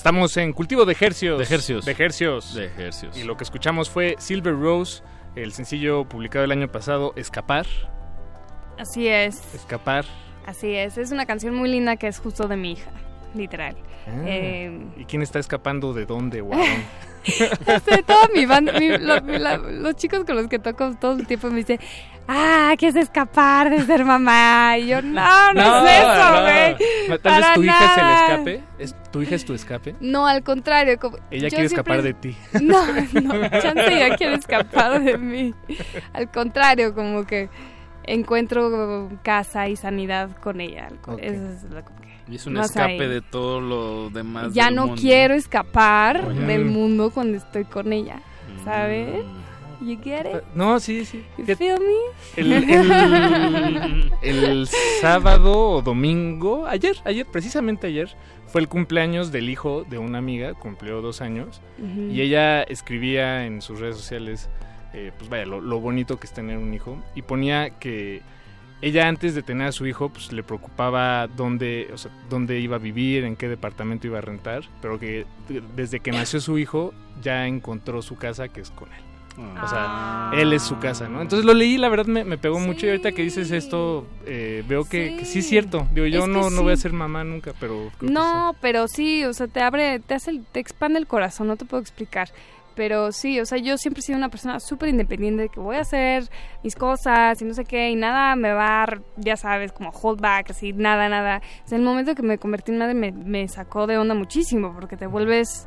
Estamos 0.03 0.37
en 0.37 0.53
cultivo 0.53 0.85
de 0.85 0.97
hercios. 0.99 1.39
De 1.49 1.55
hercios. 1.55 1.85
De 1.85 1.93
hercios. 1.97 2.55
De 2.57 2.65
hercios. 2.77 3.16
Y 3.16 3.23
lo 3.23 3.37
que 3.37 3.45
escuchamos 3.45 3.89
fue 3.89 4.16
Silver 4.19 4.53
Rose, 4.53 5.01
el 5.37 5.53
sencillo 5.53 6.05
publicado 6.09 6.45
el 6.45 6.51
año 6.51 6.66
pasado, 6.66 7.12
Escapar. 7.15 7.66
Así 8.81 9.07
es. 9.07 9.41
Escapar. 9.55 10.05
Así 10.45 10.74
es. 10.74 10.99
Es 10.99 11.12
una 11.12 11.24
canción 11.24 11.55
muy 11.55 11.69
linda 11.70 11.95
que 11.99 12.09
es 12.09 12.19
justo 12.19 12.49
de 12.49 12.57
mi 12.57 12.73
hija, 12.73 12.91
literal. 13.37 13.77
Ah. 14.09 14.11
Eh, 14.27 14.87
¿Y 14.97 15.05
quién 15.05 15.23
está 15.23 15.39
escapando 15.39 15.93
de 15.93 16.05
dónde 16.05 16.41
dónde? 16.41 16.66
este, 17.24 18.03
toda 18.03 18.27
mi 18.35 18.45
banda, 18.45 18.73
mi- 18.81 18.99
lo- 18.99 19.20
la- 19.20 19.57
los 19.59 19.95
chicos 19.95 20.24
con 20.24 20.35
los 20.35 20.49
que 20.49 20.59
toco 20.59 20.97
todo 21.01 21.12
el 21.12 21.29
tiempo 21.29 21.49
me 21.49 21.59
dicen, 21.59 21.79
ah, 22.34 22.74
que 22.78 22.88
es 22.88 22.96
escapar 22.96 23.70
de 23.70 23.82
ser 23.84 24.04
mamá. 24.04 24.76
Y 24.78 24.88
yo, 24.88 25.02
no, 25.02 25.52
no, 25.54 25.86
es 25.86 25.98
eso, 26.00 26.42
güey. 26.42 27.18
Tal 27.20 27.42
vez 27.42 27.54
tu 27.54 27.62
hija 27.62 27.84
es 27.84 27.96
el 27.98 28.04
nada". 28.06 28.26
escape. 28.32 28.62
¿Es, 28.78 28.96
¿Tu 29.10 29.22
hija 29.22 29.34
es 29.34 29.44
tu 29.44 29.54
escape? 29.54 29.94
No, 30.00 30.26
al 30.26 30.42
contrario. 30.42 30.98
Como, 30.98 31.16
Ella 31.30 31.48
quiere 31.48 31.68
siempre- 31.68 31.94
escapar 31.94 32.02
de 32.02 32.14
ti. 32.14 32.36
No, 32.62 32.86
no, 32.86 33.48
chance 33.60 33.98
ya 33.98 34.16
quiere 34.16 34.34
escapar 34.36 35.02
de 35.02 35.18
mí. 35.18 35.54
Al 36.14 36.30
contrario, 36.30 36.94
como 36.94 37.24
que 37.26 37.48
encuentro 38.04 39.10
casa 39.22 39.68
y 39.68 39.76
sanidad 39.76 40.30
con 40.40 40.60
ella. 40.60 40.88
Ok. 41.06 41.18
Eso 41.22 41.48
es 41.52 41.62
lo 41.64 41.84
que- 41.84 41.92
Y 42.28 42.36
es 42.36 42.46
un 42.46 42.54
más 42.54 42.66
escape 42.70 42.92
ahí. 43.00 43.09
de 43.09 43.20
todo 43.20 43.60
lo 43.60 44.10
demás. 44.10 44.52
Ya 44.54 44.66
del 44.66 44.74
no 44.76 44.86
mundo. 44.86 45.00
quiero 45.02 45.34
escapar 45.34 46.24
Oye. 46.26 46.40
del 46.40 46.64
mundo 46.64 47.10
cuando 47.10 47.36
estoy 47.38 47.64
con 47.64 47.92
ella, 47.92 48.16
Mm. 48.16 48.64
You 49.84 49.98
get 50.02 50.26
it? 50.26 50.42
No, 50.54 50.78
sí, 50.80 51.04
sí. 51.04 51.24
You 51.38 51.56
feel 51.56 51.78
me? 51.78 52.40
El, 52.40 52.52
el- 54.22 54.44
el 54.44 54.68
sábado 55.00 55.70
o 55.70 55.82
domingo, 55.82 56.66
ayer, 56.66 56.96
ayer, 57.04 57.26
precisamente 57.26 57.86
ayer, 57.88 58.14
fue 58.46 58.60
el 58.60 58.68
cumpleaños 58.68 59.32
del 59.32 59.48
hijo 59.50 59.84
de 59.88 59.98
una 59.98 60.18
amiga, 60.18 60.54
cumplió 60.54 61.00
dos 61.02 61.20
años, 61.20 61.60
y 62.10 62.20
ella 62.20 62.62
escribía 62.62 63.46
en 63.46 63.62
sus 63.62 63.80
redes 63.80 63.96
sociales, 63.96 64.48
eh, 64.94 65.10
pues 65.16 65.30
vaya, 65.30 65.46
lo, 65.46 65.60
lo 65.60 65.80
bonito 65.80 66.18
que 66.20 66.26
es 66.26 66.32
tener 66.32 66.59
un 66.59 66.72
hijo, 66.74 66.98
y 67.14 67.22
ponía 67.22 67.70
que 67.70 68.20
ella 68.82 69.06
antes 69.09 69.34
de 69.34 69.42
tener 69.42 69.68
a 69.68 69.72
su 69.72 69.86
hijo, 69.86 70.09
pues 70.10 70.32
le 70.32 70.42
preocupaba 70.42 71.28
dónde, 71.28 71.88
o 71.94 71.98
sea, 71.98 72.10
dónde 72.28 72.59
iba 72.60 72.76
a 72.76 72.78
vivir, 72.80 73.24
en 73.24 73.36
qué 73.36 73.48
departamento 73.48 74.06
iba 74.06 74.18
a 74.18 74.22
rentar, 74.22 74.64
pero 74.80 74.98
que 74.98 75.24
de- 75.48 75.62
desde 75.76 76.00
que 76.00 76.10
nació 76.10 76.40
su 76.40 76.59
hijo 76.59 76.92
ya 77.22 77.46
encontró 77.46 78.02
su 78.02 78.16
casa 78.16 78.48
que 78.48 78.60
es 78.60 78.70
con 78.70 78.88
él. 78.92 79.00
O 79.38 79.66
sea, 79.68 80.30
él 80.34 80.52
es 80.52 80.62
su 80.62 80.78
casa, 80.78 81.09
¿no? 81.09 81.22
Entonces 81.22 81.46
lo 81.46 81.54
leí, 81.54 81.78
la 81.78 81.88
verdad 81.88 82.04
me, 82.06 82.22
me 82.24 82.36
pegó 82.36 82.59
mucho 82.60 82.84
y 82.86 82.90
ahorita 82.90 83.12
que 83.12 83.22
dices 83.22 83.50
esto, 83.50 84.06
eh, 84.26 84.62
veo 84.68 84.84
que, 84.84 85.16
que 85.18 85.24
sí 85.24 85.38
es 85.38 85.48
cierto. 85.48 85.86
Digo, 85.94 86.06
yo 86.06 86.24
Es 86.24 86.28
no, 86.28 86.50
no 86.50 86.62
voy 86.62 86.72
a 86.74 86.76
ser 86.76 86.92
mamá 86.92 87.24
nunca, 87.24 87.52
pero... 87.59 87.90
creo 87.98 87.98
que 88.00 88.06
No, 88.12 88.54
pero 88.60 88.88
sí, 88.88 89.24
o 89.24 89.32
sea, 89.32 89.46
te 89.48 89.60
abre, 89.62 90.00
te 90.00 90.14
hace, 90.14 90.32
el- 90.32 90.44
te 90.44 90.60
expande 90.60 90.98
el 90.98 91.06
corazón, 91.06 91.46
no 91.46 91.56
te 91.56 91.64
puedo 91.64 91.80
explicar. 91.80 92.28
Pero 92.74 93.12
sí, 93.12 93.38
o 93.38 93.44
sea, 93.44 93.59
yo 93.59 93.76
siempre 93.76 94.00
he 94.00 94.02
sido 94.02 94.16
una 94.18 94.30
persona 94.30 94.59
súper 94.59 94.88
independiente 94.88 95.42
de 95.42 95.48
que 95.50 95.60
voy 95.60 95.76
a 95.76 95.80
hacer 95.80 96.24
mis 96.64 96.74
cosas 96.74 97.40
y 97.40 97.44
no 97.44 97.52
sé 97.52 97.64
qué, 97.66 97.90
y 97.90 97.96
nada 97.96 98.34
me 98.34 98.52
va, 98.52 98.84
a, 98.84 98.98
ya 99.16 99.36
sabes, 99.36 99.72
como 99.72 99.90
hold 99.90 100.20
back, 100.22 100.50
así, 100.50 100.72
nada, 100.72 101.09
nada. 101.10 101.42
O 101.64 101.68
sea, 101.68 101.76
el 101.76 101.84
momento 101.84 102.14
que 102.14 102.22
me 102.22 102.38
convertí 102.38 102.72
en 102.72 102.78
madre 102.78 102.94
me, 102.94 103.12
me 103.12 103.46
sacó 103.48 103.86
de 103.86 103.98
onda 103.98 104.14
muchísimo, 104.14 104.72
porque 104.74 104.96
te 104.96 105.06
vuelves, 105.06 105.66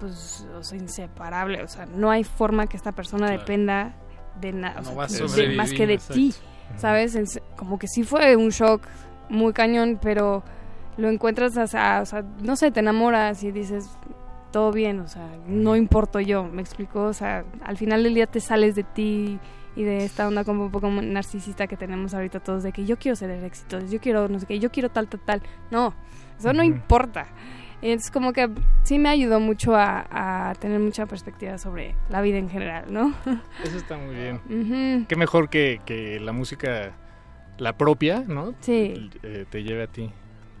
pues, 0.00 0.46
o 0.56 0.62
sea, 0.62 0.78
inseparable. 0.78 1.62
O 1.62 1.68
sea, 1.68 1.86
no 1.86 2.10
hay 2.10 2.24
forma 2.24 2.66
que 2.66 2.76
esta 2.76 2.92
persona 2.92 3.26
Claro. 3.28 3.40
dependa 3.40 3.94
de 4.40 4.52
nada, 4.52 4.80
No 4.82 4.90
o 4.92 4.96
va 4.96 5.04
a 5.04 5.08
sea, 5.08 5.22
de- 5.22 5.28
sobrevivir, 5.28 5.56
más 5.56 5.72
que 5.72 5.86
de 5.86 5.94
exacto. 5.94 6.14
ti, 6.14 6.34
¿sabes? 6.76 7.14
En 7.16 7.24
como 7.56 7.78
que 7.78 7.88
sí 7.88 8.04
fue 8.04 8.36
un 8.36 8.50
shock 8.50 8.82
muy 9.28 9.52
cañón, 9.52 9.98
pero 10.00 10.42
lo 10.96 11.08
encuentras, 11.08 11.56
o 11.56 11.66
sea, 11.66 12.00
o 12.02 12.06
sea, 12.06 12.24
no 12.42 12.56
sé, 12.56 12.70
te 12.70 12.80
enamoras 12.80 13.42
y 13.42 13.50
dices, 13.52 13.88
todo 14.52 14.72
bien, 14.72 15.00
o 15.00 15.08
sea, 15.08 15.28
no 15.46 15.76
importo 15.76 16.20
yo, 16.20 16.44
me 16.44 16.62
explico, 16.62 17.02
o 17.04 17.12
sea, 17.12 17.44
al 17.64 17.76
final 17.76 18.02
del 18.02 18.14
día 18.14 18.26
te 18.26 18.40
sales 18.40 18.74
de 18.74 18.82
ti 18.84 19.38
y 19.76 19.82
de 19.84 20.04
esta 20.04 20.26
onda 20.26 20.42
como 20.44 20.64
un 20.64 20.70
poco 20.70 20.90
narcisista 20.90 21.66
que 21.66 21.76
tenemos 21.76 22.14
ahorita 22.14 22.40
todos 22.40 22.62
de 22.62 22.72
que 22.72 22.84
yo 22.86 22.96
quiero 22.98 23.14
ser 23.16 23.30
el 23.30 23.44
éxito, 23.44 23.78
yo 23.86 24.00
quiero 24.00 24.28
no 24.28 24.38
sé 24.40 24.46
qué, 24.46 24.58
yo 24.58 24.70
quiero 24.72 24.88
tal, 24.88 25.06
tal, 25.08 25.20
tal. 25.20 25.42
No, 25.70 25.94
eso 26.38 26.52
no 26.52 26.62
importa. 26.64 27.26
Es 27.82 28.10
como 28.10 28.32
que 28.32 28.48
sí 28.82 28.98
me 28.98 29.08
ayudó 29.08 29.38
mucho 29.38 29.76
a, 29.76 30.48
a 30.50 30.54
tener 30.56 30.80
mucha 30.80 31.06
perspectiva 31.06 31.58
sobre 31.58 31.94
la 32.10 32.20
vida 32.20 32.38
en 32.38 32.50
general, 32.50 32.86
¿no? 32.92 33.14
Eso 33.64 33.76
está 33.76 33.96
muy 33.96 34.14
bien. 34.16 34.36
Ujú. 34.46 35.06
Qué 35.08 35.16
mejor 35.16 35.48
que, 35.48 35.80
que 35.86 36.18
la 36.18 36.32
música, 36.32 36.92
la 37.58 37.76
propia, 37.76 38.24
¿no? 38.26 38.54
Sí. 38.60 39.10
Eh, 39.22 39.44
te 39.48 39.62
lleve 39.62 39.84
a 39.84 39.86
ti 39.86 40.10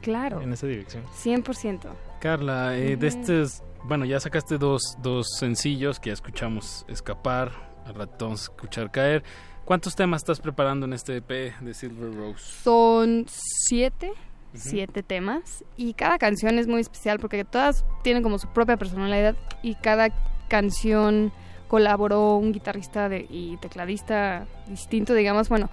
Claro, 0.00 0.40
en 0.42 0.52
esa 0.52 0.66
dirección. 0.68 1.02
100%. 1.06 1.88
Carla, 2.20 2.76
eh, 2.78 2.96
de 2.96 3.08
Ujú. 3.08 3.18
estos, 3.18 3.62
bueno, 3.84 4.04
ya 4.04 4.20
sacaste 4.20 4.56
dos, 4.58 4.96
dos 5.02 5.26
sencillos 5.38 5.98
que 5.98 6.10
ya 6.10 6.14
escuchamos 6.14 6.84
escapar, 6.88 7.50
al 7.84 8.00
a 8.00 8.32
escuchar 8.32 8.90
caer. 8.90 9.24
¿Cuántos 9.64 9.96
temas 9.96 10.22
estás 10.22 10.40
preparando 10.40 10.86
en 10.86 10.92
este 10.92 11.16
EP 11.16 11.30
de 11.60 11.74
Silver 11.74 12.14
Rose? 12.14 12.44
Son 12.62 13.26
siete, 13.28 14.12
siete 14.54 15.02
temas 15.02 15.64
y 15.76 15.92
cada 15.94 16.18
canción 16.18 16.58
es 16.58 16.66
muy 16.66 16.80
especial 16.80 17.18
porque 17.18 17.44
todas 17.44 17.84
tienen 18.02 18.22
como 18.22 18.38
su 18.38 18.48
propia 18.48 18.76
personalidad 18.76 19.36
y 19.62 19.74
cada 19.76 20.08
canción 20.48 21.32
colaboró 21.68 22.36
un 22.36 22.52
guitarrista 22.52 23.08
de- 23.08 23.26
y 23.28 23.56
tecladista 23.58 24.46
distinto, 24.68 25.12
digamos, 25.14 25.48
bueno, 25.50 25.68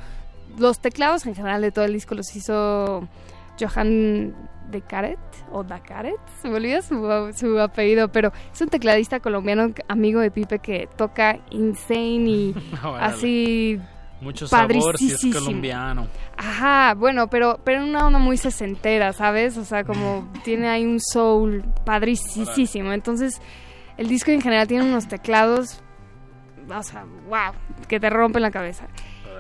los 0.58 0.80
teclados 0.80 1.26
en 1.26 1.36
general 1.36 1.62
de 1.62 1.72
todo 1.72 1.86
el 1.86 1.94
disco 1.94 2.16
los 2.16 2.36
hizo 2.36 3.08
Johan 3.60 4.36
de 4.70 4.82
Caret 4.82 5.20
o 5.52 5.64
Dacaret, 5.64 6.18
se 6.42 6.50
me 6.50 6.56
olvida 6.56 6.82
su, 6.82 7.32
su 7.36 7.60
apellido, 7.60 8.10
pero 8.10 8.32
es 8.52 8.60
un 8.62 8.68
tecladista 8.68 9.20
colombiano 9.20 9.72
amigo 9.88 10.20
de 10.20 10.32
Pipe 10.32 10.60
que 10.60 10.90
toca 10.98 11.40
insane 11.52 12.30
y 12.30 12.56
Órale. 12.84 13.06
así 13.06 13.80
Mucho 14.22 14.48
sabor 14.48 14.98
si 14.98 15.08
es 15.08 15.14
padricísimo. 15.14 15.34
colombiano. 15.46 16.08
Ajá, 16.38 16.94
bueno, 16.96 17.30
pero 17.30 17.60
pero 17.64 17.82
en 17.82 17.90
una 17.90 18.08
onda 18.08 18.20
muy 18.20 18.38
sesentera, 18.38 19.14
¿sabes? 19.14 19.58
O 19.58 19.66
sea, 19.66 19.84
como 19.84 20.32
tiene 20.44 20.68
ahí 20.68 20.86
un 20.86 21.00
soul 21.00 21.64
padricísimo. 21.86 22.94
Entonces, 22.94 23.42
el 23.98 24.08
disco 24.08 24.32
en 24.32 24.42
general 24.42 24.68
tiene 24.68 24.86
unos 24.86 25.08
teclados, 25.08 25.82
o 26.68 26.84
sea, 26.84 27.06
wow, 27.28 27.54
que 27.88 28.00
te 28.00 28.10
rompen 28.10 28.42
la 28.42 28.52
cabeza. 28.52 28.88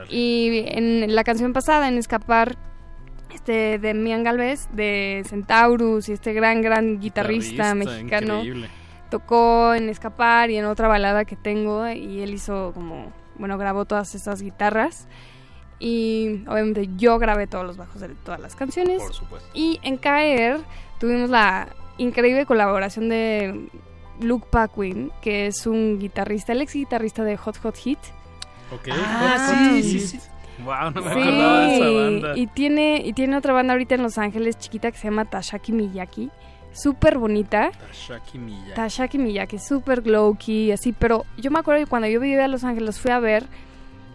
Y 0.09 0.65
en 0.67 1.15
la 1.15 1.23
canción 1.23 1.51
pasada, 1.53 1.87
en 1.87 1.97
Escapar, 1.97 2.57
este 3.33 3.79
de 3.79 3.93
Mian 3.93 4.23
Galvez, 4.23 4.67
de 4.71 5.23
Centaurus, 5.27 6.09
y 6.09 6.13
este 6.13 6.33
gran, 6.33 6.61
gran 6.61 6.99
guitarrista, 6.99 7.73
Guitarrista, 7.73 7.75
mexicano, 7.75 8.37
increíble. 8.39 8.69
tocó 9.09 9.73
en 9.73 9.89
Escapar 9.89 10.51
y 10.51 10.57
en 10.57 10.65
otra 10.65 10.87
balada 10.87 11.25
que 11.25 11.35
tengo, 11.35 11.87
y 11.89 12.21
él 12.21 12.33
hizo 12.33 12.71
como, 12.73 13.11
bueno, 13.37 13.57
grabó 13.57 13.85
todas 13.85 14.15
esas 14.15 14.41
guitarras. 14.41 15.07
Y 15.79 16.43
obviamente 16.47 16.89
yo 16.95 17.19
grabé 17.19 17.47
todos 17.47 17.65
los 17.65 17.77
bajos 17.77 18.01
de 18.01 18.09
todas 18.09 18.39
las 18.39 18.55
canciones. 18.55 19.01
Por 19.01 19.13
supuesto. 19.13 19.49
Y 19.53 19.79
en 19.83 19.97
Caer 19.97 20.59
tuvimos 20.99 21.29
la 21.29 21.67
increíble 21.97 22.45
colaboración 22.45 23.09
de 23.09 23.69
Luke 24.21 24.47
Paquin, 24.49 25.11
que 25.21 25.47
es 25.47 25.67
un 25.67 25.99
guitarrista, 25.99 26.53
el 26.53 26.61
ex 26.61 26.73
guitarrista 26.73 27.23
de 27.23 27.37
Hot 27.37 27.57
Hot 27.57 27.75
Hit. 27.75 27.99
Ok. 28.71 28.87
Ah, 28.91 29.37
Hot 29.37 29.39
Hot 29.39 29.55
sí, 29.55 29.83
Hit. 29.83 30.01
sí, 30.01 30.17
sí. 30.17 30.19
Wow, 30.63 30.91
no 30.91 31.01
me 31.01 31.11
acordaba 31.11 31.59
de 31.59 31.75
esa 31.75 31.89
banda. 31.89 32.37
y 32.37 32.47
tiene, 32.47 33.01
y 33.05 33.11
tiene 33.11 33.35
otra 33.35 33.51
banda 33.51 33.73
ahorita 33.73 33.95
en 33.95 34.03
Los 34.03 34.17
Ángeles 34.17 34.57
chiquita 34.57 34.89
que 34.91 34.97
se 34.97 35.05
llama 35.05 35.25
Tashaki 35.25 35.73
Miyaki. 35.73 36.31
Súper 36.75 37.17
bonita. 37.17 37.71
Tashaki 37.71 38.37
Miyagi. 38.37 38.73
Tashaki 38.73 39.17
Miyaki, 39.17 39.59
súper 39.59 40.01
glow 40.01 40.35
key, 40.37 40.71
así. 40.71 40.91
Pero 40.91 41.25
yo 41.37 41.49
me 41.49 41.59
acuerdo 41.59 41.83
que 41.83 41.89
cuando 41.89 42.07
yo 42.09 42.19
vivía 42.19 42.45
en 42.45 42.51
Los 42.51 42.65
Ángeles, 42.65 42.99
fui 42.99 43.11
a 43.11 43.19
ver 43.19 43.47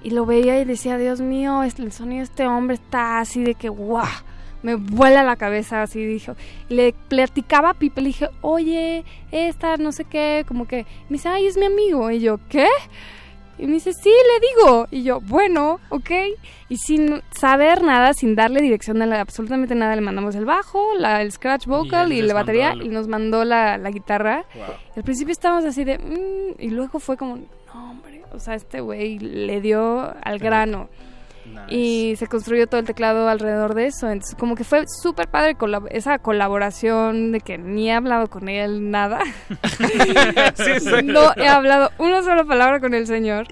y 0.02 0.10
lo 0.10 0.26
veía 0.26 0.60
y 0.60 0.64
decía, 0.64 0.98
Dios 0.98 1.20
mío, 1.20 1.62
el 1.62 1.92
sonido 1.92 2.18
de 2.18 2.24
este 2.24 2.46
hombre 2.46 2.74
está 2.74 3.20
así 3.20 3.42
de 3.42 3.54
que, 3.54 3.70
guau, 3.70 4.06
me 4.62 4.74
vuela 4.74 5.22
la 5.22 5.36
cabeza, 5.36 5.82
así 5.82 6.04
dijo. 6.04 6.36
Y 6.68 6.74
le 6.74 6.92
platicaba 6.92 7.70
a 7.70 7.74
Pipe, 7.74 8.02
le 8.02 8.08
dije, 8.08 8.28
oye, 8.42 9.04
esta, 9.30 9.76
no 9.78 9.92
sé 9.92 10.04
qué, 10.04 10.44
como 10.46 10.66
que, 10.66 10.84
me 11.08 11.16
dice, 11.16 11.28
ay, 11.28 11.46
es 11.46 11.56
mi 11.56 11.66
amigo. 11.66 12.10
Y 12.10 12.20
yo, 12.20 12.38
¿qué? 12.48 12.68
Y 13.60 13.66
me 13.66 13.74
dice, 13.74 13.92
sí, 13.92 14.08
le 14.10 14.64
digo. 14.64 14.86
Y 14.90 15.02
yo, 15.02 15.20
bueno, 15.20 15.80
ok. 15.90 16.10
Y 16.68 16.76
sin 16.76 17.20
saber 17.30 17.82
nada, 17.82 18.14
sin 18.14 18.34
darle 18.34 18.60
dirección 18.62 19.02
a 19.02 19.06
la- 19.06 19.20
absolutamente 19.20 19.74
nada, 19.74 19.94
le 19.96 20.02
mandamos 20.02 20.34
el 20.34 20.44
bajo, 20.44 20.94
la, 20.96 21.20
el 21.22 21.30
scratch 21.32 21.66
vocal 21.66 22.12
y, 22.12 22.22
la 22.22 22.34
batería 22.34 22.74
y 22.74 22.88
nos 22.88 23.06
mandó 23.08 23.44
la, 23.44 23.76
la 23.78 23.90
guitarra. 23.90 24.44
Wow. 24.54 24.64
Al 24.96 25.02
principio 25.02 25.32
estábamos 25.32 25.64
así 25.64 25.84
de, 25.84 25.98
"Mm", 25.98 26.60
y 26.62 26.70
luego 26.70 26.98
fue 27.00 27.16
como, 27.16 27.36
no, 27.36 27.90
hombre, 27.90 28.22
o 28.32 28.38
sea, 28.38 28.54
este 28.54 28.80
güey 28.80 29.18
le 29.18 29.60
dio 29.60 30.12
al 30.22 30.38
grano. 30.38 30.88
Y 31.68 32.14
se 32.16 32.26
construyó 32.26 32.66
todo 32.66 32.80
el 32.80 32.86
teclado 32.86 33.28
alrededor 33.28 33.74
de 33.74 33.86
eso. 33.86 34.08
Entonces, 34.08 34.34
como 34.38 34.54
que 34.54 34.64
fue 34.64 34.84
súper 35.02 35.28
padre 35.28 35.56
colab- 35.56 35.88
esa 35.90 36.18
colaboración 36.18 37.32
de 37.32 37.40
que 37.40 37.58
ni 37.58 37.88
he 37.88 37.92
hablado 37.92 38.28
con 38.28 38.48
él 38.48 38.90
nada. 38.90 39.20
no 41.04 41.32
he 41.36 41.48
hablado 41.48 41.90
una 41.98 42.22
sola 42.22 42.44
palabra 42.44 42.80
con 42.80 42.94
el 42.94 43.06
señor. 43.06 43.46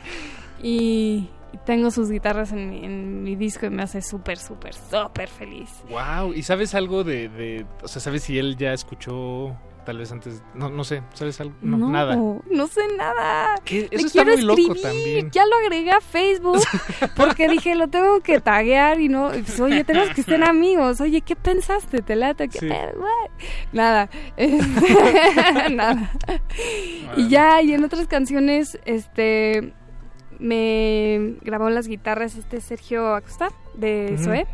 Y, 0.62 1.28
y 1.52 1.58
tengo 1.64 1.90
sus 1.90 2.10
guitarras 2.10 2.52
en 2.52 2.68
mi, 2.70 2.84
en 2.84 3.22
mi 3.22 3.36
disco 3.36 3.66
y 3.66 3.70
me 3.70 3.82
hace 3.82 4.02
súper, 4.02 4.38
súper, 4.38 4.74
súper 4.74 5.28
feliz. 5.28 5.70
Wow, 5.88 6.32
¿y 6.34 6.42
sabes 6.42 6.74
algo 6.74 7.04
de, 7.04 7.28
de, 7.28 7.64
o 7.82 7.88
sea, 7.88 8.00
sabes 8.02 8.24
si 8.24 8.38
él 8.38 8.56
ya 8.56 8.72
escuchó 8.72 9.56
tal 9.88 9.96
vez 9.96 10.12
antes, 10.12 10.42
no, 10.54 10.68
no 10.68 10.84
sé, 10.84 11.02
sabes 11.14 11.40
algo, 11.40 11.54
no, 11.62 11.88
nada. 11.88 12.14
No 12.14 12.66
sé 12.66 12.82
nada. 12.98 13.54
¿Qué? 13.64 13.88
Le 13.90 13.96
Eso 13.96 14.08
está 14.08 14.22
quiero 14.22 14.36
muy 14.36 14.42
loco 14.44 14.74
también. 14.82 15.30
Ya 15.30 15.46
lo 15.46 15.56
agregué 15.64 15.92
a 15.92 16.02
Facebook 16.02 16.60
porque 17.16 17.48
dije, 17.48 17.74
lo 17.74 17.88
tengo 17.88 18.20
que 18.20 18.38
taguear 18.38 19.00
y 19.00 19.08
no. 19.08 19.30
pues, 19.30 19.58
oye, 19.60 19.84
tenemos 19.84 20.10
que 20.10 20.22
ser 20.22 20.44
amigos. 20.44 21.00
Oye, 21.00 21.22
¿qué 21.22 21.36
pensaste? 21.36 22.02
¿Te 22.02 22.16
late? 22.16 22.50
¿Qué 22.50 22.58
Sí. 22.58 22.68
Nada. 23.72 24.10
Este, 24.36 25.70
nada. 25.70 26.12
Y 27.16 27.28
ya, 27.28 27.62
y 27.62 27.72
en 27.72 27.82
otras 27.82 28.06
canciones, 28.08 28.78
este. 28.84 29.72
Me 30.38 31.36
grabó 31.40 31.70
las 31.70 31.88
guitarras 31.88 32.36
este 32.36 32.60
Sergio 32.60 33.14
Acosta 33.14 33.48
de. 33.72 34.18
Zoé. 34.18 34.46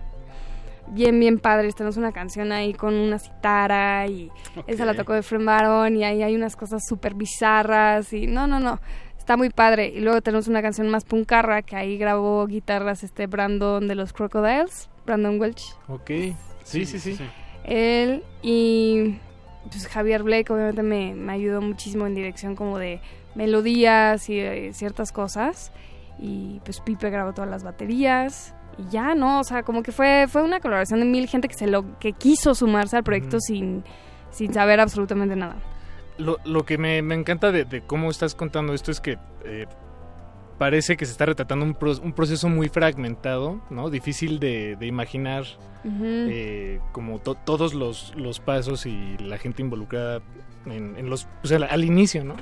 Bien, 0.89 1.19
bien 1.19 1.39
padres. 1.39 1.75
Tenemos 1.75 1.97
una 1.97 2.13
canción 2.13 2.53
ahí 2.53 2.75
con 2.75 2.95
una 2.95 3.19
citara 3.19 4.07
y 4.07 4.31
esa 4.67 4.85
la 4.85 4.95
tocó 4.95 5.13
de 5.13 5.23
Fred 5.23 5.45
Baron 5.45 5.97
y 5.97 6.05
ahí 6.05 6.23
hay 6.23 6.35
unas 6.35 6.57
cosas 6.57 6.83
súper 6.87 7.15
bizarras 7.15 8.13
y 8.13 8.27
no, 8.27 8.47
no, 8.47 8.61
no. 8.61 8.81
Está 9.19 9.37
muy 9.37 9.51
padre. 9.51 9.89
Y 9.89 10.01
luego 10.01 10.21
tenemos 10.21 10.49
una 10.49 10.61
canción 10.61 10.89
más 10.91 11.05
puncarra 11.05 11.63
que 11.63 11.77
ahí 11.77 11.97
grabó 11.97 12.47
guitarras 12.47 13.03
este 13.03 13.27
Brandon 13.27 13.89
de 13.89 13.95
los 13.95 14.13
Crocodiles, 14.13 14.91
Brandon 15.07 15.41
Welch. 15.41 15.75
Ok, 15.89 16.11
sí, 16.63 16.85
sí, 16.85 16.99
sí. 16.99 17.19
Él 17.65 18.23
y 18.43 19.19
pues 19.71 19.89
Javier 19.89 20.23
Blake 20.23 20.53
obviamente 20.53 20.83
me, 20.83 21.15
me 21.15 21.33
ayudó 21.33 21.63
muchísimo 21.63 22.07
en 22.07 22.15
dirección 22.15 22.55
como 22.55 22.79
de 22.79 23.01
melodías 23.35 24.29
y 24.29 24.39
eh, 24.39 24.73
ciertas 24.75 25.13
cosas. 25.13 25.73
Y 26.19 26.61
pues 26.65 26.81
Pipe 26.81 27.11
grabó 27.11 27.33
todas 27.33 27.51
las 27.51 27.65
baterías. 27.65 28.55
Y 28.79 28.89
ya, 28.91 29.15
¿no? 29.15 29.41
O 29.41 29.45
sea, 29.45 29.63
como 29.63 29.83
que 29.83 29.93
fue, 29.93 30.27
fue 30.29 30.43
una 30.43 30.61
colaboración 30.61 31.01
de 31.01 31.07
mil 31.07 31.27
gente 31.29 31.49
que 31.49 31.55
se 31.55 31.67
lo 31.67 31.99
que 31.99 32.13
quiso 32.13 32.55
sumarse 32.55 32.97
al 32.97 33.05
proyecto 33.05 33.39
sin, 33.41 33.85
sin 34.31 34.53
saber 34.55 34.81
absolutamente 34.81 35.37
nada. 35.37 35.57
Lo, 36.19 36.39
lo 36.45 36.65
que 36.65 36.79
me, 36.79 37.03
me 37.03 37.15
encanta 37.15 37.51
de, 37.53 37.65
de 37.65 37.83
cómo 37.83 38.11
estás 38.11 38.35
contando 38.35 38.73
esto 38.75 38.91
es 38.91 39.01
que 39.01 39.19
eh, 39.45 39.67
parece 40.59 40.97
que 40.97 41.07
se 41.07 41.13
está 41.13 41.27
retratando 41.27 41.65
un, 41.65 41.75
pro- 41.75 41.99
un 42.03 42.13
proceso 42.13 42.49
muy 42.49 42.69
fragmentado, 42.69 43.61
¿no? 43.71 43.91
Difícil 43.91 44.39
de, 44.39 44.77
de 44.77 44.87
imaginar 44.87 45.45
eh, 45.85 46.81
como 46.93 47.19
to- 47.19 47.35
todos 47.35 47.75
los, 47.75 48.15
los 48.17 48.39
pasos 48.41 48.87
y 48.87 49.17
la 49.19 49.39
gente 49.39 49.61
involucrada 49.63 50.23
en, 50.67 50.97
en 50.97 51.11
los... 51.11 51.27
O 51.43 51.47
sea, 51.47 51.59
al 51.59 51.85
inicio, 51.85 52.25
¿no? 52.25 52.37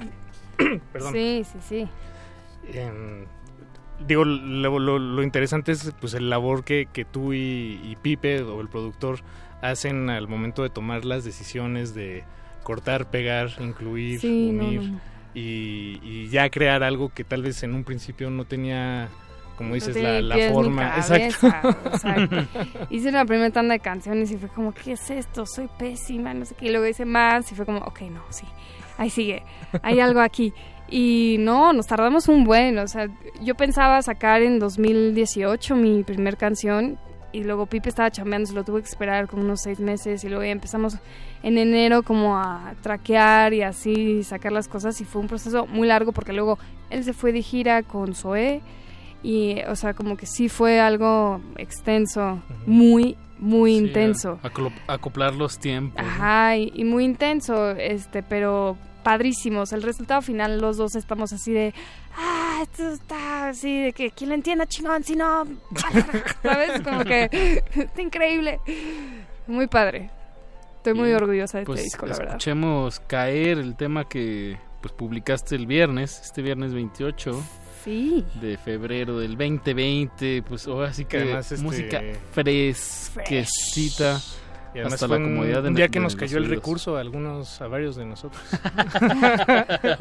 Perdón. 0.93 1.13
Sí, 1.15 1.43
sí, 1.51 1.59
sí. 1.67 1.89
Em, 2.79 3.25
digo, 4.07 4.25
lo, 4.25 4.79
lo- 4.79 4.99
lo 4.99 5.23
interesante 5.23 5.73
es 5.73 5.93
pues 6.01 6.15
el 6.15 6.31
labor 6.31 6.65
que, 6.65 6.87
que 6.93 7.05
tú 7.05 7.33
y, 7.33 7.81
y 7.85 7.97
Pipe 8.01 8.43
o 8.43 8.61
el 8.61 8.69
productor 8.69 9.21
hacen 9.61 10.11
al 10.11 10.29
momento 10.29 10.63
de 10.63 10.71
tomar 10.71 11.05
las 11.05 11.25
decisiones 11.25 11.95
de 11.95 12.25
cortar, 12.63 13.11
pegar, 13.11 13.51
incluir, 13.61 14.21
Sí, 14.21 14.49
unir 14.51 14.83
no, 14.83 14.89
no. 14.93 15.01
Y, 15.35 15.99
y 16.03 16.29
ya 16.29 16.51
crear 16.51 16.83
algo 16.83 17.11
que 17.15 17.25
tal 17.25 17.43
vez 17.43 17.63
en 17.63 17.75
un 17.75 17.85
principio 17.85 18.29
no 18.31 18.45
tenía, 18.45 19.09
como 19.57 19.75
dices, 19.75 19.97
No 19.97 20.21
la, 20.21 20.53
forma. 20.53 20.91
cabeza, 20.91 21.17
Exacto. 21.17 21.77
exacto. 21.89 22.37
Hice 22.91 23.09
una 23.09 23.25
primera 23.25 23.51
tanda 23.51 23.73
de 23.73 23.81
canciones 23.81 24.31
y 24.31 24.37
fue 24.37 24.49
como, 24.51 24.73
¿qué 24.75 24.93
es 24.93 25.11
esto? 25.11 25.47
Soy 25.47 25.69
pésima, 25.79 26.35
no 26.35 26.45
sé 26.45 26.55
qué. 26.55 26.67
Y 26.67 26.71
luego 26.71 26.87
hice 26.87 27.05
más 27.07 27.51
y 27.51 27.55
fue 27.55 27.65
como, 27.65 27.79
ok, 27.79 28.03
no, 28.11 28.23
sí, 28.31 28.45
ahí 28.99 29.09
sigue, 29.11 29.43
hay 29.83 30.01
algo 30.01 30.21
aquí. 30.21 30.53
Y 30.95 31.37
no, 31.39 31.73
nos 31.73 31.87
tardamos 31.87 32.29
un 32.29 32.45
buen, 32.45 32.79
o 32.79 32.87
sea, 32.87 33.09
yo 33.41 33.55
pensaba 33.55 34.03
sacar 34.03 34.43
en 34.43 34.59
2018 34.59 35.75
mi 35.75 36.03
primer 36.03 36.37
canción 36.37 36.99
y 37.33 37.45
luego 37.45 37.65
Pipe 37.65 37.89
estaba 37.89 38.11
chambeando, 38.11 38.47
se 38.49 38.53
lo 38.55 38.63
tuve 38.63 38.83
que 38.83 38.89
esperar 38.89 39.27
como 39.27 39.43
unos 39.43 39.63
seis 39.63 39.81
meses 39.81 40.23
y 40.23 40.29
luego 40.29 40.45
ya 40.45 40.51
empezamos 40.51 40.99
en 41.43 41.57
enero 41.57 42.03
como 42.03 42.37
a 42.37 42.75
traquear 42.83 43.55
y 43.55 43.63
así 43.63 44.23
sacar 44.23 44.53
las 44.53 44.69
cosas 44.69 45.01
y 45.01 45.07
fue 45.07 45.23
un 45.23 45.29
proceso 45.29 45.67
muy 45.67 45.89
largo 45.89 46.13
porque 46.13 46.35
luego 46.35 46.59
él 46.91 47.05
se 47.05 47.15
fue 47.15 47.33
de 47.33 47.41
gira 47.41 47.83
con 47.83 48.15
Zoé 48.15 48.61
y 49.23 49.63
o 49.69 49.77
sea 49.77 49.95
como 49.95 50.19
que 50.19 50.27
sí 50.27 50.51
fue 50.51 50.79
algo 50.79 51.41
extenso, 51.57 52.43
muy 52.67 53.17
muy 53.39 53.79
Sí, 53.79 53.85
intenso. 53.87 54.39
acoplar 54.87 55.35
los 55.35 55.59
tiempos. 55.59 56.01
¿no? 56.01 56.07
Ajá, 56.09 56.57
y, 56.59 56.71
y 56.77 56.85
muy 56.85 57.05
intenso, 57.05 57.71
este, 57.71 58.23
pero 58.23 58.77
padrísimos. 59.03 59.73
El 59.73 59.83
resultado 59.83 60.23
final, 60.23 60.61
los 60.61 60.77
dos 60.77 60.95
estamos 60.95 61.33
así 61.33 61.53
de, 61.53 61.75
ah, 62.17 62.61
esto 62.63 62.89
está 62.91 63.49
así, 63.49 63.83
de 63.83 63.93
que 63.93 64.11
quien 64.11 64.31
lo 64.31 64.35
entienda 64.35 64.67
chingón, 64.67 65.05
si 65.05 65.17
no, 65.17 65.45
¿sabes? 66.43 66.81
Como 66.83 67.05
que 67.05 67.63
está 67.75 68.03
increíble. 68.03 68.61
Muy 69.47 69.67
padre. 69.67 70.11
Estoy 70.77 70.95
muy 70.95 71.13
orgullosa 71.13 71.59
de 71.59 71.65
pues, 71.65 71.79
este 71.81 71.85
disco, 71.85 72.07
la 72.07 72.17
verdad. 72.17 72.33
Escuchemos 72.35 73.01
caer 73.01 73.59
el 73.59 73.77
tema 73.77 74.09
que 74.09 74.59
pues 74.81 74.93
publicaste 74.95 75.55
el 75.55 75.67
viernes, 75.67 76.21
este 76.23 76.43
viernes 76.43 76.75
28 76.75 77.41
Sí. 77.85 78.25
de 78.41 78.57
febrero 78.59 79.19
del 79.19 79.37
2020, 79.37 80.43
pues 80.43 80.67
ahora 80.67 80.93
sí 80.93 81.05
que 81.05 81.19
además, 81.19 81.51
este, 81.51 81.65
música 81.65 82.01
fresquecita 82.33 84.21
Y 84.75 84.79
además 84.79 84.95
hasta 84.95 85.09
fue 85.09 85.19
la 85.19 85.25
un- 85.27 85.33
comodidad 85.35 85.63
de 85.63 85.69
un 85.69 85.75
día 85.75 85.85
de 85.85 85.91
que 85.91 86.01
nos 86.01 86.17
cayó 86.17 86.39
el 86.39 86.49
recurso 86.49 86.97
a 86.97 87.01
algunos, 87.01 87.61
a 87.61 87.67
varios 87.69 87.97
de 87.97 88.07
nosotros. 88.07 88.43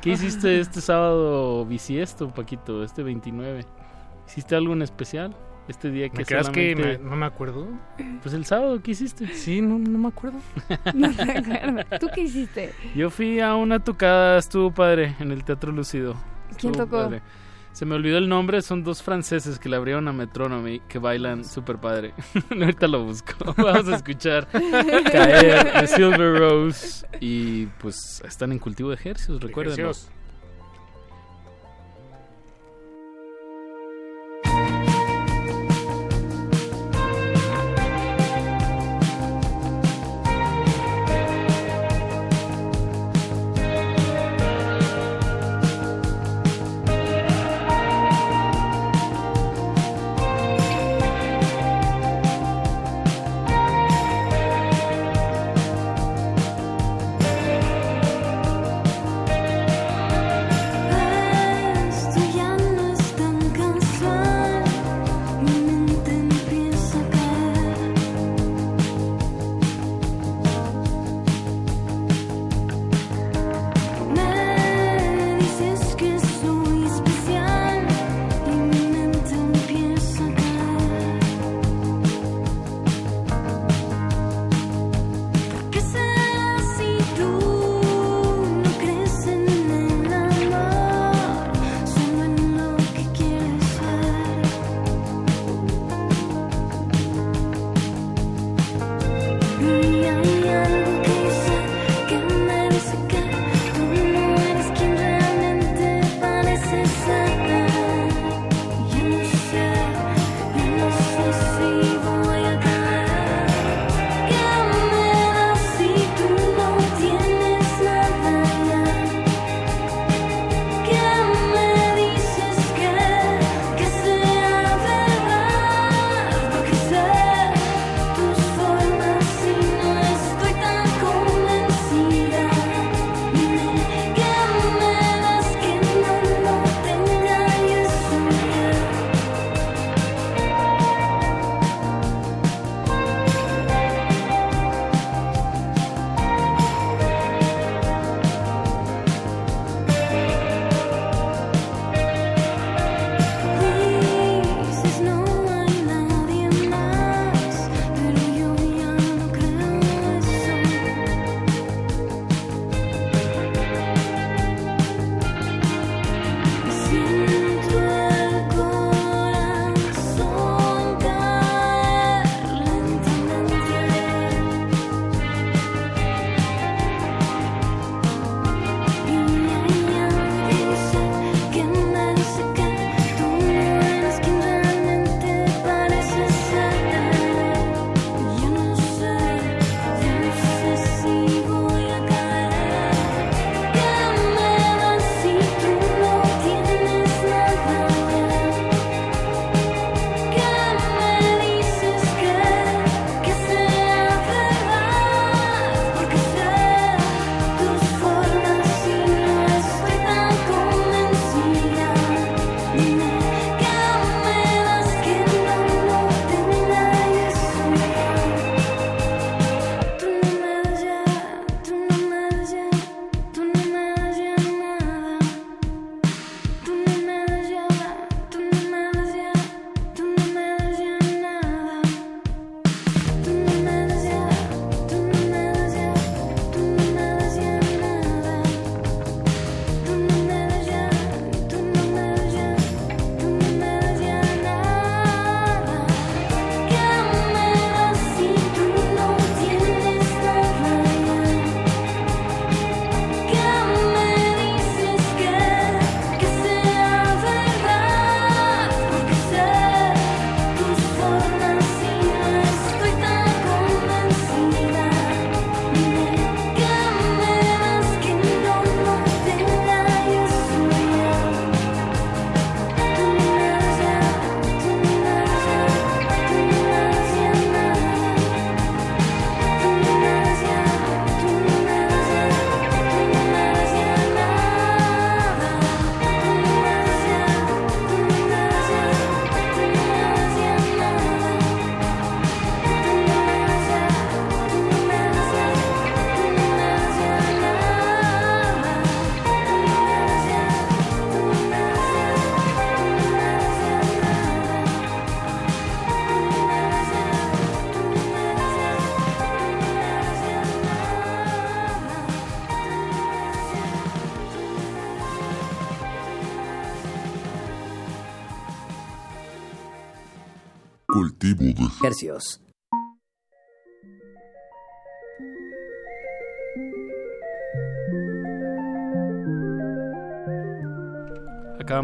¿Qué 0.00 0.10
hiciste 0.10 0.60
este 0.60 0.80
sábado 0.80 1.64
bisiesto, 1.66 2.28
Paquito, 2.32 2.84
este 2.84 3.02
29? 3.02 3.64
¿Hiciste 4.26 4.54
algo 4.54 4.72
en 4.72 4.82
especial? 4.82 5.34
Este 5.68 5.90
día 5.90 6.08
que 6.08 6.18
¿Me 6.18 6.24
creas 6.24 6.48
que 6.50 6.72
solamente- 6.74 7.02
me- 7.04 7.10
no 7.10 7.16
me 7.16 7.26
acuerdo? 7.26 7.68
Pues 8.22 8.34
el 8.34 8.44
sábado, 8.44 8.80
¿qué 8.82 8.92
hiciste? 8.92 9.26
Sí, 9.34 9.60
no, 9.60 9.78
no 9.78 9.98
me 9.98 10.08
acuerdo. 10.08 10.38
No. 10.94 11.08
¿Tú 11.98 12.08
qué 12.14 12.22
hiciste? 12.22 12.72
Yo 12.96 13.10
fui 13.10 13.40
a 13.40 13.54
una 13.54 13.78
tocada, 13.78 14.38
estuvo 14.38 14.72
padre, 14.72 15.14
en 15.20 15.30
el 15.30 15.44
Teatro 15.44 15.70
Lucido. 15.70 16.14
¿Quién 16.58 16.72
Estuvo 16.72 16.84
tocó? 16.84 16.96
padre. 17.04 17.22
Se 17.72 17.86
me 17.86 17.94
olvidó 17.94 18.18
el 18.18 18.28
nombre, 18.28 18.62
son 18.62 18.82
dos 18.82 19.02
franceses 19.02 19.58
que 19.58 19.68
le 19.68 19.76
abrieron 19.76 20.08
a 20.08 20.12
Metronomy 20.12 20.80
que 20.80 20.98
bailan 20.98 21.44
súper 21.44 21.78
padre. 21.78 22.12
Ahorita 22.50 22.88
lo 22.88 23.04
busco. 23.04 23.54
Vamos 23.56 23.88
a 23.88 23.96
escuchar 23.96 24.48
caer 25.12 25.80
de 25.80 25.86
Silver 25.86 26.38
Rose. 26.38 27.06
Y 27.20 27.66
pues 27.66 28.22
están 28.26 28.52
en 28.52 28.58
cultivo 28.58 28.90
de 28.90 28.96
ejercicios, 28.96 29.40
recuerden. 29.40 29.92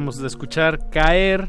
Acabamos 0.07 0.23
de 0.23 0.29
escuchar 0.29 0.89
Caer, 0.91 1.49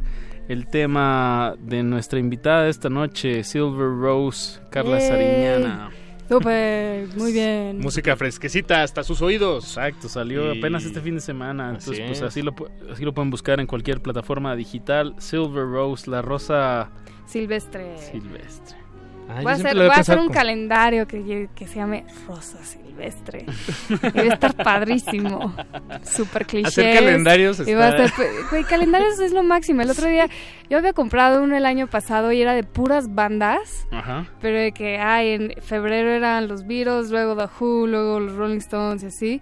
el 0.50 0.66
tema 0.66 1.54
de 1.60 1.84
nuestra 1.84 2.18
invitada 2.18 2.68
esta 2.68 2.90
noche, 2.90 3.44
Silver 3.44 3.88
Rose, 4.02 4.60
Carla. 4.72 5.00
Sariñana. 5.00 5.92
Súper, 6.28 7.08
muy 7.18 7.34
bien. 7.34 7.78
Música 7.80 8.16
fresquecita 8.16 8.82
hasta 8.82 9.04
sus 9.04 9.22
oídos. 9.22 9.66
Exacto, 9.66 10.10
salió 10.10 10.56
Y- 10.56 10.58
apenas 10.58 10.86
este 10.86 11.02
fin 11.02 11.14
de 11.14 11.22
semana. 11.22 11.70
Así 11.70 11.92
Entonces, 11.92 12.06
pues 12.08 12.18
es. 12.18 12.24
así 12.24 12.42
lo, 12.42 12.56
así 12.92 13.06
lo 13.06 13.14
pueden 13.14 13.30
buscar 13.30 13.60
en 13.60 13.68
cualquier 13.68 14.02
plataforma 14.02 14.56
digital. 14.56 15.14
Silver 15.20 15.68
Rose, 15.68 16.10
la 16.10 16.24
rosa 16.24 16.90
Silvestre. 17.28 17.96
silvestre. 18.00 18.76
Ah, 19.30 19.42
voy 19.44 19.52
a 19.52 19.56
hacer, 19.56 19.76
voy 19.76 19.86
a 19.86 19.92
hacer 20.00 20.18
un 20.18 20.30
calendario 20.30 21.06
que, 21.08 21.48
que 21.54 21.68
se 21.68 21.76
llame 21.76 22.08
Rosa 22.28 22.58
Silvestre. 22.64 22.87
Va 22.98 24.22
a 24.22 24.34
estar 24.34 24.54
padrísimo. 24.56 25.56
Super 26.04 26.46
cliché. 26.46 26.68
Hacer 26.68 26.94
calendarios 26.96 27.60
está- 27.60 27.70
güey, 28.50 28.64
calendarios 28.64 29.20
es 29.20 29.32
lo 29.34 29.44
máximo. 29.44 29.82
El 29.82 29.90
otro 29.90 30.08
día 30.08 30.28
yo 30.70 30.78
había 30.78 30.94
comprado 30.94 31.44
uno 31.44 31.56
el 31.56 31.66
año 31.66 31.88
pasado 31.88 32.32
y 32.32 32.42
era 32.42 32.54
de 32.54 32.64
puras 32.64 33.14
bandas. 33.14 33.88
Ajá. 33.92 34.28
Pero 34.42 34.58
de 34.60 34.72
que, 34.72 34.98
ay, 34.98 35.30
en 35.30 35.54
febrero 35.62 36.10
eran 36.10 36.48
los 36.48 36.66
Beatles, 36.68 37.10
luego 37.12 37.36
The 37.36 37.48
Who, 37.60 37.88
luego 37.88 38.20
los 38.20 38.34
Rolling 38.36 38.58
Stones 38.58 39.04
y 39.04 39.06
así. 39.08 39.42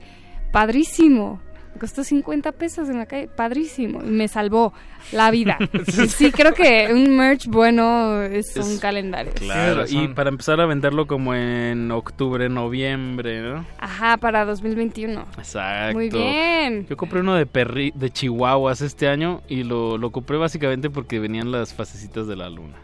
Padrísimo. 0.51 1.41
Costó 1.79 2.03
50 2.03 2.51
pesos 2.53 2.89
en 2.89 2.97
la 2.97 3.05
calle. 3.05 3.27
Padrísimo. 3.27 4.01
Y 4.01 4.09
me 4.09 4.27
salvó 4.27 4.73
la 5.11 5.31
vida. 5.31 5.57
Sí, 6.07 6.31
creo 6.31 6.53
que 6.53 6.89
un 6.91 7.15
merch 7.15 7.47
bueno 7.47 8.21
es, 8.23 8.55
un 8.57 8.77
calendario. 8.77 9.33
Claro, 9.33 9.85
y 9.87 10.07
para 10.09 10.29
empezar 10.29 10.59
a 10.59 10.65
venderlo 10.65 11.07
como 11.07 11.33
en 11.33 11.91
octubre, 11.91 12.49
noviembre, 12.49 13.41
¿no? 13.41 13.65
Ajá, 13.79 14.17
para 14.17 14.45
2021. 14.45 15.25
Exacto. 15.37 15.93
Muy 15.93 16.09
bien. 16.09 16.85
Yo 16.87 16.97
compré 16.97 17.21
uno 17.21 17.35
de 17.35 17.45
perri 17.45 17.91
de 17.95 18.09
chihuahuas 18.09 18.81
este 18.81 19.07
año 19.07 19.41
y 19.47 19.63
lo, 19.63 19.97
lo 19.97 20.11
compré 20.11 20.37
básicamente 20.37 20.89
porque 20.89 21.19
venían 21.19 21.51
las 21.51 21.73
fasecitas 21.73 22.27
de 22.27 22.35
la 22.35 22.49
luna. 22.49 22.77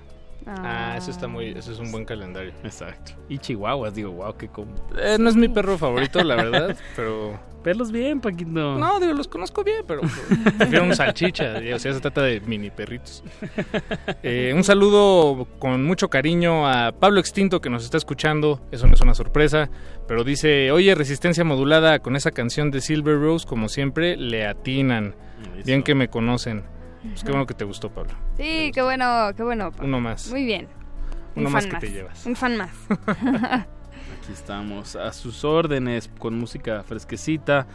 Ah, 0.46 0.96
eso 0.98 1.12
está 1.12 1.28
muy, 1.28 1.50
eso 1.50 1.72
es 1.72 1.80
un 1.80 1.92
buen 1.92 2.06
calendario. 2.06 2.52
Exacto. 2.64 3.14
Y 3.30 3.38
chihuahuas, 3.38 3.94
digo, 3.94 4.12
wow, 4.12 4.36
qué 4.36 4.48
como. 4.48 4.74
Eh, 4.98 5.18
no 5.20 5.30
es 5.30 5.36
mi 5.36 5.48
perro 5.48 5.78
favorito, 5.78 6.24
la 6.24 6.36
verdad, 6.36 6.76
pero 6.96 7.40
Pelos 7.64 7.92
bien, 7.92 8.20
Paquito. 8.22 8.50
no, 8.50 9.00
digo, 9.00 9.14
los 9.14 9.28
conozco 9.28 9.64
bien, 9.64 9.84
pero 9.88 10.02
prefiero 10.58 10.84
un 10.84 10.96
salchicha, 10.96 11.54
o 11.76 11.80
sea, 11.80 11.94
se 11.94 12.00
trata 12.00 12.24
de 12.24 12.40
mini 12.42 12.70
perritos. 12.70 13.24
Eh, 14.24 14.54
un 14.56 14.64
saludo 14.64 15.48
con 15.60 15.84
mucho 15.84 16.10
cariño 16.10 16.68
a 16.68 16.92
Pablo 16.92 17.20
Extinto 17.20 17.60
que 17.60 17.70
nos 17.70 17.84
está 17.84 17.98
escuchando, 17.98 18.62
eso 18.72 18.88
no 18.88 18.94
es 18.94 19.02
una 19.02 19.14
sorpresa, 19.14 19.70
pero 20.08 20.24
dice, 20.24 20.72
oye, 20.72 20.94
resistencia 20.96 21.44
modulada 21.44 22.00
con 22.00 22.16
esa 22.16 22.32
canción 22.32 22.72
de 22.72 22.82
Silver 22.82 23.20
Rose, 23.20 23.48
como 23.48 23.70
siempre, 23.70 24.18
le 24.18 24.46
atinan. 24.46 25.16
Bien 25.66 25.84
que 25.84 25.96
me 25.96 26.08
conocen. 26.10 26.64
Pues 27.04 27.24
qué 27.24 27.32
bueno 27.32 27.46
que 27.46 27.54
te 27.54 27.66
gustó, 27.66 27.90
Pablo. 27.90 28.12
Sí, 28.38 28.72
qué 28.74 28.82
bueno, 28.82 29.32
qué 29.36 29.44
bueno. 29.44 29.72
Uno 29.82 30.00
más. 30.00 30.30
Muy 30.30 30.46
bien. 30.46 30.68
Uno 31.36 31.48
Un 31.48 31.54
más 31.54 31.68
fan 31.68 31.80
que 31.80 31.88
te 31.88 31.94
llevas. 31.94 32.26
Un 32.26 32.36
fan 32.36 32.58
más. 32.58 32.72
Aquí 32.90 34.32
estamos, 34.34 34.96
a 34.96 35.12
sus 35.14 35.44
órdenes, 35.44 36.10
con 36.20 36.38
música 36.38 36.84
fresquecita. 36.84 37.66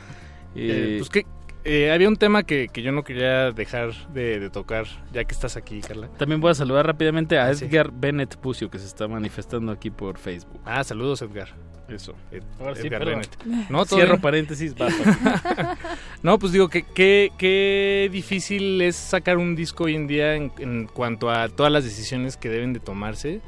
Eh, 0.55 0.95
Eh, 0.95 0.97
pues 0.99 1.11
que 1.11 1.27
eh, 1.67 1.91
había 1.93 2.09
un 2.09 2.17
tema 2.17 2.43
que, 2.45 2.69
que 2.73 2.83
yo 2.83 2.93
no 2.93 3.03
quería 3.05 3.51
dejar 3.53 3.93
de, 4.13 4.39
de 4.41 4.51
tocar, 4.51 4.87
ya 5.13 5.25
que 5.25 5.33
estás 5.35 5.57
aquí, 5.57 5.81
Carla. 5.81 6.09
También 6.17 6.41
voy 6.41 6.51
a 6.53 6.55
saludar 6.55 6.87
rápidamente 6.87 7.39
a 7.39 7.47
Ah, 7.49 7.55
sí. 7.55 7.65
Edgar 7.67 7.91
Bennett 7.93 8.37
Pucio, 8.37 8.71
que 8.71 8.79
se 8.79 8.87
está 8.87 9.07
manifestando 9.09 9.73
aquí 9.73 9.91
por 9.91 10.19
Facebook. 10.19 10.61
Ah, 10.65 10.83
saludos, 10.85 11.21
Edgar. 11.23 11.49
Eso. 11.89 12.15
Ed- 12.33 12.43
Ahora 12.59 12.75
sí, 12.75 12.87
Edgar. 12.89 13.05
Bennett. 13.05 13.37
No, 13.71 13.85
todo 13.85 13.97
Cierro 13.99 14.15
bien. 14.15 14.23
paréntesis, 14.23 14.75
basta. 14.79 15.77
No, 16.23 16.39
pues 16.39 16.53
digo 16.53 16.69
que 16.69 16.83
qué 16.83 17.31
qué 17.39 18.09
difícil 18.13 18.81
es 18.83 18.97
sacar 18.97 19.37
un 19.39 19.55
disco 19.55 19.85
hoy 19.85 19.95
en 19.95 20.07
día 20.09 20.35
en, 20.35 20.51
en 20.59 20.87
cuanto 20.87 21.31
a 21.31 21.49
todas 21.49 21.71
las 21.71 21.85
decisiones 21.85 22.37
que 22.37 22.49
deben 22.49 22.73
de 22.73 22.81
tomarse. 22.81 23.41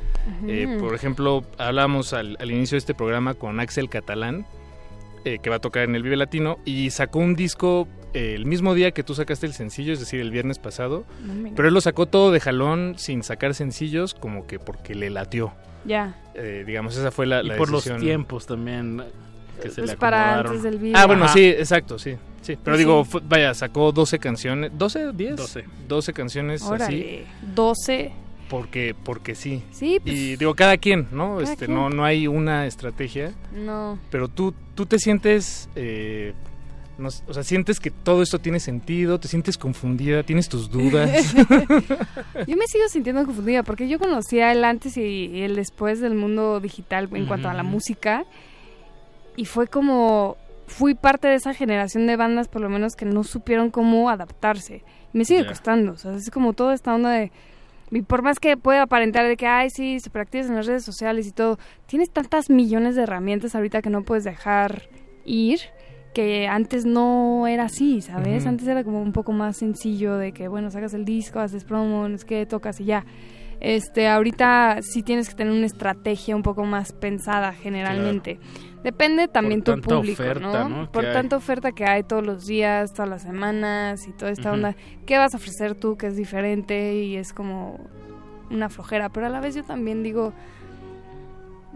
Eh, 0.46 0.76
por 0.78 0.94
ejemplo, 0.94 1.42
hablábamos 1.58 2.12
al, 2.12 2.36
al 2.40 2.50
inicio 2.50 2.76
de 2.76 2.78
este 2.78 2.94
programa 2.94 3.34
con 3.34 3.58
Axel 3.58 3.88
Catalán, 3.88 4.46
eh, 5.24 5.38
que 5.42 5.50
va 5.50 5.56
a 5.56 5.60
tocar 5.60 5.82
en 5.82 5.96
el 5.96 6.02
Vive 6.04 6.16
Latino, 6.16 6.58
y 6.64 6.90
sacó 6.90 7.18
un 7.18 7.34
disco 7.34 7.88
eh, 8.14 8.34
el 8.34 8.46
mismo 8.46 8.74
día 8.74 8.90
que 8.92 9.02
tú 9.02 9.14
sacaste 9.14 9.46
el 9.46 9.52
sencillo, 9.52 9.92
es 9.92 10.00
decir, 10.00 10.20
el 10.20 10.30
viernes 10.30 10.58
pasado. 10.58 11.04
No 11.24 11.50
Pero 11.54 11.68
él 11.68 11.74
lo 11.74 11.80
sacó 11.80 12.06
todo 12.06 12.30
de 12.32 12.40
jalón, 12.40 12.94
sin 12.96 13.22
sacar 13.22 13.54
sencillos, 13.54 14.14
como 14.14 14.46
que 14.46 14.58
porque 14.58 14.94
le 14.94 15.10
latió. 15.10 15.52
Ya. 15.84 16.16
Eh, 16.34 16.64
digamos, 16.66 16.96
esa 16.96 17.10
fue 17.10 17.26
la, 17.26 17.42
y 17.42 17.46
la 17.48 17.56
por 17.56 17.70
los 17.70 17.84
decisión. 17.84 18.00
tiempos 18.00 18.46
también 18.46 19.02
que 19.62 19.70
se 19.70 19.80
Pues 19.82 19.90
le 19.92 19.96
para 19.96 20.40
antes 20.40 20.62
del 20.62 20.78
video. 20.78 20.96
Ah, 20.96 21.06
bueno, 21.06 21.24
Ajá. 21.24 21.34
sí, 21.34 21.44
exacto, 21.46 21.98
sí. 21.98 22.12
sí. 22.42 22.56
Pero 22.62 22.62
Pues 22.64 22.78
digo, 22.78 23.04
sí. 23.04 23.10
fu- 23.12 23.20
vaya, 23.28 23.54
sacó 23.54 23.90
12 23.92 24.18
canciones, 24.18 24.70
12, 24.74 25.12
10, 25.12 25.36
12. 25.36 25.64
12 25.88 26.12
canciones 26.12 26.62
así, 26.62 26.72
Órale. 26.72 27.26
12. 27.54 28.12
porque 28.48 28.94
porque 29.04 29.34
sí. 29.34 29.62
Sí, 29.72 29.98
pues, 30.02 30.14
Y 30.14 30.36
digo, 30.36 30.54
cada 30.54 30.76
quien, 30.78 31.08
¿no? 31.12 31.38
Cada 31.38 31.52
este, 31.52 31.66
quien. 31.66 31.76
no 31.76 31.90
no 31.90 32.04
hay 32.04 32.26
una 32.28 32.66
estrategia, 32.66 33.32
no. 33.52 33.98
pero 34.10 34.28
tú 34.28 34.54
tú 34.74 34.86
te 34.86 34.98
sientes 34.98 35.68
eh, 35.76 36.34
no 36.98 37.08
o 37.08 37.34
sea, 37.34 37.42
sientes 37.42 37.80
que 37.80 37.90
todo 37.90 38.22
esto 38.22 38.38
tiene 38.38 38.60
sentido, 38.60 39.18
te 39.20 39.28
sientes 39.28 39.56
confundida, 39.56 40.22
tienes 40.22 40.48
tus 40.48 40.70
dudas. 40.70 41.32
Yo 42.46 42.56
me 42.56 42.66
sigo 42.66 42.88
sintiendo 42.88 43.24
confundida 43.24 43.62
porque 43.62 43.88
yo 43.88 43.98
conocía 43.98 44.52
el 44.52 44.64
antes 44.64 44.96
y 44.96 45.42
el 45.42 45.56
después 45.56 46.00
del 46.00 46.14
mundo 46.14 46.60
digital 46.60 47.08
en 47.12 47.26
cuanto 47.26 47.48
a 47.48 47.54
la 47.54 47.62
música 47.62 48.24
y 49.36 49.44
fue 49.44 49.68
como 49.68 50.36
fui 50.66 50.94
parte 50.94 51.28
de 51.28 51.36
esa 51.36 51.54
generación 51.54 52.06
de 52.06 52.16
bandas 52.16 52.48
por 52.48 52.60
lo 52.60 52.68
menos 52.68 52.96
que 52.96 53.04
no 53.04 53.24
supieron 53.24 53.70
cómo 53.70 54.10
adaptarse. 54.10 54.82
Y 55.14 55.18
me 55.18 55.24
sigue 55.24 55.46
costando, 55.46 55.92
o 55.92 55.96
sea, 55.96 56.14
es 56.14 56.30
como 56.30 56.52
toda 56.52 56.74
esta 56.74 56.94
onda 56.94 57.10
de 57.10 57.32
y 57.90 58.02
por 58.02 58.22
más 58.22 58.38
que 58.38 58.56
pueda 58.56 58.82
aparentar 58.82 59.26
de 59.26 59.36
que, 59.36 59.46
ay, 59.46 59.70
sí, 59.70 59.98
se 60.00 60.10
activas 60.18 60.48
en 60.48 60.56
las 60.56 60.66
redes 60.66 60.84
sociales 60.84 61.26
y 61.26 61.32
todo, 61.32 61.58
tienes 61.86 62.10
tantas 62.10 62.50
millones 62.50 62.96
de 62.96 63.02
herramientas 63.02 63.54
ahorita 63.54 63.80
que 63.80 63.90
no 63.90 64.02
puedes 64.02 64.24
dejar 64.24 64.88
ir, 65.24 65.60
que 66.18 66.48
antes 66.48 66.84
no 66.84 67.46
era 67.46 67.66
así, 67.66 68.00
¿sabes? 68.00 68.40
Ujú. 68.42 68.48
Antes 68.48 68.66
era 68.66 68.82
como 68.82 69.00
un 69.00 69.12
poco 69.12 69.30
más 69.30 69.56
sencillo 69.56 70.16
de 70.16 70.32
que, 70.32 70.48
bueno, 70.48 70.68
sacas 70.68 70.92
el 70.94 71.04
disco, 71.04 71.38
haces 71.38 71.62
promo, 71.62 72.08
es 72.08 72.24
que 72.24 72.44
tocas 72.44 72.80
y 72.80 72.86
ya. 72.86 73.06
Este, 73.60 74.08
ahorita 74.08 74.78
sí 74.82 75.04
tienes 75.04 75.28
que 75.28 75.36
tener 75.36 75.52
una 75.52 75.66
estrategia 75.66 76.34
un 76.34 76.42
poco 76.42 76.64
más 76.64 76.92
pensada 76.92 77.52
generalmente. 77.52 78.40
Depende 78.82 79.28
también 79.28 79.62
tu 79.62 79.70
tanta 79.70 79.94
público, 79.94 80.20
oferta, 80.24 80.64
¿no? 80.64 80.68
¿no? 80.68 80.90
Por 80.90 81.06
hay. 81.06 81.12
tanta 81.12 81.36
oferta 81.36 81.70
que 81.70 81.84
hay 81.84 82.02
todos 82.02 82.26
los 82.26 82.46
días, 82.46 82.92
todas 82.94 83.08
las 83.08 83.22
semanas 83.22 84.08
y 84.08 84.10
toda 84.10 84.32
esta 84.32 84.48
Ujú. 84.48 84.54
onda. 84.56 84.74
¿Qué 85.06 85.18
vas 85.18 85.34
a 85.34 85.36
ofrecer 85.36 85.76
tú 85.76 85.96
que 85.96 86.08
es 86.08 86.16
diferente 86.16 86.96
y 86.96 87.14
es 87.14 87.32
como 87.32 87.78
una 88.50 88.68
flojera? 88.68 89.08
Pero 89.08 89.26
a 89.26 89.30
la 89.30 89.38
vez 89.38 89.54
yo 89.54 89.62
también 89.62 90.02
digo, 90.02 90.32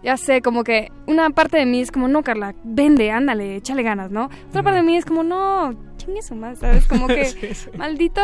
ya 0.03 0.17
sé, 0.17 0.43
como 0.43 0.65
que 0.65 0.91
una 1.07 1.31
parte 1.31 1.59
de 1.59 1.67
mí 1.67 1.81
es 1.81 1.93
como, 1.93 2.09
no, 2.09 2.23
Carla, 2.23 2.55
vende, 2.65 3.11
ándale, 3.11 3.57
échale 3.57 3.83
ganas, 3.83 4.11
¿no? 4.11 4.29
Otra 4.49 4.63
parte 4.63 4.79
de 4.79 4.83
mí 4.83 4.97
es 4.97 5.05
como, 5.05 5.23
no, 5.23 5.75
chingue 5.97 6.23
su 6.23 6.35
más, 6.35 6.59
¿sabes? 6.59 6.87
Como 6.87 7.07
que 7.09 7.25
Sí, 7.27 7.55
sí. 7.55 7.71
maldito 7.77 8.23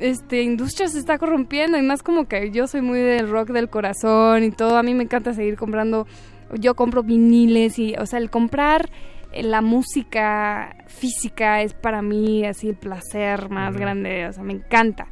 este 0.00 0.42
industria 0.42 0.88
se 0.88 0.98
está 0.98 1.18
corrompiendo 1.18 1.78
y 1.78 1.82
más 1.82 2.02
como 2.02 2.26
que 2.26 2.50
yo 2.50 2.66
soy 2.66 2.82
muy 2.82 2.98
del 2.98 3.28
rock 3.30 3.50
del 3.50 3.70
corazón 3.70 4.44
y 4.44 4.50
todo, 4.50 4.76
a 4.76 4.82
mí 4.82 4.94
me 4.94 5.04
encanta 5.04 5.32
seguir 5.32 5.56
comprando, 5.56 6.06
yo 6.58 6.74
compro 6.74 7.02
viniles 7.02 7.78
y, 7.78 7.94
o 7.96 8.06
sea, 8.06 8.18
el 8.18 8.30
comprar 8.30 8.90
eh, 9.32 9.42
la 9.42 9.62
música 9.62 10.76
física 10.86 11.62
es 11.62 11.74
para 11.74 12.02
mí 12.02 12.44
así 12.44 12.68
el 12.68 12.76
placer 12.76 13.48
más 13.48 13.76
grande, 13.76 14.26
o 14.28 14.32
sea, 14.32 14.42
me 14.42 14.52
encanta. 14.52 15.06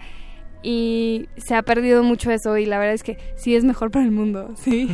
Y 0.66 1.28
se 1.36 1.54
ha 1.54 1.60
perdido 1.62 2.02
mucho 2.02 2.30
eso 2.30 2.56
y 2.56 2.64
la 2.64 2.78
verdad 2.78 2.94
es 2.94 3.02
que 3.02 3.18
sí 3.36 3.54
es 3.54 3.64
mejor 3.64 3.90
para 3.90 4.06
el 4.06 4.10
mundo, 4.10 4.52
sí. 4.56 4.88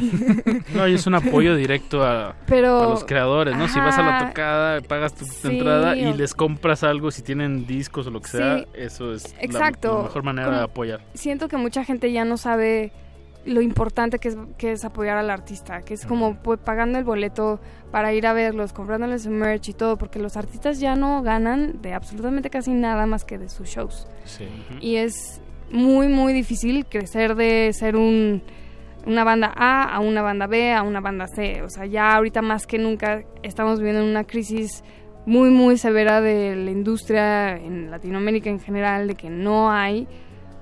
No, 0.75 0.89
y 0.89 0.95
es 0.95 1.07
un 1.07 1.15
apoyo 1.15 1.55
directo 1.55 2.05
a, 2.05 2.35
Pero 2.47 2.81
a 2.83 2.87
los 2.91 3.05
creadores, 3.05 3.57
¿no? 3.57 3.69
Si 3.69 3.79
vas 3.79 3.97
a 3.97 4.03
la 4.03 4.27
tocada, 4.29 4.81
pagas 4.81 5.15
tu 5.15 5.25
Sí, 5.25 5.47
entrada 5.49 5.97
y 5.97 6.13
les 6.15 6.35
compras 6.35 6.83
algo, 6.83 7.13
si 7.13 7.23
tienen 7.23 7.67
discos 7.69 8.09
o 8.09 8.11
lo 8.11 8.21
que 8.21 8.29
Sí, 8.29 8.37
sea, 8.39 8.65
eso 8.75 9.13
es 9.15 9.33
la- 9.49 9.71
mejor 9.71 10.23
manera 10.25 10.47
Como- 10.49 10.59
de 10.59 10.65
apoyar. 10.65 11.01
siento 11.15 11.47
que 11.47 11.57
mucha 11.57 11.85
gente 11.85 12.11
ya 12.11 12.25
no 12.25 12.37
sabe 12.37 12.91
lo 13.47 13.63
importante 13.63 14.19
que 14.19 14.29
es, 14.29 14.37
que 14.59 14.73
es 14.73 14.85
apoyar 14.85 15.17
al 15.19 15.31
artista, 15.31 15.83
que 15.83 15.95
es 15.95 16.05
como 16.05 16.35
pues, 16.43 16.59
pagando 16.59 16.99
el 16.99 17.05
boleto 17.05 17.61
para 17.93 18.13
ir 18.13 18.27
a 18.27 18.33
verlos, 18.33 18.73
comprándoles 18.73 19.23
su 19.23 19.31
merch 19.31 19.69
y 19.69 19.73
todo, 19.73 19.97
porque 19.99 20.19
los 20.19 20.37
artistas 20.37 20.79
ya 20.81 20.95
no 20.97 21.23
ganan 21.23 21.81
de 21.81 21.95
absolutamente 21.95 22.51
casi 22.51 22.73
nada 22.73 23.07
más 23.07 23.25
que 23.25 23.39
de 23.39 23.49
sus 23.49 23.69
shows. 23.69 24.07
Sí. 24.27 24.47
Y 24.81 24.97
es 24.97 25.41
muy, 25.71 26.09
muy 26.09 26.33
difícil 26.33 26.87
crecer 26.87 27.35
de 27.35 27.73
ser 27.73 27.97
un, 27.97 28.43
una 29.07 29.25
banda 29.25 29.53
A 29.57 29.85
a 29.85 30.01
una 30.01 30.23
banda 30.23 30.47
B 30.47 30.73
a 30.73 30.83
una 30.83 31.01
banda 31.01 31.27
C. 31.27 31.63
O 31.63 31.71
sea, 31.71 31.87
ya 31.87 32.15
ahorita 32.15 32.43
más 32.43 32.67
que 32.67 32.79
nunca 32.79 33.25
estamos 33.43 33.79
viviendo 33.79 34.05
una 34.05 34.25
crisis 34.25 34.85
muy, 35.27 35.51
muy 35.51 35.79
severa 35.79 36.21
de 36.21 36.57
la 36.57 36.71
industria 36.71 37.57
en 37.57 37.91
Latinoamérica 37.91 38.51
en 38.51 38.61
general, 38.61 39.07
de 39.07 39.15
que 39.15 39.31
no 39.31 39.71
hay 39.71 40.09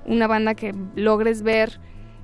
una 0.05 0.27
banda 0.27 0.55
que 0.55 0.73
logres 0.95 1.43
ver 1.43 1.79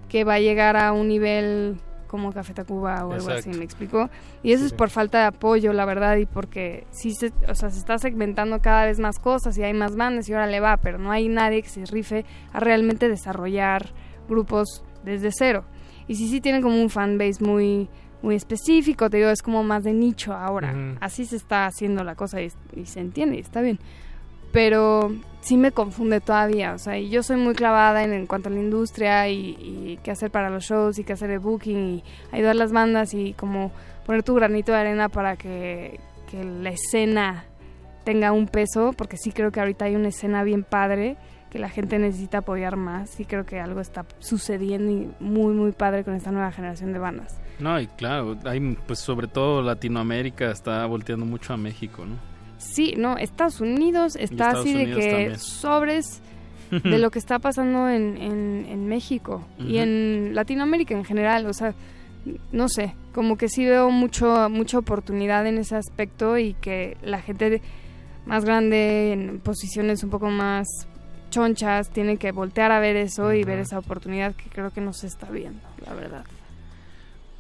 que 0.10 0.24
va 0.24 0.36
a 0.36 0.40
llegar 0.40 0.78
a 0.78 0.92
un 0.92 1.08
nivel 1.08 1.78
como 2.08 2.32
Café 2.32 2.54
Tacuba 2.54 3.06
o 3.06 3.14
algo 3.14 3.30
así. 3.30 3.50
¿me 3.50 3.64
explico? 3.64 4.10
Y 4.44 4.54
eso 4.54 4.66
es 4.66 4.74
por 4.74 4.90
falta 4.90 5.20
de 5.20 5.26
apoyo, 5.26 5.74
la 5.74 5.86
verdad, 5.86 6.18
y 6.18 6.26
porque 6.26 6.86
sí 6.92 7.14
se, 7.14 7.32
o 7.48 7.56
sea, 7.56 7.70
se 7.70 7.80
está 7.80 7.98
segmentando 7.98 8.60
cada 8.60 8.86
vez 8.86 9.00
más 9.00 9.20
cosas 9.20 9.58
y 9.58 9.64
hay 9.64 9.74
más 9.74 9.96
bandas 9.96 10.30
y 10.30 10.34
ahora 10.34 10.48
le 10.48 10.60
va, 10.60 10.78
pero 10.78 10.98
no 10.98 11.12
hay 11.12 11.28
nadie 11.28 11.62
que 11.62 11.70
se 11.70 11.86
rife 11.86 12.26
a 12.54 12.60
realmente 12.60 13.10
desarrollar 13.10 13.92
grupos 14.28 14.84
desde 15.04 15.30
cero. 15.32 15.66
Y 16.08 16.16
sí, 16.16 16.28
sí 16.30 16.42
tienen 16.42 16.62
como 16.62 16.82
un 16.82 16.90
fanbase 16.90 17.44
muy 17.44 17.90
muy 18.22 18.36
específico, 18.36 19.08
te 19.10 19.18
digo, 19.18 19.30
es 19.30 19.44
como 19.44 19.64
más 19.64 19.84
de 19.84 19.94
nicho 19.94 20.34
ahora. 20.34 20.96
Así 21.00 21.26
se 21.26 21.36
está 21.36 21.68
haciendo 21.68 22.04
la 22.04 22.16
cosa 22.16 22.42
y, 22.42 22.52
y 22.76 22.88
se 22.88 23.00
entiende 23.00 23.38
y 23.38 23.40
está 23.40 23.62
bien. 23.62 23.78
Pero 24.56 25.12
sí 25.42 25.58
me 25.58 25.74
confunde 25.74 26.22
todavía, 26.22 26.74
o 26.74 26.78
sea, 26.78 26.98
yo 26.98 27.24
soy 27.24 27.36
muy 27.36 27.56
clavada 27.56 28.06
en, 28.06 28.14
en 28.14 28.26
cuanto 28.26 28.48
a 28.48 28.54
la 28.54 28.60
industria 28.62 29.28
y, 29.28 30.00
qué 30.02 30.12
hacer 30.12 30.32
para 30.32 30.50
los 30.50 30.64
shows 30.64 30.98
y 30.98 31.04
qué 31.04 31.12
hacer 31.12 31.30
de 31.30 31.40
booking 31.40 31.78
y 31.78 32.04
ayudar 32.32 32.52
a 32.52 32.54
las 32.54 32.72
bandas 32.72 33.14
y 33.14 33.34
como 33.34 33.74
poner 34.06 34.24
tu 34.24 34.34
granito 34.34 34.72
de 34.72 34.78
arena 34.78 35.10
para 35.10 35.36
que, 35.36 36.00
la 36.32 36.70
escena 36.70 37.46
tenga 38.04 38.34
un 38.34 38.48
peso, 38.48 38.94
porque 38.98 39.16
sí 39.16 39.32
creo 39.32 39.52
que 39.52 39.60
ahorita 39.62 39.86
hay 39.86 39.96
una 39.96 40.10
escena 40.10 40.44
bien 40.44 40.64
padre 40.64 41.16
que 41.50 41.60
la 41.60 41.70
gente 41.70 41.98
necesita 41.98 42.40
apoyar 42.40 42.76
más 42.76 43.20
y 43.20 43.26
creo 43.26 43.46
que 43.46 43.60
algo 43.60 43.80
está 43.80 44.06
sucediendo 44.20 44.92
y 44.92 45.10
muy 45.22 45.54
muy 45.54 45.72
padre 45.72 46.04
con 46.04 46.14
esta 46.14 46.32
nueva 46.32 46.52
generación 46.52 46.92
de 46.92 47.00
bandas. 47.00 47.40
No, 47.60 47.80
y 47.80 47.88
claro, 47.88 48.38
hay, 48.44 48.78
pues 48.86 49.00
sobre 49.00 49.28
todo 49.28 49.62
Latinoamérica 49.62 50.52
está 50.52 50.86
volteando 50.86 51.26
mucho 51.26 51.54
a 51.54 51.58
México, 51.58 52.06
¿no? 52.06 52.35
Sí, 52.74 52.94
no, 52.98 53.18
Estados 53.18 53.62
Unidos 53.62 54.16
está 54.16 54.50
Estados 54.50 54.60
así 54.62 54.74
de 54.74 54.86
que 54.86 55.10
también. 55.10 55.40
sobres 55.40 56.22
de 56.72 56.98
lo 56.98 57.12
que 57.12 57.20
está 57.20 57.40
pasando 57.40 57.90
en, 57.90 58.18
en, 58.18 58.66
en 58.68 58.88
México 58.88 59.46
y 59.60 59.78
en 59.78 60.32
Latinoamérica 60.34 60.96
en 60.96 61.06
general, 61.06 61.46
o 61.46 61.54
sea, 61.54 61.74
no 62.52 62.68
sé, 62.70 62.96
como 63.14 63.38
que 63.38 63.50
sí 63.50 63.66
veo 63.66 63.92
mucho 63.92 64.50
mucha 64.50 64.80
oportunidad 64.80 65.46
en 65.48 65.58
ese 65.58 65.76
aspecto 65.76 66.38
y 66.38 66.54
que 66.56 66.98
la 67.04 67.22
gente 67.22 67.62
más 68.26 68.44
grande 68.44 69.14
en 69.14 69.40
posiciones 69.40 70.04
un 70.04 70.10
poco 70.10 70.30
más 70.30 70.68
chonchas 71.30 71.90
tiene 71.90 72.18
que 72.18 72.32
voltear 72.32 72.72
a 72.72 72.80
ver 72.80 72.96
eso 72.96 73.34
y 73.34 73.44
ver 73.44 73.60
esa 73.60 73.78
oportunidad 73.78 74.34
que 74.36 74.50
creo 74.50 74.72
que 74.72 74.82
no 74.82 74.94
se 74.94 75.08
está 75.08 75.30
viendo, 75.30 75.62
la 75.86 75.94
verdad. 75.94 76.26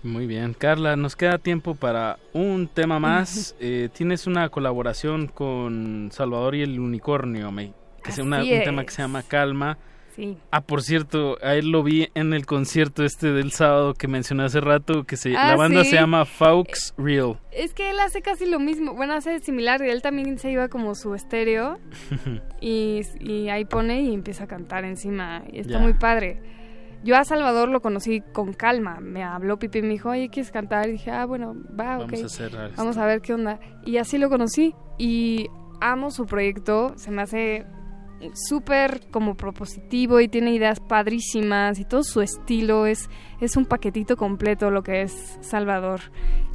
Muy 0.05 0.27
bien, 0.27 0.53
Carla, 0.53 0.95
nos 0.95 1.15
queda 1.15 1.39
tiempo 1.39 1.73
para 1.73 2.19
un 2.31 2.67
tema 2.67 2.99
más. 2.99 3.55
Eh, 3.59 3.89
tienes 3.91 4.27
una 4.27 4.49
colaboración 4.49 5.25
con 5.27 6.09
Salvador 6.11 6.53
y 6.55 6.61
el 6.61 6.79
Unicornio, 6.79 7.51
me- 7.51 7.73
que 8.03 8.11
es 8.11 8.19
una- 8.19 8.43
un 8.43 8.63
tema 8.63 8.83
que 8.85 8.91
se 8.91 9.01
llama 9.01 9.23
Calma. 9.23 9.79
Sí. 10.15 10.37
Ah, 10.51 10.61
por 10.61 10.81
cierto, 10.83 11.37
a 11.43 11.55
él 11.55 11.71
lo 11.71 11.81
vi 11.83 12.07
en 12.13 12.33
el 12.33 12.45
concierto 12.45 13.03
este 13.03 13.33
del 13.33 13.51
sábado 13.51 13.95
que 13.95 14.07
mencioné 14.07 14.43
hace 14.43 14.61
rato, 14.61 15.03
que 15.05 15.17
se, 15.17 15.35
Ah, 15.35 15.49
la 15.49 15.55
banda 15.57 15.83
¿sí? 15.83 15.89
se 15.89 15.95
llama 15.97 16.23
Faux 16.23 16.93
Real. 16.97 17.37
Es 17.51 17.73
que 17.73 17.89
él 17.89 17.99
hace 17.99 18.21
casi 18.21 18.45
lo 18.45 18.59
mismo, 18.59 18.93
bueno, 18.93 19.13
hace 19.13 19.39
similar, 19.39 19.81
y 19.83 19.89
él 19.89 20.01
también 20.03 20.37
se 20.37 20.51
iba 20.51 20.69
como 20.69 20.93
su 20.95 21.15
estéreo 21.15 21.79
y, 22.61 23.01
y 23.19 23.49
ahí 23.49 23.65
pone 23.65 24.03
y 24.03 24.13
empieza 24.13 24.43
a 24.45 24.47
cantar 24.47 24.85
encima. 24.85 25.43
Y 25.51 25.59
está 25.59 25.73
Ya. 25.73 25.79
muy 25.79 25.93
padre. 25.93 26.39
Yo 27.03 27.15
a 27.15 27.23
Salvador 27.23 27.69
lo 27.69 27.81
conocí 27.81 28.21
con 28.33 28.53
calma. 28.53 28.99
Me 28.99 29.23
habló 29.23 29.59
Pipi 29.59 29.79
y 29.79 29.81
me 29.83 29.89
dijo, 29.89 30.09
oye, 30.09 30.29
¿quieres 30.29 30.51
cantar? 30.51 30.89
Y 30.89 30.93
dije, 30.93 31.11
ah, 31.11 31.25
bueno, 31.25 31.53
va, 31.77 31.97
Vamos 31.97 32.05
ok. 32.05 32.23
a 32.23 32.25
hacer. 32.25 32.71
Vamos 32.75 32.97
a 32.97 33.05
ver 33.05 33.21
qué 33.21 33.33
onda. 33.33 33.59
Y 33.85 33.97
así 33.97 34.17
lo 34.17 34.29
conocí. 34.29 34.73
Y 34.97 35.47
amo 35.81 36.11
su 36.11 36.25
proyecto. 36.25 36.93
Se 36.97 37.11
me 37.11 37.21
hace 37.21 37.65
súper 38.33 39.01
como 39.11 39.35
propositivo 39.35 40.19
y 40.19 40.27
tiene 40.27 40.53
ideas 40.53 40.79
padrísimas 40.79 41.79
y 41.79 41.85
todo 41.85 42.03
su 42.03 42.21
estilo 42.21 42.85
es, 42.85 43.09
es 43.41 43.57
un 43.57 43.65
paquetito 43.65 44.15
completo 44.17 44.71
lo 44.71 44.83
que 44.83 45.01
es 45.03 45.37
Salvador. 45.41 45.99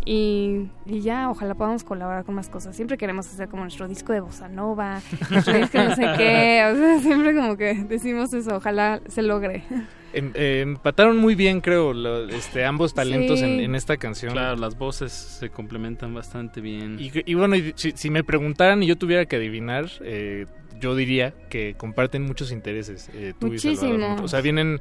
Y, 0.07 0.71
y 0.87 1.03
ya, 1.03 1.29
ojalá 1.29 1.55
podamos 1.55 1.85
colaborar 1.85 2.25
con 2.25 2.35
más 2.35 2.49
cosas. 2.49 2.75
Siempre 2.75 2.97
queremos 2.97 3.27
hacer 3.29 3.49
como 3.49 3.63
nuestro 3.65 3.87
disco 3.87 4.13
de 4.13 4.21
bossa 4.21 4.49
nova, 4.49 5.01
nuestro 5.31 5.55
disco 5.55 5.79
de 5.79 5.89
no 5.89 5.95
sé 5.95 6.03
qué. 6.17 6.65
O 6.73 6.77
sea, 6.77 6.99
siempre 7.01 7.35
como 7.37 7.57
que 7.57 7.75
decimos 7.85 8.33
eso, 8.33 8.57
ojalá 8.57 9.01
se 9.09 9.23
logre. 9.23 9.65
Em- 10.13 10.33
eh, 10.35 10.61
empataron 10.63 11.19
muy 11.19 11.35
bien, 11.35 11.61
creo, 11.61 11.93
lo- 11.93 12.29
este, 12.29 12.65
ambos 12.65 12.95
talentos 12.95 13.39
Sí. 13.41 13.45
en, 13.45 13.61
en 13.61 13.75
esta 13.75 13.97
canción. 13.97 14.33
Claro, 14.33 14.57
las 14.57 14.77
voces 14.77 15.13
se 15.13 15.51
complementan 15.51 16.13
bastante 16.15 16.61
bien. 16.61 16.97
Y, 16.99 17.11
y 17.31 17.35
bueno, 17.35 17.55
y 17.57 17.73
si, 17.77 17.93
si 17.93 18.11
me 18.11 18.25
preguntaran 18.25 18.83
y 18.83 18.87
yo 18.87 18.97
tuviera 18.97 19.25
que 19.27 19.37
adivinar, 19.37 19.87
eh, 20.03 20.47
yo 20.81 20.95
diría 20.97 21.33
que 21.49 21.75
comparten 21.77 22.23
muchos 22.23 22.51
intereses. 22.53 23.11
eh, 23.15 23.35
tú 23.39 23.53
y 23.53 23.59
Salvador. 23.59 24.23
O 24.23 24.29
sea, 24.29 24.41
vienen, 24.41 24.81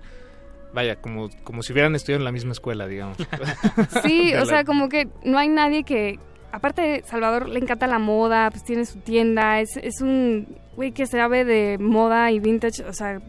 vaya, 0.73 0.95
como, 0.95 1.29
como 1.43 1.61
si 1.61 1.73
hubieran 1.73 1.93
estudiado 1.95 2.21
en 2.21 2.25
la 2.25 2.31
misma 2.31 2.53
escuela, 2.53 2.87
digamos. 2.87 3.17
Sí, 4.03 4.33
o 4.35 4.45
sea, 4.45 4.63
como 4.63 4.89
que 4.89 5.07
no 5.23 5.37
hay 5.37 5.49
nadie 5.49 5.83
que... 5.83 6.19
Aparte 6.51 6.81
de 6.81 7.03
Salvador 7.03 7.47
le 7.47 7.59
encanta 7.59 7.85
la 7.85 7.99
moda, 7.99 8.49
pues 8.49 8.63
tiene 8.63 8.83
su 8.85 8.97
tienda, 9.01 9.59
es, 9.61 9.77
es 9.77 10.01
un 10.01 10.57
güey 10.75 10.91
que 10.93 11.05
sabe 11.05 11.45
de 11.45 11.77
moda 11.79 12.31
y 12.31 12.39
vintage, 12.39 12.83
o 12.85 12.93
sea, 12.93 13.21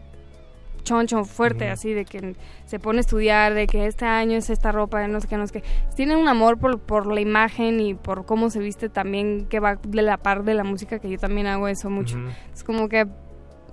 choncho 0.83 1.23
fuerte, 1.25 1.69
así 1.69 1.93
de 1.93 2.05
que 2.05 2.35
se 2.65 2.79
pone 2.79 2.99
a 2.99 3.01
estudiar, 3.01 3.53
de 3.53 3.67
que 3.67 3.85
este 3.85 4.05
año 4.05 4.37
es 4.37 4.49
esta 4.49 4.71
ropa, 4.71 5.07
no 5.07 5.19
sé 5.21 5.27
qué, 5.27 5.37
no 5.37 5.47
sé 5.47 5.61
qué. 5.61 5.63
Tiene 5.95 6.15
un 6.15 6.27
amor 6.27 6.57
por, 6.57 6.79
por 6.79 7.11
la 7.13 7.21
imagen 7.21 7.79
y 7.79 7.93
por 7.93 8.25
cómo 8.25 8.49
se 8.49 8.59
viste 8.59 8.89
también, 8.89 9.45
que 9.49 9.59
va 9.59 9.77
de 9.87 10.01
la 10.01 10.17
par 10.17 10.43
de 10.43 10.53
la 10.53 10.63
música, 10.63 10.99
que 10.99 11.09
yo 11.09 11.17
también 11.17 11.47
hago 11.47 11.67
eso 11.67 11.89
mucho. 11.89 12.17
Es 12.53 12.63
como 12.63 12.89
que 12.89 13.05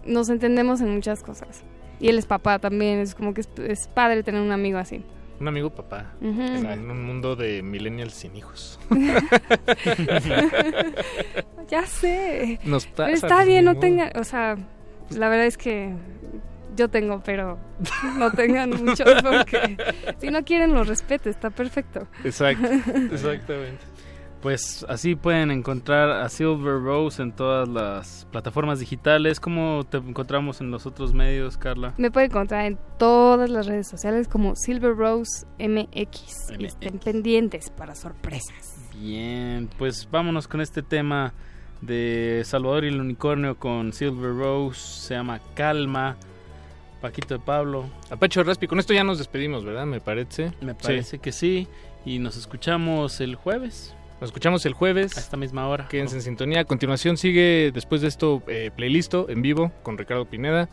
nos 0.04 0.28
entendemos 0.28 0.80
en 0.80 0.94
muchas 0.94 1.22
cosas. 1.22 1.62
Y 2.00 2.08
él 2.08 2.18
es 2.18 2.26
papá 2.26 2.58
también, 2.58 3.00
es 3.00 3.14
como 3.14 3.34
que 3.34 3.40
es, 3.40 3.48
es 3.58 3.88
padre 3.88 4.22
tener 4.22 4.40
un 4.40 4.52
amigo 4.52 4.78
así. 4.78 5.04
Un 5.40 5.46
amigo 5.48 5.70
papá. 5.70 6.12
En, 6.20 6.66
en 6.66 6.90
un 6.90 7.04
mundo 7.04 7.36
de 7.36 7.62
millennials 7.62 8.12
sin 8.14 8.34
hijos. 8.36 8.78
Ya 11.68 11.84
sé. 11.86 12.58
Nos 12.64 12.86
Pero 12.86 12.96
pasa, 12.96 13.10
está 13.12 13.44
bien, 13.44 13.64
no 13.64 13.72
modo. 13.72 13.80
tengan, 13.80 14.10
o 14.18 14.24
sea, 14.24 14.56
la 15.10 15.28
verdad 15.28 15.46
es 15.46 15.58
que 15.58 15.92
yo 16.78 16.88
tengo, 16.88 17.20
pero 17.24 17.58
no 18.16 18.30
tengan 18.30 18.70
muchos 18.70 19.22
porque 19.22 19.76
si 20.18 20.30
no 20.30 20.44
quieren 20.44 20.72
los 20.72 20.86
respeto, 20.86 21.28
está 21.28 21.50
perfecto. 21.50 22.06
Exacto, 22.24 22.66
exactamente. 23.12 23.84
Pues 24.40 24.86
así 24.88 25.16
pueden 25.16 25.50
encontrar 25.50 26.10
a 26.10 26.28
Silver 26.28 26.80
Rose 26.80 27.20
en 27.20 27.32
todas 27.32 27.68
las 27.68 28.24
plataformas 28.30 28.78
digitales. 28.78 29.40
¿Cómo 29.40 29.82
te 29.84 29.96
encontramos 29.96 30.60
en 30.60 30.70
los 30.70 30.86
otros 30.86 31.12
medios, 31.12 31.58
Carla? 31.58 31.92
Me 31.98 32.12
pueden 32.12 32.30
encontrar 32.30 32.66
en 32.66 32.78
todas 32.98 33.50
las 33.50 33.66
redes 33.66 33.88
sociales 33.88 34.28
como 34.28 34.54
Silver 34.54 34.94
Rose 34.94 35.44
MX. 35.58 36.52
Y 36.56 36.66
estén 36.66 37.00
pendientes 37.00 37.70
para 37.70 37.96
sorpresas. 37.96 38.76
Bien, 38.96 39.68
pues 39.76 40.08
vámonos 40.08 40.46
con 40.46 40.60
este 40.60 40.84
tema 40.84 41.34
de 41.80 42.42
Salvador 42.44 42.84
y 42.84 42.88
el 42.88 43.00
Unicornio 43.00 43.58
con 43.58 43.92
Silver 43.92 44.36
Rose. 44.36 44.80
Se 44.80 45.14
llama 45.14 45.40
Calma. 45.54 46.16
Paquito 47.00 47.34
de 47.34 47.40
Pablo. 47.40 47.88
Apacho 48.10 48.42
Raspi, 48.42 48.66
con 48.66 48.78
esto 48.78 48.92
ya 48.92 49.04
nos 49.04 49.18
despedimos, 49.18 49.64
¿verdad? 49.64 49.86
Me 49.86 50.00
parece. 50.00 50.52
Me 50.60 50.74
parece 50.74 51.18
que 51.18 51.32
sí. 51.32 51.68
Y 52.04 52.18
nos 52.18 52.36
escuchamos 52.36 53.20
el 53.20 53.36
jueves. 53.36 53.94
Nos 54.20 54.28
escuchamos 54.28 54.66
el 54.66 54.72
jueves. 54.72 55.16
A 55.16 55.20
esta 55.20 55.36
misma 55.36 55.68
hora. 55.68 55.86
Quédense 55.88 56.16
en 56.16 56.22
sintonía. 56.22 56.60
A 56.60 56.64
continuación 56.64 57.16
sigue, 57.16 57.70
después 57.72 58.00
de 58.00 58.08
esto, 58.08 58.42
eh, 58.48 58.70
playlisto 58.74 59.28
en 59.28 59.42
vivo 59.42 59.72
con 59.82 59.96
Ricardo 59.96 60.24
Pineda. 60.24 60.68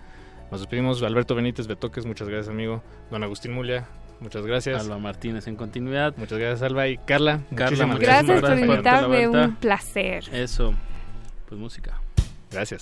Nos 0.52 0.62
despedimos 0.62 1.02
Alberto 1.04 1.36
Benítez 1.36 1.68
Betoques, 1.68 2.06
muchas 2.06 2.28
gracias 2.28 2.50
amigo. 2.50 2.84
Don 3.12 3.24
Agustín 3.24 3.52
Mulia, 3.52 3.88
muchas 4.20 4.46
gracias. 4.46 4.84
Alba 4.84 4.98
Martínez 4.98 5.48
en 5.48 5.56
continuidad. 5.56 6.16
Muchas 6.18 6.40
gracias 6.40 6.62
Alba 6.62 6.88
y 6.88 6.98
Carla. 6.98 7.42
Carla, 7.56 7.88
muchísimas 7.88 8.00
Gracias 8.00 8.42
por 8.42 8.50
darte 8.50 8.66
la 8.66 8.74
invitarme, 8.74 9.28
un 9.28 9.56
placer. 9.56 10.24
Eso. 10.32 10.74
Pues 11.48 11.60
música. 11.60 12.00
Gracias. 12.52 12.82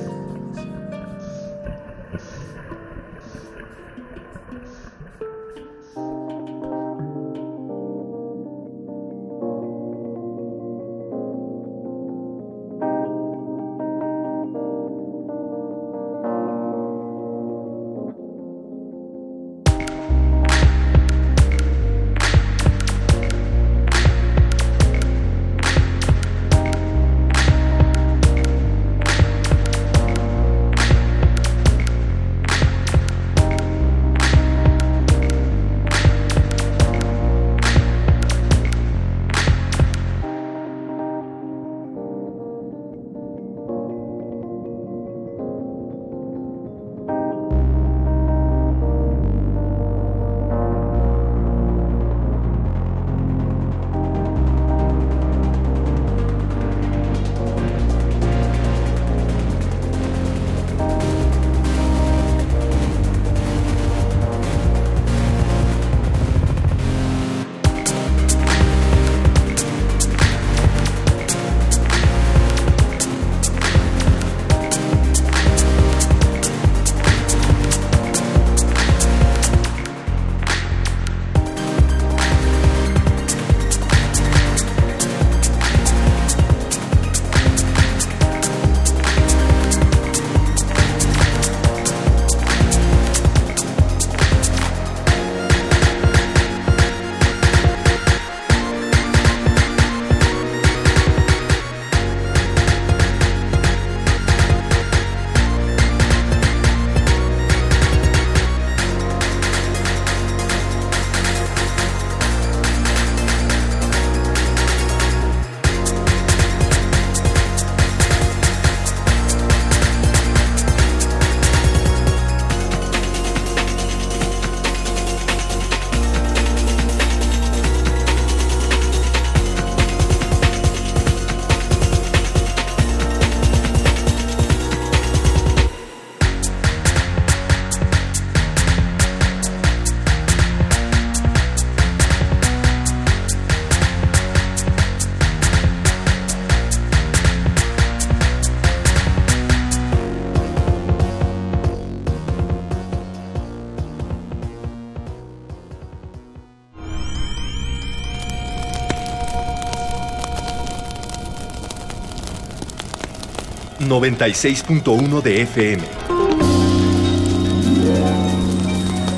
...96.1 163.91 165.21
de 165.21 165.41
FM. 165.41 165.83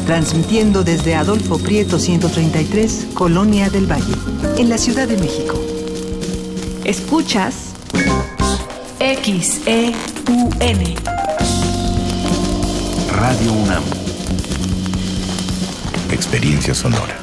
Transmitiendo 0.08 0.84
desde 0.84 1.14
Adolfo 1.14 1.60
Prieto 1.60 2.00
133, 2.00 3.10
Colonia 3.14 3.70
del 3.70 3.86
Valle, 3.86 4.16
en 4.58 4.70
la 4.70 4.80
Ciudad 4.80 5.08
de 5.08 5.18
México. 5.18 5.62
Escuchas 6.86 7.74
XEUN. 8.98 9.94
Radio 13.12 13.54
UNAM. 13.54 13.84
Experiencia 16.10 16.74
sonora. 16.74 17.23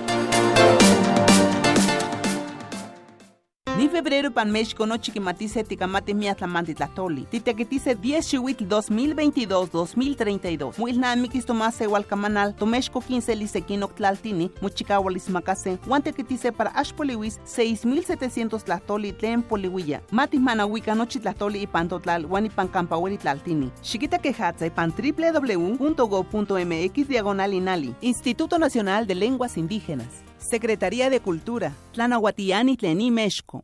Ni 3.81 3.89
febrero 3.89 4.29
pan 4.29 4.51
México 4.51 4.85
no 4.85 4.97
chiquimatice 4.97 5.63
ticamate 5.63 6.13
miatlamanti 6.13 6.75
tlatoli. 6.75 7.25
Titequitice 7.25 7.95
10 7.95 8.27
chihuitl 8.27 8.65
2022-2032. 8.65 10.77
Muilna 10.77 11.15
mikis 11.15 11.47
tomase 11.47 11.87
hualcamanal, 11.87 12.55
tomexco 12.55 13.01
15 13.01 13.35
lisequino 13.35 13.87
tlaltini, 13.87 14.51
muchicahualis 14.61 15.29
macase, 15.29 15.79
guantequitice 15.87 16.51
para 16.51 16.75
ashpoliwis 16.75 17.39
6700 17.43 18.63
tlatoli 18.63 19.13
tlen 19.13 19.41
poliwilla. 19.41 20.01
Mati 20.11 20.37
manahuica 20.37 20.93
nochi 20.93 21.19
tlatoli 21.19 21.63
y 21.63 21.67
pantotlal, 21.67 22.27
guanipan 22.27 22.67
campahueli 22.67 23.17
tlaltini. 23.17 23.71
Chiquita 23.81 24.19
quejatza 24.19 24.67
y 24.67 24.69
pan 24.69 24.93
www.go.mx 24.95 27.07
diagonal 27.07 27.53
inali. 27.53 27.95
Instituto 28.01 28.59
Nacional 28.59 29.07
de 29.07 29.15
Lenguas 29.15 29.57
Indígenas. 29.57 30.23
Secretaría 30.37 31.09
de 31.09 31.19
Cultura. 31.19 31.73
Tlanahuatiani 31.93 32.77
Tlení 32.77 33.09
México. 33.09 33.63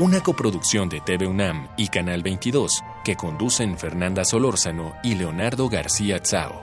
Una 0.00 0.22
coproducción 0.22 0.88
de 0.88 1.02
TV 1.02 1.26
UNAM 1.26 1.68
y 1.76 1.88
Canal 1.88 2.22
22 2.22 2.82
que 3.04 3.16
conducen 3.16 3.76
Fernanda 3.76 4.24
Solórzano 4.24 4.94
y 5.02 5.14
Leonardo 5.14 5.68
García 5.68 6.22
Tsao. 6.22 6.62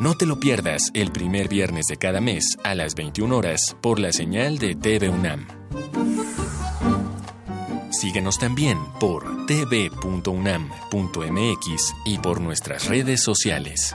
No 0.00 0.14
te 0.14 0.24
lo 0.24 0.40
pierdas 0.40 0.90
el 0.94 1.12
primer 1.12 1.48
viernes 1.48 1.84
de 1.84 1.98
cada 1.98 2.22
mes 2.22 2.56
a 2.64 2.74
las 2.74 2.94
21 2.94 3.36
horas 3.36 3.76
por 3.82 3.98
la 3.98 4.10
señal 4.10 4.56
de 4.56 4.74
TV 4.74 5.10
UNAM. 5.10 5.46
Síguenos 7.90 8.38
también 8.38 8.78
por 8.98 9.44
tv.unam.mx 9.44 9.84
y 12.06 12.16
por 12.16 12.40
nuestras 12.40 12.88
redes 12.88 13.22
sociales. 13.22 13.94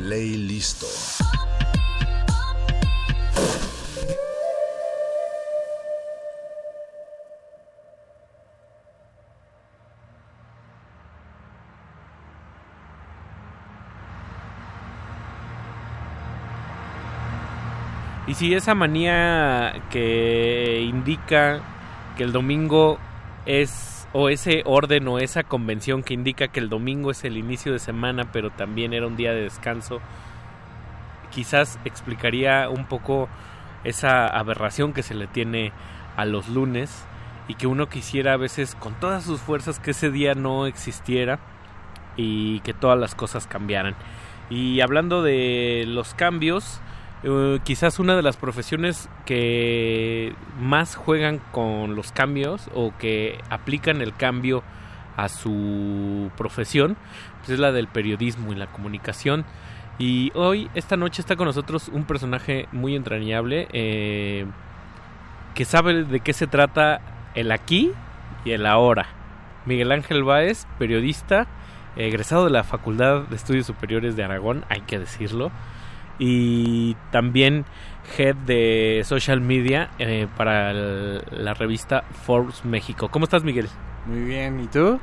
Play 0.00 0.34
listo. 0.38 0.86
Y 18.26 18.34
si 18.34 18.54
esa 18.54 18.74
manía 18.74 19.82
que 19.90 20.80
indica 20.82 21.60
que 22.16 22.22
el 22.22 22.32
domingo 22.32 22.98
es, 23.44 23.99
o 24.12 24.28
ese 24.28 24.62
orden 24.64 25.06
o 25.08 25.18
esa 25.18 25.42
convención 25.42 26.02
que 26.02 26.14
indica 26.14 26.48
que 26.48 26.60
el 26.60 26.68
domingo 26.68 27.10
es 27.10 27.24
el 27.24 27.36
inicio 27.36 27.72
de 27.72 27.78
semana, 27.78 28.30
pero 28.32 28.50
también 28.50 28.92
era 28.92 29.06
un 29.06 29.16
día 29.16 29.32
de 29.32 29.42
descanso, 29.42 30.00
quizás 31.30 31.78
explicaría 31.84 32.68
un 32.68 32.86
poco 32.86 33.28
esa 33.84 34.26
aberración 34.26 34.92
que 34.92 35.02
se 35.02 35.14
le 35.14 35.26
tiene 35.26 35.72
a 36.16 36.24
los 36.24 36.48
lunes 36.48 37.04
y 37.48 37.54
que 37.54 37.66
uno 37.66 37.88
quisiera 37.88 38.34
a 38.34 38.36
veces 38.36 38.74
con 38.74 38.94
todas 38.94 39.24
sus 39.24 39.40
fuerzas 39.40 39.78
que 39.78 39.92
ese 39.92 40.10
día 40.10 40.34
no 40.34 40.66
existiera 40.66 41.38
y 42.16 42.60
que 42.60 42.74
todas 42.74 42.98
las 42.98 43.14
cosas 43.14 43.46
cambiaran. 43.46 43.94
Y 44.50 44.80
hablando 44.80 45.22
de 45.22 45.84
los 45.86 46.14
cambios, 46.14 46.80
eh, 47.22 47.58
quizás 47.64 47.98
una 47.98 48.16
de 48.16 48.22
las 48.22 48.36
profesiones 48.36 49.08
que 49.26 50.34
más 50.58 50.94
juegan 50.94 51.40
con 51.52 51.94
los 51.94 52.12
cambios 52.12 52.70
o 52.74 52.92
que 52.98 53.38
aplican 53.50 54.00
el 54.00 54.16
cambio 54.16 54.62
a 55.16 55.28
su 55.28 56.30
profesión 56.36 56.96
pues 57.38 57.50
es 57.50 57.58
la 57.58 57.72
del 57.72 57.88
periodismo 57.88 58.52
y 58.52 58.56
la 58.56 58.66
comunicación. 58.66 59.44
Y 59.98 60.32
hoy 60.34 60.70
esta 60.74 60.96
noche 60.96 61.20
está 61.20 61.36
con 61.36 61.46
nosotros 61.46 61.88
un 61.88 62.04
personaje 62.04 62.68
muy 62.72 62.96
entrañable 62.96 63.68
eh, 63.72 64.46
que 65.54 65.64
sabe 65.64 66.04
de 66.04 66.20
qué 66.20 66.32
se 66.32 66.46
trata 66.46 67.00
el 67.34 67.52
aquí 67.52 67.92
y 68.44 68.52
el 68.52 68.64
ahora. 68.64 69.08
Miguel 69.66 69.92
Ángel 69.92 70.24
Báez 70.24 70.66
periodista 70.78 71.46
egresado 71.96 72.44
de 72.44 72.50
la 72.50 72.64
Facultad 72.64 73.22
de 73.22 73.36
Estudios 73.36 73.66
Superiores 73.66 74.16
de 74.16 74.24
Aragón 74.24 74.64
hay 74.70 74.80
que 74.82 74.98
decirlo 74.98 75.50
y 76.20 76.94
también 77.10 77.64
head 78.16 78.36
de 78.36 79.02
social 79.04 79.40
media 79.40 79.90
eh, 79.98 80.28
para 80.36 80.72
la 80.72 81.54
revista 81.54 82.04
Forbes 82.24 82.64
México. 82.64 83.08
¿Cómo 83.10 83.24
estás, 83.24 83.42
Miguel? 83.42 83.68
Muy 84.06 84.20
bien, 84.20 84.60
¿y 84.60 84.66
tú? 84.66 85.00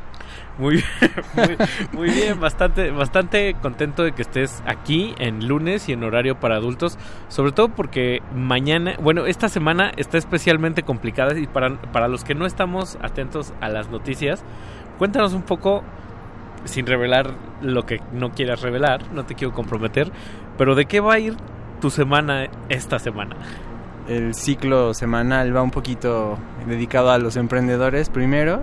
Muy 0.57 0.75
bien, 0.75 1.57
muy, 1.93 2.09
bien, 2.09 2.39
bastante, 2.39 2.91
bastante 2.91 3.55
contento 3.61 4.03
de 4.03 4.11
que 4.11 4.23
estés 4.23 4.61
aquí 4.65 5.13
en 5.19 5.47
lunes 5.47 5.87
y 5.87 5.93
en 5.93 6.03
horario 6.03 6.39
para 6.39 6.55
adultos, 6.55 6.97
sobre 7.29 7.51
todo 7.51 7.69
porque 7.69 8.21
mañana, 8.33 8.95
bueno, 8.99 9.25
esta 9.25 9.49
semana 9.49 9.91
está 9.97 10.17
especialmente 10.17 10.83
complicada 10.83 11.37
y 11.37 11.47
para, 11.47 11.79
para 11.91 12.07
los 12.07 12.23
que 12.23 12.35
no 12.35 12.45
estamos 12.45 12.97
atentos 13.01 13.53
a 13.61 13.69
las 13.69 13.89
noticias, 13.89 14.43
cuéntanos 14.97 15.33
un 15.33 15.43
poco 15.43 15.83
sin 16.67 16.85
revelar 16.85 17.33
lo 17.61 17.85
que 17.85 18.01
no 18.13 18.31
quieras 18.31 18.61
revelar, 18.61 19.11
no 19.13 19.25
te 19.25 19.35
quiero 19.35 19.53
comprometer, 19.53 20.11
pero 20.57 20.75
¿de 20.75 20.85
qué 20.85 20.99
va 20.99 21.13
a 21.13 21.19
ir 21.19 21.35
tu 21.81 21.89
semana 21.89 22.47
esta 22.69 22.99
semana? 22.99 23.35
El 24.07 24.33
ciclo 24.33 24.93
semanal 24.93 25.55
va 25.55 25.61
un 25.61 25.71
poquito 25.71 26.37
dedicado 26.65 27.11
a 27.11 27.17
los 27.17 27.35
emprendedores 27.35 28.09
primero, 28.09 28.61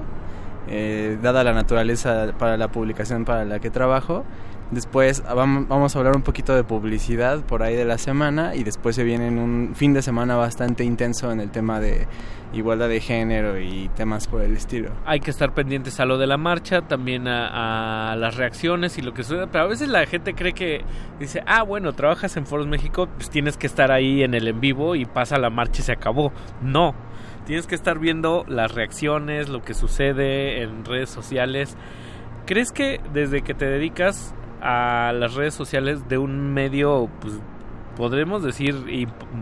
eh, 0.68 1.18
dada 1.22 1.44
la 1.44 1.52
naturaleza 1.52 2.32
para 2.38 2.56
la 2.56 2.68
publicación 2.68 3.24
para 3.24 3.44
la 3.44 3.58
que 3.58 3.70
trabajo. 3.70 4.24
Después 4.70 5.22
vamos 5.24 5.94
a 5.94 5.98
hablar 5.98 6.16
un 6.16 6.22
poquito 6.22 6.54
de 6.54 6.64
publicidad 6.64 7.44
por 7.44 7.62
ahí 7.62 7.76
de 7.76 7.84
la 7.84 7.98
semana 7.98 8.54
y 8.54 8.64
después 8.64 8.96
se 8.96 9.04
viene 9.04 9.28
un 9.28 9.72
fin 9.74 9.92
de 9.92 10.00
semana 10.00 10.36
bastante 10.36 10.84
intenso 10.84 11.30
en 11.30 11.40
el 11.40 11.50
tema 11.50 11.80
de 11.80 12.08
igualdad 12.54 12.88
de 12.88 13.00
género 13.00 13.60
y 13.60 13.90
temas 13.94 14.26
por 14.26 14.40
el 14.40 14.56
estilo. 14.56 14.90
Hay 15.04 15.20
que 15.20 15.30
estar 15.30 15.52
pendientes 15.52 16.00
a 16.00 16.06
lo 16.06 16.18
de 16.18 16.26
la 16.26 16.36
marcha, 16.36 16.82
también 16.82 17.28
a, 17.28 18.16
las 18.16 18.36
reacciones 18.36 18.96
y 18.96 19.02
lo 19.02 19.12
que 19.12 19.22
sucede, 19.22 19.46
pero 19.48 19.64
a 19.64 19.66
veces 19.66 19.88
la 19.88 20.06
gente 20.06 20.34
cree 20.34 20.52
que 20.52 20.82
dice, 21.18 21.42
ah, 21.46 21.62
bueno, 21.62 21.92
trabajas 21.92 22.36
en 22.36 22.46
Foros 22.46 22.66
México, 22.66 23.08
pues 23.16 23.28
tienes 23.28 23.56
que 23.56 23.66
estar 23.66 23.92
ahí 23.92 24.22
en 24.22 24.34
el 24.34 24.48
en 24.48 24.60
vivo 24.60 24.94
y 24.96 25.04
pasa 25.04 25.38
la 25.38 25.50
marcha 25.50 25.82
y 25.82 25.84
se 25.84 25.92
acabó. 25.92 26.32
No, 26.62 26.94
tienes 27.44 27.66
que 27.66 27.74
estar 27.74 27.98
viendo 27.98 28.44
las 28.48 28.72
reacciones, 28.72 29.48
lo 29.48 29.62
que 29.62 29.74
sucede 29.74 30.62
en 30.62 30.84
redes 30.84 31.10
sociales. 31.10 31.76
¿Crees 32.46 32.72
que 32.72 33.00
desde 33.12 33.42
que 33.42 33.54
te 33.54 33.66
dedicas 33.66 34.34
a 34.64 35.12
las 35.12 35.34
redes 35.34 35.52
sociales 35.52 36.08
de 36.08 36.16
un 36.16 36.54
medio, 36.54 37.10
pues 37.20 37.34
podremos 37.96 38.42
decir 38.42 38.74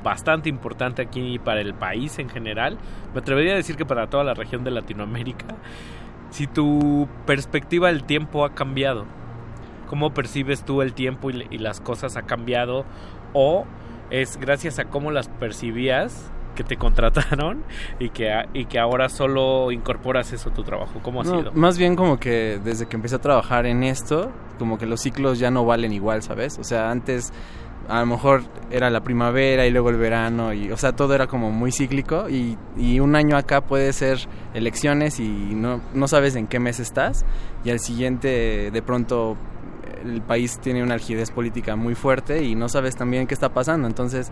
bastante 0.03 0.49
importante 0.49 1.01
aquí 1.01 1.39
para 1.39 1.61
el 1.61 1.74
país 1.74 2.19
en 2.19 2.28
general, 2.28 2.77
me 3.15 3.20
atrevería 3.20 3.53
a 3.53 3.57
decir 3.57 3.77
que 3.77 3.86
para 3.86 4.11
toda 4.11 4.24
la 4.24 4.35
región 4.35 4.65
de 4.65 4.73
Latinoamérica, 4.73 5.47
si 6.31 6.49
tu 6.49 7.09
perspectiva 7.24 7.89
del 7.89 8.03
tiempo 8.03 8.44
ha 8.44 8.53
cambiado, 8.55 9.07
cómo 9.86 10.12
percibes 10.12 10.65
tú 10.65 10.82
el 10.82 10.93
tiempo 10.93 11.31
y, 11.31 11.47
y 11.51 11.59
las 11.59 11.81
cosas 11.81 12.16
ha 12.16 12.23
cambiado 12.23 12.85
o 13.32 13.65
es 14.11 14.39
gracias 14.39 14.81
a 14.81 14.86
cómo 14.86 15.12
las 15.12 15.28
percibías 15.28 16.32
que 16.54 16.64
te 16.64 16.76
contrataron 16.78 17.62
y 17.98 18.10
que, 18.10 18.30
y 18.54 18.66
que 18.66 18.78
ahora 18.78 19.08
solo 19.08 19.70
incorporas 19.72 20.32
eso 20.32 20.50
a 20.50 20.54
tu 20.54 20.62
trabajo? 20.62 21.00
¿Cómo 21.02 21.22
ha 21.22 21.24
sido? 21.24 21.52
Más 21.52 21.78
bien 21.78 21.96
como 21.96 22.18
que 22.18 22.60
desde 22.62 22.86
que 22.86 22.96
empecé 22.96 23.16
a 23.16 23.20
trabajar 23.20 23.66
en 23.66 23.82
esto, 23.82 24.30
como 24.58 24.78
que 24.78 24.86
los 24.86 25.00
ciclos 25.00 25.38
ya 25.38 25.50
no 25.50 25.64
valen 25.64 25.92
igual, 25.92 26.22
¿sabes? 26.22 26.58
O 26.58 26.64
sea, 26.64 26.90
antes 26.90 27.32
a 27.88 28.00
lo 28.00 28.06
mejor 28.06 28.42
era 28.70 28.90
la 28.90 29.02
primavera 29.02 29.66
y 29.66 29.70
luego 29.70 29.90
el 29.90 29.96
verano 29.96 30.52
y 30.52 30.70
o 30.70 30.76
sea 30.76 30.92
todo 30.92 31.14
era 31.14 31.26
como 31.26 31.50
muy 31.50 31.72
cíclico 31.72 32.28
y, 32.28 32.56
y, 32.76 33.00
un 33.00 33.16
año 33.16 33.36
acá 33.36 33.60
puede 33.60 33.92
ser 33.92 34.18
elecciones 34.54 35.18
y 35.18 35.28
no, 35.28 35.80
no 35.94 36.08
sabes 36.08 36.36
en 36.36 36.46
qué 36.46 36.60
mes 36.60 36.80
estás 36.80 37.24
y 37.64 37.70
al 37.70 37.80
siguiente 37.80 38.70
de 38.70 38.82
pronto 38.82 39.36
el 40.04 40.22
país 40.22 40.58
tiene 40.60 40.82
una 40.82 40.94
algidez 40.94 41.30
política 41.30 41.76
muy 41.76 41.94
fuerte 41.94 42.44
y 42.44 42.54
no 42.54 42.68
sabes 42.68 42.96
también 42.96 43.26
qué 43.26 43.34
está 43.34 43.50
pasando 43.50 43.86
entonces 43.86 44.30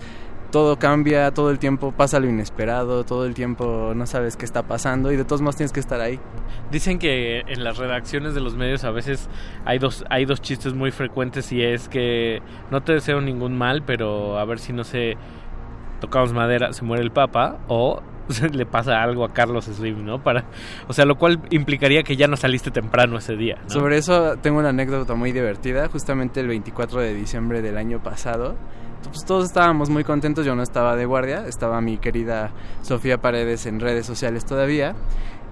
todo 0.51 0.78
cambia, 0.78 1.31
todo 1.32 1.51
el 1.51 1.59
tiempo 1.59 1.93
pasa 1.93 2.20
lo 2.20 2.28
inesperado, 2.28 3.05
todo 3.05 3.27
el 3.27 3.35
tiempo 3.35 3.93
no 3.94 4.06
sabes 4.06 4.36
qué 4.36 4.44
está 4.44 4.62
pasando 4.62 5.12
y 5.12 5.16
de 5.16 5.24
todos 5.24 5.40
modos 5.40 5.56
tienes 5.56 5.72
que 5.72 5.81
estar 5.81 6.01
ahí. 6.01 6.18
Dicen 6.70 6.98
que 6.98 7.40
en 7.40 7.64
las 7.64 7.78
redacciones 7.78 8.35
de 8.35 8.40
los 8.40 8.56
medios 8.56 8.85
a 8.85 8.90
veces 8.90 9.28
hay 9.64 9.78
dos, 9.78 10.05
hay 10.10 10.24
dos 10.24 10.40
chistes 10.40 10.74
muy 10.74 10.90
frecuentes 10.90 11.52
y 11.52 11.62
es 11.62 11.89
que 11.89 12.43
no 12.70 12.82
te 12.82 12.94
deseo 12.94 13.20
ningún 13.20 13.56
mal, 13.56 13.82
pero 13.82 14.39
a 14.39 14.44
ver 14.44 14.59
si 14.59 14.72
no 14.72 14.85
se 14.85 15.16
tocamos 16.01 16.32
madera, 16.32 16.72
se 16.72 16.85
muere 16.85 17.02
el 17.02 17.10
papa 17.10 17.59
o 17.68 18.02
le 18.52 18.66
pasa 18.66 19.02
algo 19.02 19.24
a 19.24 19.32
Carlos 19.32 19.64
Slim, 19.66 20.05
¿no? 20.05 20.22
Para, 20.22 20.44
o 20.89 20.93
sea, 20.93 21.05
lo 21.05 21.16
cual 21.16 21.40
implicaría 21.51 22.02
que 22.02 22.16
ya 22.16 22.28
no 22.28 22.36
saliste 22.36 22.70
temprano 22.70 23.18
ese 23.18 23.36
día. 23.36 23.59
¿no? 23.62 23.70
Sobre 23.70 23.98
eso 23.98 24.36
tengo 24.39 24.59
una 24.59 24.70
anécdota 24.70 25.14
muy 25.14 25.32
divertida. 25.32 25.89
Justamente 25.89 26.40
el 26.40 26.48
24 26.48 27.01
de 27.01 27.14
diciembre 27.14 27.62
del 27.62 27.77
año 27.77 28.02
pasado, 28.02 28.56
pues 29.09 29.24
todos 29.24 29.47
estábamos 29.47 29.90
muy 29.90 30.05
contentos. 30.05 30.44
Yo 30.47 30.55
no 30.55 30.62
estaba 30.62 30.97
de 30.97 31.06
guardia, 31.06 31.47
estaba 31.47 31.81
mi 31.81 31.98
querida 31.98 32.52
Sofía 32.82 33.18
Paredes 33.18 33.66
en 33.66 33.81
redes 33.81 34.06
sociales 34.06 34.44
todavía. 34.44 34.94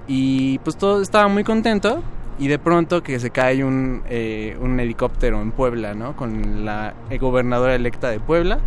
Y 0.06 0.58
pues 0.60 0.76
todo 0.76 1.02
estaba 1.02 1.28
muy 1.28 1.44
contento. 1.44 2.02
Y 2.38 2.46
de 2.46 2.58
pronto 2.58 3.02
que 3.02 3.18
se 3.18 3.30
cae 3.30 3.64
un, 3.64 4.02
eh, 4.08 4.56
un 4.60 4.78
helicóptero 4.78 5.42
en 5.42 5.50
Puebla, 5.50 5.94
¿no? 5.94 6.14
Con 6.14 6.64
la 6.64 6.94
gobernadora 7.20 7.74
electa 7.74 8.10
de 8.10 8.20
Puebla 8.20 8.60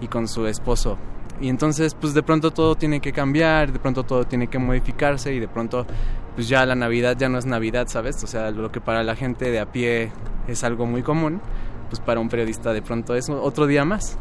y 0.00 0.08
con 0.08 0.28
su 0.28 0.46
esposo 0.46 0.96
y 1.40 1.48
entonces 1.48 1.94
pues 1.94 2.14
de 2.14 2.22
pronto 2.22 2.50
todo 2.50 2.74
tiene 2.74 3.00
que 3.00 3.12
cambiar, 3.12 3.72
de 3.72 3.78
pronto 3.78 4.02
todo 4.02 4.24
tiene 4.24 4.48
que 4.48 4.58
modificarse 4.58 5.32
y 5.32 5.40
de 5.40 5.48
pronto 5.48 5.86
pues 6.34 6.48
ya 6.48 6.64
la 6.66 6.74
Navidad 6.74 7.16
ya 7.18 7.28
no 7.28 7.38
es 7.38 7.46
Navidad, 7.46 7.86
¿sabes? 7.88 8.22
O 8.22 8.26
sea, 8.26 8.50
lo 8.50 8.70
que 8.70 8.80
para 8.80 9.02
la 9.02 9.16
gente 9.16 9.50
de 9.50 9.60
a 9.60 9.66
pie 9.66 10.12
es 10.46 10.64
algo 10.64 10.86
muy 10.86 11.02
común, 11.02 11.40
pues 11.88 12.00
para 12.00 12.20
un 12.20 12.28
periodista 12.28 12.72
de 12.72 12.82
pronto 12.82 13.14
es 13.14 13.28
otro 13.30 13.66
día 13.66 13.84
más. 13.84 14.18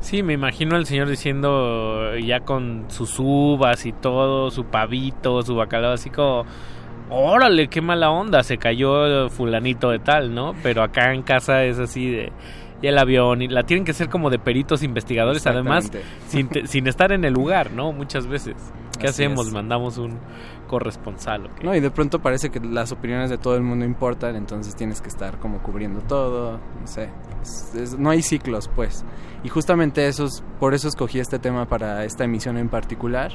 Sí, 0.00 0.22
me 0.22 0.32
imagino 0.32 0.76
al 0.76 0.86
señor 0.86 1.08
diciendo 1.08 2.16
ya 2.16 2.40
con 2.40 2.86
sus 2.88 3.18
uvas 3.18 3.84
y 3.84 3.92
todo, 3.92 4.50
su 4.50 4.64
pavito, 4.64 5.42
su 5.42 5.54
bacalao, 5.54 5.92
así 5.92 6.08
como, 6.08 6.46
órale, 7.10 7.68
qué 7.68 7.82
mala 7.82 8.10
onda, 8.10 8.42
se 8.42 8.56
cayó 8.56 9.28
fulanito 9.28 9.90
de 9.90 9.98
tal, 9.98 10.34
¿no? 10.34 10.54
Pero 10.62 10.82
acá 10.82 11.12
en 11.12 11.22
casa 11.22 11.64
es 11.64 11.78
así 11.78 12.10
de, 12.10 12.32
y 12.82 12.86
el 12.86 12.98
avión 12.98 13.42
y 13.42 13.48
la 13.48 13.64
tienen 13.64 13.84
que 13.84 13.92
ser 13.92 14.08
como 14.08 14.30
de 14.30 14.38
peritos 14.38 14.82
investigadores 14.82 15.46
además 15.46 15.90
sin, 16.28 16.48
sin 16.66 16.86
estar 16.86 17.12
en 17.12 17.24
el 17.24 17.34
lugar 17.34 17.72
no 17.72 17.92
muchas 17.92 18.26
veces 18.26 18.56
qué 19.00 19.08
hacemos 19.08 19.50
mandamos 19.52 19.98
un 19.98 20.18
corresponsal 20.68 21.50
no 21.62 21.74
y 21.74 21.80
de 21.80 21.90
pronto 21.90 22.20
parece 22.20 22.50
que 22.50 22.60
las 22.60 22.92
opiniones 22.92 23.30
de 23.30 23.38
todo 23.38 23.56
el 23.56 23.62
mundo 23.62 23.84
importan 23.84 24.36
entonces 24.36 24.76
tienes 24.76 25.00
que 25.00 25.08
estar 25.08 25.38
como 25.38 25.62
cubriendo 25.62 26.00
todo 26.02 26.60
no 26.80 26.86
sé 26.86 27.08
no 27.98 28.10
hay 28.10 28.22
ciclos 28.22 28.68
pues. 28.74 29.04
Y 29.42 29.48
justamente 29.48 30.06
eso 30.06 30.26
por 30.58 30.74
eso 30.74 30.88
escogí 30.88 31.18
este 31.18 31.38
tema 31.38 31.66
para 31.66 32.04
esta 32.04 32.24
emisión 32.24 32.58
en 32.58 32.68
particular. 32.68 33.32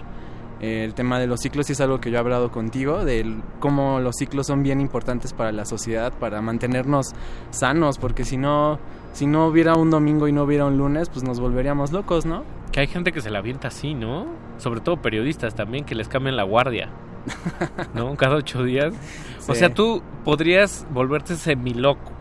El 0.61 0.93
tema 0.93 1.19
de 1.19 1.27
los 1.27 1.41
ciclos 1.41 1.69
es 1.69 1.81
algo 1.81 1.99
que 1.99 2.09
yo 2.09 2.15
he 2.15 2.19
hablado 2.19 2.49
contigo, 2.49 3.03
de 3.03 3.41
cómo 3.59 3.99
los 3.99 4.15
ciclos 4.15 4.47
son 4.47 4.63
bien 4.63 4.79
importantes 4.79 5.33
para 5.33 5.51
la 5.51 5.65
sociedad, 5.65 6.13
para 6.13 6.41
mantenernos 6.41 7.13
sanos, 7.49 7.97
porque 7.97 8.23
si 8.23 8.37
no, 8.37 8.79
si 9.15 9.27
no 9.27 9.47
hubiera 9.47 9.75
un 9.75 9.91
domingo 9.91 10.27
y 10.27 10.33
no 10.33 10.43
hubiera 10.43 10.65
un 10.65 10.77
lunes, 10.77 11.07
pues 11.07 11.23
nos 11.23 11.39
volveríamos 11.39 11.93
locos, 11.93 12.25
¿no? 12.25 12.43
Que 12.73 12.81
hay 12.81 12.87
gente 12.87 13.13
que 13.13 13.21
se 13.21 13.29
la 13.29 13.39
avienta 13.39 13.69
así, 13.69 13.93
¿no? 13.93 14.27
Sobre 14.57 14.81
todo 14.81 14.97
periodistas 14.97 15.55
también, 15.55 15.85
que 15.85 15.95
les 15.95 16.09
cambian 16.09 16.35
la 16.35 16.43
guardia. 16.43 16.89
¿No? 17.93 18.13
Cada 18.17 18.35
ocho 18.35 18.61
días. 18.65 18.93
O 19.47 19.55
sea, 19.55 19.73
tú 19.73 20.03
podrías 20.25 20.85
volverte 20.91 21.37
semiloco, 21.37 22.11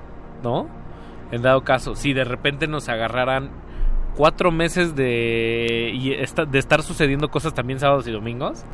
¿no? 0.44 0.68
En 1.32 1.42
dado 1.42 1.64
caso, 1.64 1.96
si 1.96 2.12
de 2.12 2.22
repente 2.22 2.68
nos 2.68 2.88
agarraran 2.88 3.50
cuatro 4.14 4.52
meses 4.52 4.94
de, 4.94 5.90
y 5.92 6.10
de 6.10 6.58
estar 6.60 6.82
sucediendo 6.84 7.28
cosas 7.28 7.54
también 7.54 7.80
sábados 7.80 8.06
y 8.06 8.12
domingos, 8.12 8.64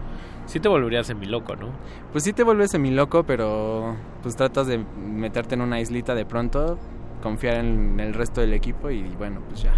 sí 0.45 0.61
te 0.61 0.69
volverías 0.69 1.07
semiloco, 1.07 1.57
¿no? 1.57 1.71
Pues 2.13 2.25
sí 2.25 2.35
te 2.35 2.43
vuelves 2.43 2.71
semiloco, 2.71 3.23
pero 3.23 3.97
pues 4.23 4.37
tratas 4.37 4.67
de 4.67 4.77
meterte 4.77 5.55
en 5.55 5.63
una 5.63 5.81
islita 5.81 6.15
de 6.15 6.27
pronto 6.27 6.79
confiar 7.21 7.57
en 7.57 8.01
el 8.01 8.15
resto 8.15 8.41
del 8.41 8.53
equipo 8.53 8.91
y 8.91 9.03
bueno, 9.19 9.41
pues 9.49 9.63
ya 9.63 9.73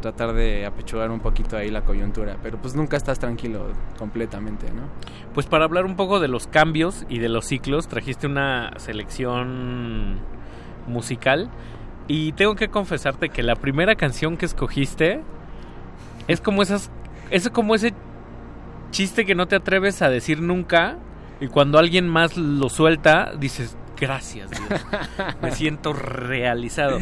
tratar 0.00 0.34
de 0.34 0.66
apechugar 0.66 1.10
un 1.10 1.20
poquito 1.20 1.56
ahí 1.56 1.70
la 1.70 1.82
coyuntura, 1.82 2.36
pero 2.42 2.58
pues 2.58 2.74
nunca 2.74 2.96
estás 2.96 3.18
tranquilo 3.18 3.72
completamente, 3.98 4.70
¿no? 4.70 4.82
Pues 5.34 5.46
para 5.46 5.64
hablar 5.64 5.84
un 5.84 5.96
poco 5.96 6.20
de 6.20 6.28
los 6.28 6.46
cambios 6.46 7.06
y 7.08 7.18
de 7.18 7.28
los 7.28 7.46
ciclos, 7.46 7.88
trajiste 7.88 8.26
una 8.26 8.72
selección 8.76 10.18
musical 10.86 11.50
y 12.08 12.32
tengo 12.32 12.54
que 12.54 12.68
confesarte 12.68 13.30
que 13.30 13.42
la 13.42 13.56
primera 13.56 13.96
canción 13.96 14.36
que 14.36 14.46
escogiste 14.46 15.22
es 16.28 16.40
como 16.40 16.62
esas 16.62 16.90
es 17.30 17.48
como 17.50 17.74
ese 17.74 17.92
chiste 18.92 19.24
que 19.24 19.34
no 19.34 19.46
te 19.46 19.56
atreves 19.56 20.02
a 20.02 20.08
decir 20.08 20.40
nunca 20.40 20.98
y 21.40 21.48
cuando 21.48 21.78
alguien 21.78 22.08
más 22.08 22.36
lo 22.36 22.68
suelta 22.68 23.32
dices, 23.38 23.76
gracias, 23.98 24.50
Dios. 24.50 24.86
Me 25.42 25.50
siento 25.52 25.92
realizado. 25.92 26.98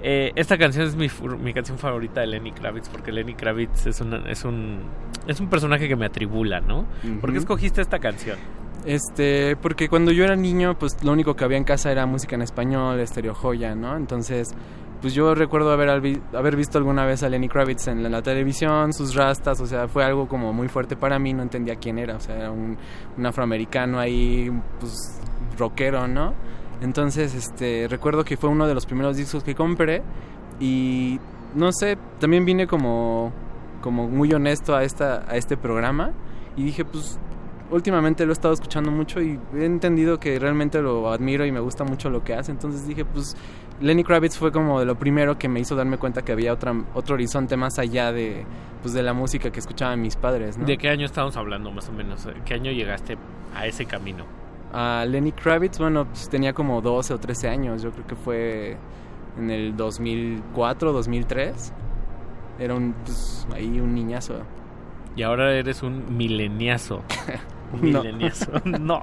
Eh, 0.00 0.32
esta 0.36 0.56
canción 0.56 0.86
es 0.86 0.94
mi, 0.94 1.08
mi, 1.40 1.52
canción 1.52 1.76
favorita 1.76 2.20
de 2.20 2.28
Lenny 2.28 2.52
Kravitz 2.52 2.88
porque 2.88 3.10
Lenny 3.10 3.34
Kravitz 3.34 3.86
es, 3.86 4.00
es, 4.00 4.44
un, 4.44 4.84
es 5.26 5.40
un 5.40 5.48
personaje 5.48 5.88
que 5.88 5.96
me 5.96 6.06
atribula, 6.06 6.60
¿no? 6.60 6.86
¿Por 7.20 7.32
qué 7.32 7.38
escogiste 7.38 7.80
esta 7.80 7.98
canción? 7.98 8.38
Este, 8.84 9.56
porque 9.56 9.88
cuando 9.88 10.12
yo 10.12 10.24
era 10.24 10.36
niño, 10.36 10.78
pues 10.78 11.02
lo 11.02 11.12
único 11.12 11.34
que 11.34 11.44
había 11.44 11.58
en 11.58 11.64
casa 11.64 11.90
era 11.90 12.06
música 12.06 12.36
en 12.36 12.42
español, 12.42 13.00
estéreo 13.00 13.34
joya, 13.34 13.74
¿no? 13.74 13.96
Entonces, 13.96 14.54
pues 15.00 15.14
yo 15.14 15.34
recuerdo 15.34 15.72
haber, 15.72 15.90
haber 16.32 16.56
visto 16.56 16.78
alguna 16.78 17.04
vez 17.04 17.22
a 17.22 17.28
Lenny 17.28 17.48
Kravitz 17.48 17.88
en 17.88 18.10
la, 18.10 18.22
televisión, 18.22 18.92
sus 18.92 19.14
rastas, 19.14 19.60
o 19.60 19.66
sea, 19.66 19.88
fue 19.88 20.04
algo 20.04 20.28
como 20.28 20.52
muy 20.52 20.68
fuerte 20.68 20.96
para 20.96 21.18
mí, 21.18 21.34
no 21.34 21.42
entendía 21.42 21.76
quién 21.76 21.98
era, 21.98 22.16
o 22.16 22.20
sea, 22.20 22.36
era 22.36 22.50
un, 22.50 22.78
un 23.16 23.26
afroamericano 23.26 23.98
ahí, 23.98 24.50
pues 24.78 25.20
rockero, 25.58 26.06
¿no? 26.08 26.34
Entonces, 26.80 27.34
este, 27.34 27.86
recuerdo 27.88 28.24
que 28.24 28.36
fue 28.36 28.48
uno 28.50 28.66
de 28.66 28.74
los 28.74 28.86
primeros 28.86 29.16
discos 29.16 29.42
que 29.42 29.54
compré 29.54 30.02
y 30.60 31.18
no 31.54 31.72
sé, 31.72 31.98
también 32.18 32.44
vine 32.44 32.66
como 32.66 33.32
como 33.80 34.08
muy 34.08 34.32
honesto 34.32 34.74
a 34.74 34.82
esta 34.82 35.24
a 35.30 35.36
este 35.36 35.56
programa 35.56 36.12
y 36.56 36.64
dije, 36.64 36.84
pues 36.84 37.18
últimamente 37.70 38.24
lo 38.24 38.32
he 38.32 38.34
estado 38.34 38.54
escuchando 38.54 38.90
mucho 38.90 39.20
y 39.20 39.38
he 39.54 39.64
entendido 39.64 40.18
que 40.18 40.38
realmente 40.38 40.80
lo 40.80 41.10
admiro 41.10 41.44
y 41.44 41.52
me 41.52 41.60
gusta 41.60 41.84
mucho 41.84 42.10
lo 42.10 42.24
que 42.24 42.34
hace, 42.34 42.50
entonces 42.50 42.86
dije, 42.86 43.04
pues 43.04 43.36
Lenny 43.80 44.02
Kravitz 44.02 44.36
fue 44.36 44.50
como 44.50 44.80
de 44.80 44.86
lo 44.86 44.98
primero 44.98 45.38
que 45.38 45.48
me 45.48 45.60
hizo 45.60 45.76
darme 45.76 45.98
cuenta 45.98 46.22
que 46.22 46.32
había 46.32 46.52
otra, 46.52 46.74
otro 46.94 47.14
horizonte 47.14 47.56
más 47.56 47.78
allá 47.78 48.10
de, 48.10 48.44
pues, 48.82 48.92
de 48.92 49.02
la 49.02 49.12
música 49.12 49.50
que 49.50 49.60
escuchaban 49.60 50.00
mis 50.00 50.16
padres. 50.16 50.58
¿no? 50.58 50.66
¿De 50.66 50.76
qué 50.76 50.88
año 50.88 51.06
estamos 51.06 51.36
hablando 51.36 51.70
más 51.70 51.88
o 51.88 51.92
menos? 51.92 52.26
¿Qué 52.44 52.54
año 52.54 52.72
llegaste 52.72 53.16
a 53.54 53.66
ese 53.66 53.86
camino? 53.86 54.24
A 54.72 55.04
Lenny 55.06 55.32
Kravitz, 55.32 55.78
bueno, 55.78 56.06
pues 56.06 56.28
tenía 56.28 56.52
como 56.52 56.80
12 56.80 57.14
o 57.14 57.18
13 57.18 57.48
años, 57.48 57.82
yo 57.82 57.90
creo 57.90 58.06
que 58.06 58.16
fue 58.16 58.76
en 59.38 59.50
el 59.50 59.76
2004, 59.76 60.92
2003. 60.92 61.72
Era 62.58 62.74
un, 62.74 62.94
pues, 63.04 63.46
ahí 63.54 63.80
un 63.80 63.94
niñazo. 63.94 64.40
Y 65.16 65.22
ahora 65.22 65.52
eres 65.54 65.82
un 65.82 66.16
mileniazo. 66.16 67.02
Mileniazo. 67.80 68.52
no. 68.64 69.02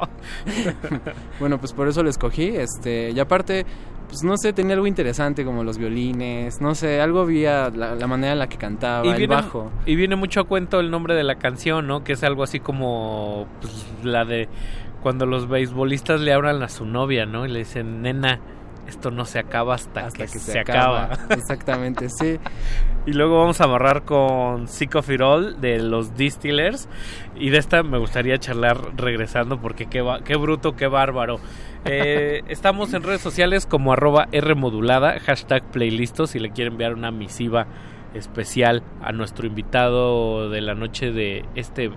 bueno, 1.39 1.57
pues 1.59 1.73
por 1.73 1.87
eso 1.87 2.03
lo 2.03 2.09
escogí. 2.09 2.47
Este, 2.47 3.11
y 3.11 3.19
aparte, 3.19 3.65
pues 4.07 4.23
no 4.23 4.37
sé, 4.37 4.53
tenía 4.53 4.73
algo 4.73 4.87
interesante 4.87 5.45
como 5.45 5.63
los 5.63 5.77
violines, 5.77 6.61
no 6.61 6.75
sé, 6.75 7.01
algo 7.01 7.21
había 7.21 7.69
la, 7.69 8.07
manera 8.07 8.33
en 8.33 8.39
la 8.39 8.47
que 8.47 8.57
cantaba, 8.57 9.15
el 9.15 9.27
bajo. 9.27 9.71
Y 9.85 9.95
viene 9.95 10.15
mucho 10.15 10.41
a 10.41 10.43
cuento 10.45 10.79
el 10.79 10.91
nombre 10.91 11.15
de 11.15 11.23
la 11.23 11.35
canción, 11.35 11.87
¿no? 11.87 12.03
Que 12.03 12.13
es 12.13 12.23
algo 12.23 12.43
así 12.43 12.59
como 12.59 13.47
pues, 13.61 13.85
la 14.03 14.25
de 14.25 14.47
cuando 15.05 15.27
los 15.27 15.47
beisbolistas 15.47 16.19
le 16.19 16.33
hablan 16.33 16.63
a 16.63 16.67
su 16.67 16.83
novia, 16.83 17.27
¿no? 17.27 17.45
Y 17.45 17.49
le 17.51 17.59
dicen, 17.59 18.01
nena, 18.01 18.39
esto 18.87 19.11
no 19.11 19.25
se 19.25 19.37
acaba 19.37 19.75
hasta, 19.75 20.09
que, 20.09 20.27
se, 20.27 20.57
acaba. 20.57 21.11
Exactamente, 21.29 22.09
sí. 22.09 22.39
Y 23.05 23.13
luego 23.13 23.37
vamos 23.37 23.61
a 23.61 23.65
amarrar 23.65 24.01
con 24.01 24.67
Sick 24.67 24.95
of 24.95 25.07
It 25.11 25.21
All 25.21 25.61
de 25.61 25.77
los 25.77 26.17
Distillers. 26.17 26.89
Y 27.35 27.51
de 27.51 27.59
esta 27.59 27.83
me 27.83 27.99
gustaría 27.99 28.39
charlar 28.39 28.79
regresando 28.97 29.61
porque 29.61 29.85
qué, 29.85 30.03
qué 30.25 30.37
bruto, 30.37 30.75
qué 30.75 30.87
bárbaro. 30.87 31.39
Eh, 31.85 32.41
estamos 32.47 32.91
en 32.95 33.03
redes 33.03 33.21
sociales 33.21 33.67
como 33.67 33.93
arroba 33.93 34.27
Rmodulada, 34.33 35.19
hashtag 35.19 35.69
playlistos 35.69 36.31
si 36.31 36.39
le 36.39 36.49
quieren 36.49 36.73
enviar 36.73 36.95
una 36.95 37.11
misiva 37.11 37.67
especial 38.15 38.81
a 39.03 39.11
nuestro 39.11 39.45
invitado 39.45 40.49
de 40.49 40.61
la 40.61 40.73
noche 40.73 41.11
de 41.11 41.45
este 41.53 41.91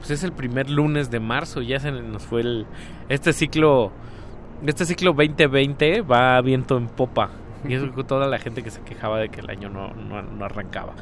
pues 0.00 0.10
es 0.10 0.24
el 0.24 0.32
primer 0.32 0.68
lunes 0.68 1.10
de 1.10 1.20
marzo, 1.20 1.62
ya 1.62 1.78
se 1.78 1.92
nos 1.92 2.22
fue 2.22 2.40
el 2.40 2.66
este 3.08 3.32
ciclo 3.32 3.92
este 4.66 4.84
ciclo 4.84 5.12
2020 5.12 6.02
va 6.02 6.40
viento 6.42 6.76
en 6.76 6.86
popa. 6.88 7.30
Y 7.66 7.74
es 7.74 7.82
toda 8.06 8.26
la 8.26 8.38
gente 8.38 8.62
que 8.62 8.70
se 8.70 8.80
quejaba 8.80 9.18
de 9.18 9.28
que 9.28 9.40
el 9.40 9.50
año 9.50 9.68
no, 9.68 9.92
no, 9.92 10.44
arrancaba. 10.44 10.94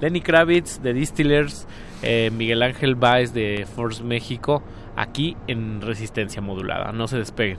Lenny 0.00 0.20
Kravitz 0.20 0.80
de 0.80 0.92
Distillers, 0.92 1.66
eh, 2.02 2.30
Miguel 2.32 2.62
Ángel 2.62 2.94
Baez 2.94 3.32
de 3.34 3.66
Force 3.66 4.02
México, 4.02 4.62
aquí 4.96 5.36
en 5.48 5.80
Resistencia 5.80 6.40
Modulada. 6.40 6.92
No 6.92 7.08
se 7.08 7.18
despeguen. 7.18 7.58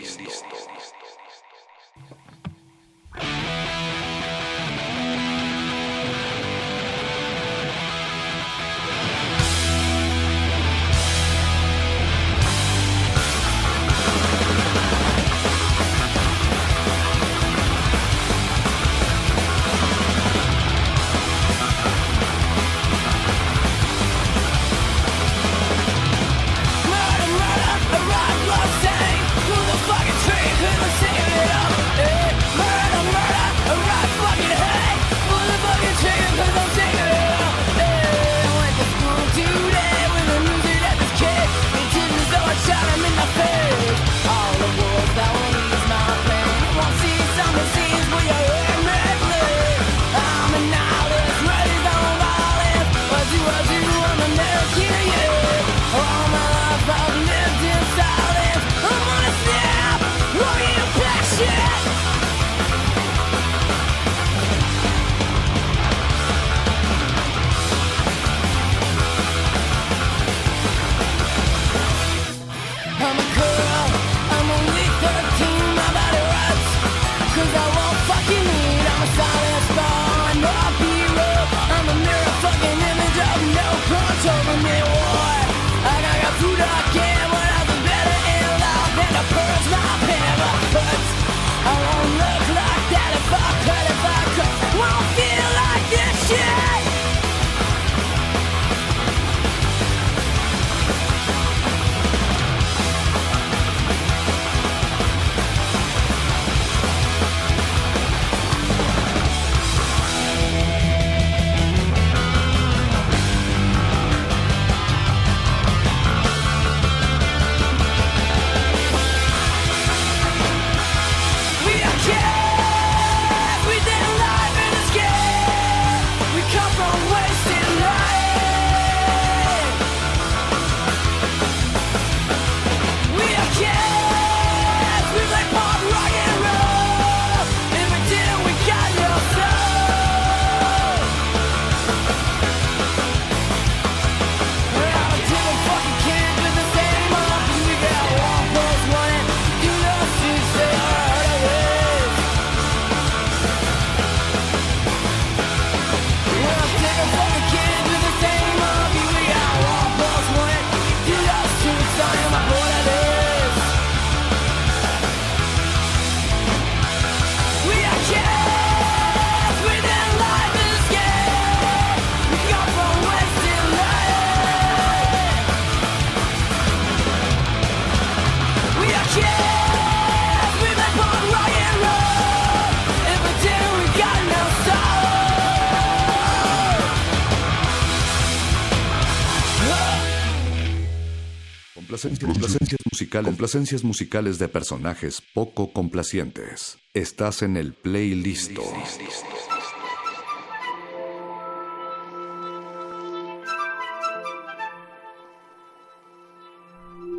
Musicales, 193.11 193.27
complacencias 193.27 193.83
musicales 193.83 194.39
de 194.39 194.47
personajes 194.47 195.21
poco 195.33 195.73
complacientes. 195.73 196.77
Estás 196.93 197.41
en 197.41 197.57
el 197.57 197.73
playlist. 197.73 198.51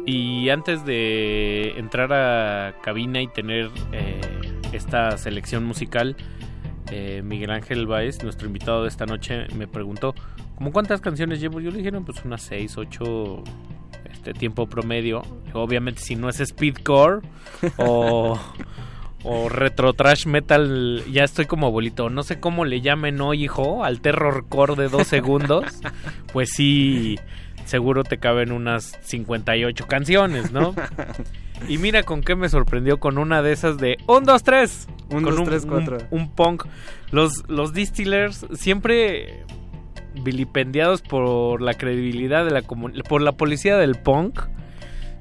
Y 0.07 0.49
antes 0.49 0.85
de 0.87 1.75
entrar 1.77 2.13
a 2.15 2.81
cabina 2.83 3.21
y 3.21 3.29
tener 3.29 3.71
eh, 3.93 4.21
esta 4.73 5.19
selección 5.19 5.65
musical, 5.65 6.17
eh, 6.91 7.21
Miguel 7.23 7.51
Ángel 7.51 7.87
Baez, 7.87 8.23
nuestro 8.23 8.47
invitado 8.47 8.83
de 8.85 8.89
esta 8.89 9.05
noche, 9.05 9.47
me 9.55 9.67
preguntó, 9.67 10.15
¿cómo 10.55 10.73
cuántas 10.73 11.03
canciones 11.03 11.39
llevo? 11.39 11.61
Yo 11.61 11.71
le 11.71 11.79
dije, 11.79 11.93
no, 11.93 12.03
pues 12.03 12.25
unas 12.25 12.43
6, 12.43 12.79
8, 12.79 13.45
este 14.13 14.33
tiempo 14.35 14.67
promedio. 14.67 15.23
Obviamente 15.53 16.01
si 16.01 16.17
no 16.17 16.29
es 16.29 16.37
speedcore 16.39 17.21
o, 17.79 18.39
o 19.25 19.49
retro 19.49 19.93
trash 19.93 20.27
metal, 20.27 21.03
ya 21.11 21.25
estoy 21.25 21.47
como 21.47 21.67
abuelito. 21.67 22.11
No 22.11 22.23
sé 22.23 22.41
cómo 22.41 22.65
le 22.65 22.81
llamen 22.81 23.21
hoy, 23.21 23.45
hijo, 23.45 23.85
al 23.85 24.01
terrorcore 24.01 24.77
de 24.77 24.89
dos 24.89 25.07
segundos. 25.07 25.65
Pues 26.33 26.51
sí, 26.55 27.19
seguro 27.65 28.05
te 28.05 28.19
caben 28.19 28.53
unas 28.53 28.99
58 29.03 29.87
canciones, 29.87 30.53
¿no? 30.53 30.75
Y 31.69 31.79
mira 31.79 32.03
con 32.03 32.23
qué 32.23 32.35
me 32.35 32.49
sorprendió 32.49 32.99
con 32.99 33.19
una 33.19 33.41
de 33.43 33.53
esas 33.53 33.79
de 33.79 33.97
1, 34.09 34.21
2, 34.23 34.43
3. 34.43 34.89
Un, 35.11 35.23
con 35.23 35.25
dos, 35.25 35.39
un, 35.41 35.45
tres, 35.45 35.67
cuatro. 35.67 35.99
un- 36.11 36.23
un 36.23 36.31
punk. 36.31 36.65
Los, 37.13 37.49
los 37.49 37.73
Distillers 37.73 38.47
siempre 38.55 39.45
vilipendiados 40.23 41.03
por 41.03 41.63
la 41.63 41.75
credibilidad 41.75 42.45
de 42.45 42.51
la 42.51 42.63
por 42.63 43.23
la 43.23 43.33
policía 43.33 43.77
del 43.77 43.97
punk. 43.97 44.41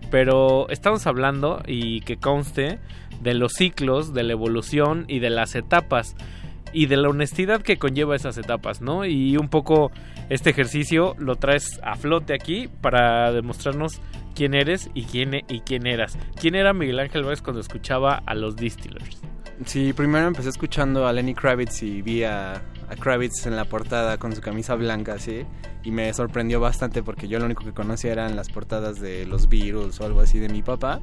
Pero 0.09 0.69
estamos 0.69 1.07
hablando, 1.07 1.61
y 1.65 2.01
que 2.01 2.17
conste, 2.17 2.79
de 3.21 3.33
los 3.33 3.53
ciclos, 3.53 4.13
de 4.13 4.23
la 4.23 4.33
evolución 4.33 5.05
y 5.07 5.19
de 5.19 5.29
las 5.29 5.55
etapas. 5.55 6.15
Y 6.73 6.85
de 6.85 6.97
la 6.97 7.09
honestidad 7.09 7.61
que 7.61 7.77
conlleva 7.77 8.15
esas 8.15 8.37
etapas, 8.37 8.81
¿no? 8.81 9.05
Y 9.05 9.35
un 9.37 9.49
poco 9.49 9.91
este 10.29 10.49
ejercicio 10.49 11.15
lo 11.17 11.35
traes 11.35 11.79
a 11.83 11.95
flote 11.95 12.33
aquí 12.33 12.69
para 12.81 13.31
demostrarnos 13.33 14.01
quién 14.35 14.53
eres 14.53 14.89
y 14.93 15.03
quién, 15.03 15.33
e- 15.33 15.45
y 15.49 15.59
quién 15.61 15.85
eras. 15.85 16.17
¿Quién 16.39 16.55
era 16.55 16.73
Miguel 16.73 16.99
Ángel 16.99 17.23
Vázquez 17.23 17.41
cuando 17.41 17.59
escuchaba 17.59 18.21
a 18.25 18.35
los 18.35 18.55
Distillers? 18.55 19.21
Sí, 19.65 19.93
primero 19.93 20.27
empecé 20.27 20.49
escuchando 20.49 21.05
a 21.07 21.13
Lenny 21.13 21.35
Kravitz 21.35 21.83
y 21.83 22.01
vi 22.01 22.23
a, 22.23 22.61
Kravitz 22.99 23.45
en 23.45 23.55
la 23.55 23.65
portada 23.65 24.17
con 24.17 24.35
su 24.35 24.41
camisa 24.41 24.75
blanca, 24.75 25.13
así. 25.13 25.45
Y 25.83 25.91
me 25.91 26.11
sorprendió 26.13 26.59
bastante 26.59 27.03
porque 27.03 27.27
yo 27.27 27.39
lo 27.39 27.45
único 27.45 27.63
que 27.63 27.71
conocía 27.73 28.11
eran 28.11 28.35
las 28.35 28.49
portadas 28.49 28.99
de 28.99 29.25
los 29.25 29.47
Beatles 29.49 29.99
o 30.01 30.05
algo 30.05 30.21
así 30.21 30.39
de 30.39 30.49
mi 30.49 30.61
papá. 30.61 30.99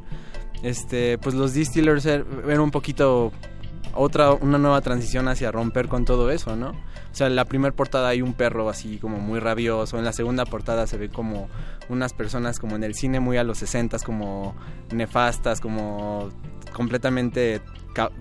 Este, 0.62 1.18
pues 1.18 1.34
los 1.34 1.54
Distillers 1.54 2.04
er- 2.06 2.24
eran 2.46 2.60
un 2.60 2.70
poquito 2.70 3.32
otra, 3.94 4.32
una 4.32 4.58
nueva 4.58 4.80
transición 4.80 5.28
hacia 5.28 5.50
romper 5.52 5.88
con 5.88 6.04
todo 6.04 6.30
eso, 6.30 6.56
¿no? 6.56 6.70
O 6.70 7.14
sea, 7.18 7.26
en 7.28 7.36
la 7.36 7.44
primera 7.46 7.74
portada 7.74 8.08
hay 8.08 8.22
un 8.22 8.34
perro 8.34 8.68
así 8.68 8.98
como 8.98 9.18
muy 9.18 9.38
rabioso, 9.40 9.98
en 9.98 10.04
la 10.04 10.12
segunda 10.12 10.44
portada 10.44 10.86
se 10.86 10.98
ve 10.98 11.08
como 11.08 11.48
unas 11.88 12.12
personas 12.12 12.58
como 12.58 12.76
en 12.76 12.84
el 12.84 12.94
cine 12.94 13.18
muy 13.18 13.38
a 13.38 13.44
los 13.44 13.58
60 13.58 13.98
como 14.00 14.54
nefastas, 14.92 15.60
como 15.60 16.28
completamente 16.78 17.60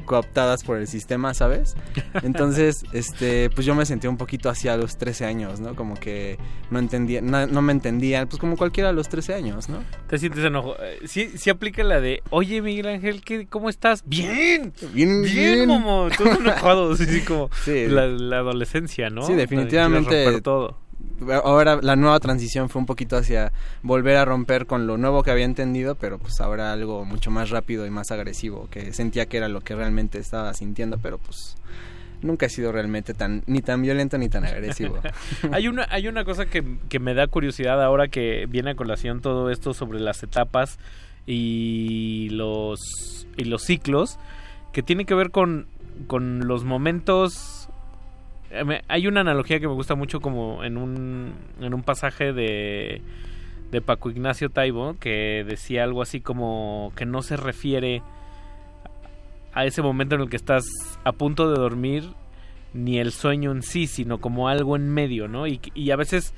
cooptadas 0.05 0.63
por 0.63 0.77
el 0.77 0.87
sistema, 0.87 1.35
¿sabes? 1.35 1.75
Entonces, 2.23 2.83
este, 2.93 3.51
pues 3.51 3.63
yo 3.67 3.75
me 3.75 3.85
sentí 3.85 4.07
un 4.07 4.17
poquito 4.17 4.49
así 4.49 4.67
a 4.67 4.75
los 4.75 4.97
13 4.97 5.25
años, 5.25 5.59
¿no? 5.59 5.75
Como 5.75 5.93
que 5.93 6.39
no 6.71 6.79
entendía, 6.79 7.21
no, 7.21 7.45
no 7.45 7.61
me 7.61 7.73
entendían, 7.73 8.27
pues 8.27 8.39
como 8.39 8.57
cualquiera 8.57 8.89
a 8.89 8.91
los 8.91 9.07
13 9.07 9.35
años, 9.35 9.69
¿no? 9.69 9.83
Te 10.07 10.17
sientes 10.17 10.43
enojo. 10.43 10.75
Eh, 10.81 10.97
Sí, 11.05 11.29
sí 11.37 11.51
aplica 11.51 11.83
la 11.83 12.01
de, 12.01 12.23
oye 12.31 12.59
Miguel 12.63 12.87
Ángel, 12.87 13.21
¿qué, 13.23 13.45
¿cómo 13.45 13.69
estás? 13.69 14.01
Bien, 14.07 14.73
bien, 14.93 15.21
bien, 15.21 15.67
Momo. 15.67 16.07
Todos 16.17 16.39
enojados, 16.39 16.99
así 16.99 17.21
como 17.21 17.51
Sí. 17.63 17.85
la, 17.87 18.07
la 18.07 18.37
adolescencia, 18.39 19.11
¿no? 19.11 19.21
Sí, 19.27 19.33
definitivamente. 19.33 20.41
Todo. 20.41 20.79
Ahora 21.43 21.79
la 21.81 21.95
nueva 21.95 22.19
transición 22.19 22.69
fue 22.69 22.79
un 22.79 22.85
poquito 22.85 23.17
hacia 23.17 23.51
volver 23.81 24.17
a 24.17 24.25
romper 24.25 24.65
con 24.67 24.85
lo 24.85 24.97
nuevo 24.97 25.23
que 25.23 25.31
había 25.31 25.45
entendido, 25.45 25.95
pero 25.95 26.19
pues 26.19 26.39
ahora 26.41 26.71
algo 26.73 27.05
mucho 27.05 27.31
más 27.31 27.49
rápido 27.49 27.85
y 27.85 27.89
más 27.89 28.11
agresivo, 28.11 28.67
que 28.69 28.93
sentía 28.93 29.25
que 29.25 29.37
era 29.37 29.47
lo 29.49 29.61
que 29.61 29.73
realmente 29.75 30.19
estaba 30.19 30.53
sintiendo, 30.53 30.99
pero 30.99 31.17
pues 31.17 31.55
nunca 32.21 32.45
he 32.45 32.49
sido 32.49 32.71
realmente 32.71 33.13
tan 33.13 33.43
ni 33.47 33.61
tan 33.61 33.81
violento 33.81 34.17
ni 34.17 34.29
tan 34.29 34.45
agresivo. 34.45 34.99
hay 35.51 35.67
una 35.67 35.87
hay 35.89 36.07
una 36.07 36.23
cosa 36.23 36.45
que, 36.45 36.63
que 36.89 36.99
me 36.99 37.13
da 37.13 37.27
curiosidad 37.27 37.83
ahora 37.83 38.07
que 38.09 38.45
viene 38.47 38.71
a 38.71 38.75
colación 38.75 39.21
todo 39.21 39.49
esto 39.49 39.73
sobre 39.73 39.99
las 39.99 40.21
etapas 40.23 40.77
y 41.25 42.29
los 42.31 43.27
y 43.37 43.43
los 43.45 43.63
ciclos 43.63 44.17
que 44.71 44.81
tiene 44.83 45.05
que 45.05 45.13
ver 45.15 45.31
con 45.31 45.67
con 46.07 46.47
los 46.47 46.63
momentos 46.63 47.33
me- 47.33 47.56
hay 48.87 49.07
una 49.07 49.21
analogía 49.21 49.59
que 49.59 49.67
me 49.67 49.73
gusta 49.73 49.95
mucho 49.95 50.21
como 50.21 50.63
en 50.63 50.77
un 50.77 51.33
en 51.59 51.73
un 51.73 51.83
pasaje 51.83 52.33
de 52.33 53.01
de 53.71 53.81
Paco 53.81 54.09
Ignacio 54.09 54.49
Taibo 54.49 54.95
que 54.99 55.43
decía 55.45 55.83
algo 55.83 56.01
así 56.01 56.21
como 56.21 56.93
que 56.95 57.05
no 57.05 57.21
se 57.21 57.35
refiere 57.35 58.01
a 59.53 59.65
ese 59.65 59.81
momento 59.81 60.15
en 60.15 60.21
el 60.21 60.29
que 60.29 60.37
estás 60.37 60.65
a 61.03 61.11
punto 61.11 61.49
de 61.49 61.59
dormir 61.59 62.05
ni 62.73 62.99
el 62.99 63.11
sueño 63.11 63.51
en 63.51 63.63
sí, 63.63 63.87
sino 63.87 64.19
como 64.19 64.49
algo 64.49 64.75
en 64.75 64.89
medio, 64.89 65.27
¿no? 65.27 65.47
Y, 65.47 65.59
y 65.73 65.91
a 65.91 65.95
veces 65.95 66.33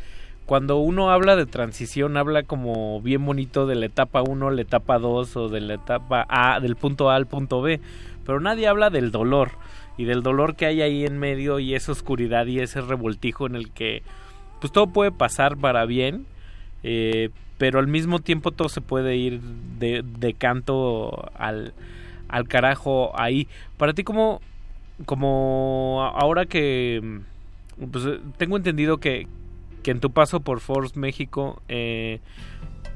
cuando 0.46 0.78
uno 0.78 1.12
habla 1.12 1.36
de 1.36 1.46
transición, 1.46 2.18
habla 2.18 2.44
como 2.44 3.02
bien 3.02 3.26
bonito 3.26 3.68
de 3.68 3.76
la 3.76 3.86
etapa 3.86 4.24
1, 4.24 4.50
la 4.52 4.62
etapa 4.62 4.98
2 4.98 5.38
o 5.38 5.50
de 5.50 5.62
la 5.62 5.76
etapa 5.76 6.26
A, 6.30 6.60
del 6.60 6.76
punto 6.76 7.10
A 7.10 7.16
al 7.16 7.28
punto 7.28 7.62
B, 7.62 7.80
pero 8.26 8.40
nadie 8.40 8.68
habla 8.68 8.90
del 8.90 9.12
dolor 9.12 9.52
y 10.00 10.06
del 10.06 10.24
dolor 10.24 10.56
que 10.56 10.66
hay 10.66 10.82
ahí 10.82 11.06
en 11.06 11.20
medio 11.20 11.60
y 11.60 11.76
esa 11.76 11.92
oscuridad 11.92 12.46
y 12.46 12.62
ese 12.62 12.80
revoltijo 12.80 13.46
en 13.46 13.56
el 13.58 13.70
que 13.70 14.02
pues 14.62 14.72
todo 14.72 14.88
puede 14.88 15.12
pasar 15.12 15.58
para 15.58 15.86
bien, 15.86 16.26
eh, 16.84 17.32
pero 17.58 17.80
al 17.80 17.88
mismo 17.88 18.20
tiempo 18.20 18.52
todo 18.52 18.70
se 18.70 18.80
puede 18.80 19.18
ir 19.18 19.42
de, 19.42 20.36
canto 20.38 21.30
al, 21.38 21.74
al 22.30 22.48
carajo 22.48 23.12
ahí. 23.20 23.50
Para 23.76 23.92
ti, 23.92 24.06
como, 24.06 24.40
como 25.06 26.10
ahora 26.16 26.46
que 26.46 27.20
pues, 27.92 28.06
tengo 28.38 28.56
entendido 28.56 29.00
que, 29.00 29.28
que 29.84 29.92
en 29.92 30.00
tu 30.00 30.12
paso 30.12 30.40
por 30.40 30.62
Force 30.62 30.98
México, 30.98 31.62
eh, 31.68 32.22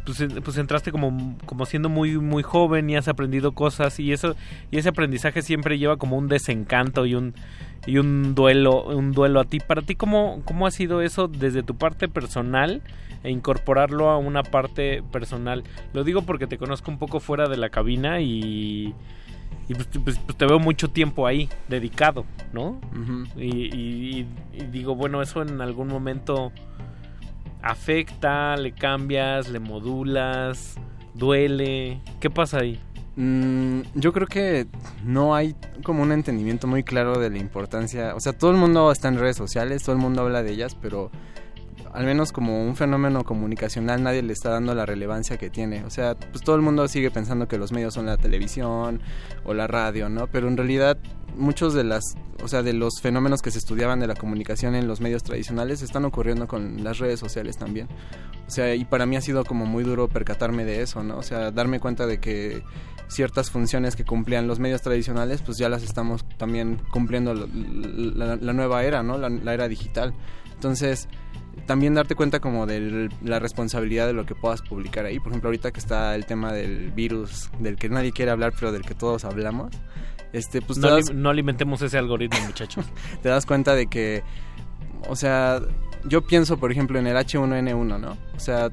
pues, 0.05 0.23
pues 0.43 0.57
entraste 0.57 0.91
como, 0.91 1.37
como 1.45 1.65
siendo 1.65 1.89
muy 1.89 2.17
muy 2.17 2.43
joven 2.43 2.89
y 2.89 2.95
has 2.95 3.07
aprendido 3.07 3.53
cosas 3.53 3.99
y 3.99 4.11
eso 4.11 4.35
y 4.71 4.77
ese 4.77 4.89
aprendizaje 4.89 5.41
siempre 5.41 5.77
lleva 5.77 5.97
como 5.97 6.17
un 6.17 6.27
desencanto 6.27 7.05
y 7.05 7.15
un 7.15 7.33
y 7.85 7.97
un 7.97 8.33
duelo 8.35 8.83
un 8.85 9.11
duelo 9.11 9.39
a 9.39 9.45
ti. 9.45 9.59
Para 9.59 9.81
ti 9.81 9.95
cómo 9.95 10.41
cómo 10.45 10.67
ha 10.67 10.71
sido 10.71 11.01
eso 11.01 11.27
desde 11.27 11.63
tu 11.63 11.75
parte 11.75 12.07
personal 12.07 12.81
e 13.23 13.31
incorporarlo 13.31 14.09
a 14.09 14.17
una 14.17 14.43
parte 14.43 15.01
personal 15.11 15.63
lo 15.93 16.03
digo 16.03 16.23
porque 16.23 16.45
te 16.47 16.57
conozco 16.57 16.91
un 16.91 16.97
poco 16.97 17.19
fuera 17.21 17.47
de 17.47 17.57
la 17.57 17.69
cabina 17.69 18.19
y 18.21 18.93
y 19.69 19.73
pues, 19.75 19.87
pues- 20.03 20.19
pues 20.19 20.37
te 20.37 20.45
veo 20.45 20.59
mucho 20.59 20.89
tiempo 20.89 21.25
ahí 21.25 21.47
dedicado 21.69 22.25
no 22.51 22.81
Ujú. 22.91 23.23
y, 23.39 23.73
y- 23.73 24.27
y 24.53 24.63
digo 24.73 24.95
bueno 24.95 25.21
eso 25.21 25.41
en 25.41 25.61
algún 25.61 25.87
momento 25.87 26.51
afecta 27.63 28.55
le 28.57 28.73
cambias 28.73 29.49
le 29.49 29.59
modulas 29.59 30.75
duele 31.15 31.99
qué 32.19 32.29
pasa 32.29 32.59
ahí 32.59 32.79
Mm, 33.15 33.81
yo 33.93 34.11
creo 34.11 34.25
que 34.25 34.65
no 35.05 35.35
hay 35.35 35.55
como 35.83 36.01
un 36.01 36.11
entendimiento 36.11 36.65
muy 36.65 36.83
claro 36.83 37.19
de 37.19 37.29
la 37.29 37.37
importancia. 37.37 38.15
O 38.15 38.19
sea, 38.19 38.33
todo 38.33 38.51
el 38.51 38.57
mundo 38.57 38.91
está 38.91 39.07
en 39.07 39.19
redes 39.19 39.37
sociales, 39.37 39.83
todo 39.83 39.95
el 39.95 40.01
mundo 40.01 40.21
habla 40.21 40.41
de 40.41 40.51
ellas, 40.51 40.75
pero 40.81 41.11
al 41.93 42.05
menos 42.05 42.31
como 42.31 42.63
un 42.65 42.75
fenómeno 42.75 43.23
comunicacional 43.23 44.01
nadie 44.03 44.21
le 44.23 44.33
está 44.33 44.49
dando 44.49 44.73
la 44.75 44.85
relevancia 44.85 45.37
que 45.37 45.49
tiene. 45.49 45.83
O 45.85 45.89
sea, 45.89 46.15
pues 46.15 46.43
todo 46.43 46.55
el 46.55 46.61
mundo 46.61 46.87
sigue 46.87 47.11
pensando 47.11 47.47
que 47.47 47.57
los 47.57 47.71
medios 47.71 47.93
son 47.93 48.05
la 48.07 48.17
televisión 48.17 49.01
o 49.43 49.53
la 49.53 49.67
radio, 49.67 50.09
¿no? 50.09 50.27
Pero 50.27 50.47
en 50.47 50.57
realidad 50.57 50.97
muchos 51.37 51.73
de 51.73 51.83
las, 51.83 52.03
o 52.43 52.47
sea, 52.47 52.61
de 52.63 52.73
los 52.73 52.99
fenómenos 53.01 53.41
que 53.41 53.51
se 53.51 53.57
estudiaban 53.59 53.99
de 53.99 54.07
la 54.07 54.15
comunicación 54.15 54.75
en 54.75 54.87
los 54.87 55.01
medios 55.01 55.23
tradicionales 55.23 55.81
están 55.81 56.05
ocurriendo 56.05 56.47
con 56.47 56.83
las 56.83 56.99
redes 56.99 57.19
sociales 57.19 57.57
también. 57.57 57.87
O 58.47 58.51
sea, 58.51 58.75
y 58.75 58.85
para 58.85 59.05
mí 59.05 59.15
ha 59.15 59.21
sido 59.21 59.43
como 59.45 59.65
muy 59.65 59.83
duro 59.83 60.07
percatarme 60.09 60.65
de 60.65 60.81
eso, 60.81 61.03
¿no? 61.03 61.17
O 61.17 61.23
sea, 61.23 61.51
darme 61.51 61.79
cuenta 61.79 62.05
de 62.07 62.19
que 62.19 62.63
ciertas 63.07 63.51
funciones 63.51 63.95
que 63.95 64.03
cumplían 64.05 64.47
los 64.47 64.59
medios 64.59 64.81
tradicionales, 64.81 65.41
pues 65.41 65.57
ya 65.57 65.69
las 65.69 65.83
estamos 65.83 66.25
también 66.37 66.79
cumpliendo 66.91 67.33
la, 67.35 68.35
la- 68.37 68.53
nueva 68.53 68.83
era, 68.83 69.03
¿no? 69.03 69.17
La, 69.17 69.29
la 69.29 69.53
era 69.53 69.67
digital. 69.67 70.13
Entonces, 70.53 71.07
también 71.65 71.93
darte 71.93 72.15
cuenta 72.15 72.39
como 72.39 72.65
de 72.65 73.09
la 73.23 73.39
responsabilidad 73.39 74.07
de 74.07 74.13
lo 74.13 74.25
que 74.25 74.35
puedas 74.35 74.61
publicar 74.61 75.05
ahí. 75.05 75.19
Por 75.19 75.29
ejemplo, 75.29 75.47
ahorita 75.49 75.71
que 75.71 75.79
está 75.79 76.13
el 76.15 76.25
tema 76.25 76.51
del 76.51 76.91
virus, 76.91 77.49
del 77.59 77.75
que 77.77 77.89
nadie 77.89 78.11
quiere 78.11 78.31
hablar, 78.31 78.53
pero 78.59 78.71
del 78.71 78.81
que 78.83 78.95
todos 78.95 79.23
hablamos. 79.25 79.71
Este, 80.33 80.61
pues 80.61 80.79
no, 80.79 80.89
das- 80.89 81.13
no 81.13 81.29
alimentemos 81.29 81.81
ese 81.83 81.97
algoritmo 81.97 82.39
muchachos 82.47 82.85
te 83.21 83.29
das 83.29 83.45
cuenta 83.45 83.75
de 83.75 83.85
que, 83.87 84.23
o 85.07 85.15
sea, 85.15 85.61
yo 86.05 86.21
pienso, 86.25 86.57
por 86.57 86.71
ejemplo, 86.71 86.97
en 86.99 87.05
el 87.07 87.15
H1N1, 87.15 87.99
¿no? 87.99 88.17
O 88.35 88.39
sea, 88.39 88.71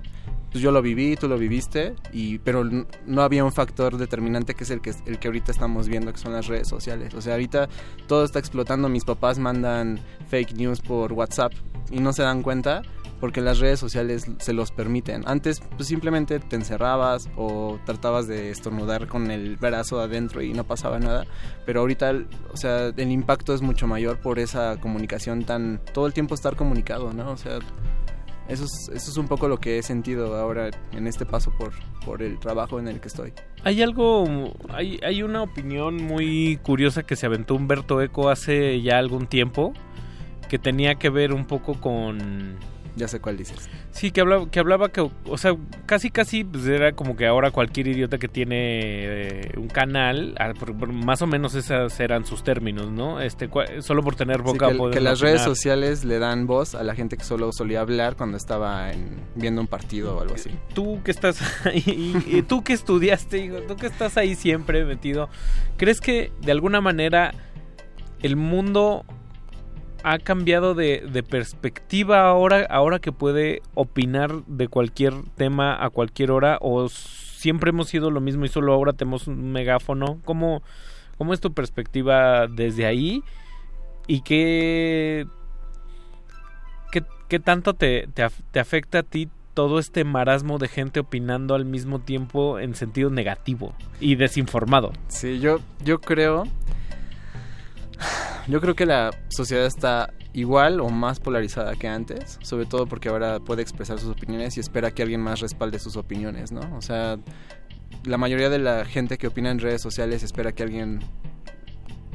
pues 0.51 0.63
yo 0.63 0.73
lo 0.73 0.83
viví, 0.83 1.17
tú 1.17 1.29
lo 1.29 1.39
viviste, 1.39 1.95
y 2.13 2.39
pero 2.39 2.65
no 2.65 3.23
había 3.23 3.45
un 3.45 3.53
factor 3.53 3.97
determinante 3.97 4.55
que 4.55 4.65
es 4.65 4.71
el 4.71 4.81
que 4.81 4.93
el 5.07 5.19
que 5.19 5.29
ahorita 5.29 5.53
estamos 5.53 5.89
viendo, 5.89 6.13
que 6.13 6.19
son 6.19 6.33
las 6.33 6.47
redes 6.47 6.69
sociales. 6.69 7.15
O 7.15 7.21
sea, 7.21 7.35
ahorita 7.35 7.69
todo 8.07 8.25
está 8.25 8.39
explotando, 8.39 8.89
mis 8.89 9.05
papás 9.05 9.39
mandan 9.39 10.01
fake 10.29 10.55
news 10.55 10.81
por 10.81 11.13
WhatsApp 11.13 11.53
y 11.91 12.01
no 12.01 12.13
se 12.13 12.23
dan 12.23 12.43
cuenta 12.43 12.83
porque 13.21 13.43
las 13.43 13.59
redes 13.59 13.79
sociales 13.79 14.27
se 14.39 14.53
los 14.53 14.73
permiten. 14.73 15.23
Antes 15.27 15.61
pues 15.77 15.89
simplemente 15.89 16.41
te 16.41 16.57
encerrabas 16.57 17.29
o 17.37 17.79
tratabas 17.85 18.27
de 18.27 18.51
estornudar 18.51 19.07
con 19.07 19.31
el 19.31 19.57
brazo 19.57 20.01
adentro 20.01 20.43
y 20.43 20.53
no 20.53 20.65
pasaba 20.65 20.99
nada, 20.99 21.27
pero 21.67 21.81
ahorita, 21.81 22.15
o 22.53 22.57
sea, 22.57 22.87
el 22.97 23.13
impacto 23.13 23.55
es 23.55 23.61
mucho 23.61 23.87
mayor 23.87 24.19
por 24.19 24.39
esa 24.39 24.81
comunicación 24.81 25.45
tan 25.45 25.81
todo 25.93 26.07
el 26.07 26.15
tiempo 26.15 26.35
estar 26.35 26.57
comunicado, 26.57 27.13
¿no? 27.13 27.31
O 27.31 27.37
sea, 27.37 27.59
eso 28.51 28.65
es, 28.65 28.91
eso 28.93 29.11
es 29.13 29.17
un 29.17 29.29
poco 29.29 29.49
lo 29.49 29.59
que 29.59 29.79
he 29.79 29.83
sentido 29.83 30.37
ahora 30.37 30.71
en 30.93 31.07
este 31.07 31.25
paso 31.25 31.53
por, 31.57 31.73
por 32.05 32.21
el 32.21 32.39
trabajo 32.39 32.81
en 32.81 32.89
el 32.89 33.01
que 33.01 33.09
estoy. 33.09 33.33
Hay 33.63 33.81
algo, 33.81 34.25
hay, 34.71 34.99
hay 35.05 35.23
una 35.23 35.43
opinión 35.43 35.97
muy 35.97 36.59
curiosa 36.63 37.05
que 37.05 37.15
se 37.15 37.27
aventó 37.27 37.55
Humberto 37.55 38.03
Eco 38.03 38.29
hace 38.29 38.83
ya 38.83 38.99
algún 38.99 39.29
tiempo 39.29 39.73
que 40.49 40.59
tenía 40.59 40.97
que 40.97 41.11
ver 41.11 41.33
un 41.33 41.47
poco 41.47 41.81
con... 41.81 42.57
Ya 42.97 43.07
sé 43.09 43.21
cuál 43.21 43.37
dices. 43.37 43.69
Sí, 43.93 44.11
que 44.11 44.21
hablaba, 44.21 44.51
que 44.51 44.59
hablaba 44.59 44.89
que, 44.91 45.01
o 45.01 45.39
sea, 45.39 45.57
casi 45.87 46.11
casi 46.11 46.45
pues 46.45 46.67
era 46.67 46.93
como 46.93 47.17
que 47.17 47.27
ahora 47.27 47.51
cualquier 47.51 47.87
idiota 47.89 48.19
que 48.19 48.29
tiene 48.29 48.57
eh, 48.59 49.53
un 49.57 49.69
canal, 49.69 50.35
ah, 50.39 50.53
más 50.89 51.23
o 51.23 51.27
menos 51.27 51.55
esos 51.55 51.99
eran 52.01 52.25
sus 52.25 52.43
términos, 52.43 52.91
¿no? 52.91 53.21
Este, 53.21 53.49
solo 53.81 54.03
por 54.03 54.17
tener 54.17 54.39
Sí, 54.39 54.43
boca 54.43 54.69
que, 54.71 54.75
poder 54.75 54.95
que 54.95 55.01
las 55.01 55.21
redes 55.21 55.43
sociales 55.43 56.05
le 56.05 56.19
dan 56.19 56.47
voz 56.47 56.75
a 56.75 56.83
la 56.83 56.95
gente 56.95 57.17
que 57.17 57.25
solo 57.25 57.53
solía 57.53 57.81
hablar 57.81 58.17
cuando 58.17 58.37
estaba 58.37 58.93
en- 58.93 59.21
viendo 59.35 59.61
un 59.61 59.67
partido 59.69 60.17
o 60.17 60.21
algo 60.21 60.35
así. 60.35 60.51
tú 60.75 61.01
que 61.05 61.11
estás 61.11 61.41
ahí, 61.67 62.45
tú 62.49 62.63
que 62.65 62.73
estudiaste, 62.73 63.51
tú 63.69 63.77
que 63.77 63.87
estás 63.87 64.17
ahí 64.17 64.35
siempre 64.35 64.85
metido, 64.85 65.29
¿crees 65.77 66.01
que 66.01 66.33
de 66.43 66.53
alguna 66.53 66.81
manera 66.81 67.33
el 68.23 68.37
mundo 68.37 69.05
ha 70.03 70.19
cambiado 70.19 70.75
de, 70.75 71.07
de 71.11 71.23
perspectiva 71.23 72.29
ahora, 72.29 72.67
ahora 72.69 72.99
que 72.99 73.13
puede 73.13 73.63
opinar 73.75 74.45
de 74.47 74.69
cualquier 74.69 75.15
tema 75.37 75.85
a 75.85 75.91
cualquier 75.91 76.31
hora? 76.31 76.59
¿O 76.61 76.89
siempre 76.89 77.71
hemos 77.71 77.89
sido 77.89 78.11
lo 78.11 78.21
mismo 78.21 78.45
y 78.45 78.49
solo 78.49 78.73
ahora 78.73 78.93
tenemos 78.93 79.27
un 79.27 79.53
megáfono? 79.53 80.21
¿Cómo, 80.25 80.63
cómo 81.19 81.35
es 81.35 81.41
tu 81.41 81.53
perspectiva 81.53 82.47
desde 82.47 82.87
ahí? 82.87 83.23
¿Y 84.07 84.23
qué, 84.23 85.27
qué, 86.91 87.03
qué 87.29 87.39
tanto 87.39 87.75
te, 87.75 88.09
te, 88.15 88.27
te 88.51 88.61
afecta 88.61 89.01
a 89.01 89.03
ti 89.03 89.29
todo 89.55 89.79
este 89.79 90.05
marasmo 90.05 90.59
de 90.59 90.69
gente 90.69 91.01
opinando 91.01 91.55
al 91.55 91.65
mismo 91.65 91.99
tiempo 91.99 92.59
en 92.59 92.75
sentido 92.75 93.11
negativo 93.11 93.75
y 94.01 94.15
desinformado? 94.15 94.93
Sí, 95.09 95.41
yo, 95.41 95.61
yo 95.85 96.01
creo 96.01 96.45
Yo 98.49 98.61
creo 98.61 98.75
que 98.75 98.87
la 98.87 99.11
sociedad 99.29 99.67
está 99.67 100.13
igual 100.33 100.81
o 100.81 100.89
más 100.89 101.21
polarizada 101.21 101.75
que 101.77 101.89
antes, 101.89 102.39
sobre 102.43 102.67
todo 102.67 102.87
porque 102.87 103.09
ahora 103.09 103.41
puede 103.41 103.63
expresar 103.63 103.99
sus 103.99 104.11
opiniones 104.11 104.57
y 104.57 104.61
espera 104.61 104.91
que 104.93 105.03
alguien 105.03 105.21
más 105.21 105.41
respalde 105.41 105.79
sus 105.79 105.97
opiniones, 105.97 106.53
¿no? 106.53 106.61
O 106.77 106.83
sea, 106.83 107.19
la 108.05 108.17
mayoría 108.17 108.49
de 108.49 108.59
la 108.59 108.85
gente 108.85 109.19
que 109.19 109.27
opina 109.27 109.51
en 109.51 109.59
redes 109.59 109.83
sociales 109.83 110.23
espera 110.23 110.53
que 110.53 110.63
alguien 110.63 111.01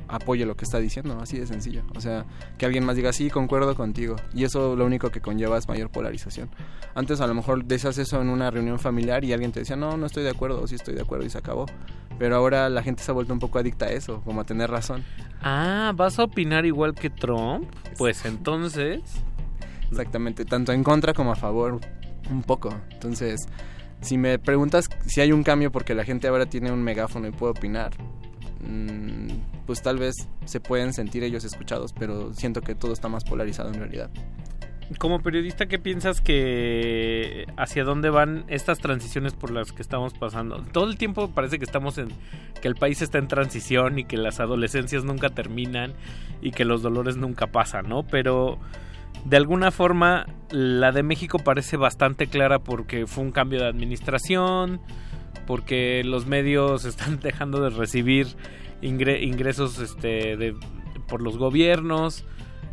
apoye 0.08 0.46
lo 0.46 0.56
que 0.56 0.66
está 0.66 0.80
diciendo, 0.80 1.18
así 1.22 1.38
de 1.38 1.48
sencillo. 1.48 1.84
O 1.96 2.02
sea, 2.02 2.26
que 2.58 2.66
alguien 2.66 2.86
más 2.86 2.96
diga, 2.96 3.14
sí, 3.14 3.30
concuerdo 3.30 3.76
contigo. 3.76 4.16
Y 4.34 4.44
eso 4.44 4.76
lo 4.76 4.86
único 4.86 5.10
que 5.10 5.22
conlleva 5.22 5.58
es 5.58 5.68
mayor 5.68 5.90
polarización. 5.90 6.50
Antes 6.94 7.22
a 7.22 7.28
lo 7.28 7.34
mejor 7.34 7.66
decías 7.66 7.98
eso 7.98 8.22
en 8.22 8.30
una 8.30 8.52
reunión 8.52 8.80
familiar 8.80 9.24
y 9.24 9.34
alguien 9.34 9.52
te 9.52 9.62
decía, 9.62 9.76
no, 9.76 9.98
no 9.98 10.06
estoy 10.06 10.24
de 10.24 10.30
acuerdo, 10.30 10.62
o 10.62 10.68
sí 10.68 10.76
estoy 10.76 10.96
de 10.96 11.02
acuerdo 11.02 11.26
y 11.26 11.30
se 11.30 11.38
acabó. 11.38 11.66
Pero 12.18 12.36
ahora 12.36 12.70
la 12.70 12.84
gente 12.84 13.04
se 13.04 13.12
ha 13.12 13.14
vuelto 13.14 13.34
un 13.34 13.40
poco 13.40 13.60
adicta 13.60 13.86
a 13.86 13.90
eso, 13.90 14.22
como 14.22 14.42
a 14.42 14.44
tener 14.46 14.70
razón. 14.70 15.04
Ah, 15.42 15.92
¿vas 15.96 16.20
a 16.20 16.24
opinar 16.24 16.66
igual 16.66 16.94
que 16.94 17.10
Trump? 17.10 17.70
Pues 17.98 18.26
entonces... 18.26 19.02
Exactamente, 19.90 20.46
tanto 20.46 20.72
en 20.72 20.84
contra 20.84 21.14
como 21.14 21.32
a 21.32 21.36
favor, 21.36 21.80
un 22.30 22.42
poco. 22.42 22.74
Entonces, 22.92 23.48
si 24.02 24.18
me 24.18 24.40
preguntas 24.40 24.90
si 25.06 25.22
hay 25.22 25.32
un 25.32 25.44
cambio 25.44 25.72
porque 25.72 25.96
la 25.96 26.04
gente 26.04 26.28
ahora 26.28 26.46
tiene 26.46 26.72
un 26.72 26.82
megáfono 26.82 27.28
y 27.28 27.32
puede 27.32 27.52
opinar, 27.52 27.92
mm, 28.62 29.55
pues 29.66 29.82
tal 29.82 29.98
vez 29.98 30.16
se 30.46 30.60
pueden 30.60 30.94
sentir 30.94 31.24
ellos 31.24 31.44
escuchados, 31.44 31.94
pero 31.94 32.34
siento 32.34 32.62
que 32.62 32.76
todo 32.76 32.94
está 32.94 33.08
más 33.08 33.24
polarizado 33.24 33.70
en 33.70 33.80
realidad. 33.80 34.10
Como 35.00 35.22
periodista, 35.22 35.66
¿qué 35.66 35.80
piensas 35.80 36.22
que 36.22 37.48
hacia 37.58 37.84
dónde 37.84 38.12
van 38.12 38.46
estas 38.50 38.78
transiciones 38.78 39.34
por 39.34 39.50
las 39.50 39.72
que 39.72 39.82
estamos 39.82 40.14
pasando? 40.14 40.64
Todo 40.72 40.90
el 40.92 40.98
tiempo 40.98 41.32
parece 41.32 41.58
que 41.58 41.66
estamos 41.66 41.98
en 41.98 42.10
que 42.62 42.68
el 42.68 42.76
país 42.76 43.02
está 43.02 43.18
en 43.18 43.28
transición 43.28 43.98
y 43.98 44.06
que 44.06 44.18
las 44.18 44.40
adolescencias 44.40 45.04
nunca 45.04 45.30
terminan 45.30 45.94
y 46.40 46.52
que 46.52 46.66
los 46.66 46.84
dolores 46.84 47.18
nunca 47.18 47.48
pasan, 47.48 47.90
¿no? 47.90 48.04
Pero 48.04 48.60
de 49.26 49.38
alguna 49.38 49.72
forma 49.72 50.28
la 50.52 50.92
de 50.92 51.02
México 51.02 51.40
parece 51.40 51.78
bastante 51.78 52.28
clara 52.28 52.60
porque 52.60 53.08
fue 53.08 53.24
un 53.24 53.32
cambio 53.32 53.62
de 53.62 53.68
administración, 53.68 54.80
porque 55.48 56.04
los 56.04 56.28
medios 56.28 56.86
están 56.86 57.20
dejando 57.20 57.60
de 57.60 57.72
recibir 57.72 58.28
ingresos 58.82 59.80
este, 59.80 60.38
de, 60.38 60.56
por 61.08 61.22
los 61.22 61.38
gobiernos 61.38 62.26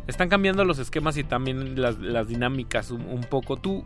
están 0.07 0.29
cambiando 0.29 0.65
los 0.65 0.79
esquemas 0.79 1.17
y 1.17 1.23
también 1.23 1.81
las, 1.81 2.27
dinámicas 2.27 2.91
un, 2.91 3.25
poco. 3.29 3.57
¿Tú 3.57 3.85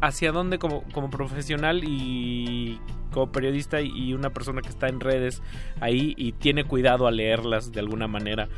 hacia 0.00 0.32
dónde 0.32 0.58
como, 0.58 0.82
profesional 1.10 1.82
y 1.84 2.80
como 3.12 3.30
periodista 3.30 3.80
y 3.80 4.12
una 4.14 4.30
persona 4.30 4.62
que 4.62 4.68
está 4.68 4.88
en 4.88 5.00
redes 5.00 5.42
ahí 5.80 6.14
y 6.16 6.32
tiene 6.32 6.64
cuidado 6.64 7.06
a 7.06 7.10
leerlas 7.10 7.72
de 7.72 7.80
alguna 7.80 8.08
manera? 8.08 8.48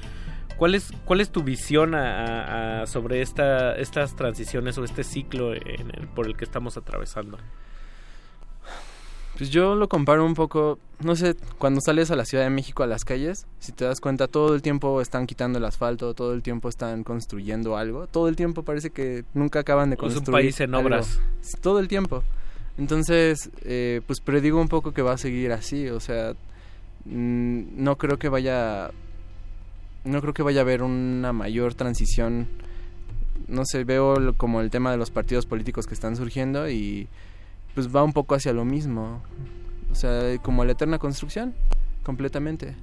¿Cuál 0.56 0.74
es, 0.74 0.92
cuál 1.04 1.20
es 1.20 1.30
tu 1.30 1.42
visión 1.42 1.94
sobre 2.86 3.20
esta, 3.20 3.74
estas 3.74 4.14
transiciones 4.16 4.78
o 4.78 4.84
este 4.84 5.02
ciclo 5.02 5.52
por 6.14 6.26
el 6.26 6.36
que 6.36 6.44
estamos 6.44 6.76
atravesando? 6.76 7.38
Pues 9.42 9.50
yo 9.50 9.74
lo 9.74 9.88
comparo 9.88 10.24
un 10.24 10.34
poco, 10.34 10.78
no 11.00 11.16
sé, 11.16 11.34
cuando 11.58 11.80
sales 11.80 12.12
a 12.12 12.14
la 12.14 12.24
Ciudad 12.24 12.44
de 12.44 12.50
México 12.50 12.84
a 12.84 12.86
las 12.86 13.04
calles, 13.04 13.48
si 13.58 13.72
te 13.72 13.84
das 13.84 14.00
cuenta, 14.00 14.28
todo 14.28 14.54
el 14.54 14.62
tiempo 14.62 15.00
están 15.00 15.26
quitando 15.26 15.58
el 15.58 15.64
asfalto, 15.64 16.14
todo 16.14 16.32
el 16.32 16.44
tiempo 16.44 16.68
están 16.68 17.02
construyendo 17.02 17.76
algo, 17.76 18.06
todo 18.06 18.28
el 18.28 18.36
tiempo 18.36 18.62
parece 18.62 18.90
que 18.90 19.24
nunca 19.34 19.58
acaban 19.58 19.90
de 19.90 19.96
construir. 19.96 20.22
Es 20.22 20.28
un 20.28 20.32
país 20.32 20.60
en 20.60 20.74
obras. 20.76 21.20
Todo 21.60 21.80
el 21.80 21.88
tiempo. 21.88 22.22
Entonces, 22.78 23.50
eh, 23.62 24.00
pues 24.06 24.20
predigo 24.20 24.60
un 24.60 24.68
poco 24.68 24.92
que 24.92 25.02
va 25.02 25.14
a 25.14 25.18
seguir 25.18 25.50
así, 25.50 25.88
o 25.88 25.98
sea, 25.98 26.34
mm, 27.06 27.82
no 27.82 27.98
creo 27.98 28.20
que 28.20 28.28
vaya, 28.28 28.92
no 30.04 30.20
creo 30.20 30.34
que 30.34 30.44
vaya 30.44 30.60
a 30.60 30.62
haber 30.62 30.84
una 30.84 31.32
mayor 31.32 31.74
transición. 31.74 32.46
No 33.48 33.62
sé, 33.64 33.82
veo 33.82 34.36
como 34.36 34.60
el 34.60 34.70
tema 34.70 34.92
de 34.92 34.98
los 34.98 35.10
partidos 35.10 35.46
políticos 35.46 35.88
que 35.88 35.94
están 35.94 36.14
surgiendo 36.14 36.70
y 36.70 37.08
pues 37.74 37.94
va 37.94 38.02
un 38.02 38.12
poco 38.12 38.34
hacia 38.34 38.52
lo 38.52 38.64
mismo. 38.64 39.22
O 39.90 39.94
sea, 39.94 40.38
como 40.38 40.64
la 40.64 40.72
eterna 40.72 40.98
construcción, 40.98 41.54
completamente. 42.02 42.74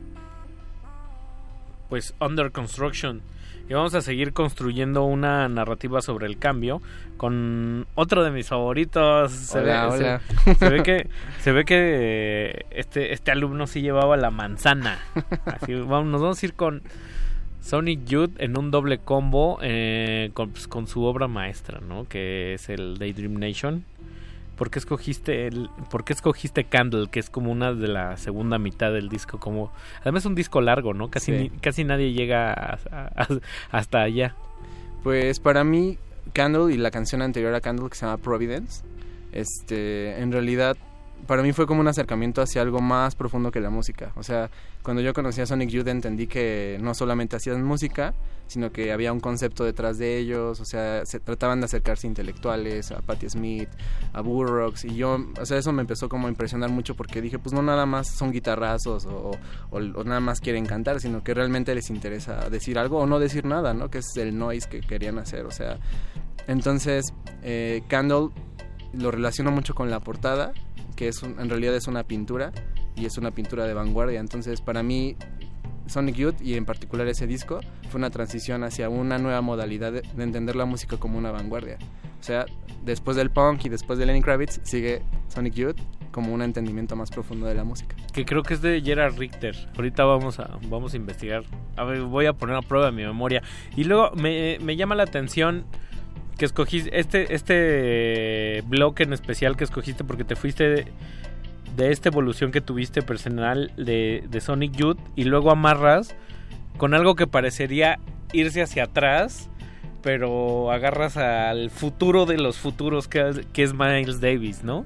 Pues 1.89 2.13
Under 2.19 2.51
Construction. 2.51 3.21
Y 3.67 3.73
vamos 3.73 3.93
a 3.93 4.01
seguir 4.01 4.33
construyendo 4.33 5.03
una 5.03 5.47
narrativa 5.47 6.01
sobre 6.01 6.25
el 6.25 6.39
cambio 6.39 6.81
con 7.17 7.85
otro 7.93 8.23
de 8.23 8.31
mis 8.31 8.47
favoritos. 8.47 9.31
Se 9.31 9.59
hola, 9.59 9.87
ve, 9.87 9.95
hola. 9.95 10.21
Se, 10.57 10.69
ve 10.69 10.83
que 10.83 11.09
se 11.39 11.51
ve 11.51 11.65
que 11.65 12.65
este 12.71 13.13
este 13.13 13.29
alumno 13.29 13.67
sí 13.67 13.81
llevaba 13.81 14.17
la 14.17 14.31
manzana. 14.31 14.97
Así 15.45 15.75
vamos, 15.75 16.07
nos 16.07 16.21
vamos 16.21 16.41
a 16.41 16.45
ir 16.47 16.53
con 16.55 16.81
Sonic 17.61 18.05
Youth 18.05 18.31
en 18.39 18.57
un 18.57 18.71
doble 18.71 18.97
combo 18.97 19.59
eh, 19.61 20.31
con, 20.33 20.49
pues, 20.49 20.67
con, 20.67 20.87
su 20.87 21.03
obra 21.03 21.27
maestra, 21.27 21.79
¿no? 21.79 22.07
Que 22.07 22.55
es 22.55 22.69
el 22.69 22.97
Daydream 22.97 23.33
Nation. 23.33 23.85
¿Por 24.59 24.69
qué 24.69 24.79
escogiste 24.79 25.47
el, 25.47 25.69
por 25.89 26.03
qué 26.03 26.11
escogiste 26.11 26.65
Candle, 26.65 27.07
que 27.09 27.21
es 27.21 27.29
como 27.29 27.49
una 27.49 27.73
de 27.73 27.87
la 27.87 28.17
segunda 28.17 28.59
mitad 28.59 28.91
del 28.91 29.07
disco? 29.07 29.39
Como, 29.39 29.71
además 30.01 30.23
es 30.23 30.25
un 30.25 30.35
disco 30.35 30.59
largo, 30.59 30.93
¿no? 30.93 31.09
Casi, 31.09 31.49
casi 31.61 31.85
nadie 31.85 32.11
llega 32.11 32.77
hasta 33.71 34.01
allá. 34.01 34.35
Pues 35.01 35.39
para 35.39 35.63
mí, 35.63 35.97
Candle 36.33 36.73
y 36.73 36.77
la 36.77 36.91
canción 36.91 37.21
anterior 37.21 37.55
a 37.55 37.61
Candle 37.61 37.89
que 37.89 37.95
se 37.95 38.05
llama 38.05 38.17
Providence, 38.17 38.83
este, 39.31 40.19
en 40.19 40.33
realidad 40.33 40.75
para 41.27 41.43
mí 41.43 41.53
fue 41.53 41.67
como 41.67 41.81
un 41.81 41.87
acercamiento 41.87 42.41
hacia 42.41 42.61
algo 42.61 42.81
más 42.81 43.15
profundo 43.15 43.51
que 43.51 43.59
la 43.59 43.69
música. 43.69 44.11
O 44.15 44.23
sea, 44.23 44.49
cuando 44.83 45.01
yo 45.01 45.13
conocí 45.13 45.41
a 45.41 45.45
Sonic 45.45 45.69
Youth 45.69 45.87
entendí 45.87 46.27
que 46.27 46.77
no 46.81 46.93
solamente 46.93 47.35
hacían 47.35 47.63
música, 47.63 48.13
sino 48.47 48.71
que 48.71 48.91
había 48.91 49.13
un 49.13 49.19
concepto 49.19 49.63
detrás 49.63 49.97
de 49.97 50.17
ellos. 50.17 50.59
O 50.59 50.65
sea, 50.65 51.05
se 51.05 51.19
trataban 51.19 51.59
de 51.59 51.65
acercarse 51.65 52.07
intelectuales, 52.07 52.91
a 52.91 53.01
Patti 53.01 53.29
Smith, 53.29 53.69
a 54.13 54.21
Burroughs. 54.21 54.85
Y 54.85 54.95
yo, 54.95 55.19
o 55.39 55.45
sea, 55.45 55.57
eso 55.57 55.71
me 55.71 55.81
empezó 55.81 56.09
como 56.09 56.27
a 56.27 56.29
impresionar 56.29 56.69
mucho 56.69 56.95
porque 56.95 57.21
dije, 57.21 57.37
pues 57.37 57.53
no 57.53 57.61
nada 57.61 57.85
más 57.85 58.07
son 58.09 58.31
guitarrazos 58.31 59.05
o, 59.05 59.31
o, 59.69 60.03
nada 60.03 60.19
más 60.19 60.41
quieren 60.41 60.65
cantar, 60.65 60.99
sino 60.99 61.23
que 61.23 61.33
realmente 61.33 61.75
les 61.75 61.89
interesa 61.89 62.49
decir 62.49 62.79
algo 62.79 62.97
o 62.97 63.05
no 63.05 63.19
decir 63.19 63.45
nada, 63.45 63.73
¿no? 63.73 63.89
Que 63.89 63.99
es 63.99 64.17
el 64.17 64.37
noise 64.37 64.67
que 64.67 64.81
querían 64.81 65.19
hacer. 65.19 65.45
O 65.45 65.51
sea, 65.51 65.77
entonces, 66.47 67.13
eh, 67.43 67.83
Candle 67.87 68.29
lo 68.93 69.11
relaciono 69.11 69.51
mucho 69.51 69.75
con 69.75 69.89
la 69.89 69.99
portada 69.99 70.53
que 70.99 71.07
es 71.07 71.23
en 71.23 71.49
realidad 71.49 71.75
es 71.75 71.87
una 71.87 72.03
pintura 72.03 72.51
y 72.97 73.05
es 73.05 73.17
una 73.17 73.31
pintura 73.31 73.65
de 73.65 73.73
vanguardia. 73.73 74.19
Entonces, 74.19 74.59
para 74.59 74.83
mí, 74.83 75.15
Sonic 75.87 76.15
Youth 76.15 76.41
y 76.41 76.55
en 76.55 76.65
particular 76.65 77.07
ese 77.07 77.25
disco 77.25 77.61
fue 77.89 77.99
una 77.99 78.09
transición 78.09 78.65
hacia 78.65 78.89
una 78.89 79.17
nueva 79.17 79.39
modalidad 79.39 79.93
de, 79.93 80.03
entender 80.21 80.57
la 80.57 80.65
música 80.65 80.97
como 80.97 81.17
una 81.17 81.31
vanguardia. 81.31 81.77
O 82.19 82.23
sea, 82.23 82.45
después 82.83 83.15
del 83.15 83.31
punk 83.31 83.63
y 83.63 83.69
después 83.69 83.97
de 83.97 84.07
Lenny 84.07 84.21
Kravitz 84.21 84.59
sigue 84.63 85.01
Sonic 85.29 85.53
Youth 85.53 85.77
como 86.11 86.33
un 86.33 86.41
entendimiento 86.41 86.97
más 86.97 87.11
profundo 87.11 87.47
de 87.47 87.55
la 87.55 87.63
música. 87.63 87.95
Que 88.11 88.25
creo 88.25 88.43
que 88.43 88.55
es 88.55 88.61
de 88.61 88.81
Gerard 88.81 89.17
Richter. 89.17 89.55
Ahorita 89.77 90.03
vamos 90.03 90.37
a, 90.39 90.59
vamos 90.67 90.93
a 90.95 90.97
investigar. 90.97 91.45
A 91.77 91.85
ver, 91.85 92.01
voy 92.01 92.25
a 92.25 92.33
poner 92.33 92.57
a 92.57 92.61
prueba 92.61 92.91
mi 92.91 93.03
memoria. 93.03 93.41
Y 93.77 93.85
luego 93.85 94.11
me, 94.15 94.57
me 94.61 94.75
llama 94.75 94.95
la 94.95 95.03
atención 95.03 95.63
que 96.39 96.45
escogiste, 96.45 96.97
este, 96.99 97.35
este 97.35 98.63
bloque 98.65 99.03
en 99.03 99.13
especial 99.13 99.57
que 99.57 99.65
escogiste 99.65 100.03
porque 100.05 100.23
te 100.23 100.35
fuiste 100.35 100.85
de, 101.75 101.91
esta 101.91 102.09
evolución 102.09 102.51
que 102.51 102.61
tuviste 102.61 103.01
personal 103.01 103.71
de, 103.77 104.27
Sonic 104.41 104.71
Youth 104.71 104.97
y 105.15 105.25
luego 105.25 105.51
amarras 105.51 106.15
con 106.77 106.93
algo 106.93 107.15
que 107.15 107.27
parecería 107.27 107.99
irse 108.31 108.61
hacia 108.61 108.85
atrás, 108.85 109.49
pero 110.01 110.71
agarras 110.71 111.17
al 111.17 111.69
futuro 111.69 112.25
de 112.25 112.37
los 112.37 112.57
futuros 112.57 113.07
que, 113.07 113.45
que 113.53 113.63
es 113.63 113.73
Miles 113.73 114.21
Davis, 114.21 114.63
¿no? 114.63 114.85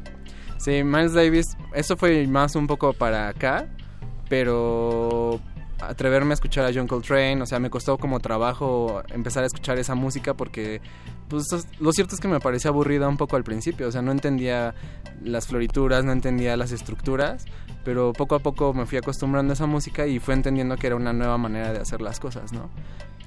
Sí, 0.58 0.84
Miles 0.84 1.14
Davis, 1.14 1.56
eso 1.76 1.98
fue 1.98 2.26
más 2.26 2.56
un 2.56 2.66
poco 2.66 2.94
para 2.94 3.28
acá, 3.28 3.68
pero 4.28 5.40
atreverme 5.80 6.32
a 6.32 6.34
escuchar 6.36 6.66
a 6.66 6.72
John 6.74 6.88
Coltrane, 6.88 7.42
o 7.42 7.46
sea, 7.46 7.60
me 7.60 7.70
costó 7.70 7.98
como 7.98 8.20
trabajo 8.20 9.02
empezar 9.10 9.44
a 9.44 9.48
escuchar 9.48 9.78
esa 9.80 9.96
música 9.96 10.34
porque 10.34 10.82
pues 11.28 11.46
lo 11.80 11.92
cierto 11.92 12.16
es 12.16 12.22
que 12.22 12.28
me 12.28 12.40
parecía 12.40 12.70
aburrida 12.70 13.08
un 13.08 13.18
poco 13.18 13.36
al 13.36 13.44
principio, 13.44 13.88
o 13.88 13.92
sea, 13.92 14.02
no 14.02 14.12
entendía 14.12 14.76
las 15.24 15.48
florituras, 15.48 16.04
no 16.04 16.12
entendía 16.12 16.56
las 16.58 16.72
estructuras, 16.72 17.46
pero 17.84 18.14
poco 18.14 18.36
a 18.36 18.40
poco 18.40 18.74
me 18.74 18.86
fui 18.86 18.98
acostumbrando 18.98 19.52
a 19.52 19.56
esa 19.56 19.66
música 19.66 20.08
y 20.08 20.20
fui 20.20 20.34
entendiendo 20.34 20.78
que 20.78 20.88
era 20.88 20.96
una 20.96 21.14
nueva 21.14 21.38
manera 21.38 21.74
de 21.74 21.80
hacer 21.80 22.02
las 22.02 22.20
cosas, 22.20 22.54
¿no? 22.54 22.70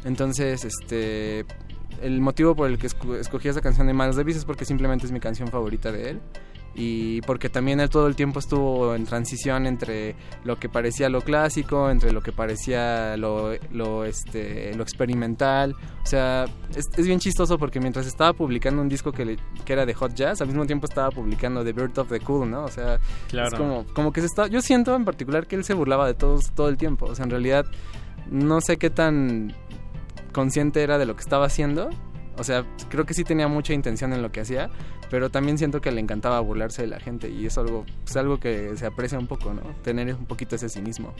Entonces, 0.04 0.64
este 0.64 1.44
el 2.02 2.20
motivo 2.20 2.54
por 2.54 2.70
el 2.70 2.78
que 2.78 2.86
escogí 2.86 3.48
esa 3.48 3.62
canción 3.62 3.86
de 3.86 3.94
Miles 3.94 4.16
Davis 4.16 4.36
es 4.36 4.44
porque 4.44 4.64
simplemente 4.66 5.06
es 5.06 5.12
mi 5.12 5.20
canción 5.20 5.48
favorita 5.48 5.90
de 5.92 6.10
él 6.10 6.20
y 6.78 7.22
porque 7.22 7.48
también 7.48 7.80
él 7.80 7.88
todo 7.88 8.06
el 8.06 8.14
tiempo 8.14 8.38
estuvo 8.38 8.94
en 8.94 9.06
transición 9.06 9.66
entre 9.66 10.14
lo 10.44 10.58
que 10.58 10.68
parecía 10.68 11.08
lo 11.08 11.22
clásico, 11.22 11.90
entre 11.90 12.12
lo 12.12 12.20
que 12.20 12.32
parecía 12.32 13.16
lo, 13.16 13.52
lo, 13.72 14.04
este, 14.04 14.74
lo 14.74 14.82
experimental. 14.82 15.74
O 16.02 16.06
sea, 16.06 16.44
es, 16.74 17.06
bien 17.06 17.18
chistoso 17.18 17.56
porque 17.58 17.80
mientras 17.80 18.06
estaba 18.06 18.34
publicando 18.34 18.82
un 18.82 18.90
disco 18.90 19.10
que, 19.10 19.38
que 19.64 19.72
era 19.72 19.86
de 19.86 19.94
hot 19.94 20.14
jazz, 20.14 20.42
al 20.42 20.48
mismo 20.48 20.66
tiempo 20.66 20.84
estaba 20.86 21.10
publicando 21.10 21.64
The 21.64 21.72
Bird 21.72 21.98
of 21.98 22.10
the 22.10 22.20
Cool, 22.20 22.50
¿no? 22.50 22.64
O 22.64 22.70
sea, 22.70 22.96
es 23.32 23.54
como, 23.54 23.86
como 23.94 24.12
que 24.12 24.20
se 24.20 24.26
está... 24.26 24.46
Yo 24.46 24.60
siento 24.60 24.94
en 24.94 25.06
particular 25.06 25.46
que 25.46 25.56
él 25.56 25.64
se 25.64 25.72
burlaba 25.72 26.06
de 26.06 26.12
todos 26.12 26.52
todo 26.52 26.68
el 26.68 26.76
tiempo. 26.76 27.06
O 27.06 27.14
sea, 27.14 27.24
en 27.24 27.30
realidad 27.30 27.64
no 28.30 28.60
sé 28.60 28.76
qué 28.76 28.90
tan 28.90 29.54
consciente 30.32 30.82
era 30.82 30.98
de 30.98 31.06
lo 31.06 31.16
que 31.16 31.22
estaba 31.22 31.46
haciendo. 31.46 31.88
O 32.38 32.44
sea, 32.44 32.64
creo 32.88 33.04
que 33.06 33.14
sí 33.14 33.24
tenía 33.24 33.48
mucha 33.48 33.72
intención 33.72 34.12
en 34.12 34.22
lo 34.22 34.30
que 34.30 34.40
hacía, 34.40 34.70
pero 35.10 35.30
también 35.30 35.58
siento 35.58 35.80
que 35.80 35.90
le 35.90 36.00
encantaba 36.00 36.40
burlarse 36.40 36.82
de 36.82 36.88
la 36.88 37.00
gente 37.00 37.30
y 37.30 37.46
es 37.46 37.56
algo, 37.58 37.84
pues 38.04 38.16
algo 38.16 38.38
que 38.38 38.76
se 38.76 38.86
aprecia 38.86 39.18
un 39.18 39.26
poco, 39.26 39.54
¿no? 39.54 39.62
Tener 39.82 40.14
un 40.14 40.26
poquito 40.26 40.56
ese 40.56 40.68
cinismo. 40.68 41.14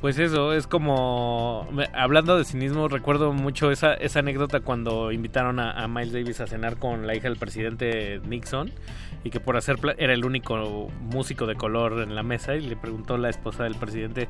Pues 0.00 0.18
eso, 0.18 0.52
es 0.52 0.66
como... 0.66 1.66
Hablando 1.94 2.36
de 2.36 2.44
cinismo, 2.44 2.86
recuerdo 2.88 3.32
mucho 3.32 3.70
esa, 3.70 3.94
esa 3.94 4.18
anécdota 4.18 4.60
cuando 4.60 5.10
invitaron 5.10 5.58
a, 5.58 5.72
a 5.72 5.88
Miles 5.88 6.12
Davis 6.12 6.40
a 6.40 6.46
cenar 6.46 6.76
con 6.76 7.06
la 7.06 7.16
hija 7.16 7.28
del 7.28 7.38
presidente 7.38 8.20
Nixon 8.26 8.70
y 9.24 9.30
que 9.30 9.40
por 9.40 9.56
hacer... 9.56 9.78
Era 9.96 10.12
el 10.12 10.24
único 10.26 10.90
músico 11.00 11.46
de 11.46 11.54
color 11.54 12.02
en 12.02 12.14
la 12.14 12.22
mesa 12.22 12.54
y 12.56 12.60
le 12.60 12.76
preguntó 12.76 13.16
la 13.16 13.30
esposa 13.30 13.64
del 13.64 13.74
presidente... 13.74 14.28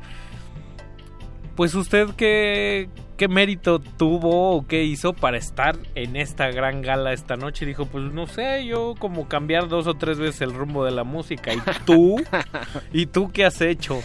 Pues 1.57 1.75
usted 1.75 2.11
qué, 2.17 2.89
qué 3.17 3.29
mérito 3.29 3.79
tuvo 3.79 4.57
o 4.57 4.67
qué 4.67 4.85
hizo 4.85 5.15
para 5.15 5.39
estar 5.39 5.77
en 5.95 6.17
esta 6.17 6.51
gran 6.51 6.83
gala 6.83 7.15
esta 7.15 7.37
noche. 7.37 7.65
Y 7.65 7.69
dijo, 7.69 7.87
pues 7.87 8.05
no 8.13 8.27
sé, 8.27 8.67
yo 8.67 8.95
como 8.99 9.27
cambiar 9.27 9.69
dos 9.69 9.87
o 9.87 9.95
tres 9.95 10.19
veces 10.19 10.43
el 10.43 10.53
rumbo 10.53 10.85
de 10.85 10.91
la 10.91 11.03
música. 11.03 11.55
¿Y 11.55 11.61
tú? 11.87 12.17
¿Y 12.93 13.07
tú 13.07 13.33
qué 13.33 13.47
has 13.47 13.61
hecho? 13.63 14.03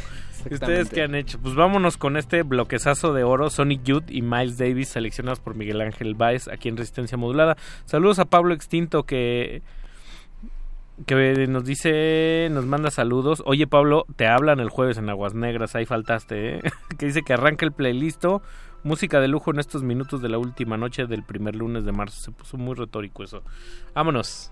¿Ustedes 0.50 0.90
qué 0.90 1.04
han 1.04 1.14
hecho? 1.14 1.40
Pues 1.40 1.54
vámonos 1.54 1.98
con 1.98 2.18
este 2.18 2.44
bloquezazo 2.44 3.14
de 3.14 3.24
oro, 3.24 3.50
Sonic 3.50 3.84
Youth 3.84 4.10
y 4.10 4.22
Miles 4.22 4.58
Davis, 4.58 4.90
seleccionados 4.90 5.40
por 5.40 5.56
Miguel 5.56 5.82
Ángel 5.82 6.16
Baez 6.16 6.48
aquí 6.48 6.70
en 6.70 6.78
Resistencia 6.78 7.18
Modulada. 7.18 7.58
Saludos 7.86 8.18
a 8.20 8.26
Pablo 8.26 8.54
Extinto 8.54 9.04
que 9.04 9.62
que 11.06 11.48
nos 11.48 11.64
dice, 11.66 12.48
nos 12.52 12.66
manda 12.66 12.92
saludos. 12.92 13.42
Oye 13.46 13.68
Pablo, 13.68 14.06
te 14.16 14.28
hablan 14.28 14.60
el 14.60 14.70
jueves 14.70 14.98
en 14.98 15.10
Aguas 15.10 15.34
Negras, 15.34 15.76
ahí 15.76 15.86
faltaste, 15.86 16.58
¿eh? 16.58 16.62
que 16.98 17.08
dice 17.08 17.22
que 17.24 17.34
arranca 17.34 17.66
el 17.66 17.72
playlist, 17.72 18.26
música 18.84 19.20
de 19.20 19.28
lujo 19.28 19.52
en 19.52 19.60
estos 19.60 19.84
minutos 19.84 20.22
de 20.22 20.30
la 20.30 20.38
última 20.38 20.78
noche 20.78 21.06
del 21.06 21.24
primer 21.24 21.56
lunes 21.56 21.86
de 21.86 21.92
marzo. 21.92 22.18
Se 22.22 22.32
puso 22.32 22.58
muy 22.58 22.76
retórico 22.76 23.24
eso. 23.24 23.44
Vámonos. 23.94 24.52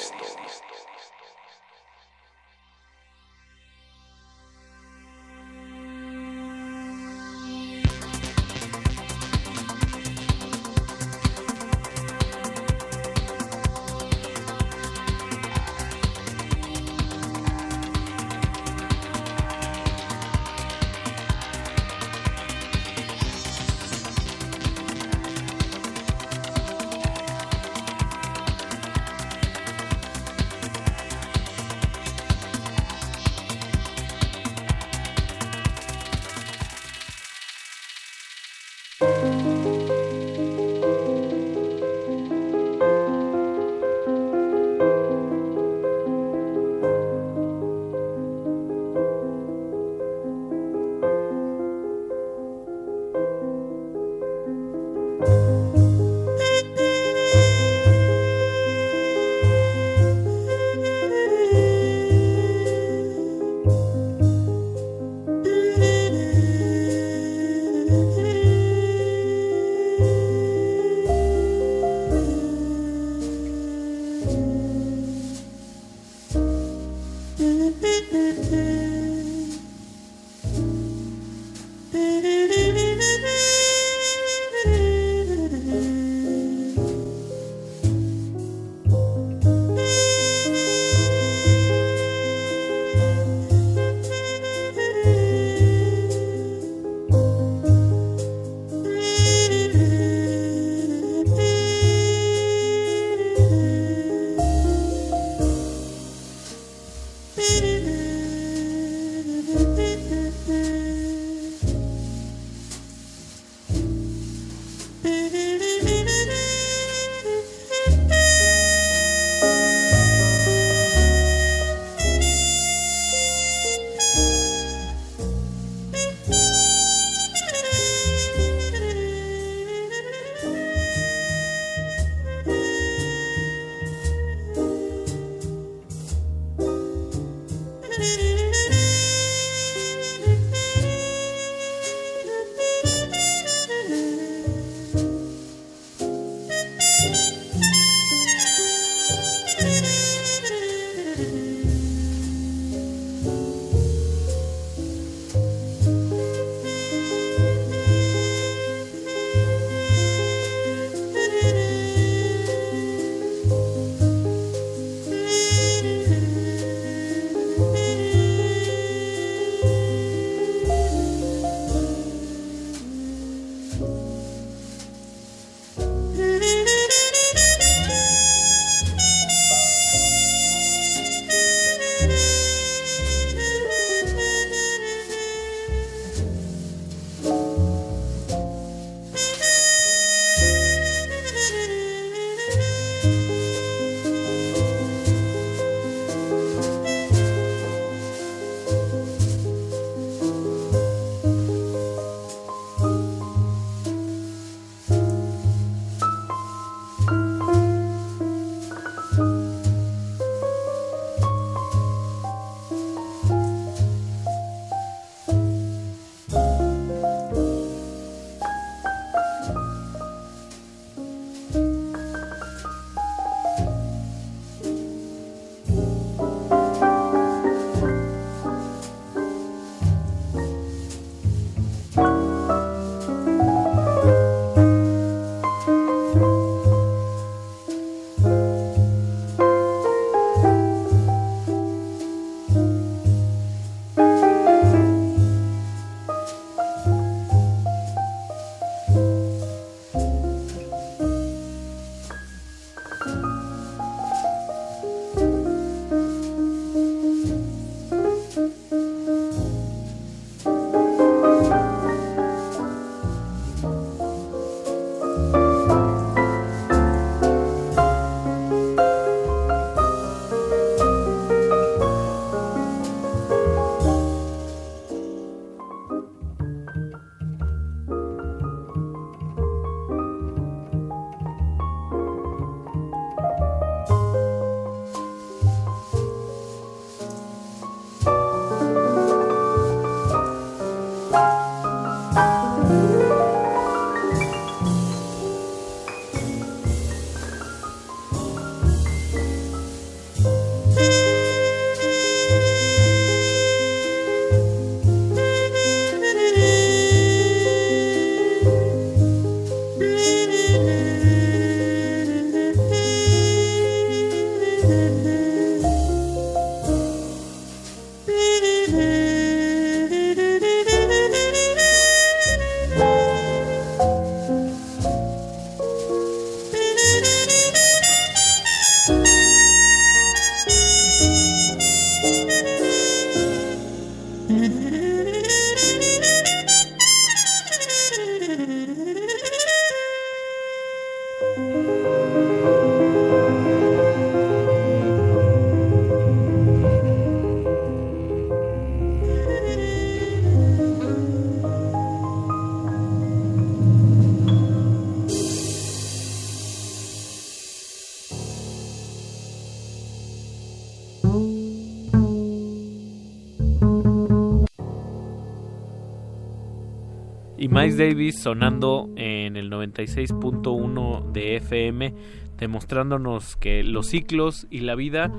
Miles 367.61 367.77
Davis 367.77 368.19
sonando 368.19 368.89
en 368.95 369.37
el 369.37 369.51
96.1 369.51 371.11
de 371.11 371.35
FM 371.35 371.93
demostrándonos 372.39 373.35
que 373.35 373.63
los 373.63 373.85
ciclos 373.85 374.47
y 374.49 374.61
la 374.61 374.73
vida 374.73 375.11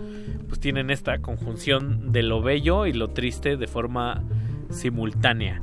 pues 0.48 0.58
tienen 0.58 0.90
esta 0.90 1.18
conjunción 1.18 2.10
de 2.10 2.24
lo 2.24 2.42
bello 2.42 2.86
y 2.86 2.94
lo 2.94 3.10
triste 3.10 3.56
de 3.56 3.68
forma 3.68 4.24
simultánea. 4.70 5.62